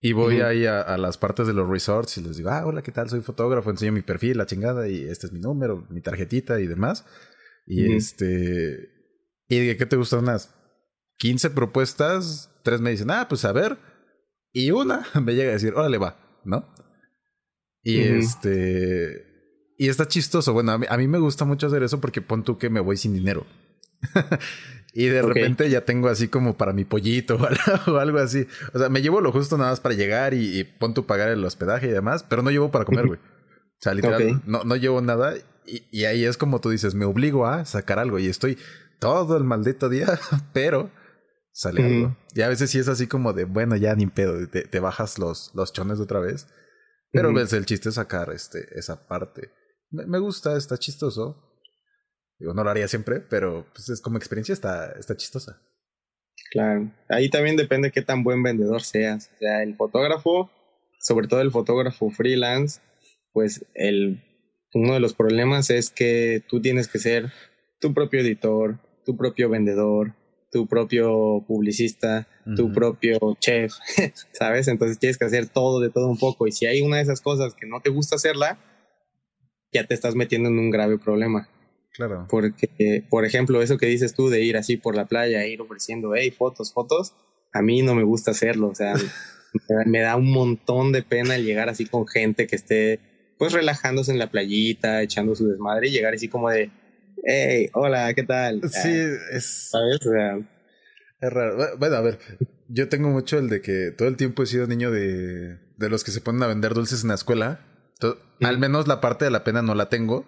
Y 0.00 0.14
voy 0.14 0.40
ahí 0.40 0.66
a, 0.66 0.98
las 0.98 1.16
partes 1.16 1.46
de 1.46 1.52
los 1.52 1.68
resorts 1.68 2.18
y 2.18 2.22
les 2.22 2.36
digo, 2.36 2.50
ah, 2.50 2.66
hola, 2.66 2.82
¿qué 2.82 2.90
tal? 2.90 3.08
Soy 3.08 3.20
fotógrafo, 3.20 3.70
enseño 3.70 3.92
mi 3.92 4.02
perfil, 4.02 4.36
la 4.36 4.46
chingada, 4.46 4.88
y 4.88 5.04
este 5.04 5.28
es 5.28 5.32
mi 5.32 5.38
número, 5.38 5.86
mi 5.90 6.02
tarjetita 6.02 6.58
y 6.58 6.66
demás. 6.66 7.04
Y 7.66 7.94
este. 7.94 8.90
Y 9.46 9.64
de 9.64 9.76
qué 9.76 9.86
te 9.86 9.94
gustan 9.94 10.24
unas 10.24 10.52
15 11.18 11.50
propuestas, 11.50 12.50
tres 12.64 12.80
me 12.80 12.90
dicen, 12.90 13.12
ah, 13.12 13.26
pues 13.28 13.44
a 13.44 13.52
ver. 13.52 13.78
Y 14.52 14.70
una 14.70 15.06
me 15.22 15.34
llega 15.34 15.50
a 15.50 15.54
decir, 15.54 15.74
órale, 15.74 15.98
va, 15.98 16.16
¿no? 16.44 16.66
Y 17.82 18.00
este. 18.00 19.26
Y 19.76 19.88
está 19.88 20.06
chistoso. 20.06 20.52
Bueno, 20.52 20.72
a 20.72 20.78
mí, 20.78 20.86
a 20.88 20.96
mí, 20.96 21.08
me 21.08 21.18
gusta 21.18 21.44
mucho 21.44 21.66
hacer 21.66 21.82
eso 21.82 22.00
porque 22.00 22.22
pon 22.22 22.44
tú 22.44 22.58
que 22.58 22.70
me 22.70 22.80
voy 22.80 22.96
sin 22.96 23.12
dinero. 23.12 23.44
y 24.94 25.06
de 25.06 25.22
repente 25.22 25.68
ya 25.68 25.84
tengo 25.84 26.08
así 26.08 26.28
como 26.28 26.56
para 26.56 26.72
mi 26.72 26.84
pollito 26.84 27.38
o 27.86 27.96
algo 27.96 28.18
así. 28.18 28.46
O 28.72 28.78
sea, 28.78 28.88
me 28.88 29.02
llevo 29.02 29.20
lo 29.20 29.32
justo 29.32 29.58
nada 29.58 29.70
más 29.70 29.80
para 29.80 29.96
llegar 29.96 30.34
y, 30.34 30.64
pon 30.64 30.94
tú 30.94 31.06
pagar 31.06 31.30
el 31.30 31.44
hospedaje 31.44 31.88
y 31.88 31.90
demás, 31.90 32.24
pero 32.28 32.42
no 32.42 32.50
llevo 32.50 32.70
para 32.70 32.84
comer, 32.84 33.06
güey. 33.06 33.18
O 33.18 33.82
sea, 33.82 33.94
literal, 33.94 34.42
no, 34.46 34.62
no 34.62 34.76
llevo 34.76 35.00
nada. 35.00 35.34
Y, 35.66 35.82
y 35.90 36.04
ahí 36.04 36.24
es 36.24 36.36
como 36.36 36.60
tú 36.60 36.70
dices, 36.70 36.94
me 36.94 37.04
obligo 37.04 37.46
a 37.46 37.64
sacar 37.64 37.98
algo 37.98 38.20
y 38.20 38.28
estoy 38.28 38.58
todo 39.00 39.36
el 39.36 39.42
maldito 39.42 39.88
día, 39.88 40.20
pero 40.52 40.90
sale 41.52 41.82
algo. 41.82 42.16
Y 42.34 42.42
a 42.42 42.48
veces 42.48 42.70
sí 42.70 42.78
es 42.78 42.88
así 42.88 43.06
como 43.06 43.32
de, 43.32 43.44
bueno, 43.44 43.76
ya 43.76 43.94
ni 43.94 44.06
pedo, 44.06 44.48
te, 44.48 44.62
te 44.62 44.80
bajas 44.80 45.18
los, 45.18 45.52
los 45.54 45.72
chones 45.72 46.00
otra 46.00 46.20
vez. 46.20 46.48
Pero 47.12 47.32
ves, 47.32 47.52
el 47.52 47.66
chiste 47.66 47.90
es 47.90 47.96
sacar 47.96 48.32
este, 48.32 48.66
esa 48.78 49.06
parte. 49.06 49.50
Me, 49.90 50.18
gusta, 50.18 50.56
está 50.56 50.78
chistoso. 50.78 51.36
Digo, 52.38 52.54
no 52.54 52.64
lo 52.64 52.70
haría 52.70 52.88
siempre, 52.88 53.20
pero 53.20 53.66
pues 53.74 53.90
es 53.90 54.00
como 54.00 54.16
experiencia 54.16 54.54
está, 54.54 54.92
está 54.92 55.14
chistosa. 55.16 55.60
Claro, 56.50 56.90
ahí 57.08 57.28
también 57.28 57.56
depende 57.56 57.92
qué 57.92 58.00
tan 58.00 58.24
buen 58.24 58.42
vendedor 58.42 58.82
seas. 58.82 59.30
O 59.34 59.38
sea, 59.38 59.62
el 59.62 59.76
fotógrafo, 59.76 60.50
sobre 60.98 61.28
todo 61.28 61.42
el 61.42 61.50
fotógrafo 61.50 62.10
freelance, 62.10 62.80
pues 63.32 63.66
el, 63.74 64.22
uno 64.72 64.94
de 64.94 65.00
los 65.00 65.12
problemas 65.12 65.68
es 65.70 65.90
que 65.90 66.42
tú 66.48 66.62
tienes 66.62 66.88
que 66.88 66.98
ser 66.98 67.30
tu 67.78 67.92
propio 67.92 68.20
editor, 68.20 68.78
tu 69.04 69.16
propio 69.18 69.50
vendedor, 69.50 70.14
tu 70.52 70.66
propio 70.66 71.42
publicista, 71.48 72.28
tu 72.56 72.70
propio 72.72 73.18
chef, 73.40 73.72
¿sabes? 74.32 74.68
Entonces 74.68 74.98
tienes 74.98 75.16
que 75.16 75.24
hacer 75.24 75.48
todo 75.48 75.80
de 75.80 75.88
todo 75.88 76.08
un 76.08 76.18
poco. 76.18 76.46
Y 76.46 76.52
si 76.52 76.66
hay 76.66 76.82
una 76.82 76.98
de 76.98 77.02
esas 77.04 77.22
cosas 77.22 77.54
que 77.54 77.66
no 77.66 77.80
te 77.80 77.88
gusta 77.88 78.16
hacerla, 78.16 78.58
ya 79.72 79.86
te 79.86 79.94
estás 79.94 80.14
metiendo 80.14 80.50
en 80.50 80.58
un 80.58 80.70
grave 80.70 80.98
problema. 80.98 81.48
Claro. 81.94 82.26
Porque, 82.28 83.02
por 83.08 83.24
ejemplo, 83.24 83.62
eso 83.62 83.78
que 83.78 83.86
dices 83.86 84.14
tú 84.14 84.28
de 84.28 84.42
ir 84.42 84.58
así 84.58 84.76
por 84.76 84.94
la 84.94 85.06
playa, 85.06 85.46
ir 85.46 85.62
ofreciendo, 85.62 86.14
hey, 86.14 86.30
fotos, 86.30 86.72
fotos, 86.74 87.14
a 87.54 87.62
mí 87.62 87.80
no 87.80 87.94
me 87.94 88.02
gusta 88.02 88.32
hacerlo. 88.32 88.68
O 88.68 88.74
sea, 88.74 88.92
me 89.86 90.00
da 90.00 90.16
un 90.16 90.30
montón 90.30 90.92
de 90.92 91.02
pena 91.02 91.36
el 91.36 91.46
llegar 91.46 91.70
así 91.70 91.86
con 91.86 92.06
gente 92.06 92.46
que 92.46 92.56
esté, 92.56 93.00
pues, 93.38 93.54
relajándose 93.54 94.12
en 94.12 94.18
la 94.18 94.30
playita, 94.30 95.00
echando 95.00 95.34
su 95.34 95.48
desmadre 95.48 95.88
y 95.88 95.92
llegar 95.92 96.12
así 96.12 96.28
como 96.28 96.50
de, 96.50 96.70
hey, 97.22 97.70
hola, 97.74 98.12
¿qué 98.14 98.22
tal? 98.22 98.60
Sí, 98.70 98.90
es... 99.32 99.70
¿Sabes? 99.70 100.00
es 101.20 101.32
raro. 101.32 101.76
Bueno, 101.78 101.96
a 101.96 102.00
ver, 102.00 102.18
yo 102.68 102.88
tengo 102.88 103.08
mucho 103.08 103.38
el 103.38 103.48
de 103.48 103.60
que 103.60 103.90
todo 103.90 104.08
el 104.08 104.16
tiempo 104.16 104.42
he 104.42 104.46
sido 104.46 104.66
niño 104.66 104.90
de, 104.90 105.58
de 105.76 105.88
los 105.88 106.04
que 106.04 106.10
se 106.10 106.20
ponen 106.20 106.42
a 106.42 106.48
vender 106.48 106.74
dulces 106.74 107.02
en 107.02 107.08
la 107.08 107.14
escuela. 107.14 107.60
Al 108.40 108.58
menos 108.58 108.88
la 108.88 109.00
parte 109.00 109.24
de 109.24 109.30
la 109.30 109.44
pena 109.44 109.62
no 109.62 109.74
la 109.74 109.88
tengo. 109.88 110.26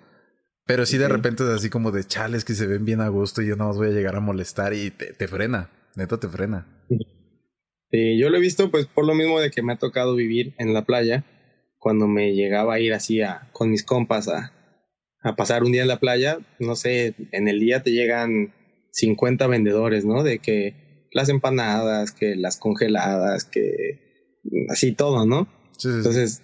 Pero 0.67 0.87
sí 0.87 0.97
de 0.97 1.09
repente 1.09 1.43
es 1.43 1.51
así 1.51 1.69
como 1.69 1.91
de 1.91 2.05
chales 2.05 2.45
que 2.45 2.55
se 2.55 2.67
ven 2.67 2.87
bien 2.87 3.03
a 3.03 3.09
gusto 3.09 3.43
y 3.43 3.49
yo 3.49 3.57
nada 3.57 3.69
más 3.69 3.77
voy 3.77 3.89
a 3.89 3.93
llegar 3.93 4.17
a 4.17 4.21
molestar 4.21 4.73
y 4.73 4.91
te, 4.91 5.13
te 5.13 5.29
frena. 5.29 5.71
Neto 5.95 6.19
te 6.19 6.29
frena. 6.29 6.67
Sí, 7.91 8.19
yo 8.19 8.31
lo 8.31 8.39
he 8.39 8.41
visto 8.41 8.71
pues 8.71 8.87
por 8.87 9.07
lo 9.07 9.15
mismo 9.15 9.41
de 9.41 9.51
que 9.51 9.63
me 9.63 9.75
ha 9.75 9.79
tocado 9.79 10.15
vivir 10.15 10.55
en 10.59 10.73
la 10.73 10.87
playa. 10.87 11.25
Cuando 11.79 12.09
me 12.09 12.35
llegaba 12.35 12.75
a 12.75 12.81
ir 12.81 12.95
así 12.95 13.21
a, 13.21 13.51
con 13.53 13.71
mis 13.71 13.85
compas 13.85 14.29
a, 14.29 14.53
a 15.25 15.37
pasar 15.37 15.65
un 15.65 15.73
día 15.73 15.83
en 15.83 15.89
la 15.89 15.99
playa, 15.99 16.39
no 16.61 16.77
sé, 16.77 17.15
en 17.33 17.49
el 17.49 17.59
día 17.59 17.83
te 17.83 17.91
llegan 17.91 18.53
50 18.91 19.47
vendedores, 19.47 20.05
¿no? 20.05 20.23
De 20.23 20.39
que 20.39 21.09
las 21.13 21.31
empanadas, 21.31 22.13
que 22.13 22.37
las 22.37 22.59
congeladas, 22.59 23.45
que 23.45 24.37
así 24.69 24.93
todo, 24.93 25.27
¿no? 25.27 25.49
Sí, 25.79 25.89
sí, 25.89 25.97
Entonces, 25.97 26.43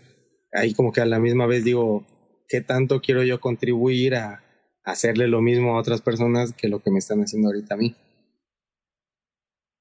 ahí 0.52 0.72
como 0.72 0.92
que 0.92 1.02
a 1.02 1.06
la 1.06 1.20
misma 1.20 1.46
vez 1.46 1.62
digo, 1.62 2.06
¿qué 2.48 2.62
tanto 2.62 3.02
quiero 3.02 3.22
yo 3.22 3.38
contribuir 3.38 4.14
a 4.14 4.42
hacerle 4.82 5.28
lo 5.28 5.42
mismo 5.42 5.76
a 5.76 5.80
otras 5.80 6.00
personas 6.00 6.54
que 6.54 6.68
lo 6.68 6.82
que 6.82 6.90
me 6.90 6.98
están 6.98 7.20
haciendo 7.20 7.48
ahorita 7.48 7.74
a 7.74 7.78
mí? 7.78 7.94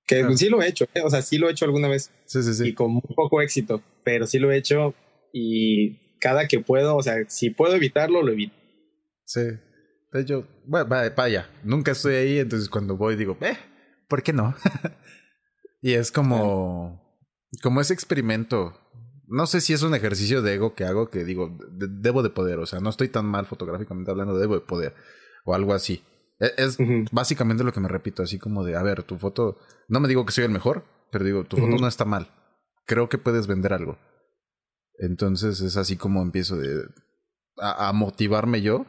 Que 0.05 0.26
sí 0.35 0.49
lo 0.49 0.61
he 0.61 0.67
hecho, 0.67 0.85
¿eh? 0.93 1.01
o 1.03 1.09
sea, 1.09 1.21
sí 1.21 1.38
lo 1.38 1.47
he 1.47 1.51
hecho 1.51 1.65
alguna 1.65 1.88
vez. 1.88 2.11
Sí, 2.26 2.43
sí, 2.43 2.53
sí. 2.53 2.67
Y 2.69 2.73
con 2.73 2.91
muy 2.91 3.15
poco 3.15 3.41
éxito, 3.41 3.81
pero 4.03 4.27
sí 4.27 4.39
lo 4.39 4.51
he 4.51 4.57
hecho 4.57 4.93
y 5.31 6.17
cada 6.19 6.47
que 6.47 6.59
puedo, 6.59 6.97
o 6.97 7.03
sea, 7.03 7.15
si 7.27 7.51
puedo 7.51 7.76
evitarlo, 7.76 8.23
lo 8.23 8.34
evito. 8.34 8.59
Sí. 9.30 9.41
Entonces 9.41 10.26
yo, 10.26 10.47
bueno, 10.65 10.89
vaya, 11.15 11.51
nunca 11.64 11.91
estoy 11.91 12.15
ahí, 12.15 12.39
entonces 12.39 12.68
cuando 12.68 12.97
voy 12.97 13.15
digo, 13.15 13.38
eh, 13.41 13.57
¿por 14.07 14.23
qué 14.23 14.34
no? 14.34 14.56
y 15.81 15.93
es 15.93 16.11
como, 16.11 16.99
como 17.61 17.80
ese 17.80 17.93
experimento. 17.93 18.73
No 19.27 19.45
sé 19.45 19.61
si 19.61 19.73
es 19.73 19.84
un 19.84 19.93
ejercicio 19.93 20.41
de 20.41 20.56
ego 20.56 20.73
que 20.73 20.85
hago 20.85 21.11
que 21.11 21.23
digo, 21.23 21.56
debo 21.72 22.23
de 22.23 22.31
poder, 22.31 22.57
o 22.57 22.65
sea, 22.65 22.80
no 22.80 22.89
estoy 22.89 23.10
tan 23.10 23.27
mal 23.27 23.45
fotográficamente 23.45 24.10
hablando, 24.10 24.35
debo 24.35 24.56
de 24.56 24.61
poder, 24.61 24.95
o 25.45 25.53
algo 25.53 25.76
así. 25.76 26.03
E, 26.39 26.51
es, 26.57 26.80
básicamente 27.11 27.64
lo 27.64 27.72
que 27.72 27.81
me 27.81 27.88
repito, 27.88 28.23
así 28.23 28.39
como 28.39 28.64
de, 28.64 28.76
a 28.76 28.81
ver, 28.81 29.03
tu 29.03 29.19
foto, 29.19 29.60
no 29.88 29.99
me 29.99 30.07
digo 30.07 30.26
que 30.26 30.31
soy 30.31 30.45
el 30.45 30.49
mejor, 30.49 30.85
pero 31.11 31.23
digo, 31.23 31.43
tu 31.43 31.57
foto 31.57 31.77
no 31.77 31.88
está 31.88 32.03
mal. 32.03 32.31
Creo 32.88 33.10
que 33.10 33.19
puedes 33.19 33.45
vender 33.45 33.73
algo. 33.73 33.99
Entonces 34.97 35.61
es 35.61 35.77
así 35.77 35.97
como 35.97 36.23
empiezo 36.23 36.57
de, 36.57 36.81
a 37.57 37.93
motivarme 37.93 38.64
yo 38.64 38.88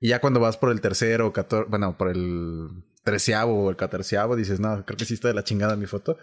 y 0.00 0.08
ya 0.08 0.20
cuando 0.20 0.40
vas 0.40 0.56
por 0.56 0.70
el 0.70 0.80
tercero, 0.80 1.32
cator 1.32 1.68
bueno, 1.68 1.96
por 1.96 2.10
el 2.10 2.84
treceavo 3.04 3.64
o 3.64 3.70
el 3.70 3.76
catorceavo, 3.76 4.36
dices, 4.36 4.60
no, 4.60 4.84
creo 4.84 4.96
que 4.96 5.04
sí 5.04 5.14
está 5.14 5.28
de 5.28 5.34
la 5.34 5.44
chingada 5.44 5.76
mi 5.76 5.86
foto. 5.86 6.18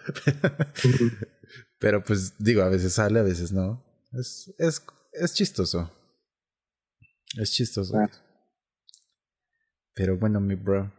Pero 1.80 2.04
pues 2.04 2.36
digo, 2.38 2.64
a 2.64 2.70
veces 2.70 2.94
sale, 2.94 3.20
a 3.20 3.24
veces 3.24 3.52
no. 3.52 3.84
Es, 4.14 4.54
es, 4.58 4.84
es 5.14 5.34
chistoso. 5.34 5.92
Es 7.38 7.52
chistoso. 7.52 7.98
Ah. 7.98 8.10
Pero 9.94 10.18
bueno, 10.18 10.40
mi 10.40 10.56
bro. 10.56 10.92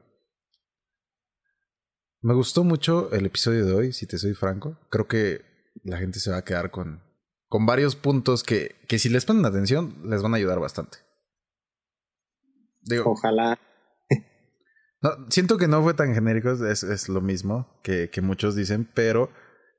Me 2.21 2.35
gustó 2.35 2.63
mucho 2.63 3.11
el 3.13 3.27
episodio 3.27 3.67
de 3.67 3.73
hoy, 3.73 3.93
si 3.93 4.07
te 4.07 4.19
soy 4.19 4.35
franco. 4.35 4.79
Creo 4.91 5.09
que 5.09 5.43
la 5.83 5.99
gente 5.99 6.21
se 6.21 6.31
va 6.31 6.39
a 6.39 6.45
quedar 6.45 6.71
con, 6.71 7.03
con 7.49 7.67
varios 7.67 7.97
puntos 7.97 8.45
que, 8.45 8.77
que 8.87 8.99
si 8.99 9.09
les 9.09 9.25
ponen 9.25 9.45
atención 9.45 9.97
les 10.05 10.23
van 10.23 10.35
a 10.35 10.37
ayudar 10.37 10.61
bastante. 10.61 10.99
Digo, 12.83 13.05
Ojalá. 13.07 13.59
No, 15.03 15.11
siento 15.31 15.59
que 15.59 15.67
no 15.67 15.83
fue 15.83 15.95
tan 15.95 16.15
genérico, 16.15 16.53
es, 16.53 16.85
es 16.85 17.09
lo 17.09 17.21
mismo 17.21 17.81
que, 17.83 18.09
que, 18.11 18.21
muchos 18.21 18.55
dicen, 18.55 18.89
pero 18.95 19.31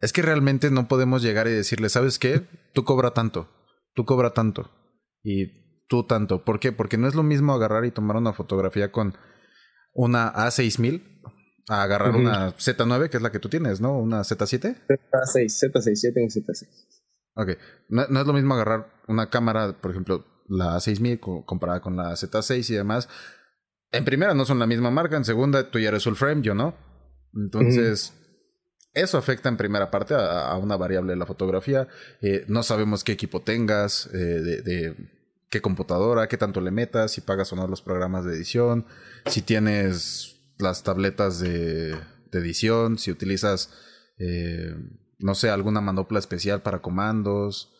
es 0.02 0.12
que 0.12 0.22
realmente 0.22 0.70
no 0.70 0.90
podemos 0.90 1.22
llegar 1.22 1.48
y 1.48 1.52
decirle, 1.52 1.88
¿sabes 1.88 2.20
qué? 2.20 2.46
Tú 2.74 2.84
cobra 2.84 3.12
tanto, 3.12 3.50
tú 3.94 4.04
cobra 4.06 4.34
tanto 4.34 4.70
y 5.24 5.86
tú 5.88 6.06
tanto. 6.06 6.44
¿Por 6.44 6.60
qué? 6.60 6.74
Porque 6.74 6.98
no 6.98 7.08
es 7.08 7.16
lo 7.16 7.24
mismo 7.24 7.54
agarrar 7.54 7.86
y 7.86 7.92
tomar 7.92 8.18
una 8.18 8.34
fotografía 8.34 8.92
con 8.92 9.16
una 9.94 10.34
A6000 10.34 11.02
a 11.70 11.84
agarrar 11.84 12.16
una 12.16 12.58
Z9, 12.58 13.10
que 13.10 13.18
es 13.18 13.24
la 13.24 13.32
que 13.32 13.40
tú 13.40 13.48
tienes, 13.48 13.80
¿no? 13.80 13.98
Una 13.98 14.22
Z7. 14.22 14.76
Z6, 14.88 15.72
Z6, 15.72 16.02
yo 16.04 16.14
tengo 16.14 16.28
Z6. 16.28 16.68
Ok, 17.36 17.58
no, 17.90 18.06
no, 18.10 18.22
es 18.22 18.28
lo 18.28 18.34
mismo 18.34 18.54
agarrar 18.54 18.92
una 19.08 19.30
cámara, 19.30 19.80
por 19.80 19.92
ejemplo, 19.92 20.26
la 20.58 20.76
A6000 20.78 21.44
comparada 21.46 21.82
con 21.82 21.96
la 21.96 22.12
Z6 22.12 22.70
y 22.70 22.74
demás. 22.74 23.10
En 23.92 24.06
primera 24.06 24.34
no 24.34 24.46
son 24.46 24.60
la 24.60 24.68
misma 24.68 24.92
marca, 24.92 25.18
en 25.18 25.26
segunda 25.26 25.70
tú 25.70 25.80
ya 25.80 25.90
eres 25.90 26.04
full 26.04 26.16
frame, 26.16 26.42
yo 26.42 26.56
no. 26.56 26.76
Entonces, 27.36 28.14
eso 28.94 29.18
afecta 29.18 29.50
en 29.50 29.58
primera 29.58 29.92
parte 29.92 30.16
a, 30.16 30.56
una 30.58 30.78
variable 30.78 31.14
de 31.14 31.18
la 31.18 31.26
fotografía. 31.26 31.88
Eh, 32.22 32.46
no 32.48 32.64
sabemos 32.64 33.04
qué 33.04 33.12
equipo 33.12 33.42
tengas, 33.42 34.08
eh, 34.14 34.18
de, 34.18 34.62
de 34.62 34.96
qué 35.50 35.62
computadora, 35.62 36.28
qué 36.28 36.38
tanto 36.38 36.62
le 36.62 36.72
metas, 36.72 37.12
si 37.12 37.22
pagas 37.22 37.54
o 37.54 37.56
no 37.56 37.68
los 37.68 37.84
programas 37.84 38.26
de 38.26 38.34
edición, 38.34 38.88
si 39.28 39.44
tienes 39.44 40.34
las 40.58 40.84
tabletas 40.84 41.40
de, 41.40 41.96
edición, 42.32 42.98
si 42.98 43.12
utilizas, 43.12 43.70
eh, 44.18 44.74
no 45.20 45.36
sé, 45.36 45.52
alguna 45.52 45.82
manopla 45.82 46.18
especial 46.18 46.64
para 46.64 46.82
comandos, 46.82 47.73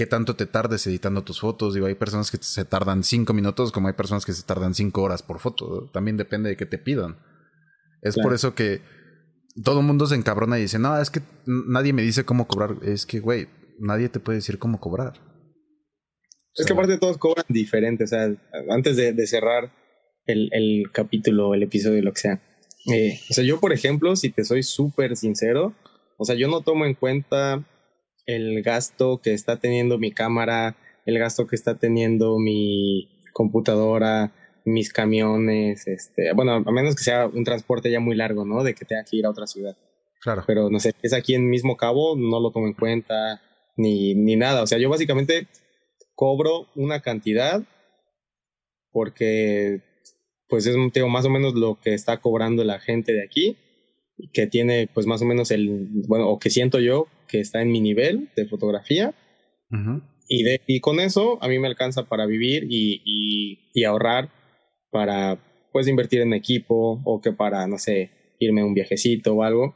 qué 0.00 0.06
tanto 0.06 0.34
te 0.34 0.46
tardes 0.46 0.86
editando 0.86 1.24
tus 1.24 1.40
fotos. 1.40 1.74
Digo, 1.74 1.84
hay 1.84 1.94
personas 1.94 2.30
que 2.30 2.38
se 2.40 2.64
tardan 2.64 3.04
cinco 3.04 3.34
minutos, 3.34 3.70
como 3.70 3.88
hay 3.88 3.92
personas 3.92 4.24
que 4.24 4.32
se 4.32 4.42
tardan 4.44 4.72
cinco 4.72 5.02
horas 5.02 5.22
por 5.22 5.40
foto. 5.40 5.90
También 5.92 6.16
depende 6.16 6.48
de 6.48 6.56
qué 6.56 6.64
te 6.64 6.78
pidan. 6.78 7.18
Es 8.00 8.16
por 8.16 8.32
eso 8.32 8.54
que 8.54 8.80
todo 9.62 9.80
el 9.80 9.86
mundo 9.86 10.06
se 10.06 10.14
encabrona 10.14 10.58
y 10.58 10.62
dice, 10.62 10.78
no, 10.78 10.98
es 10.98 11.10
que 11.10 11.20
nadie 11.44 11.92
me 11.92 12.00
dice 12.00 12.24
cómo 12.24 12.48
cobrar. 12.48 12.76
Es 12.82 13.04
que, 13.04 13.20
güey, 13.20 13.48
nadie 13.78 14.08
te 14.08 14.20
puede 14.20 14.36
decir 14.38 14.58
cómo 14.58 14.80
cobrar. 14.80 15.20
Es 16.54 16.64
que 16.64 16.72
aparte 16.72 16.96
todos 16.96 17.18
cobran 17.18 17.44
diferente. 17.50 18.04
O 18.04 18.06
sea, 18.06 18.34
antes 18.70 18.96
de 18.96 19.26
cerrar, 19.26 19.70
el, 20.24 20.48
el 20.52 20.90
capítulo, 20.92 21.52
el 21.52 21.62
episodio, 21.62 22.00
lo 22.00 22.14
que 22.14 22.20
sea. 22.20 22.40
Eh, 22.90 23.20
o 23.28 23.34
sea, 23.34 23.44
yo, 23.44 23.60
por 23.60 23.74
ejemplo, 23.74 24.16
si 24.16 24.30
te 24.30 24.46
soy 24.46 24.62
súper 24.62 25.14
sincero, 25.18 25.74
o 26.16 26.24
sea, 26.24 26.36
yo 26.36 26.48
no 26.48 26.62
tomo 26.62 26.86
en 26.86 26.94
cuenta 26.94 27.66
el 28.26 28.62
gasto 28.62 29.20
que 29.22 29.32
está 29.32 29.58
teniendo 29.58 29.98
mi 29.98 30.12
cámara, 30.12 30.76
el 31.06 31.18
gasto 31.18 31.46
que 31.46 31.56
está 31.56 31.78
teniendo 31.78 32.38
mi 32.38 33.08
computadora, 33.32 34.32
mis 34.64 34.92
camiones, 34.92 35.86
este, 35.86 36.32
bueno, 36.34 36.52
a 36.54 36.72
menos 36.72 36.94
que 36.94 37.04
sea 37.04 37.26
un 37.26 37.44
transporte 37.44 37.90
ya 37.90 38.00
muy 38.00 38.14
largo, 38.14 38.44
¿no? 38.44 38.62
De 38.62 38.74
que 38.74 38.84
tenga 38.84 39.04
que 39.04 39.16
ir 39.16 39.26
a 39.26 39.30
otra 39.30 39.46
ciudad. 39.46 39.76
Claro. 40.20 40.44
Pero 40.46 40.70
no 40.70 40.80
sé, 40.80 40.92
es 41.02 41.12
aquí 41.12 41.34
en 41.34 41.48
mismo 41.48 41.76
cabo, 41.76 42.16
no 42.16 42.40
lo 42.40 42.50
tomo 42.50 42.66
en 42.66 42.74
cuenta, 42.74 43.40
ni, 43.76 44.14
ni 44.14 44.36
nada. 44.36 44.62
O 44.62 44.66
sea, 44.66 44.78
yo 44.78 44.90
básicamente 44.90 45.48
cobro 46.14 46.66
una 46.74 47.00
cantidad 47.00 47.62
porque 48.92 49.80
pues 50.48 50.66
es 50.66 50.76
digo, 50.92 51.08
más 51.08 51.24
o 51.24 51.30
menos 51.30 51.54
lo 51.54 51.78
que 51.80 51.94
está 51.94 52.18
cobrando 52.18 52.64
la 52.64 52.80
gente 52.80 53.12
de 53.12 53.22
aquí, 53.22 53.56
que 54.32 54.46
tiene 54.46 54.88
pues 54.92 55.06
más 55.06 55.22
o 55.22 55.24
menos 55.24 55.50
el, 55.50 55.88
bueno, 56.08 56.28
o 56.28 56.38
que 56.38 56.50
siento 56.50 56.80
yo 56.80 57.06
que 57.30 57.40
está 57.40 57.62
en 57.62 57.70
mi 57.70 57.80
nivel 57.80 58.28
de 58.36 58.46
fotografía. 58.46 59.14
y, 60.28 60.42
de, 60.42 60.60
y 60.66 60.80
con 60.80 60.98
eso 61.00 61.38
a 61.42 61.48
mí 61.48 61.58
me 61.58 61.68
alcanza 61.68 62.08
para 62.08 62.26
vivir 62.26 62.66
y, 62.68 63.02
y, 63.04 63.70
y, 63.72 63.84
ahorrar 63.84 64.30
para 64.90 65.38
pues 65.72 65.86
invertir 65.86 66.20
en 66.22 66.32
equipo 66.32 67.00
o 67.04 67.20
que 67.20 67.32
para, 67.32 67.66
no 67.68 67.78
sé, 67.78 68.10
irme 68.40 68.62
a 68.62 68.64
un 68.64 68.74
viajecito 68.74 69.34
o 69.34 69.42
algo. 69.44 69.74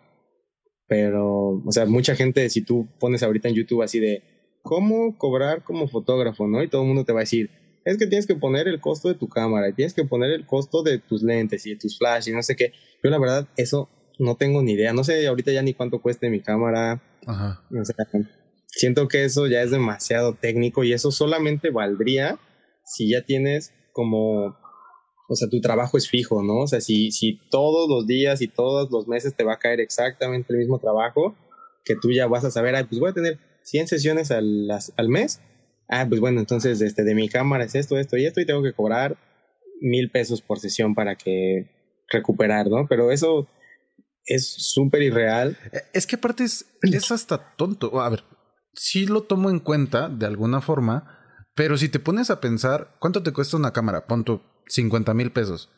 Pero, 0.89 1.63
o 1.65 1.71
sea, 1.73 1.87
mucha 1.87 2.15
gente, 2.17 2.49
si 2.51 2.63
tú 2.63 2.89
pones 2.99 3.23
ahorita 3.23 3.49
en 3.49 3.55
YouTube 3.55 3.83
así 3.83 4.01
de 4.01 4.23
cómo 4.63 5.17
cobrar 5.17 5.63
como 5.63 5.89
fotógrafo, 5.89 6.47
¿no? 6.49 6.63
Y 6.63 6.69
todo 6.69 6.83
el 6.83 6.89
mundo 6.89 7.05
te 7.05 7.13
va 7.13 7.21
a 7.21 7.23
decir, 7.29 7.51
es 7.85 7.99
que 7.99 8.07
tienes 8.07 8.27
que 8.27 8.35
poner 8.35 8.67
el 8.67 8.81
costo 8.81 9.09
de 9.09 9.15
tu 9.15 9.29
cámara, 9.29 9.69
y 9.69 9.75
tienes 9.75 9.95
que 9.95 10.05
poner 10.05 10.31
el 10.33 10.47
costo 10.47 10.83
de 10.83 10.99
tus 10.99 11.23
lentes 11.23 11.65
y 11.67 11.71
de 11.71 11.77
tus 11.77 11.99
flash 11.99 12.29
y 12.29 12.33
no 12.33 12.43
sé 12.43 12.57
qué. 12.57 12.73
Yo 13.03 13.11
la 13.11 13.19
verdad, 13.19 13.49
eso 13.57 13.89
no 14.19 14.37
tengo 14.37 14.63
ni 14.63 14.73
idea. 14.73 14.93
No 14.93 15.05
sé 15.05 15.27
ahorita 15.27 15.53
ya 15.53 15.63
ni 15.63 15.75
cuánto 15.75 16.01
cueste 16.01 16.31
mi 16.31 16.41
cámara. 16.41 17.03
Ajá. 17.27 17.63
siento 18.67 19.09
que 19.09 19.25
eso 19.25 19.47
ya 19.47 19.63
es 19.63 19.71
demasiado 19.71 20.35
técnico 20.35 20.85
y 20.85 20.93
eso 20.93 21.11
solamente 21.11 21.71
valdría 21.71 22.39
si 22.85 23.11
ya 23.11 23.23
tienes 23.23 23.73
como, 23.93 24.57
o 25.29 25.35
sea, 25.35 25.49
tu 25.49 25.61
trabajo 25.61 25.97
es 25.97 26.09
fijo, 26.09 26.43
¿no? 26.43 26.59
O 26.59 26.67
sea, 26.67 26.81
si, 26.81 27.11
si 27.11 27.41
todos 27.51 27.89
los 27.89 28.07
días 28.07 28.43
y 28.43 28.49
todos 28.49 28.91
los 28.91 29.09
meses 29.09 29.35
te 29.35 29.45
va 29.45 29.55
a 29.55 29.59
caer 29.59 29.81
exactamente 29.81 30.53
el 30.53 30.59
mismo 30.59 30.79
trabajo, 30.81 31.35
que 31.85 31.95
tú 31.95 32.11
ya 32.11 32.27
vas 32.27 32.45
a 32.45 32.51
saber, 32.51 32.75
ay, 32.75 32.85
pues 32.85 33.01
voy 33.01 33.11
a 33.11 33.15
tener 33.15 33.39
100 33.63 33.89
sesiones 33.89 34.31
al, 34.31 34.69
al 34.71 35.09
mes 35.09 35.41
ah, 35.89 36.07
pues 36.09 36.21
bueno, 36.21 36.41
entonces 36.41 36.81
este, 36.81 37.05
de 37.05 37.15
mi 37.15 37.29
cámara 37.29 37.65
es 37.65 37.75
esto, 37.75 37.99
esto 37.99 38.17
y 38.17 38.27
esto 38.27 38.41
y 38.41 38.47
tengo 38.47 38.63
que 38.63 38.73
cobrar 38.73 39.17
mil 39.81 40.11
pesos 40.11 40.41
por 40.43 40.59
sesión 40.59 40.95
para 40.95 41.17
que 41.17 41.69
recuperar, 42.09 42.69
¿no? 42.69 42.87
Pero 42.89 43.11
eso 43.11 43.49
es 44.27 44.55
súper 44.73 45.03
irreal. 45.03 45.59
Eh, 45.73 45.83
es 45.93 46.07
que 46.07 46.17
aparte 46.17 46.45
es, 46.45 46.67
es 46.83 47.11
hasta 47.11 47.55
tonto. 47.57 48.01
A 48.01 48.09
ver, 48.09 48.25
sí 48.75 49.07
lo 49.07 49.23
tomo 49.23 49.51
en 49.51 49.61
cuenta 49.61 50.09
de 50.09 50.27
alguna 50.27 50.61
forma, 50.61 51.47
pero 51.55 51.77
si 51.77 51.89
te 51.89 51.99
pones 51.99 52.31
a 52.31 52.41
pensar, 52.41 52.97
¿cuánto 53.01 53.23
te 53.23 53.33
cuesta 53.33 53.57
una 53.57 53.73
cámara? 53.73 54.07
Ponto 54.07 54.43
50 54.69 55.15
mil 55.15 55.33
pesos. 55.33 55.71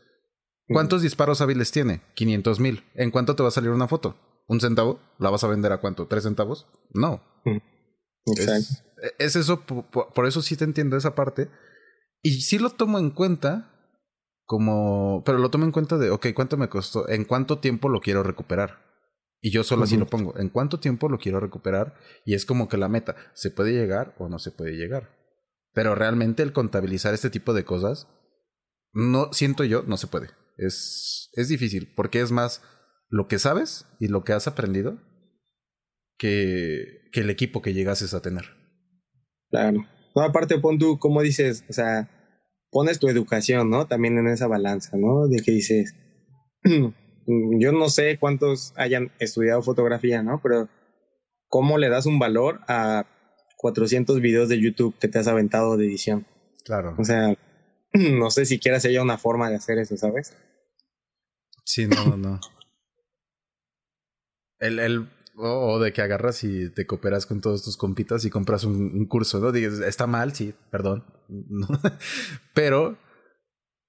¿Cuántos 0.69 1.03
disparos 1.03 1.41
hábiles 1.41 1.71
tiene? 1.71 2.03
500 2.15 2.59
mil. 2.59 2.85
¿En 2.95 3.13
cuánto 3.13 3.37
te 3.37 3.43
va 3.43 3.51
a 3.51 3.53
salir 3.53 3.71
una 3.71 3.87
foto? 3.87 4.17
¿Un 4.49 4.61
centavo? 4.61 5.01
¿La 5.19 5.31
vas 5.31 5.45
a 5.45 5.49
vender 5.49 5.73
a 5.73 5.81
cuánto? 5.81 6.07
¿Tres 6.07 6.25
centavos? 6.25 6.67
No. 6.93 7.23
Es, 8.25 8.83
es, 9.19 9.37
eso, 9.37 9.65
por, 9.65 10.27
eso 10.27 10.43
sí 10.43 10.57
te 10.57 10.65
entiendo 10.65 10.97
esa 10.97 11.15
parte. 11.15 11.49
Y 12.23 12.41
sí 12.41 12.59
lo 12.59 12.71
tomo 12.71 12.99
en 12.99 13.11
cuenta 13.11 13.76
como, 14.47 15.23
pero 15.25 15.39
lo 15.39 15.51
tomo 15.51 15.65
en 15.65 15.73
cuenta 15.73 15.99
de, 15.99 16.11
ok, 16.11 16.29
¿cuánto 16.35 16.57
me 16.57 16.69
costó? 16.69 17.09
¿En 17.09 17.25
cuánto 17.25 17.59
tiempo 17.59 17.89
lo 17.89 18.01
quiero 18.01 18.23
recuperar? 18.23 18.87
Y 19.41 19.51
yo 19.51 19.65
solo 19.65 19.85
así 19.85 19.97
lo 19.97 20.07
pongo, 20.07 20.39
¿en 20.39 20.49
cuánto 20.49 20.81
tiempo 20.81 21.09
lo 21.09 21.19
quiero 21.19 21.41
recuperar? 21.41 21.95
Y 22.25 22.35
es 22.35 22.47
como 22.47 22.69
que 22.69 22.79
la 22.79 22.89
meta, 22.89 23.17
¿se 23.35 23.51
puede 23.51 23.73
llegar 23.73 24.15
o 24.19 24.29
no 24.29 24.39
se 24.39 24.51
puede 24.51 24.73
llegar? 24.77 25.11
Pero 25.73 25.95
realmente 25.95 26.43
el 26.43 26.53
contabilizar 26.53 27.13
este 27.13 27.29
tipo 27.29 27.53
de 27.53 27.65
cosas, 27.65 28.09
no 28.93 29.33
siento 29.33 29.65
yo, 29.65 29.83
no 29.83 29.99
se 29.99 30.07
puede. 30.07 30.31
Es, 30.57 31.31
es 31.35 31.49
difícil, 31.49 31.93
porque 31.95 32.21
es 32.21 32.33
más 32.33 32.63
lo 33.09 33.29
que 33.29 33.39
sabes 33.39 33.85
y 34.01 34.09
lo 34.09 34.25
que 34.25 34.33
has 34.33 34.47
aprendido 34.47 34.99
que, 36.19 37.11
que 37.13 37.21
el 37.21 37.31
equipo 37.31 37.63
que 37.63 37.75
llegases 37.75 38.15
a 38.15 38.23
tener. 38.23 38.45
Claro. 39.51 39.85
No, 40.15 40.23
aparte 40.23 40.59
pon 40.59 40.79
tú, 40.79 40.99
como 40.99 41.21
dices, 41.21 41.65
o 41.69 41.73
sea, 41.73 42.16
pones 42.71 42.99
tu 42.99 43.09
educación, 43.09 43.71
¿no? 43.71 43.87
También 43.87 44.19
en 44.19 44.29
esa 44.29 44.47
balanza, 44.47 44.97
¿no? 44.97 45.29
De 45.29 45.43
que 45.43 45.53
dices, 45.53 45.95
yo 46.65 47.73
no 47.73 47.89
sé 47.89 48.19
cuántos 48.19 48.73
hayan 48.77 49.13
estudiado 49.19 49.63
fotografía, 49.63 50.23
¿no? 50.23 50.41
Pero 50.43 50.69
¿cómo 51.49 51.79
le 51.79 51.89
das 51.89 52.07
un 52.07 52.19
valor 52.19 52.61
a 52.69 53.07
400 53.57 54.21
videos 54.21 54.49
de 54.49 54.61
YouTube 54.61 54.97
que 54.99 55.09
te 55.09 55.19
has 55.19 55.27
aventado 55.27 55.77
de 55.77 55.87
edición? 55.87 56.27
Claro. 56.65 56.95
O 56.99 57.05
sea, 57.05 57.37
no 57.93 58.31
sé 58.31 58.45
si 58.47 58.61
haya 58.69 59.03
una 59.03 59.19
forma 59.19 59.49
de 59.51 59.57
hacer 59.57 59.79
eso, 59.79 59.97
¿sabes? 59.97 60.37
Sí, 61.65 61.87
no, 61.87 62.17
no. 62.17 62.41
El, 64.59 64.79
el, 64.79 65.09
o, 65.37 65.79
de 65.79 65.93
que 65.93 66.03
agarras 66.03 66.43
y 66.45 66.71
te 66.71 66.87
cooperas 66.87 67.27
con 67.27 67.41
todos 67.41 67.63
tus 67.63 67.77
compitas 67.77 68.25
y 68.25 68.31
compras 68.31 68.65
un, 68.65 69.07
curso, 69.07 69.41
¿no? 69.41 69.53
Dices, 69.53 69.81
está 69.81 70.07
mal, 70.07 70.35
sí, 70.35 70.55
perdón. 70.71 71.05
Pero 72.55 72.99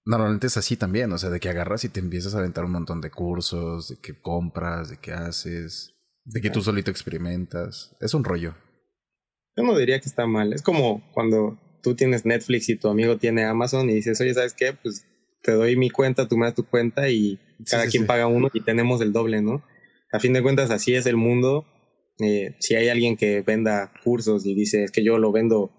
normalmente 0.06 0.48
es 0.48 0.57
así 0.57 0.78
también, 0.78 1.11
o 1.11 1.18
sea, 1.18 1.30
de 1.30 1.40
que 1.40 1.49
agarras 1.49 1.84
y 1.84 1.90
te 1.90 1.99
empiezas 1.99 2.36
a 2.36 2.40
aventar 2.40 2.65
un 2.65 2.72
montón 2.72 3.02
de 3.02 3.11
cursos, 3.11 3.90
de 3.90 3.95
que 3.98 4.19
compras, 4.19 4.90
de 4.90 4.98
que 4.98 5.11
haces, 5.11 5.95
de 6.26 6.41
que 6.41 6.49
tú 6.49 6.61
solito 6.61 6.91
experimentas. 6.91 7.95
Es 8.02 8.14
un 8.14 8.24
rollo. 8.24 8.56
Yo 9.56 9.64
no 9.64 9.78
diría 9.78 9.99
que 9.99 10.10
está 10.10 10.28
mal. 10.28 10.53
Es 10.53 10.61
como 10.61 11.02
cuando 11.14 11.60
tú 11.82 11.95
tienes 11.95 12.26
Netflix 12.26 12.69
y 12.69 12.76
tu 12.76 12.90
amigo 12.90 13.18
tiene 13.18 13.45
Amazon 13.45 13.90
y 13.90 13.95
dices, 13.95 14.19
oye, 14.22 14.34
¿sabes 14.34 14.53
qué? 14.53 14.74
Pues 14.74 15.06
te 15.41 15.53
doy 15.53 15.76
mi 15.78 15.90
cuenta, 15.90 16.28
tú 16.28 16.38
me 16.38 16.45
das 16.45 16.56
tu 16.56 16.65
cuenta 16.65 17.10
y 17.10 17.40
cada 17.69 17.88
quien 17.88 18.06
paga 18.06 18.28
uno 18.28 18.49
y 18.53 18.61
tenemos 18.61 19.02
el 19.02 19.14
doble, 19.14 19.41
¿no? 19.41 19.64
A 20.12 20.20
fin 20.20 20.34
de 20.34 20.42
cuentas 20.42 20.72
así 20.72 20.96
es 20.96 21.06
el 21.06 21.18
mundo 21.18 21.66
Eh, 22.20 22.56
si 22.60 22.74
hay 22.74 22.90
alguien 22.90 23.16
que 23.16 23.42
venda 23.42 23.94
cursos 24.04 24.44
y 24.48 24.56
dice 24.56 24.84
es 24.84 24.92
que 24.92 25.04
yo 25.04 25.20
lo 25.20 25.32
vendo 25.32 25.72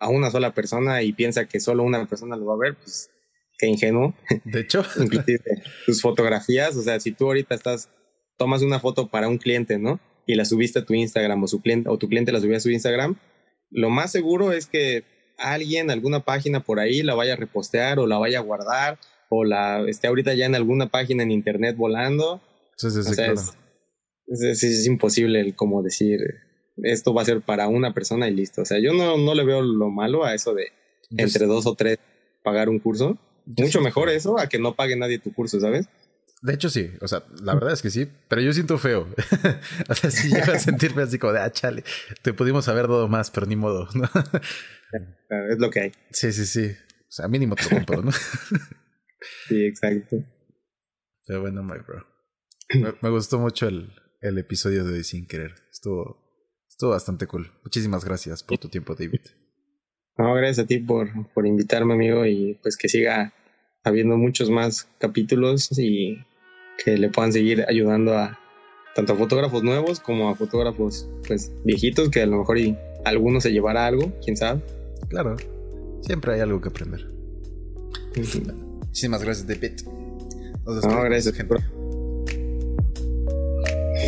a 0.00 0.08
una 0.08 0.30
sola 0.30 0.52
persona 0.52 1.02
y 1.02 1.12
piensa 1.12 1.46
que 1.46 1.60
solo 1.60 1.84
una 1.84 2.04
persona 2.06 2.36
lo 2.36 2.46
va 2.46 2.54
a 2.54 2.58
ver, 2.58 2.76
pues 2.76 3.10
qué 3.58 3.66
ingenuo. 3.66 4.14
De 4.44 4.60
hecho, 4.60 4.84
inclusive 5.00 5.40
tus 5.86 6.02
fotografías, 6.02 6.76
o 6.76 6.82
sea, 6.82 7.00
si 7.00 7.12
tú 7.12 7.26
ahorita 7.26 7.54
estás, 7.54 7.88
tomas 8.36 8.62
una 8.62 8.80
foto 8.80 9.08
para 9.08 9.28
un 9.28 9.38
cliente, 9.38 9.78
¿no? 9.78 10.00
Y 10.26 10.34
la 10.34 10.44
subiste 10.44 10.80
a 10.80 10.84
tu 10.84 10.94
Instagram 10.94 11.42
o, 11.42 11.46
su 11.46 11.60
cliente, 11.60 11.88
o 11.88 11.98
tu 11.98 12.08
cliente 12.08 12.32
la 12.32 12.40
subió 12.40 12.56
a 12.56 12.60
su 12.60 12.70
Instagram, 12.70 13.16
lo 13.70 13.90
más 13.90 14.10
seguro 14.10 14.52
es 14.52 14.66
que 14.66 15.04
alguien, 15.38 15.90
alguna 15.90 16.24
página 16.24 16.60
por 16.60 16.80
ahí 16.80 17.02
la 17.02 17.14
vaya 17.14 17.34
a 17.34 17.36
repostear 17.36 17.98
o 17.98 18.06
la 18.06 18.18
vaya 18.18 18.38
a 18.38 18.42
guardar 18.42 18.98
o 19.28 19.44
la 19.44 19.84
esté 19.88 20.06
ahorita 20.06 20.34
ya 20.34 20.46
en 20.46 20.54
alguna 20.54 20.88
página 20.88 21.22
en 21.22 21.30
internet 21.30 21.76
volando. 21.76 22.40
Sí, 22.76 22.90
sí, 22.90 23.02
sí, 23.02 23.14
claro. 23.14 23.34
es, 23.34 23.56
es, 24.26 24.62
es, 24.62 24.86
imposible 24.86 25.40
el 25.40 25.54
como 25.54 25.82
decir 25.82 26.20
esto 26.82 27.14
va 27.14 27.22
a 27.22 27.24
ser 27.24 27.40
para 27.40 27.68
una 27.68 27.94
persona 27.94 28.28
y 28.28 28.34
listo. 28.34 28.62
O 28.62 28.64
sea, 28.64 28.78
yo 28.78 28.92
no, 28.92 29.16
no 29.16 29.34
le 29.34 29.44
veo 29.44 29.62
lo 29.62 29.90
malo 29.90 30.24
a 30.24 30.34
eso 30.34 30.54
de 30.54 30.72
entre 31.16 31.46
dos 31.46 31.66
o 31.66 31.74
tres 31.74 31.98
pagar 32.42 32.68
un 32.68 32.78
curso. 32.78 33.18
Mucho 33.46 33.80
mejor 33.80 34.08
eso 34.08 34.38
a 34.38 34.48
que 34.48 34.58
no 34.58 34.74
pague 34.74 34.96
nadie 34.96 35.18
tu 35.18 35.32
curso, 35.32 35.60
¿sabes? 35.60 35.88
De 36.42 36.54
hecho, 36.54 36.68
sí. 36.68 36.90
O 37.00 37.08
sea, 37.08 37.24
la 37.42 37.54
verdad 37.54 37.72
es 37.72 37.82
que 37.82 37.90
sí, 37.90 38.08
pero 38.28 38.42
yo 38.42 38.52
siento 38.52 38.78
feo. 38.78 39.08
o 39.88 39.94
sea, 39.94 40.10
sí 40.10 40.28
llego 40.28 40.52
a 40.52 40.58
sentirme 40.58 41.02
así 41.02 41.18
como 41.18 41.32
de, 41.32 41.40
ah, 41.40 41.50
chale, 41.50 41.84
te 42.22 42.32
pudimos 42.32 42.68
haber 42.68 42.88
dado 42.88 43.08
más, 43.08 43.30
pero 43.30 43.46
ni 43.46 43.56
modo. 43.56 43.88
¿no? 43.94 44.04
es 45.50 45.58
lo 45.58 45.70
que 45.70 45.80
hay. 45.80 45.92
Sí, 46.10 46.32
sí, 46.32 46.46
sí. 46.46 46.72
O 47.08 47.12
sea, 47.12 47.28
mínimo 47.28 47.54
te 47.54 47.64
lo 47.64 47.70
compro, 47.70 48.02
¿no? 48.02 48.12
sí, 49.48 49.64
exacto. 49.64 50.16
Pero 51.26 51.40
bueno, 51.40 51.62
my 51.62 51.78
bro. 51.78 52.06
Me, 52.74 52.94
me, 53.00 53.10
gustó 53.10 53.38
mucho 53.38 53.68
el, 53.68 53.92
el 54.28 54.38
episodio 54.38 54.84
de 54.84 54.94
hoy 54.94 55.04
sin 55.04 55.26
querer. 55.26 55.54
Estuvo, 55.70 56.18
estuvo 56.68 56.90
bastante 56.90 57.26
cool. 57.26 57.50
Muchísimas 57.62 58.04
gracias 58.04 58.42
por 58.42 58.58
tu 58.58 58.68
tiempo, 58.68 58.94
David. 58.94 59.20
No, 60.18 60.34
gracias 60.34 60.64
a 60.64 60.66
ti 60.66 60.78
por, 60.78 61.08
por 61.32 61.46
invitarme, 61.46 61.94
amigo, 61.94 62.24
y 62.26 62.58
pues 62.62 62.76
que 62.76 62.88
siga 62.88 63.32
habiendo 63.84 64.16
muchos 64.16 64.50
más 64.50 64.88
capítulos 64.98 65.70
y 65.78 66.18
que 66.82 66.96
le 66.96 67.10
puedan 67.10 67.32
seguir 67.32 67.64
ayudando 67.68 68.16
a 68.16 68.38
tanto 68.94 69.12
a 69.12 69.16
fotógrafos 69.16 69.62
nuevos 69.62 70.00
como 70.00 70.30
a 70.30 70.34
fotógrafos 70.34 71.08
pues 71.26 71.52
viejitos 71.64 72.08
que 72.08 72.22
a 72.22 72.26
lo 72.26 72.38
mejor 72.38 72.58
y 72.58 72.76
alguno 73.04 73.40
se 73.40 73.52
llevará 73.52 73.86
algo, 73.86 74.12
quién 74.24 74.36
sabe. 74.36 74.62
Claro, 75.08 75.36
siempre 76.00 76.34
hay 76.34 76.40
algo 76.40 76.60
que 76.60 76.68
aprender. 76.68 77.06
Muchísimas 78.16 79.22
gracias, 79.22 79.46
David. 79.46 79.82
Nos 80.64 80.84
no, 80.84 81.02
gracias, 81.02 81.34
gente. 81.34 81.56